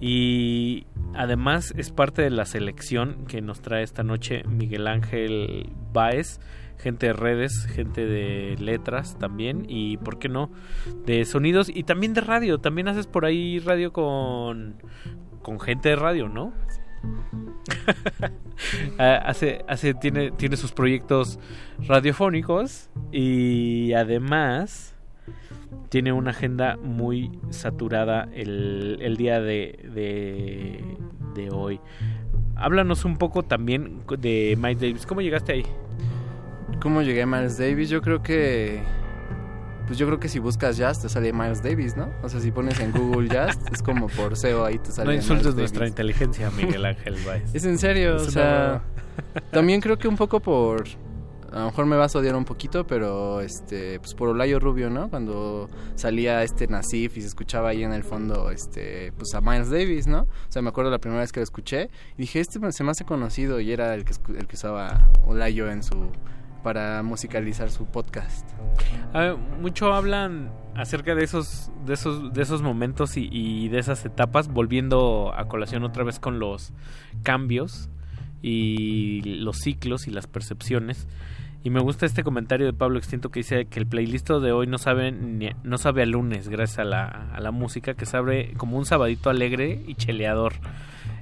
Y 0.00 0.86
además 1.14 1.74
es 1.76 1.90
parte 1.90 2.22
de 2.22 2.30
la 2.30 2.44
selección 2.44 3.24
que 3.26 3.40
nos 3.40 3.60
trae 3.60 3.82
esta 3.82 4.04
noche 4.04 4.44
Miguel 4.44 4.86
Ángel 4.86 5.68
Baez, 5.92 6.38
gente 6.78 7.06
de 7.06 7.12
redes, 7.12 7.66
gente 7.66 8.06
de 8.06 8.56
letras 8.60 9.18
también 9.18 9.66
y 9.68 9.96
por 9.96 10.20
qué 10.20 10.28
no 10.28 10.52
de 11.06 11.24
sonidos 11.24 11.68
y 11.74 11.82
también 11.82 12.14
de 12.14 12.20
radio, 12.20 12.58
también 12.58 12.86
haces 12.86 13.08
por 13.08 13.24
ahí 13.24 13.58
radio 13.58 13.92
con 13.92 14.76
con 15.44 15.60
gente 15.60 15.90
de 15.90 15.96
radio, 15.96 16.28
¿no? 16.28 16.52
Ah, 18.98 19.20
hace, 19.26 19.64
hace, 19.68 19.94
tiene, 19.94 20.30
tiene 20.30 20.56
sus 20.56 20.72
proyectos 20.72 21.38
radiofónicos 21.86 22.88
y 23.10 23.92
además 23.92 24.94
tiene 25.88 26.12
una 26.12 26.30
agenda 26.30 26.76
muy 26.76 27.38
saturada 27.50 28.28
el, 28.32 28.98
el 29.00 29.16
día 29.16 29.40
de, 29.40 29.78
de, 29.92 30.96
de, 31.34 31.50
hoy. 31.50 31.80
Háblanos 32.56 33.04
un 33.04 33.16
poco 33.16 33.42
también 33.42 34.02
de 34.18 34.56
Miles 34.56 34.80
Davis. 34.80 35.06
¿Cómo 35.06 35.20
llegaste 35.20 35.52
ahí? 35.52 35.66
¿Cómo 36.80 37.02
llegué 37.02 37.22
a 37.22 37.26
Miles 37.26 37.58
Davis? 37.58 37.90
Yo 37.90 38.00
creo 38.00 38.22
que 38.22 38.82
pues 39.86 39.98
yo 39.98 40.06
creo 40.06 40.20
que 40.20 40.28
si 40.28 40.38
buscas 40.38 40.76
jazz 40.76 41.00
te 41.00 41.08
sale 41.08 41.32
Miles 41.32 41.62
Davis, 41.62 41.96
¿no? 41.96 42.10
O 42.22 42.28
sea, 42.28 42.40
si 42.40 42.50
pones 42.50 42.80
en 42.80 42.92
Google 42.92 43.28
jazz, 43.28 43.58
es 43.72 43.82
como 43.82 44.08
por 44.08 44.36
SEO 44.36 44.64
ahí 44.64 44.78
te 44.78 44.90
sale. 44.90 45.08
No 45.08 45.14
insultes 45.14 45.54
nuestra 45.54 45.86
inteligencia, 45.86 46.50
Miguel 46.50 46.84
Ángel 46.84 47.16
Baez. 47.26 47.54
es 47.54 47.64
en 47.64 47.78
serio, 47.78 48.16
o 48.16 48.30
sea, 48.30 48.82
también 49.50 49.80
creo 49.80 49.98
que 49.98 50.08
un 50.08 50.16
poco 50.16 50.40
por 50.40 50.84
a 51.54 51.60
lo 51.60 51.66
mejor 51.66 51.86
me 51.86 51.96
vas 51.96 52.16
a 52.16 52.18
odiar 52.18 52.34
un 52.34 52.44
poquito, 52.44 52.84
pero 52.84 53.40
este, 53.40 54.00
pues 54.00 54.12
por 54.14 54.28
Olayo 54.28 54.58
Rubio, 54.58 54.90
¿no? 54.90 55.08
Cuando 55.08 55.70
salía 55.94 56.42
este 56.42 56.66
Nasif 56.66 57.16
y 57.16 57.20
se 57.20 57.28
escuchaba 57.28 57.68
ahí 57.68 57.84
en 57.84 57.92
el 57.92 58.02
fondo, 58.02 58.50
este, 58.50 59.12
pues 59.12 59.34
a 59.34 59.40
Miles 59.40 59.70
Davis, 59.70 60.08
¿no? 60.08 60.22
O 60.22 60.52
sea, 60.52 60.62
me 60.62 60.70
acuerdo 60.70 60.90
la 60.90 60.98
primera 60.98 61.20
vez 61.20 61.30
que 61.30 61.38
lo 61.38 61.44
escuché 61.44 61.90
y 62.18 62.22
dije, 62.22 62.40
este 62.40 62.58
se 62.72 62.82
me 62.82 62.90
hace 62.90 63.04
conocido 63.04 63.60
y 63.60 63.70
era 63.70 63.94
el 63.94 64.04
que, 64.04 64.14
el 64.36 64.48
que 64.48 64.56
usaba 64.56 65.08
Olayo 65.26 65.70
en 65.70 65.84
su 65.84 66.10
para 66.64 67.02
musicalizar 67.04 67.70
su 67.70 67.86
podcast. 67.86 68.48
mucho 69.60 69.92
hablan 69.92 70.50
acerca 70.74 71.14
de 71.14 71.22
esos, 71.22 71.70
de 71.86 71.94
esos, 71.94 72.32
de 72.32 72.42
esos 72.42 72.62
momentos 72.62 73.16
y, 73.16 73.28
y, 73.30 73.68
de 73.68 73.78
esas 73.78 74.04
etapas, 74.04 74.48
volviendo 74.48 75.32
a 75.36 75.46
colación 75.46 75.84
otra 75.84 76.02
vez 76.02 76.18
con 76.18 76.40
los 76.40 76.72
cambios 77.22 77.90
y 78.42 79.20
los 79.22 79.58
ciclos 79.58 80.08
y 80.08 80.10
las 80.10 80.26
percepciones. 80.26 81.06
Y 81.62 81.70
me 81.70 81.80
gusta 81.80 82.04
este 82.04 82.24
comentario 82.24 82.66
de 82.66 82.72
Pablo 82.72 82.98
Extinto 82.98 83.30
que 83.30 83.40
dice 83.40 83.66
que 83.66 83.78
el 83.78 83.86
playlist 83.86 84.28
de 84.28 84.52
hoy 84.52 84.66
no 84.66 84.76
sabe 84.78 85.12
ni, 85.12 85.50
no 85.62 85.78
sabe 85.78 86.02
a 86.02 86.06
lunes 86.06 86.48
gracias 86.48 86.80
a 86.80 86.84
la, 86.84 87.04
a 87.06 87.40
la 87.40 87.52
música 87.52 87.94
que 87.94 88.04
sabe 88.04 88.52
como 88.58 88.76
un 88.76 88.84
sabadito 88.84 89.30
alegre 89.30 89.80
y 89.86 89.94
cheleador 89.94 90.54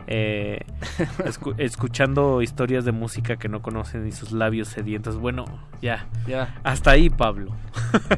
eh, 0.06 0.60
escuchando 1.58 2.42
historias 2.42 2.84
de 2.84 2.92
música 2.92 3.36
que 3.36 3.48
no 3.48 3.62
conocen 3.62 4.06
y 4.06 4.12
sus 4.12 4.32
labios 4.32 4.68
sedientos. 4.68 5.18
Bueno, 5.18 5.44
ya, 5.80 6.06
ya. 6.26 6.54
Hasta 6.62 6.92
ahí, 6.92 7.10
Pablo. 7.10 7.52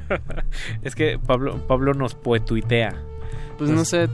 es 0.83 0.95
que 0.95 1.19
Pablo, 1.19 1.59
Pablo 1.67 1.95
nos 1.95 2.15
poetuitea. 2.15 2.95
Pues 3.59 3.71
no 3.71 3.85
sé, 3.85 4.09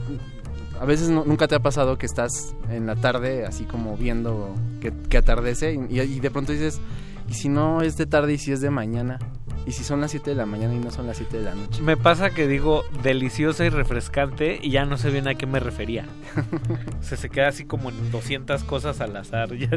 a 0.79 0.85
veces 0.85 1.09
nunca 1.09 1.47
te 1.47 1.55
ha 1.55 1.59
pasado 1.59 1.97
que 1.97 2.05
estás 2.05 2.55
en 2.69 2.87
la 2.87 2.95
tarde 2.95 3.45
así 3.45 3.65
como 3.65 3.97
viendo 3.97 4.55
que, 4.79 5.17
atardece 5.17 5.73
y, 5.73 5.99
y, 5.99 6.19
de 6.19 6.31
pronto 6.31 6.51
dices, 6.51 6.81
¿y 7.29 7.33
si 7.33 7.49
no 7.49 7.81
es 7.81 7.97
de 7.97 8.05
tarde 8.05 8.33
y 8.33 8.37
si 8.37 8.51
es 8.51 8.61
de 8.61 8.69
mañana? 8.69 9.19
¿Y 9.65 9.73
si 9.73 9.83
son 9.83 10.01
las 10.01 10.11
7 10.11 10.31
de 10.31 10.35
la 10.35 10.47
mañana 10.47 10.73
y 10.73 10.79
no 10.79 10.89
son 10.89 11.05
las 11.05 11.17
7 11.17 11.37
de 11.37 11.43
la 11.43 11.53
noche? 11.53 11.83
Me 11.83 11.95
pasa 11.95 12.31
que 12.31 12.47
digo 12.47 12.83
deliciosa 13.03 13.63
y 13.63 13.69
refrescante 13.69 14.59
y 14.61 14.71
ya 14.71 14.85
no 14.85 14.97
sé 14.97 15.11
bien 15.11 15.27
a 15.27 15.35
qué 15.35 15.45
me 15.45 15.59
refería. 15.59 16.05
o 16.99 17.03
sea, 17.03 17.17
se 17.17 17.29
queda 17.29 17.49
así 17.49 17.65
como 17.65 17.89
en 17.89 18.11
200 18.11 18.63
cosas 18.63 19.01
al 19.01 19.15
azar, 19.15 19.55
ya, 19.55 19.69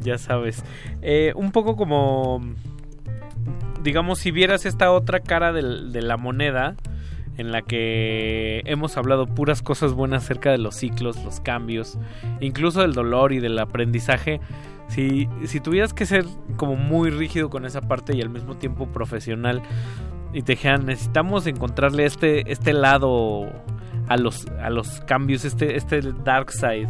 ya 0.00 0.18
sabes. 0.18 0.62
Eh, 1.00 1.32
un 1.36 1.52
poco 1.52 1.74
como, 1.74 2.42
digamos, 3.82 4.18
si 4.18 4.30
vieras 4.30 4.66
esta 4.66 4.92
otra 4.92 5.20
cara 5.20 5.52
de, 5.52 5.62
de 5.90 6.02
la 6.02 6.18
moneda 6.18 6.76
en 7.38 7.50
la 7.50 7.62
que 7.62 8.62
hemos 8.66 8.98
hablado 8.98 9.26
puras 9.26 9.62
cosas 9.62 9.94
buenas 9.94 10.24
acerca 10.24 10.50
de 10.50 10.58
los 10.58 10.76
ciclos, 10.76 11.22
los 11.24 11.40
cambios, 11.40 11.98
incluso 12.40 12.82
del 12.82 12.92
dolor 12.92 13.32
y 13.32 13.40
del 13.40 13.58
aprendizaje 13.58 14.40
si, 14.94 15.28
si 15.46 15.60
tuvieras 15.60 15.94
que 15.94 16.04
ser 16.04 16.26
como 16.56 16.76
muy 16.76 17.10
rígido 17.10 17.48
con 17.48 17.64
esa 17.64 17.80
parte 17.80 18.14
y 18.16 18.20
al 18.20 18.28
mismo 18.28 18.56
tiempo 18.56 18.86
profesional 18.86 19.62
y 20.32 20.42
te 20.42 20.52
dijeran 20.52 20.86
necesitamos 20.86 21.46
encontrarle 21.46 22.04
este, 22.04 22.50
este 22.52 22.72
lado 22.72 23.50
a 24.08 24.16
los, 24.16 24.46
a 24.62 24.68
los 24.68 25.00
cambios, 25.00 25.44
este, 25.44 25.76
este 25.76 26.02
dark 26.24 26.52
side 26.52 26.88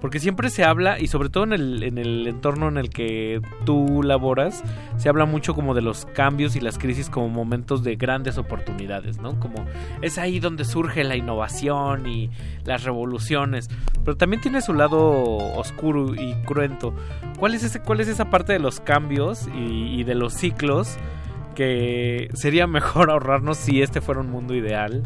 porque 0.00 0.18
siempre 0.18 0.50
se 0.50 0.64
habla, 0.64 0.98
y 0.98 1.08
sobre 1.08 1.28
todo 1.28 1.44
en 1.44 1.52
el, 1.52 1.82
en 1.82 1.98
el 1.98 2.26
entorno 2.26 2.68
en 2.68 2.78
el 2.78 2.90
que 2.90 3.40
tú 3.64 4.02
laboras, 4.02 4.62
se 4.96 5.08
habla 5.08 5.26
mucho 5.26 5.54
como 5.54 5.74
de 5.74 5.82
los 5.82 6.06
cambios 6.06 6.56
y 6.56 6.60
las 6.60 6.78
crisis 6.78 7.10
como 7.10 7.28
momentos 7.28 7.84
de 7.84 7.96
grandes 7.96 8.38
oportunidades, 8.38 9.18
¿no? 9.18 9.38
Como 9.38 9.66
es 10.00 10.18
ahí 10.18 10.40
donde 10.40 10.64
surge 10.64 11.04
la 11.04 11.16
innovación 11.16 12.06
y 12.06 12.30
las 12.64 12.84
revoluciones. 12.84 13.68
Pero 14.04 14.16
también 14.16 14.40
tiene 14.40 14.62
su 14.62 14.72
lado 14.72 15.00
oscuro 15.36 16.14
y 16.14 16.34
cruento. 16.44 16.94
¿Cuál 17.38 17.54
es, 17.54 17.62
ese, 17.62 17.80
cuál 17.80 18.00
es 18.00 18.08
esa 18.08 18.30
parte 18.30 18.52
de 18.52 18.58
los 18.58 18.80
cambios 18.80 19.48
y, 19.54 20.00
y 20.00 20.04
de 20.04 20.14
los 20.14 20.32
ciclos 20.34 20.96
que 21.54 22.30
sería 22.34 22.66
mejor 22.66 23.10
ahorrarnos 23.10 23.58
si 23.58 23.82
este 23.82 24.00
fuera 24.00 24.20
un 24.20 24.30
mundo 24.30 24.54
ideal? 24.54 25.02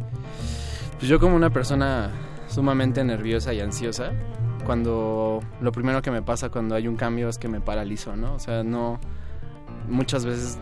Pues 0.99 1.09
yo 1.09 1.19
como 1.19 1.35
una 1.35 1.51
persona 1.51 2.11
sumamente 2.47 3.03
nerviosa 3.03 3.53
y 3.53 3.61
ansiosa, 3.61 4.13
cuando 4.65 5.41
lo 5.61 5.73
primero 5.73 6.03
que 6.03 6.11
me 6.11 6.23
pasa 6.23 6.49
cuando 6.49 6.75
hay 6.75 6.89
un 6.89 6.97
cambio 6.97 7.29
es 7.29 7.39
que 7.39 7.49
me 7.49 7.61
paralizo, 7.61 8.17
¿no? 8.17 8.35
O 8.35 8.39
sea, 8.39 8.63
no 8.63 8.99
muchas 9.89 10.25
veces 10.25 10.59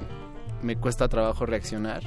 me 0.63 0.77
cuesta 0.77 1.09
trabajo 1.09 1.47
reaccionar 1.47 2.03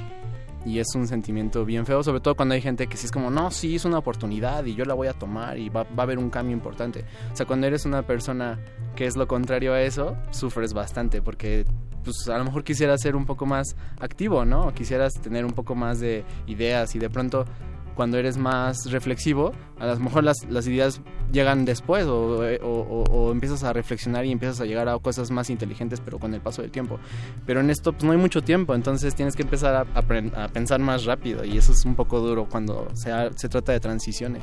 y 0.64 0.80
es 0.80 0.88
un 0.96 1.06
sentimiento 1.06 1.64
bien 1.64 1.86
feo, 1.86 2.02
sobre 2.02 2.20
todo 2.20 2.34
cuando 2.34 2.54
hay 2.54 2.60
gente 2.60 2.88
que 2.88 2.96
sí 2.96 3.06
es 3.06 3.12
como, 3.12 3.30
no, 3.30 3.50
sí, 3.52 3.76
es 3.76 3.84
una 3.84 3.98
oportunidad 3.98 4.64
y 4.64 4.74
yo 4.74 4.84
la 4.84 4.94
voy 4.94 5.06
a 5.06 5.12
tomar 5.12 5.58
y 5.58 5.68
va, 5.68 5.84
va 5.84 5.98
a 5.98 6.02
haber 6.02 6.18
un 6.18 6.28
cambio 6.28 6.54
importante. 6.54 7.04
O 7.32 7.36
sea, 7.36 7.46
cuando 7.46 7.68
eres 7.68 7.84
una 7.84 8.02
persona 8.02 8.58
que 8.96 9.06
es 9.06 9.16
lo 9.16 9.28
contrario 9.28 9.72
a 9.72 9.80
eso, 9.80 10.16
sufres 10.30 10.72
bastante 10.72 11.22
porque 11.22 11.64
pues 12.02 12.28
a 12.28 12.38
lo 12.38 12.44
mejor 12.44 12.64
quisieras 12.64 13.00
ser 13.00 13.16
un 13.16 13.26
poco 13.26 13.46
más 13.46 13.76
activo, 14.00 14.44
¿no? 14.44 14.72
Quisieras 14.74 15.14
tener 15.14 15.44
un 15.44 15.52
poco 15.52 15.74
más 15.74 16.00
de 16.00 16.24
ideas 16.46 16.94
y 16.94 16.98
de 16.98 17.10
pronto 17.10 17.44
cuando 17.96 18.18
eres 18.18 18.36
más 18.36 18.92
reflexivo, 18.92 19.52
a 19.80 19.86
lo 19.86 19.98
mejor 19.98 20.22
las, 20.22 20.46
las 20.50 20.66
ideas 20.68 21.00
llegan 21.32 21.64
después 21.64 22.04
o, 22.04 22.38
o, 22.62 23.32
empiezas 23.32 23.64
a 23.64 23.72
reflexionar 23.72 24.26
y 24.26 24.30
empiezas 24.30 24.60
a 24.60 24.66
llegar 24.66 24.88
a 24.88 24.98
cosas 24.98 25.30
más 25.30 25.50
inteligentes, 25.50 26.00
pero 26.00 26.18
con 26.18 26.34
el 26.34 26.40
paso 26.40 26.62
del 26.62 26.70
tiempo. 26.70 27.00
Pero 27.46 27.60
en 27.60 27.70
esto 27.70 27.92
pues 27.92 28.04
no 28.04 28.12
hay 28.12 28.18
mucho 28.18 28.42
tiempo, 28.42 28.74
entonces 28.74 29.14
tienes 29.14 29.34
que 29.34 29.42
empezar 29.42 29.74
a, 29.74 29.86
a, 29.98 30.48
pensar 30.48 30.78
más 30.78 31.06
rápido 31.06 31.44
y 31.44 31.56
eso 31.56 31.72
es 31.72 31.84
un 31.84 31.96
poco 31.96 32.20
duro 32.20 32.46
cuando 32.48 32.86
se, 32.92 33.10
se 33.34 33.48
trata 33.48 33.72
de 33.72 33.80
transiciones. 33.80 34.42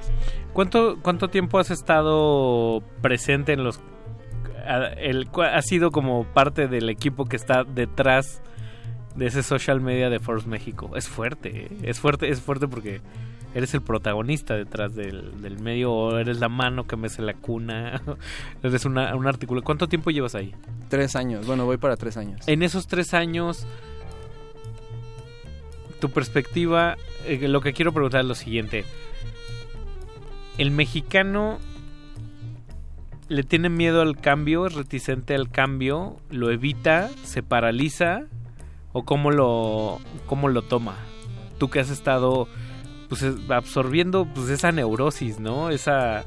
¿Cuánto, 0.52 0.98
¿Cuánto 1.02 1.30
tiempo 1.30 1.60
has 1.60 1.72
estado 1.72 2.82
presente 3.02 3.54
en 3.54 3.64
los... 3.64 3.80
El, 4.98 5.30
has 5.52 5.66
sido 5.66 5.92
como 5.92 6.24
parte 6.24 6.68
del 6.68 6.90
equipo 6.90 7.26
que 7.26 7.36
está 7.36 7.66
detrás 7.66 8.42
de 9.16 9.28
ese 9.28 9.44
social 9.44 9.80
media 9.80 10.10
de 10.10 10.20
Force 10.20 10.48
México. 10.48 10.92
Es 10.96 11.08
fuerte, 11.08 11.66
¿eh? 11.66 11.70
es 11.84 12.00
fuerte, 12.00 12.30
es 12.30 12.42
fuerte 12.42 12.68
porque 12.68 13.02
eres 13.54 13.74
el 13.74 13.82
protagonista 13.82 14.56
detrás 14.56 14.96
del, 14.96 15.32
medio 15.62 15.92
o 15.94 16.18
eres 16.18 16.40
la 16.40 16.50
mano 16.50 16.88
que 16.88 16.96
mece 16.96 17.22
la 17.22 17.34
cuna, 17.34 18.02
eres 18.64 18.86
una, 18.86 19.16
un 19.16 19.28
artículo. 19.28 19.64
¿Cuánto 19.64 19.88
tiempo 19.88 20.12
llevas 20.12 20.36
ahí? 20.36 20.54
Tres 20.90 21.16
años, 21.16 21.46
bueno, 21.46 21.66
voy 21.66 21.78
para 21.78 21.96
tres 21.98 22.18
años. 22.18 22.48
En 22.48 22.64
esos 22.64 22.88
tres 22.88 23.14
años, 23.14 23.66
tu 26.00 26.10
perspectiva, 26.10 26.98
eh, 27.26 27.48
lo 27.48 27.62
que 27.62 27.74
quiero 27.74 27.94
preguntar 27.94 28.22
es 28.22 28.28
lo 28.28 28.36
siguiente. 28.36 28.86
El 30.58 30.72
mexicano 30.72 31.60
le 33.28 33.44
tiene 33.44 33.70
miedo 33.70 34.02
al 34.02 34.18
cambio, 34.18 34.68
es 34.68 34.74
reticente 34.74 35.34
al 35.34 35.50
cambio, 35.50 36.18
lo 36.30 36.52
evita, 36.52 37.10
se 37.24 37.42
paraliza 37.42 38.26
o 38.92 39.06
cómo 39.06 39.32
lo, 39.32 40.00
cómo 40.26 40.50
lo 40.50 40.62
toma. 40.62 40.96
Tú 41.58 41.70
que 41.70 41.80
has 41.80 41.90
estado 41.90 42.48
pues 43.20 43.50
absorbiendo 43.50 44.26
pues 44.26 44.50
esa 44.50 44.72
neurosis, 44.72 45.40
¿no? 45.40 45.70
Esa 45.70 46.24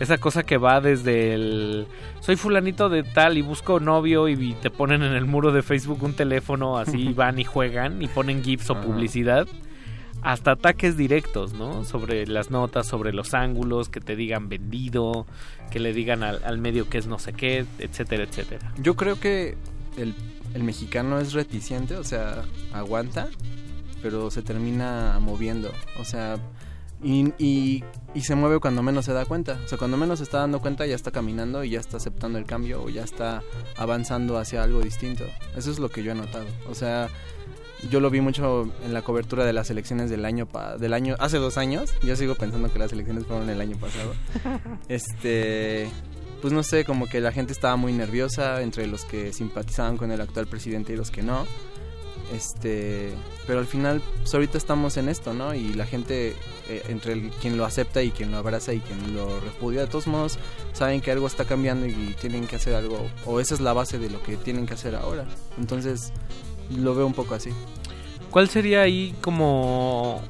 esa 0.00 0.18
cosa 0.18 0.42
que 0.42 0.56
va 0.56 0.80
desde 0.80 1.34
el 1.34 1.86
soy 2.20 2.36
fulanito 2.36 2.88
de 2.88 3.04
tal 3.04 3.38
y 3.38 3.42
busco 3.42 3.78
novio 3.78 4.28
y 4.28 4.54
te 4.54 4.70
ponen 4.70 5.02
en 5.02 5.12
el 5.12 5.24
muro 5.24 5.52
de 5.52 5.62
Facebook 5.62 6.02
un 6.02 6.14
teléfono 6.14 6.78
así 6.78 7.12
van 7.16 7.38
y 7.38 7.44
juegan 7.44 8.02
y 8.02 8.08
ponen 8.08 8.42
gifs 8.42 8.70
o 8.70 8.80
publicidad 8.80 9.46
hasta 10.22 10.52
ataques 10.52 10.96
directos, 10.96 11.52
¿no? 11.52 11.84
Sobre 11.84 12.26
las 12.26 12.50
notas, 12.50 12.86
sobre 12.86 13.12
los 13.12 13.34
ángulos, 13.34 13.90
que 13.90 14.00
te 14.00 14.16
digan 14.16 14.48
vendido, 14.48 15.26
que 15.70 15.78
le 15.78 15.92
digan 15.92 16.22
al, 16.22 16.42
al 16.44 16.56
medio 16.56 16.88
que 16.88 16.96
es 16.96 17.06
no 17.06 17.18
sé 17.18 17.34
qué, 17.34 17.66
etcétera, 17.78 18.24
etcétera. 18.24 18.72
Yo 18.78 18.96
creo 18.96 19.20
que 19.20 19.54
el, 19.98 20.14
el 20.54 20.64
mexicano 20.64 21.18
es 21.18 21.34
reticente, 21.34 21.96
o 21.96 22.04
sea, 22.04 22.42
aguanta, 22.72 23.28
pero 24.04 24.30
se 24.30 24.42
termina 24.42 25.18
moviendo. 25.18 25.72
O 25.98 26.04
sea, 26.04 26.36
y, 27.02 27.32
y, 27.38 27.82
y 28.14 28.20
se 28.20 28.34
mueve 28.34 28.60
cuando 28.60 28.82
menos 28.82 29.06
se 29.06 29.12
da 29.14 29.24
cuenta. 29.24 29.58
O 29.64 29.68
sea, 29.68 29.78
cuando 29.78 29.96
menos 29.96 30.18
se 30.18 30.24
está 30.24 30.38
dando 30.38 30.60
cuenta 30.60 30.84
ya 30.86 30.94
está 30.94 31.10
caminando 31.10 31.64
y 31.64 31.70
ya 31.70 31.80
está 31.80 31.96
aceptando 31.96 32.38
el 32.38 32.44
cambio 32.44 32.82
o 32.82 32.90
ya 32.90 33.02
está 33.02 33.42
avanzando 33.76 34.36
hacia 34.38 34.62
algo 34.62 34.80
distinto. 34.82 35.24
Eso 35.56 35.70
es 35.70 35.78
lo 35.78 35.88
que 35.88 36.02
yo 36.02 36.12
he 36.12 36.14
notado. 36.14 36.44
O 36.70 36.74
sea, 36.74 37.08
yo 37.90 38.00
lo 38.00 38.10
vi 38.10 38.20
mucho 38.20 38.70
en 38.84 38.92
la 38.94 39.02
cobertura 39.02 39.44
de 39.46 39.52
las 39.54 39.70
elecciones 39.70 40.08
del 40.10 40.24
año 40.26 40.46
pa- 40.46 40.76
del 40.76 40.92
año 40.92 41.16
hace 41.18 41.38
dos 41.38 41.56
años. 41.58 41.92
Yo 42.02 42.14
sigo 42.16 42.34
pensando 42.34 42.72
que 42.72 42.78
las 42.78 42.92
elecciones 42.92 43.24
fueron 43.26 43.48
el 43.50 43.60
año 43.60 43.76
pasado. 43.78 44.12
Este, 44.88 45.88
pues 46.42 46.52
no 46.52 46.62
sé, 46.62 46.84
como 46.84 47.06
que 47.06 47.20
la 47.20 47.32
gente 47.32 47.52
estaba 47.52 47.76
muy 47.76 47.92
nerviosa 47.92 48.60
entre 48.62 48.86
los 48.86 49.04
que 49.04 49.32
simpatizaban 49.32 49.96
con 49.96 50.10
el 50.10 50.20
actual 50.20 50.46
presidente 50.46 50.92
y 50.92 50.96
los 50.96 51.10
que 51.10 51.22
no. 51.22 51.46
Este, 52.32 53.12
pero 53.46 53.58
al 53.60 53.66
final, 53.66 54.00
pues 54.22 54.32
ahorita 54.34 54.56
estamos 54.58 54.96
en 54.96 55.08
esto, 55.08 55.34
¿no? 55.34 55.54
Y 55.54 55.74
la 55.74 55.86
gente, 55.86 56.34
eh, 56.68 56.82
entre 56.88 57.12
el- 57.12 57.30
quien 57.30 57.56
lo 57.56 57.64
acepta 57.64 58.02
y 58.02 58.10
quien 58.10 58.30
lo 58.32 58.38
abraza 58.38 58.72
y 58.72 58.80
quien 58.80 59.14
lo 59.14 59.40
repudia, 59.40 59.82
de 59.82 59.86
todos 59.86 60.06
modos, 60.06 60.38
saben 60.72 61.00
que 61.00 61.10
algo 61.12 61.26
está 61.26 61.44
cambiando 61.44 61.86
y 61.86 62.14
tienen 62.20 62.46
que 62.46 62.56
hacer 62.56 62.74
algo, 62.74 63.06
o 63.26 63.40
esa 63.40 63.54
es 63.54 63.60
la 63.60 63.72
base 63.72 63.98
de 63.98 64.10
lo 64.10 64.22
que 64.22 64.36
tienen 64.36 64.66
que 64.66 64.74
hacer 64.74 64.94
ahora. 64.94 65.24
Entonces, 65.58 66.12
lo 66.74 66.94
veo 66.94 67.06
un 67.06 67.14
poco 67.14 67.34
así. 67.34 67.50
¿Cuál 68.30 68.48
sería 68.48 68.82
ahí 68.82 69.14
como 69.20 70.20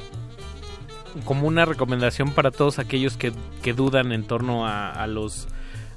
como 1.25 1.47
una 1.47 1.65
recomendación 1.65 2.33
para 2.33 2.51
todos 2.51 2.81
aquellos 2.81 3.17
que, 3.17 3.33
que 3.63 3.73
dudan 3.73 4.11
en 4.11 4.25
torno 4.25 4.67
a, 4.67 4.91
a 4.91 5.07
los 5.07 5.47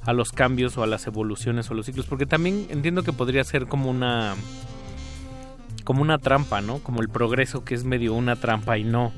a 0.06 0.14
los 0.14 0.32
cambios 0.32 0.78
o 0.78 0.84
a 0.84 0.88
las 0.88 1.08
evoluciones 1.08 1.70
o 1.70 1.74
los 1.74 1.88
ciclos? 1.88 2.06
Porque 2.06 2.26
también 2.28 2.68
entiendo 2.70 3.02
que 3.04 3.12
podría 3.12 3.44
ser 3.44 3.66
como 3.68 3.90
una 3.90 4.36
como 5.88 6.02
una 6.02 6.18
trampa, 6.18 6.60
¿no? 6.60 6.80
Como 6.80 7.02
el 7.02 7.08
progreso 7.08 7.64
que 7.64 7.74
es 7.74 7.86
medio 7.86 8.14
una 8.14 8.36
trampa 8.36 8.78
y 8.78 8.84
no, 8.84 9.14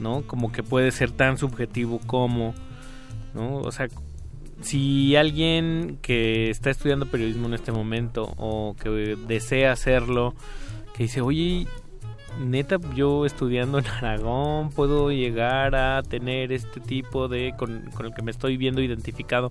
¿no? 0.00 0.20
Como 0.26 0.52
que 0.52 0.62
puede 0.62 0.90
ser 0.90 1.10
tan 1.10 1.38
subjetivo 1.38 1.98
como, 2.06 2.54
¿no? 3.32 3.56
O 3.56 3.72
sea, 3.72 3.88
si 4.60 5.16
alguien 5.16 5.98
que 6.02 6.50
está 6.50 6.68
estudiando 6.68 7.06
periodismo 7.06 7.46
en 7.46 7.54
este 7.54 7.72
momento 7.72 8.34
o 8.36 8.76
que 8.78 9.16
desea 9.26 9.72
hacerlo, 9.72 10.34
que 10.94 11.04
dice, 11.04 11.22
oye, 11.22 11.66
neta, 12.38 12.76
yo 12.94 13.24
estudiando 13.24 13.78
en 13.78 13.86
Aragón 13.86 14.72
puedo 14.72 15.10
llegar 15.10 15.74
a 15.74 16.02
tener 16.02 16.52
este 16.52 16.80
tipo 16.80 17.28
de, 17.28 17.54
con, 17.56 17.80
con 17.94 18.04
el 18.04 18.12
que 18.12 18.20
me 18.20 18.30
estoy 18.30 18.58
viendo 18.58 18.82
identificado. 18.82 19.50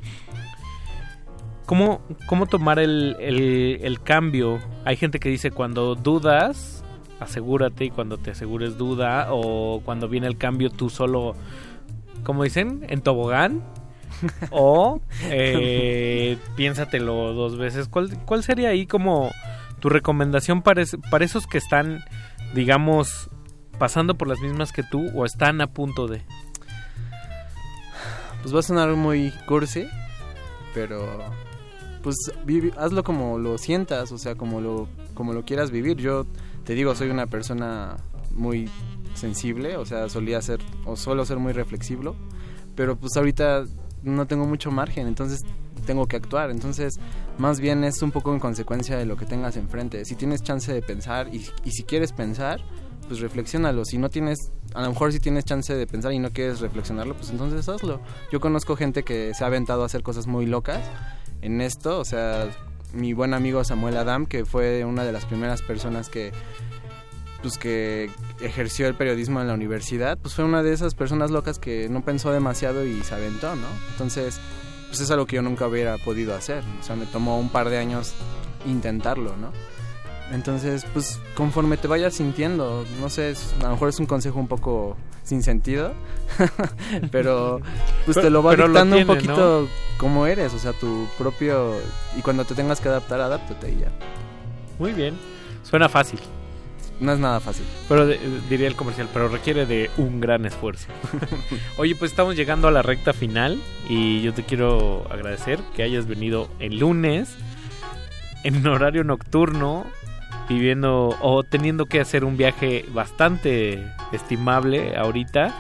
¿Cómo, 1.66 2.02
cómo 2.28 2.46
tomar 2.46 2.80
el, 2.80 3.16
el, 3.20 3.80
el 3.82 4.02
cambio? 4.02 4.60
Hay 4.86 4.98
gente 4.98 5.20
que 5.20 5.30
dice 5.30 5.52
cuando 5.52 5.96
dudas, 5.96 6.84
asegúrate 7.20 7.86
y 7.86 7.90
cuando 7.90 8.18
te 8.18 8.32
asegures 8.32 8.78
duda 8.78 9.28
o 9.32 9.82
cuando 9.86 10.08
viene 10.10 10.28
el 10.28 10.38
cambio 10.38 10.70
tú 10.70 10.90
solo, 10.90 11.36
¿cómo 12.24 12.44
dicen? 12.44 12.86
En 12.90 13.02
tobogán. 13.02 13.64
o 14.52 15.02
eh, 15.24 16.38
piénsatelo 16.56 17.34
dos 17.34 17.58
veces. 17.58 17.88
¿Cuál, 17.88 18.10
¿Cuál 18.26 18.44
sería 18.44 18.70
ahí 18.70 18.86
como 18.86 19.32
tu 19.80 19.90
recomendación 19.90 20.62
para, 20.62 20.82
es- 20.82 20.98
para 21.10 21.26
esos 21.26 21.48
que 21.48 21.58
están, 21.58 22.04
digamos, 22.54 23.30
pasando 23.80 24.16
por 24.16 24.28
las 24.28 24.40
mismas 24.40 24.72
que 24.72 24.84
tú 24.84 25.10
o 25.16 25.26
están 25.26 25.60
a 25.62 25.68
punto 25.68 26.08
de? 26.08 26.22
Pues 28.42 28.54
va 28.54 28.60
a 28.60 28.64
sonar 28.64 28.90
muy 28.96 29.32
cursi, 29.46 29.88
pero 30.74 31.20
pues 32.04 32.16
hazlo 32.78 33.04
como 33.04 33.40
lo 33.40 33.58
sientas, 33.58 34.12
o 34.12 34.18
sea, 34.18 34.36
como 34.36 34.62
lo 34.62 34.88
como 35.16 35.34
lo 35.34 35.44
quieras 35.46 35.72
vivir. 35.72 35.98
Yo 35.98 36.26
te 36.66 36.76
digo, 36.76 36.94
soy 36.94 37.10
una 37.10 37.28
persona 37.28 37.98
muy 38.36 38.70
sensible, 39.16 39.78
o 39.78 39.86
sea, 39.86 40.10
solía 40.10 40.42
ser 40.42 40.60
o 40.86 40.96
suelo 40.96 41.26
ser 41.26 41.40
muy 41.40 41.54
reflexivo, 41.54 42.16
pero 42.76 42.98
pues 42.98 43.16
ahorita 43.16 43.64
no 44.04 44.28
tengo 44.28 44.46
mucho 44.46 44.70
margen, 44.70 45.08
entonces 45.08 45.42
tengo 45.86 46.08
que 46.08 46.18
actuar. 46.18 46.52
Entonces, 46.52 47.00
más 47.38 47.60
bien 47.60 47.84
es 47.84 48.02
un 48.02 48.12
poco 48.12 48.34
en 48.34 48.40
consecuencia 48.40 48.98
de 48.98 49.06
lo 49.06 49.16
que 49.16 49.26
tengas 49.26 49.56
enfrente. 49.56 50.04
Si 50.06 50.16
tienes 50.16 50.44
chance 50.44 50.74
de 50.74 50.82
pensar 50.82 51.34
y, 51.34 51.46
y 51.64 51.72
si 51.72 51.84
quieres 51.84 52.12
pensar, 52.12 52.60
pues 53.08 53.20
reflexiónalo. 53.20 53.86
Si 53.86 53.98
no 53.98 54.10
tienes, 54.10 54.38
a 54.74 54.82
lo 54.82 54.90
mejor 54.90 55.14
si 55.14 55.20
tienes 55.20 55.46
chance 55.46 55.74
de 55.74 55.88
pensar 55.88 56.12
y 56.12 56.20
no 56.20 56.32
quieres 56.32 56.60
reflexionarlo, 56.60 57.16
pues 57.16 57.30
entonces 57.30 57.68
hazlo. 57.70 58.02
Yo 58.32 58.40
conozco 58.40 58.76
gente 58.76 59.04
que 59.04 59.34
se 59.34 59.44
ha 59.44 59.48
aventado 59.48 59.84
a 59.84 59.86
hacer 59.86 60.04
cosas 60.04 60.28
muy 60.28 60.46
locas 60.46 60.82
en 61.44 61.62
esto, 61.62 62.00
o 62.00 62.06
sea, 62.06 62.48
mi 62.94 63.14
buen 63.14 63.34
amigo 63.34 63.64
Samuel 63.64 63.98
Adam, 63.98 64.26
que 64.26 64.46
fue 64.46 64.86
una 64.86 65.04
de 65.04 65.12
las 65.12 65.26
primeras 65.26 65.62
personas 65.62 66.10
que 66.10 66.32
pues 67.42 67.58
que 67.58 68.10
ejerció 68.40 68.88
el 68.88 68.96
periodismo 68.96 69.42
en 69.42 69.48
la 69.48 69.54
universidad, 69.54 70.18
pues 70.18 70.34
fue 70.34 70.46
una 70.46 70.64
de 70.64 70.72
esas 70.72 70.96
personas 70.96 71.30
locas 71.30 71.60
que 71.60 71.90
no 71.90 72.02
pensó 72.02 72.32
demasiado 72.32 72.86
y 72.86 73.04
se 73.04 73.14
aventó, 73.14 73.58
¿no? 73.58 73.68
Entonces, 73.92 74.40
pues 74.88 75.02
es 75.02 75.12
algo 75.12 75.26
que 75.26 75.36
yo 75.36 75.42
nunca 75.42 75.68
hubiera 75.68 75.98
podido 75.98 76.34
hacer, 76.36 76.64
o 76.80 76.84
sea, 76.84 76.96
me 76.96 77.06
tomó 77.06 77.38
un 77.38 77.50
par 77.50 77.70
de 77.70 77.80
años 77.80 78.14
intentarlo, 78.66 79.36
¿no? 79.36 79.52
Entonces, 80.34 80.86
pues 80.94 81.20
conforme 81.36 81.78
te 81.78 81.88
vayas 81.88 82.16
sintiendo, 82.16 82.84
no 83.00 83.10
sé, 83.10 83.30
es- 83.32 83.54
a 83.62 83.66
lo 83.66 83.70
mejor 83.72 83.90
es 83.90 84.00
un 84.00 84.06
consejo 84.08 84.40
un 84.40 84.48
poco 84.48 84.98
sin 85.24 85.42
sentido, 85.44 85.94
pero 87.12 87.62
pues 88.06 88.20
te 88.20 88.30
lo 88.30 88.44
va 88.44 88.56
dictando 88.56 88.98
un 88.98 89.04
tiene, 89.04 89.06
poquito 89.06 89.68
como 89.98 90.26
eres, 90.28 90.54
o 90.54 90.60
sea, 90.60 90.74
tu 90.74 91.08
propio... 91.18 91.76
Y 92.18 92.22
cuando 92.22 92.44
te 92.46 92.56
tengas 92.56 92.82
que 92.82 92.90
adaptar, 92.90 93.22
adáptate 93.22 93.72
y 93.72 93.80
ya. 93.82 93.92
Muy 94.80 94.92
bien. 94.92 95.14
Suena 95.64 95.88
fácil. 95.88 96.20
No 97.00 97.14
es 97.14 97.20
nada 97.20 97.40
fácil. 97.40 97.66
Pero 97.88 98.06
de- 98.08 98.20
diría 98.50 98.68
el 98.68 98.76
comercial, 98.76 99.08
pero 99.14 99.28
requiere 99.30 99.66
de 99.66 99.90
un 99.98 100.20
gran 100.20 100.46
esfuerzo. 100.46 100.88
Oye, 101.78 101.96
pues 101.96 102.12
estamos 102.12 102.36
llegando 102.36 102.68
a 102.68 102.72
la 102.72 102.82
recta 102.82 103.14
final 103.14 103.62
y 103.88 104.22
yo 104.22 104.34
te 104.34 104.44
quiero 104.44 105.06
agradecer 105.12 105.60
que 105.76 105.84
hayas 105.84 106.06
venido 106.08 106.50
el 106.60 106.80
lunes 106.80 107.36
en 108.44 108.66
horario 108.68 109.04
nocturno 109.04 109.86
viviendo 110.48 111.16
o 111.22 111.44
teniendo 111.44 111.86
que 111.86 112.00
hacer 112.00 112.26
un 112.26 112.38
viaje 112.38 112.86
bastante 112.94 113.84
estimable 114.12 114.96
ahorita 114.98 115.54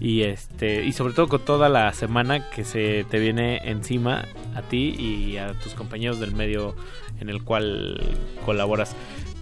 y 0.00 0.22
este 0.22 0.84
y 0.84 0.92
sobre 0.92 1.14
todo 1.14 1.28
con 1.28 1.44
toda 1.44 1.68
la 1.68 1.92
semana 1.92 2.50
que 2.50 2.64
se 2.64 3.04
te 3.04 3.18
viene 3.18 3.60
encima 3.64 4.24
a 4.54 4.62
ti 4.62 4.94
y 4.98 5.36
a 5.36 5.52
tus 5.54 5.74
compañeros 5.74 6.18
del 6.18 6.34
medio 6.34 6.74
en 7.20 7.28
el 7.28 7.42
cual 7.42 8.00
colaboras. 8.44 8.96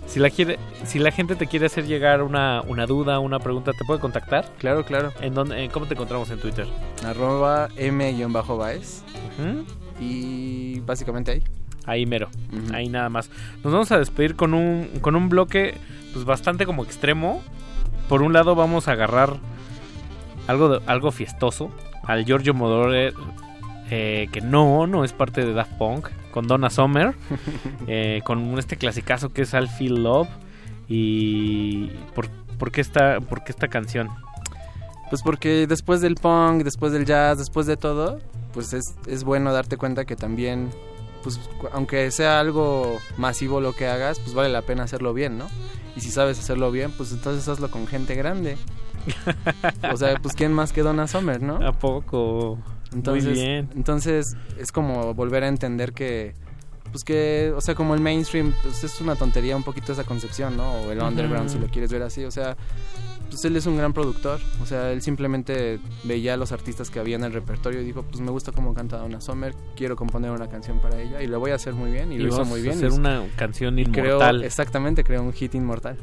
Si 0.07 0.19
la 0.19 0.29
quiere, 0.29 0.59
si 0.85 0.99
la 0.99 1.13
gente 1.13 1.37
te 1.37 1.47
quiere 1.47 1.67
hacer 1.67 1.87
llegar 1.87 2.23
una, 2.23 2.63
una 2.63 2.85
duda, 2.85 3.21
una 3.21 3.39
pregunta, 3.39 3.73
¿te 3.73 3.85
puede 3.85 4.01
contactar? 4.01 4.45
Claro, 4.59 4.85
claro. 4.85 5.13
¿En 5.21 5.35
dónde, 5.35 5.63
en 5.63 5.71
¿Cómo 5.71 5.87
te 5.87 5.95
encontramos 5.95 6.31
en 6.31 6.41
Twitter? 6.41 6.67
Arroba 7.05 7.69
M-Baez. 7.77 9.05
Y 10.01 10.81
básicamente 10.81 11.31
ahí. 11.31 11.43
Ahí 11.91 12.07
mero, 12.07 12.29
ahí 12.73 12.89
nada 12.89 13.09
más. 13.09 13.31
Nos 13.65 13.73
vamos 13.73 13.91
a 13.93 13.99
despedir 13.99 14.37
con 14.37 14.55
un, 14.55 14.89
con 15.01 15.17
un 15.17 15.29
bloque 15.29 15.75
pues 16.13 16.25
bastante 16.25 16.67
como 16.67 16.85
extremo. 16.85 17.43
Por 18.09 18.23
un 18.23 18.33
lado 18.33 18.55
vamos 18.55 18.87
a 18.89 18.93
agarrar 18.93 19.37
algo, 20.47 20.69
de- 20.69 20.81
algo 20.87 21.11
fiestoso 21.11 21.71
al 22.05 22.25
Giorgio 22.25 22.55
Moroder, 22.55 23.13
eh, 23.91 24.29
que 24.33 24.41
no, 24.41 24.87
no 24.87 25.05
es 25.05 25.13
parte 25.13 25.45
de 25.45 25.53
Daft 25.53 25.73
Punk, 25.79 26.09
con 26.33 26.47
Donna 26.47 26.71
Summer, 26.71 27.15
eh, 27.89 28.21
con 28.25 28.59
este 28.59 28.77
clasicazo 28.77 29.33
que 29.33 29.43
es 29.43 29.53
I 29.55 29.67
Feel 29.67 30.03
Love. 30.05 30.29
Y 30.89 31.87
¿por, 32.15 32.29
por 32.59 32.71
qué 32.73 32.81
esta, 32.81 33.21
por 33.21 33.43
qué 33.45 33.53
esta 33.53 33.69
canción? 33.69 34.09
Pues 35.09 35.23
porque 35.23 35.67
después 35.67 36.01
del 36.01 36.15
punk, 36.15 36.63
después 36.63 36.93
del 36.93 37.05
jazz, 37.05 37.39
después 37.39 37.67
de 37.67 37.77
todo, 37.77 38.21
pues 38.53 38.73
es, 38.73 38.95
es 39.07 39.25
bueno 39.25 39.53
darte 39.53 39.77
cuenta 39.77 40.05
que 40.05 40.17
también, 40.17 40.71
pues 41.23 41.41
aunque 41.73 42.11
sea 42.11 42.41
algo 42.41 42.99
masivo 43.17 43.61
lo 43.61 43.73
que 43.73 43.87
hagas, 43.87 44.19
pues 44.21 44.35
vale 44.35 44.49
la 44.49 44.63
pena 44.63 44.85
hacerlo 44.85 45.15
bien, 45.15 45.39
¿no? 45.39 45.47
Y 45.97 46.01
si 46.01 46.11
sabes 46.11 46.39
hacerlo 46.39 46.71
bien, 46.71 46.93
pues 46.93 47.13
entonces 47.13 47.47
hazlo 47.49 47.71
con 47.71 47.87
gente 47.87 48.15
grande. 48.15 48.57
o 49.93 49.97
sea, 49.97 50.19
pues 50.21 50.35
quién 50.35 50.53
más 50.53 50.73
que 50.73 50.83
Donna 50.83 51.07
Summer, 51.07 51.43
¿no? 51.43 51.57
¿A 51.67 51.73
poco? 51.73 52.59
Entonces, 52.93 53.37
Muy 53.37 53.41
bien. 53.41 53.71
entonces 53.75 54.37
es 54.59 54.73
como 54.73 55.15
volver 55.15 55.45
a 55.45 55.49
entender 55.49 55.93
que 55.93 56.35
pues 56.91 57.05
que, 57.05 57.53
o 57.57 57.61
sea, 57.61 57.75
como 57.77 57.95
el 57.95 58.01
mainstream, 58.01 58.53
pues 58.63 58.83
es 58.83 59.01
una 59.01 59.15
tontería 59.15 59.57
un 59.57 59.63
poquito 59.63 59.93
esa 59.93 60.05
concepción, 60.05 60.57
¿no? 60.57 60.73
O 60.73 60.91
el 60.91 61.01
underground, 61.01 61.49
si 61.49 61.59
lo 61.59 61.69
quieres 61.69 61.93
ver 61.93 62.03
así, 62.03 62.25
o 62.25 62.33
sea, 62.33 62.57
pues 63.31 63.45
él 63.45 63.57
es 63.57 63.65
un 63.67 63.77
gran 63.77 63.93
productor, 63.93 64.39
o 64.63 64.67
sea, 64.67 64.93
él 64.93 65.01
simplemente 65.03 65.81
veía 66.05 66.35
a 66.35 66.37
los 66.37 66.53
artistas 66.53 66.91
que 66.91 66.99
había 67.01 67.17
en 67.17 67.25
el 67.25 67.33
repertorio 67.33 67.81
y 67.81 67.85
dijo, 67.85 68.03
pues 68.03 68.21
me 68.21 68.31
gusta 68.31 68.53
cómo 68.53 68.75
canta 68.75 68.99
Donna 68.99 69.21
Summer, 69.21 69.55
quiero 69.77 69.97
componer 69.97 70.31
una 70.31 70.49
canción 70.49 70.81
para 70.81 71.01
ella 71.01 71.23
y 71.23 71.27
lo 71.27 71.41
voy 71.41 71.53
a 71.53 71.55
hacer 71.55 71.73
muy 71.75 71.91
bien 71.91 72.13
y, 72.13 72.17
Y 72.17 72.19
lo 72.19 72.29
hizo 72.29 72.45
muy 72.45 72.61
a 72.61 72.63
bien. 72.65 72.75
hacer 72.77 72.91
una 72.93 73.23
canción 73.37 73.79
inmortal. 73.79 74.45
exactamente, 74.45 75.05
creó 75.05 75.23
un 75.23 75.33
hit 75.33 75.55
inmortal. 75.55 75.97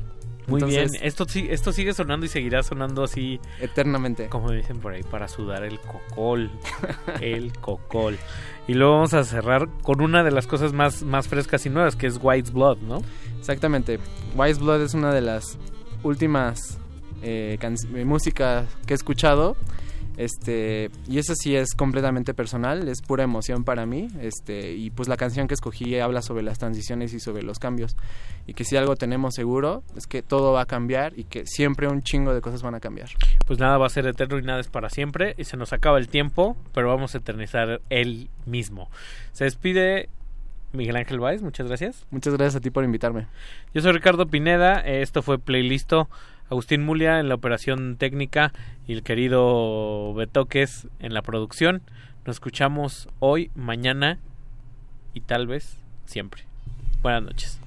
Muy 0.48 0.62
Entonces- 0.62 0.92
bien, 0.94 1.04
esto, 1.06 1.26
esto 1.50 1.74
sigue 1.74 1.94
sonando 1.94 2.26
y 2.26 2.30
seguirá 2.30 2.64
sonando 2.64 3.04
así. 3.04 3.38
Eternamente. 3.60 4.30
Como 4.30 4.50
dicen 4.52 4.80
por 4.80 4.94
ahí, 4.94 5.04
para 5.04 5.28
sudar 5.28 5.66
el 5.66 5.78
cocol. 5.82 6.50
el 7.22 7.52
cocol. 7.60 8.18
Y 8.66 8.74
luego 8.74 8.94
vamos 8.94 9.14
a 9.14 9.26
cerrar 9.26 9.68
con 9.84 10.00
una 10.00 10.24
de 10.24 10.32
las 10.32 10.48
cosas 10.48 10.72
más, 10.72 11.04
más 11.04 11.28
frescas 11.28 11.66
y 11.66 11.70
nuevas, 11.70 11.98
que 11.98 12.08
es 12.08 12.18
White's 12.22 12.54
Blood, 12.54 12.78
¿no? 12.78 13.02
Exactamente. 13.38 14.00
Wise 14.38 14.62
Blood 14.62 14.84
es 14.84 14.94
una 14.94 15.14
de 15.14 15.20
las 15.20 15.58
últimas 16.04 16.78
eh, 17.22 17.58
eh, 17.62 18.06
música 18.06 18.66
que 18.86 18.94
he 18.94 18.96
escuchado. 18.96 19.56
Este, 20.18 20.90
y 21.08 21.20
eso 21.20 21.36
sí 21.36 21.56
es 21.56 21.76
completamente 21.76 22.34
personal, 22.34 22.88
es 22.88 23.04
pura 23.04 23.24
emoción 23.24 23.64
para 23.64 23.86
mí. 23.86 24.08
Este, 24.20 24.74
y 24.74 24.90
pues 24.90 25.08
la 25.08 25.16
canción 25.16 25.48
que 25.48 25.54
escogí 25.54 26.00
habla 26.00 26.24
sobre 26.24 26.42
las 26.44 26.58
transiciones 26.58 27.14
y 27.14 27.20
sobre 27.20 27.44
los 27.44 27.60
cambios. 27.60 27.96
Y 28.48 28.54
que 28.56 28.64
si 28.64 28.76
algo 28.76 28.96
tenemos 28.96 29.36
seguro 29.36 29.84
es 29.96 30.08
que 30.08 30.24
todo 30.24 30.54
va 30.54 30.62
a 30.62 30.66
cambiar 30.66 31.18
y 31.18 31.24
que 31.24 31.46
siempre 31.46 31.88
un 31.88 32.02
chingo 32.02 32.34
de 32.34 32.42
cosas 32.42 32.64
van 32.64 32.74
a 32.74 32.80
cambiar. 32.80 33.10
Pues 33.46 33.60
nada 33.60 33.78
va 33.78 33.86
a 33.86 33.90
ser 33.90 34.08
eterno 34.08 34.40
y 34.40 34.42
nada 34.42 34.60
es 34.60 34.68
para 34.68 34.90
siempre. 34.90 35.36
Y 35.38 35.44
se 35.44 35.56
nos 35.56 35.72
acaba 35.72 36.00
el 36.00 36.08
tiempo, 36.08 36.58
pero 36.74 36.88
vamos 36.88 37.14
a 37.14 37.20
eternizar 37.20 37.82
él 37.90 38.30
mismo. 38.46 38.90
Se 39.34 39.44
despide 39.44 40.10
Miguel 40.74 40.98
Ángel 40.98 41.20
Báez, 41.20 41.42
muchas 41.42 41.68
gracias. 41.68 42.06
Muchas 42.10 42.34
gracias 42.34 42.56
a 42.56 42.60
ti 42.60 42.72
por 42.72 42.84
invitarme. 42.84 43.28
Yo 43.74 43.82
soy 43.82 43.92
Ricardo 43.92 44.26
Pineda, 44.26 44.80
esto 44.80 45.22
fue 45.22 45.38
Playlisto. 45.38 46.10
Agustín 46.50 46.86
Mulia 46.86 47.20
en 47.20 47.30
la 47.30 47.36
operación 47.36 47.98
técnica 47.98 48.54
y 48.88 48.94
el 48.94 49.04
querido 49.04 50.14
Betoques 50.14 50.88
en 51.00 51.14
la 51.14 51.22
producción. 51.22 51.82
Nos 52.26 52.38
escuchamos 52.38 53.10
hoy, 53.20 53.52
mañana 53.56 54.20
y 55.14 55.22
tal 55.22 55.48
vez 55.48 55.78
siempre. 56.06 56.44
Buenas 57.02 57.24
noches. 57.24 57.67